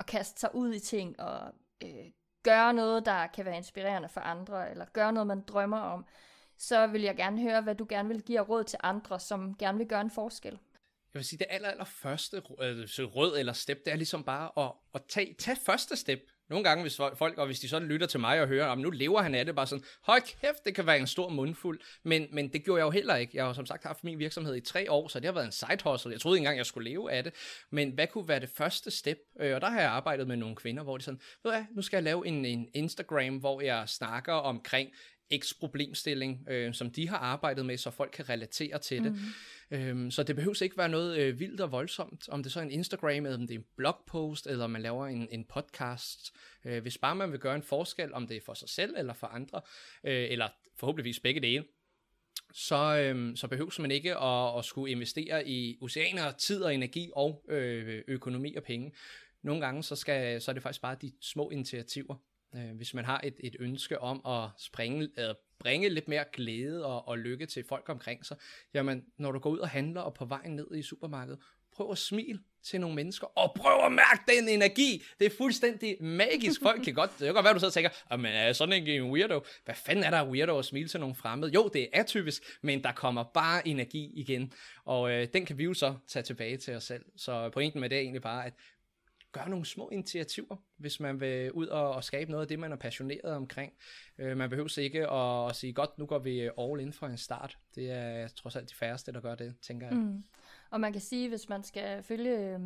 at 0.00 0.06
kaste 0.06 0.40
sig 0.40 0.54
ud 0.54 0.74
i 0.74 0.78
ting 0.78 1.20
og 1.20 1.52
øh, 1.84 2.10
gøre 2.42 2.74
noget, 2.74 3.06
der 3.06 3.26
kan 3.26 3.44
være 3.44 3.56
inspirerende 3.56 4.08
for 4.08 4.20
andre, 4.20 4.70
eller 4.70 4.84
gøre 4.92 5.12
noget, 5.12 5.26
man 5.26 5.40
drømmer 5.40 5.78
om, 5.78 6.06
så 6.58 6.86
vil 6.86 7.02
jeg 7.02 7.16
gerne 7.16 7.42
høre, 7.42 7.62
hvad 7.62 7.74
du 7.74 7.86
gerne 7.88 8.08
vil 8.08 8.22
give 8.22 8.40
råd 8.40 8.64
til 8.64 8.78
andre, 8.82 9.20
som 9.20 9.56
gerne 9.58 9.78
vil 9.78 9.86
gøre 9.86 10.00
en 10.00 10.10
forskel. 10.10 10.52
Jeg 11.14 11.18
vil 11.18 11.24
sige, 11.24 11.38
det 11.38 11.46
aller, 11.50 11.68
aller 11.68 11.84
første 11.84 12.36
øh, 12.36 12.86
rød 12.98 13.38
eller 13.38 13.52
step, 13.52 13.84
det 13.84 13.92
er 13.92 13.96
ligesom 13.96 14.24
bare 14.24 14.66
at, 14.66 14.72
at 14.94 15.02
tage, 15.08 15.34
tage 15.38 15.56
første 15.66 15.96
step. 15.96 16.20
Nogle 16.50 16.64
gange, 16.64 16.82
hvis 16.82 16.96
folk, 16.96 17.38
og 17.38 17.46
hvis 17.46 17.60
de 17.60 17.68
så 17.68 17.78
lytter 17.78 18.06
til 18.06 18.20
mig 18.20 18.40
og 18.40 18.48
hører, 18.48 18.66
om 18.66 18.78
nu 18.78 18.90
lever 18.90 19.22
han 19.22 19.34
af 19.34 19.44
det, 19.44 19.54
bare 19.54 19.66
sådan, 19.66 19.84
høj 20.02 20.20
kæft, 20.20 20.64
det 20.64 20.74
kan 20.74 20.86
være 20.86 20.98
en 20.98 21.06
stor 21.06 21.28
mundfuld. 21.28 21.80
Men, 22.02 22.26
men 22.32 22.48
det 22.48 22.64
gjorde 22.64 22.78
jeg 22.78 22.86
jo 22.86 22.90
heller 22.90 23.16
ikke. 23.16 23.36
Jeg 23.36 23.44
har 23.44 23.52
som 23.52 23.66
sagt 23.66 23.84
haft 23.84 24.04
min 24.04 24.18
virksomhed 24.18 24.56
i 24.56 24.60
tre 24.60 24.90
år, 24.90 25.08
så 25.08 25.20
det 25.20 25.26
har 25.26 25.32
været 25.32 25.46
en 25.46 25.52
side 25.52 25.78
hustle. 25.84 26.12
Jeg 26.12 26.20
troede 26.20 26.38
ikke 26.38 26.42
engang, 26.42 26.58
jeg 26.58 26.66
skulle 26.66 26.90
leve 26.90 27.12
af 27.12 27.24
det. 27.24 27.34
Men 27.70 27.90
hvad 27.90 28.06
kunne 28.06 28.28
være 28.28 28.40
det 28.40 28.50
første 28.56 28.90
step? 28.90 29.18
Øh, 29.40 29.54
og 29.54 29.60
der 29.60 29.70
har 29.70 29.80
jeg 29.80 29.90
arbejdet 29.90 30.28
med 30.28 30.36
nogle 30.36 30.56
kvinder, 30.56 30.82
hvor 30.82 30.96
de 30.96 31.04
sådan, 31.04 31.20
ved 31.44 31.52
du 31.52 31.66
nu 31.74 31.82
skal 31.82 31.96
jeg 31.96 32.04
lave 32.04 32.26
en, 32.26 32.44
en 32.44 32.68
Instagram, 32.74 33.36
hvor 33.36 33.60
jeg 33.60 33.88
snakker 33.88 34.32
omkring 34.32 34.90
X 35.34 35.58
problemstilling, 35.60 36.46
øh, 36.50 36.74
som 36.74 36.90
de 36.90 37.08
har 37.08 37.16
arbejdet 37.16 37.66
med, 37.66 37.76
så 37.76 37.90
folk 37.90 38.10
kan 38.12 38.28
relatere 38.28 38.78
til 38.78 39.04
det. 39.04 39.12
Mm. 39.12 39.18
Øhm, 39.76 40.10
så 40.10 40.22
det 40.22 40.36
behøver 40.36 40.62
ikke 40.62 40.78
være 40.78 40.88
noget 40.88 41.18
øh, 41.18 41.40
vildt 41.40 41.60
og 41.60 41.72
voldsomt, 41.72 42.28
om 42.28 42.42
det 42.42 42.52
så 42.52 42.60
er 42.60 42.64
en 42.64 42.70
Instagram, 42.70 43.26
eller 43.26 43.34
om 43.34 43.46
det 43.46 43.54
er 43.54 43.58
en 43.58 43.64
blogpost, 43.76 44.46
eller 44.46 44.64
om 44.64 44.70
man 44.70 44.82
laver 44.82 45.06
en, 45.06 45.28
en 45.30 45.44
podcast. 45.44 46.32
Øh, 46.64 46.82
hvis 46.82 46.98
bare 46.98 47.16
man 47.16 47.32
vil 47.32 47.40
gøre 47.40 47.56
en 47.56 47.62
forskel, 47.62 48.14
om 48.14 48.26
det 48.26 48.36
er 48.36 48.40
for 48.40 48.54
sig 48.54 48.68
selv 48.68 48.94
eller 48.98 49.12
for 49.12 49.26
andre, 49.26 49.60
øh, 50.04 50.30
eller 50.30 50.48
forhåbentligvis 50.76 51.20
begge 51.20 51.40
dele, 51.40 51.64
så, 52.54 52.98
øhm, 52.98 53.36
så 53.36 53.48
behøver 53.48 53.80
man 53.80 53.90
ikke 53.90 54.16
at, 54.16 54.58
at 54.58 54.64
skulle 54.64 54.92
investere 54.92 55.48
i 55.48 55.78
oceaner, 55.80 56.32
tid 56.32 56.62
og 56.62 56.74
energi 56.74 57.10
og 57.16 57.44
øh, 57.48 58.02
økonomi 58.08 58.54
og 58.54 58.62
penge. 58.62 58.92
Nogle 59.42 59.60
gange 59.60 59.82
så, 59.82 59.96
skal, 59.96 60.40
så 60.40 60.50
er 60.50 60.52
det 60.52 60.62
faktisk 60.62 60.82
bare 60.82 60.96
de 61.02 61.12
små 61.20 61.50
initiativer, 61.50 62.16
Øh, 62.56 62.76
hvis 62.76 62.94
man 62.94 63.04
har 63.04 63.20
et, 63.24 63.34
et 63.40 63.56
ønske 63.58 64.00
om 64.00 64.26
at 64.26 64.50
springe, 64.58 65.08
øh, 65.18 65.34
bringe 65.58 65.88
lidt 65.88 66.08
mere 66.08 66.24
glæde 66.32 66.86
og, 66.86 67.08
og 67.08 67.18
lykke 67.18 67.46
til 67.46 67.64
folk 67.68 67.88
omkring 67.88 68.26
sig, 68.26 68.36
jamen 68.74 69.04
når 69.18 69.32
du 69.32 69.38
går 69.38 69.50
ud 69.50 69.58
og 69.58 69.68
handler 69.68 70.00
og 70.00 70.14
på 70.14 70.24
vejen 70.24 70.56
ned 70.56 70.74
i 70.74 70.82
supermarkedet, 70.82 71.38
prøv 71.76 71.90
at 71.90 71.98
smile 71.98 72.40
til 72.62 72.80
nogle 72.80 72.96
mennesker, 72.96 73.26
og 73.38 73.54
prøv 73.56 73.86
at 73.86 73.92
mærke 73.92 74.22
den 74.28 74.48
energi. 74.48 75.02
Det 75.18 75.26
er 75.26 75.30
fuldstændig 75.38 75.96
magisk. 76.00 76.62
Folk 76.62 76.82
kan 76.82 76.94
godt, 76.94 77.10
det 77.18 77.24
kan 77.24 77.34
godt 77.34 77.44
være, 77.44 77.54
du 77.54 77.58
sidder 77.58 77.70
og 77.70 77.74
tænker, 77.74 78.16
men 78.16 78.26
er 78.26 78.52
sådan 78.52 78.88
en 78.88 79.10
weirdo? 79.10 79.44
Hvad 79.64 79.74
fanden 79.74 80.04
er 80.04 80.10
der 80.10 80.28
weirdo 80.28 80.58
at 80.58 80.64
smile 80.64 80.88
til 80.88 81.00
nogle 81.00 81.14
fremmede? 81.14 81.52
Jo, 81.52 81.70
det 81.72 81.82
er 81.82 82.00
atypisk, 82.00 82.42
men 82.62 82.84
der 82.84 82.92
kommer 82.92 83.24
bare 83.34 83.68
energi 83.68 84.12
igen, 84.14 84.52
og 84.84 85.10
øh, 85.10 85.28
den 85.32 85.46
kan 85.46 85.58
vi 85.58 85.64
jo 85.64 85.74
så 85.74 85.94
tage 86.08 86.22
tilbage 86.22 86.56
til 86.56 86.74
os 86.74 86.84
selv. 86.84 87.04
Så 87.16 87.50
pointen 87.50 87.80
med 87.80 87.90
det 87.90 87.96
er 87.96 88.02
egentlig 88.02 88.22
bare, 88.22 88.46
at 88.46 88.52
gøre 89.32 89.48
nogle 89.48 89.66
små 89.66 89.88
initiativer, 89.90 90.56
hvis 90.76 91.00
man 91.00 91.20
vil 91.20 91.52
ud 91.52 91.66
og, 91.66 91.92
og 91.92 92.04
skabe 92.04 92.30
noget 92.30 92.44
af 92.44 92.48
det, 92.48 92.58
man 92.58 92.72
er 92.72 92.76
passioneret 92.76 93.34
omkring. 93.36 93.72
Øh, 94.18 94.36
man 94.36 94.50
behøver 94.50 94.78
ikke 94.78 95.10
at, 95.10 95.50
at 95.50 95.56
sige, 95.56 95.72
godt, 95.72 95.98
nu 95.98 96.06
går 96.06 96.18
vi 96.18 96.40
all 96.58 96.80
in 96.80 96.92
for 96.92 97.06
en 97.06 97.18
start. 97.18 97.58
Det 97.74 97.90
er 97.90 98.28
trods 98.28 98.56
alt 98.56 98.70
de 98.70 98.74
færreste, 98.74 99.12
der 99.12 99.20
gør 99.20 99.34
det, 99.34 99.54
tænker 99.62 99.86
jeg. 99.86 99.96
Mm. 99.96 100.24
Og 100.70 100.80
man 100.80 100.92
kan 100.92 101.00
sige, 101.00 101.28
hvis 101.28 101.48
man 101.48 101.62
skal 101.62 102.02
følge 102.02 102.38
øh, 102.38 102.60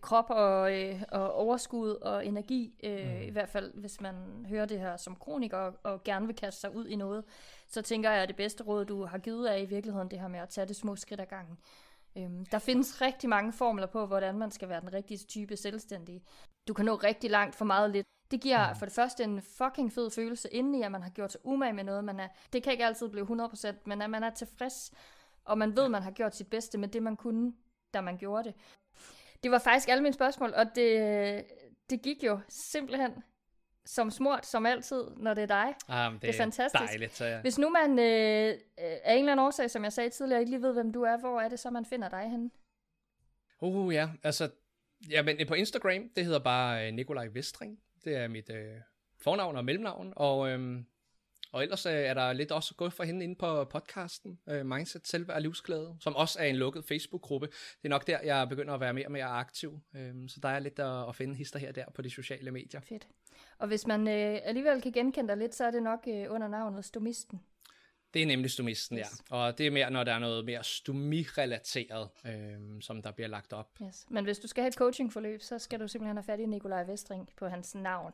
krop 0.00 0.30
og, 0.30 0.82
øh, 0.82 1.02
og 1.12 1.32
overskud 1.32 1.90
og 1.90 2.26
energi, 2.26 2.74
øh, 2.84 3.06
mm. 3.06 3.22
i 3.22 3.30
hvert 3.30 3.48
fald 3.48 3.72
hvis 3.74 4.00
man 4.00 4.14
hører 4.48 4.66
det 4.66 4.80
her 4.80 4.96
som 4.96 5.16
kroniker 5.16 5.56
og, 5.56 5.74
og 5.82 6.04
gerne 6.04 6.26
vil 6.26 6.36
kaste 6.36 6.60
sig 6.60 6.74
ud 6.74 6.86
i 6.86 6.96
noget, 6.96 7.24
så 7.68 7.82
tænker 7.82 8.10
jeg, 8.10 8.22
at 8.22 8.28
det 8.28 8.36
bedste 8.36 8.64
råd, 8.64 8.84
du 8.84 9.04
har 9.04 9.18
givet, 9.18 9.52
er 9.52 9.56
i 9.56 9.64
virkeligheden 9.64 10.10
det 10.10 10.20
her 10.20 10.28
med 10.28 10.40
at 10.40 10.48
tage 10.48 10.66
det 10.66 10.76
små 10.76 10.96
skridt 10.96 11.20
ad 11.20 11.26
gangen. 11.26 11.58
Øhm, 12.16 12.46
der 12.46 12.58
findes 12.58 13.00
rigtig 13.00 13.28
mange 13.28 13.52
formler 13.52 13.86
på, 13.86 14.06
hvordan 14.06 14.38
man 14.38 14.50
skal 14.50 14.68
være 14.68 14.80
den 14.80 14.92
rigtige 14.92 15.18
type 15.18 15.56
selvstændige. 15.56 16.22
Du 16.68 16.74
kan 16.74 16.84
nå 16.84 16.94
rigtig 16.94 17.30
langt 17.30 17.54
for 17.54 17.64
meget 17.64 17.90
lidt. 17.90 18.06
Det 18.30 18.40
giver 18.40 18.74
for 18.74 18.86
det 18.86 18.94
første 18.94 19.24
en 19.24 19.42
fucking 19.42 19.92
fed 19.92 20.10
følelse 20.10 20.48
indeni, 20.48 20.82
at 20.82 20.92
man 20.92 21.02
har 21.02 21.10
gjort 21.10 21.32
sig 21.32 21.40
umage 21.44 21.72
med 21.72 21.84
noget. 21.84 22.04
Man 22.04 22.20
er, 22.20 22.28
det 22.52 22.62
kan 22.62 22.72
ikke 22.72 22.86
altid 22.86 23.08
blive 23.08 23.26
100%, 23.26 23.74
men 23.86 24.02
at 24.02 24.10
man 24.10 24.22
er 24.22 24.30
tilfreds, 24.30 24.92
og 25.44 25.58
man 25.58 25.76
ved, 25.76 25.84
at 25.84 25.90
man 25.90 26.02
har 26.02 26.10
gjort 26.10 26.36
sit 26.36 26.50
bedste 26.50 26.78
med 26.78 26.88
det, 26.88 27.02
man 27.02 27.16
kunne, 27.16 27.52
da 27.94 28.00
man 28.00 28.16
gjorde 28.16 28.44
det. 28.44 28.54
Det 29.42 29.50
var 29.50 29.58
faktisk 29.58 29.88
alle 29.88 30.02
mine 30.02 30.14
spørgsmål, 30.14 30.52
og 30.54 30.66
det, 30.74 31.44
det 31.90 32.02
gik 32.02 32.24
jo 32.24 32.40
simpelthen 32.48 33.12
som 33.86 34.10
smurt, 34.10 34.46
som 34.46 34.66
altid, 34.66 35.04
når 35.16 35.34
det 35.34 35.42
er 35.42 35.46
dig. 35.46 35.74
Ah, 35.88 36.12
det, 36.12 36.22
det 36.22 36.28
er 36.28 36.34
fantastisk. 36.34 36.88
Dejligt, 36.88 37.14
så 37.14 37.24
ja. 37.24 37.40
Hvis 37.40 37.58
nu 37.58 37.68
man 37.68 37.98
øh, 37.98 38.54
af 38.78 39.12
en 39.12 39.18
eller 39.18 39.32
anden 39.32 39.46
årsag, 39.46 39.70
som 39.70 39.84
jeg 39.84 39.92
sagde 39.92 40.10
tidligere, 40.10 40.40
ikke 40.40 40.50
lige 40.50 40.62
ved, 40.62 40.72
hvem 40.72 40.92
du 40.92 41.02
er, 41.02 41.16
hvor 41.16 41.40
er 41.40 41.48
det 41.48 41.58
så, 41.58 41.70
man 41.70 41.84
finder 41.84 42.08
dig 42.08 42.30
henne? 42.30 42.50
Uh, 43.60 43.94
ja, 43.94 44.08
altså, 44.22 44.50
ja, 45.10 45.22
men 45.22 45.46
på 45.48 45.54
Instagram, 45.54 46.08
det 46.16 46.24
hedder 46.24 46.38
bare 46.38 46.86
øh, 46.86 46.94
Nikolaj 46.94 47.28
Vestring. 47.32 47.78
Det 48.04 48.16
er 48.16 48.28
mit 48.28 48.50
øh, 48.50 48.76
fornavn 49.22 49.56
og 49.56 49.64
mellemnavn, 49.64 50.12
og, 50.16 50.48
øhm, 50.48 50.86
og 51.52 51.62
ellers 51.62 51.86
øh, 51.86 51.92
er 51.92 52.14
der 52.14 52.32
lidt 52.32 52.52
også 52.52 52.74
gået 52.74 52.92
for 52.92 53.04
hende 53.04 53.24
inde 53.24 53.34
på 53.34 53.64
podcasten, 53.64 54.38
øh, 54.48 54.66
Mindset 54.66 55.06
Selvværd 55.06 55.42
Livsglæde, 55.42 55.96
som 56.00 56.16
også 56.16 56.38
er 56.40 56.44
en 56.44 56.56
lukket 56.56 56.84
Facebook-gruppe. 56.84 57.46
Det 57.46 57.84
er 57.84 57.88
nok 57.88 58.06
der, 58.06 58.20
jeg 58.20 58.48
begynder 58.48 58.74
at 58.74 58.80
være 58.80 58.94
mere 58.94 59.06
og 59.06 59.12
mere 59.12 59.24
aktiv, 59.24 59.80
øhm, 59.96 60.28
så 60.28 60.40
der 60.40 60.48
er 60.48 60.58
lidt 60.58 60.78
at, 60.78 61.08
at 61.08 61.16
finde 61.16 61.34
hister 61.34 61.58
her 61.58 61.68
og 61.68 61.74
der 61.74 61.84
på 61.94 62.02
de 62.02 62.10
sociale 62.10 62.50
medier. 62.50 62.80
Fedt. 62.80 63.06
Og 63.58 63.68
hvis 63.68 63.86
man 63.86 64.08
øh, 64.08 64.38
alligevel 64.42 64.80
kan 64.82 64.92
genkende 64.92 65.28
dig 65.28 65.36
lidt, 65.36 65.54
så 65.54 65.64
er 65.64 65.70
det 65.70 65.82
nok 65.82 66.04
øh, 66.08 66.32
under 66.32 66.48
navnet 66.48 66.84
Stomisten. 66.84 67.40
Det 68.14 68.22
er 68.22 68.26
nemlig 68.26 68.50
stomisten, 68.50 68.98
yes. 68.98 69.22
ja. 69.30 69.36
Og 69.36 69.58
det 69.58 69.66
er 69.66 69.70
mere, 69.70 69.90
når 69.90 70.04
der 70.04 70.12
er 70.12 70.18
noget 70.18 70.44
mere 70.44 70.64
stomi-relateret, 70.64 72.08
øh, 72.26 72.80
som 72.80 73.02
der 73.02 73.10
bliver 73.10 73.28
lagt 73.28 73.52
op. 73.52 73.68
Yes. 73.82 74.06
Men 74.10 74.24
hvis 74.24 74.38
du 74.38 74.48
skal 74.48 74.62
have 74.62 74.68
et 74.68 74.74
coachingforløb, 74.74 75.42
så 75.42 75.58
skal 75.58 75.80
du 75.80 75.88
simpelthen 75.88 76.16
have 76.16 76.24
fat 76.24 76.40
i 76.40 76.46
Nikolaj 76.46 76.84
Vestring 76.84 77.30
på 77.36 77.48
hans 77.48 77.74
navn. 77.74 78.12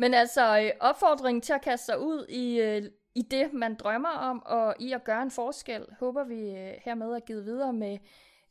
Men 0.00 0.14
altså, 0.14 0.60
øh, 0.60 0.70
opfordringen 0.80 1.42
til 1.42 1.52
at 1.52 1.62
kaste 1.62 1.86
sig 1.86 1.98
ud 1.98 2.26
i, 2.28 2.60
øh, 2.60 2.82
i 3.14 3.22
det, 3.22 3.52
man 3.52 3.74
drømmer 3.74 4.08
om, 4.08 4.42
og 4.46 4.74
i 4.80 4.92
at 4.92 5.04
gøre 5.04 5.22
en 5.22 5.30
forskel, 5.30 5.86
håber 5.98 6.24
vi 6.24 6.50
øh, 6.50 6.74
hermed 6.84 7.16
at 7.16 7.24
give 7.24 7.44
videre 7.44 7.72
med 7.72 7.98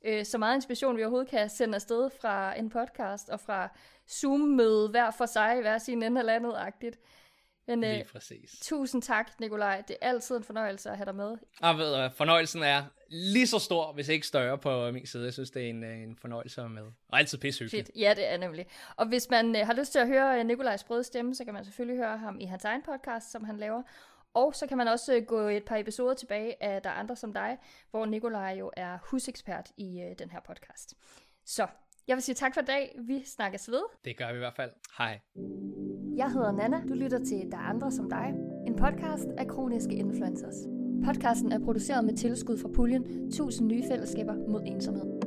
øh, 0.05 0.25
så 0.25 0.37
meget 0.37 0.55
inspiration, 0.55 0.97
vi 0.97 1.03
overhovedet 1.03 1.29
kan 1.29 1.49
sende 1.49 1.75
afsted 1.75 2.09
fra 2.21 2.59
en 2.59 2.69
podcast 2.69 3.29
og 3.29 3.39
fra 3.39 3.69
Zoom-møde 4.09 4.89
hver 4.89 5.11
for 5.11 5.25
sig, 5.25 5.61
hver 5.61 5.77
sin 5.77 6.03
ende 6.03 6.21
af 6.21 6.25
landet-agtigt. 6.25 6.99
Men 7.67 7.83
øh, 7.83 7.89
Lige 7.89 8.05
præcis. 8.11 8.59
tusind 8.61 9.01
tak, 9.01 9.39
Nikolaj. 9.39 9.83
Det 9.87 9.97
er 10.01 10.09
altid 10.09 10.37
en 10.37 10.43
fornøjelse 10.43 10.89
at 10.89 10.97
have 10.97 11.05
dig 11.05 11.15
med. 11.15 11.37
Og 11.61 11.77
ved 11.77 12.03
du, 12.03 12.15
fornøjelsen 12.15 12.63
er 12.63 12.83
lige 13.09 13.47
så 13.47 13.59
stor, 13.59 13.93
hvis 13.93 14.09
ikke 14.09 14.27
større 14.27 14.57
på 14.57 14.91
min 14.91 15.05
side. 15.05 15.23
Jeg 15.23 15.33
synes, 15.33 15.51
det 15.51 15.65
er 15.65 15.69
en, 15.69 15.83
øh, 15.83 16.01
en 16.01 16.15
fornøjelse 16.15 16.61
med. 16.61 16.81
Og 16.81 17.19
altid 17.19 17.37
pissehyggeligt. 17.37 17.87
Fedt. 17.87 17.99
Ja, 17.99 18.13
det 18.15 18.31
er 18.31 18.37
nemlig. 18.37 18.65
Og 18.95 19.07
hvis 19.07 19.29
man 19.29 19.55
øh, 19.55 19.65
har 19.65 19.73
lyst 19.73 19.91
til 19.91 19.99
at 19.99 20.07
høre 20.07 20.39
øh, 20.39 20.45
Nikolajs 20.45 20.83
brøde 20.83 21.03
stemme, 21.03 21.35
så 21.35 21.45
kan 21.45 21.53
man 21.53 21.65
selvfølgelig 21.65 21.97
høre 21.97 22.17
ham 22.17 22.39
i 22.39 22.45
hans 22.45 22.65
egen 22.65 22.81
podcast, 22.81 23.31
som 23.31 23.43
han 23.43 23.57
laver. 23.57 23.83
Og 24.33 24.55
så 24.55 24.67
kan 24.67 24.77
man 24.77 24.87
også 24.87 25.15
øh, 25.15 25.23
gå 25.23 25.39
et 25.39 25.63
par 25.65 25.77
episoder 25.77 26.13
tilbage 26.13 26.63
af 26.63 26.81
Der 26.81 26.89
er 26.89 26.93
andre 26.93 27.15
som 27.15 27.33
dig, 27.33 27.57
hvor 27.91 28.05
Nikolaj 28.05 28.55
jo 28.59 28.71
er 28.77 28.97
husekspert 29.03 29.71
i 29.77 30.01
øh, 30.01 30.15
den 30.19 30.29
her 30.29 30.39
podcast. 30.47 30.93
Så 31.45 31.67
jeg 32.07 32.15
vil 32.15 32.23
sige 32.23 32.35
tak 32.35 32.53
for 32.53 32.61
i 32.61 32.65
dag. 32.65 32.95
Vi 33.07 33.23
snakkes 33.25 33.69
ved. 33.69 33.83
Det 34.05 34.17
gør 34.17 34.31
vi 34.31 34.35
i 34.35 34.39
hvert 34.39 34.55
fald. 34.55 34.71
Hej. 34.97 35.19
Jeg 36.17 36.31
hedder 36.31 36.51
Nana. 36.51 36.81
Du 36.89 36.93
lytter 36.93 37.17
til 37.17 37.51
Der 37.51 37.57
er 37.57 37.61
andre 37.61 37.91
som 37.91 38.09
dig. 38.09 38.33
En 38.67 38.75
podcast 38.75 39.27
af 39.37 39.47
kroniske 39.47 39.95
influencers. 39.95 40.78
Podcasten 41.05 41.51
er 41.51 41.59
produceret 41.59 42.05
med 42.05 42.13
tilskud 42.13 42.57
fra 42.57 42.69
puljen 42.69 43.03
1000 43.27 43.67
nye 43.67 43.83
fællesskaber 43.89 44.33
mod 44.47 44.61
ensomhed. 44.65 45.18